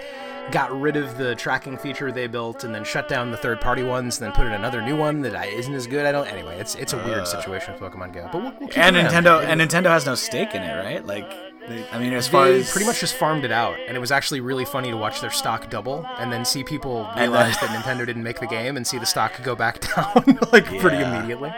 got 0.52 0.78
rid 0.78 0.98
of 0.98 1.18
the 1.18 1.36
tracking 1.36 1.78
feature 1.78 2.12
they 2.12 2.28
built, 2.28 2.64
and 2.64 2.76
then 2.76 2.84
shut 2.84 3.08
down 3.08 3.32
the 3.32 3.38
third-party 3.38 3.84
ones, 3.84 4.20
and 4.20 4.26
then 4.26 4.32
put 4.34 4.46
in 4.46 4.54
another 4.54 4.82
new 4.82 4.96
one 4.96 5.22
that 5.22 5.48
isn't 5.48 5.74
as 5.74 5.88
good. 5.88 6.06
I 6.06 6.12
don't. 6.12 6.28
Anyway, 6.28 6.58
it's 6.60 6.76
it's 6.76 6.94
a 6.94 6.98
weird 6.98 7.20
uh. 7.20 7.26
situation 7.26 7.74
with 7.74 7.82
Pokemon 7.82 8.14
Go, 8.14 8.30
but 8.32 8.42
we'll, 8.42 8.54
we'll 8.60 8.70
And 8.76 8.96
an 8.96 9.06
eye 9.06 9.16
on 9.16 9.24
Nintendo, 9.24 9.44
and 9.44 9.62
Nintendo 9.62 9.88
has 9.88 10.06
no 10.06 10.16
stake 10.16 10.54
in 10.56 10.64
it, 10.64 10.84
right? 10.84 11.06
Like, 11.06 11.32
they, 11.68 11.86
I 11.92 12.00
mean, 12.00 12.14
as 12.14 12.28
far 12.28 12.46
They 12.46 12.60
as 12.60 12.72
pretty 12.72 12.86
much 12.86 13.00
just 13.00 13.16
farmed 13.16 13.46
it 13.46 13.52
out, 13.52 13.78
and 13.88 13.96
it 13.96 14.00
was 14.00 14.12
actually 14.12 14.42
really 14.42 14.66
funny 14.66 14.92
to 14.92 14.98
watch 14.98 15.22
their 15.22 15.32
stock 15.32 15.70
double, 15.70 16.06
and 16.18 16.32
then 16.32 16.46
see 16.46 16.64
people 16.64 17.10
realize 17.18 17.58
that 17.60 17.70
Nintendo 17.70 18.06
didn't 18.06 18.24
make 18.24 18.40
the 18.40 18.48
game, 18.48 18.78
and 18.78 18.86
see 18.86 18.98
the 18.98 19.06
stock 19.06 19.42
go 19.44 19.56
back 19.56 19.80
down 19.96 20.40
like 20.52 20.66
pretty 20.80 20.98
immediately. 20.98 21.54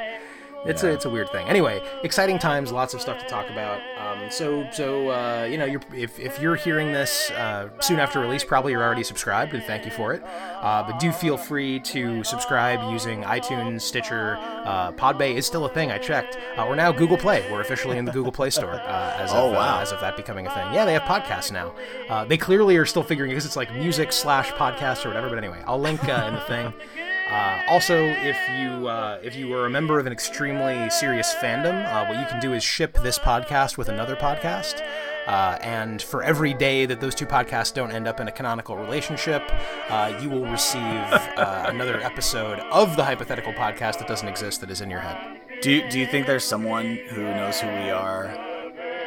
It's 0.66 0.84
a 0.84 0.90
it's 0.92 1.06
a 1.06 1.10
weird 1.10 1.30
thing. 1.30 1.48
Anyway, 1.48 1.82
exciting 2.04 2.40
times, 2.40 2.72
lots 2.72 2.94
of 2.94 3.02
stuff 3.02 3.20
to 3.20 3.26
talk 3.28 3.50
about. 3.50 3.80
Um, 4.00 4.30
so 4.32 4.68
so 4.72 5.10
uh, 5.10 5.48
you 5.50 5.58
know, 5.58 5.66
you're, 5.66 5.82
if 5.94 6.20
if 6.20 6.40
you're 6.42 6.56
hearing 6.56 6.92
this 6.92 7.30
uh, 7.32 7.70
soon 7.82 8.00
after 8.00 8.20
release, 8.20 8.44
probably 8.44 8.72
you're 8.72 8.84
already 8.84 9.04
subscribed, 9.04 9.54
and 9.54 9.64
thank 9.64 9.86
you 9.86 9.92
for 9.92 10.14
it. 10.14 10.24
Uh, 10.24 10.84
but 10.84 11.00
do 11.00 11.12
feel 11.12 11.38
free 11.38 11.80
to 11.82 12.24
subscribe 12.24 12.92
using 12.92 13.22
iTunes, 13.24 13.82
Stitcher, 13.82 14.38
uh, 14.66 14.92
Podbay 14.94 15.36
is 15.36 15.46
still 15.46 15.66
a 15.66 15.70
thing. 15.70 15.92
I 15.92 15.98
checked. 16.00 16.38
Uh, 16.58 16.66
we're 16.68 16.76
now 16.76 16.92
Google 16.92 17.18
Play. 17.18 17.46
We're 17.52 17.62
officially 17.62 17.98
in 17.98 18.06
the 18.06 18.12
Google 18.12 18.32
Play 18.32 18.50
Store 18.50 18.74
uh, 18.74 19.16
as 19.20 19.32
Oh, 19.36 19.48
of, 19.50 19.54
wow. 19.54 19.78
uh, 19.78 19.82
as 19.82 19.92
of 19.92 20.00
that 20.02 20.16
becoming 20.18 20.48
a 20.48 20.54
thing. 20.54 20.74
Yeah, 20.74 20.86
they 20.86 20.94
have 20.94 21.04
podcasts 21.04 21.52
now. 21.52 21.76
Uh, 22.10 22.26
they 22.26 22.38
clearly 22.38 22.78
are 22.78 22.86
still 22.86 23.04
figuring 23.04 23.30
because 23.32 23.46
it's 23.46 23.56
like 23.56 23.72
music 23.74 24.12
slash 24.12 24.50
podcast 24.54 25.06
or 25.06 25.10
whatever. 25.10 25.30
But 25.30 25.38
anyway, 25.38 25.62
I'll 25.68 25.80
link 25.80 26.04
uh, 26.10 26.26
in 26.28 26.34
the 26.34 26.42
thing. 26.42 26.74
Uh, 27.30 27.64
also, 27.68 27.98
if 27.98 28.38
you 28.60 28.88
uh, 28.88 29.18
if 29.24 29.36
you 29.36 29.52
are 29.54 29.66
a 29.66 29.70
member 29.70 30.00
of 30.00 30.06
an 30.06 30.14
extremely 30.14 30.90
serious 30.92 31.34
fandom, 31.36 31.84
uh, 31.92 32.06
what 32.06 32.20
you 32.20 32.26
can 32.28 32.40
do 32.40 32.54
is 32.54 32.64
ship 32.64 32.94
this 33.02 33.18
podcast 33.18 33.78
with 33.78 33.90
another 33.90 34.16
podcast. 34.16 34.86
Uh, 35.26 35.58
and 35.62 36.04
for 36.04 36.22
every 36.22 36.54
day 36.54 36.86
that 36.86 37.02
those 37.02 37.16
two 37.16 37.26
podcasts 37.26 37.74
don't 37.74 37.92
end 37.92 38.08
up 38.08 38.20
in 38.20 38.28
a 38.28 38.32
canonical 38.32 38.78
relationship, 38.78 39.42
uh, 39.90 40.16
you 40.22 40.30
will 40.30 40.46
receive 40.46 40.82
uh, 40.82 41.66
another 41.68 42.00
episode 42.02 42.60
of 42.72 42.96
the 42.96 43.04
hypothetical 43.04 43.52
podcast 43.54 43.98
that 43.98 44.08
doesn't 44.08 44.28
exist 44.28 44.62
that 44.62 44.70
is 44.70 44.82
in 44.82 44.90
your 44.92 45.00
head. 45.00 45.42
Do 45.62 45.72
you, 45.72 45.90
do 45.90 46.00
you 46.00 46.06
think 46.06 46.28
there's 46.28 46.44
someone 46.44 46.98
who 47.10 47.24
knows 47.24 47.60
who 47.60 47.68
we 47.68 47.90
are 47.90 48.28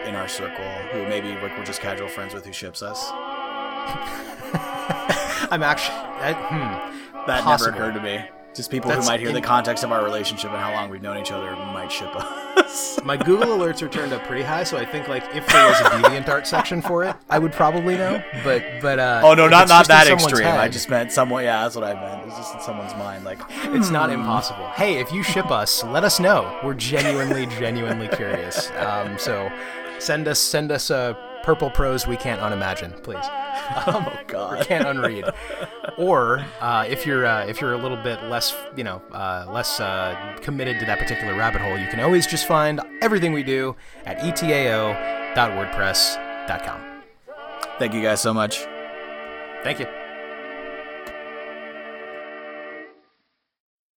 in 0.06 0.16
our 0.16 0.26
circle 0.26 0.64
who 0.90 1.06
maybe 1.06 1.28
like 1.28 1.56
we're 1.56 1.64
just 1.64 1.80
casual 1.80 2.08
friends 2.08 2.34
with 2.34 2.44
who 2.44 2.52
ships 2.52 2.82
us? 2.82 3.08
I'm 5.50 5.62
actually. 5.62 5.96
I, 5.96 6.32
hmm. 6.34 6.98
That 7.28 7.44
Possible. 7.44 7.72
never 7.72 7.90
occurred 7.90 7.98
to 7.98 8.02
me. 8.02 8.24
Just 8.55 8.70
people 8.70 8.88
That's 8.88 9.06
who 9.06 9.12
might 9.12 9.20
hear 9.20 9.32
the 9.32 9.42
context 9.42 9.84
of 9.84 9.92
our 9.92 10.02
relationship 10.02 10.50
and 10.50 10.59
how 10.59 10.72
long 10.72 10.88
we've 10.88 11.02
known 11.02 11.18
each 11.18 11.30
other 11.30 11.52
might 11.52 11.92
ship 11.92 12.09
us. 12.16 12.98
My 13.05 13.18
Google 13.18 13.48
alerts 13.48 13.82
are 13.82 13.88
turned 13.88 14.14
up 14.14 14.24
pretty 14.24 14.42
high, 14.42 14.64
so 14.64 14.78
I 14.78 14.86
think 14.86 15.09
like 15.09 15.22
if 15.34 15.46
there 15.46 15.68
was 15.68 15.78
a 15.78 15.84
DeviantArt 15.84 16.46
section 16.46 16.80
for 16.80 17.05
it, 17.05 17.14
I 17.28 17.38
would 17.38 17.52
probably 17.52 17.98
know. 17.98 18.22
But 18.42 18.64
but 18.80 18.98
uh, 18.98 19.20
oh 19.22 19.34
no, 19.34 19.46
not 19.46 19.68
not 19.68 19.86
that 19.88 20.09
extreme. 20.09 20.46
I 20.48 20.68
just 20.68 20.88
meant 20.88 21.12
someone. 21.12 21.44
Yeah, 21.44 21.62
that's 21.62 21.76
what 21.76 21.84
I 21.84 21.94
meant. 21.94 22.26
It's 22.26 22.36
just 22.36 22.55
in 22.55 22.60
someone's 22.62 22.94
mind. 22.94 23.24
Like 23.24 23.40
it's 23.48 23.90
not 23.90 24.09
impossible. 24.09 24.66
Hey, 24.68 24.98
if 24.98 25.12
you 25.12 25.22
ship 25.22 25.50
us, 25.50 25.84
let 25.84 26.02
us 26.02 26.18
know. 26.18 26.59
We're 26.64 26.74
genuinely 26.74 27.44
genuinely 27.46 28.09
curious. 28.09 28.70
Um, 28.78 29.18
so 29.18 29.52
send 29.98 30.26
us 30.26 30.38
send 30.38 30.72
us 30.72 30.90
a 30.90 31.16
purple 31.48 31.70
prose 31.70 32.06
we 32.06 32.14
can't 32.14 32.42
unimagine, 32.42 33.02
please. 33.02 33.24
Um, 33.86 34.04
oh 34.06 34.18
god. 34.26 34.58
We 34.58 34.66
can't 34.66 34.86
unread. 34.86 35.30
Or 35.96 36.44
uh, 36.60 36.84
if 36.86 37.06
you're 37.06 37.24
uh, 37.24 37.46
if 37.46 37.62
you're 37.62 37.72
a 37.72 37.78
little 37.78 37.96
bit 37.96 38.22
less 38.24 38.54
you 38.76 38.84
know 38.84 39.00
uh, 39.12 39.46
less 39.50 39.80
uh, 39.80 40.36
committed 40.42 40.78
to 40.80 40.84
that 40.84 40.98
particular 40.98 41.34
rabbit 41.34 41.62
hole, 41.62 41.78
you 41.78 41.86
can 41.86 42.00
always 42.00 42.26
just 42.26 42.46
find 42.46 42.82
everything 43.00 43.32
we 43.32 43.42
do 43.42 43.74
at 44.04 44.18
etao.wordpress.com. 44.18 46.80
Thank 47.78 47.94
you 47.94 48.02
guys 48.02 48.20
so 48.20 48.34
much. 48.34 48.66
Thank 49.64 49.80
you. 49.80 49.86